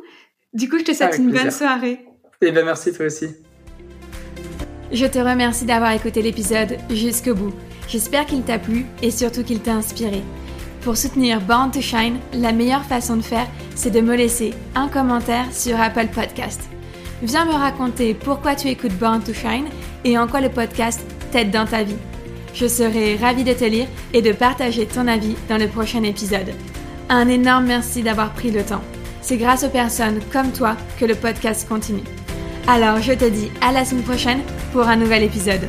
Du 0.52 0.68
coup, 0.68 0.78
je 0.78 0.84
te 0.84 0.92
souhaite 0.92 1.18
une 1.18 1.30
bonne 1.30 1.50
soirée. 1.50 2.04
Et 2.40 2.48
eh 2.48 2.50
ben 2.52 2.64
merci 2.64 2.92
toi 2.92 3.06
aussi. 3.06 3.28
Je 4.90 5.06
te 5.06 5.18
remercie 5.18 5.64
d'avoir 5.64 5.92
écouté 5.92 6.22
l'épisode 6.22 6.76
jusqu'au 6.90 7.34
bout. 7.34 7.54
J'espère 7.88 8.26
qu'il 8.26 8.42
t'a 8.42 8.58
plu 8.58 8.84
et 9.00 9.10
surtout 9.10 9.44
qu'il 9.44 9.60
t'a 9.60 9.74
inspiré. 9.74 10.22
Pour 10.82 10.96
soutenir 10.96 11.40
Born 11.40 11.70
to 11.70 11.80
Shine, 11.80 12.18
la 12.32 12.50
meilleure 12.50 12.84
façon 12.84 13.16
de 13.16 13.22
faire, 13.22 13.46
c'est 13.76 13.90
de 13.90 14.00
me 14.00 14.16
laisser 14.16 14.52
un 14.74 14.88
commentaire 14.88 15.46
sur 15.52 15.80
Apple 15.80 16.08
Podcast. 16.12 16.60
Viens 17.22 17.44
me 17.44 17.52
raconter 17.52 18.14
pourquoi 18.14 18.56
tu 18.56 18.66
écoutes 18.66 18.98
Born 18.98 19.22
to 19.22 19.32
Shine 19.32 19.66
et 20.04 20.18
en 20.18 20.26
quoi 20.26 20.40
le 20.40 20.48
podcast 20.48 21.00
t'aide 21.30 21.52
dans 21.52 21.66
ta 21.66 21.84
vie. 21.84 21.96
Je 22.52 22.66
serai 22.66 23.16
ravie 23.16 23.44
de 23.44 23.52
te 23.52 23.64
lire 23.64 23.86
et 24.12 24.22
de 24.22 24.32
partager 24.32 24.86
ton 24.86 25.06
avis 25.06 25.36
dans 25.48 25.56
le 25.56 25.68
prochain 25.68 26.02
épisode. 26.02 26.52
Un 27.08 27.28
énorme 27.28 27.66
merci 27.66 28.02
d'avoir 28.02 28.32
pris 28.32 28.50
le 28.50 28.64
temps. 28.64 28.82
C'est 29.20 29.36
grâce 29.36 29.62
aux 29.62 29.68
personnes 29.68 30.18
comme 30.32 30.50
toi 30.50 30.76
que 30.98 31.04
le 31.04 31.14
podcast 31.14 31.68
continue. 31.68 32.02
Alors 32.66 33.00
je 33.00 33.12
te 33.12 33.28
dis 33.28 33.52
à 33.60 33.70
la 33.70 33.84
semaine 33.84 34.02
prochaine 34.02 34.40
pour 34.72 34.88
un 34.88 34.96
nouvel 34.96 35.22
épisode. 35.22 35.68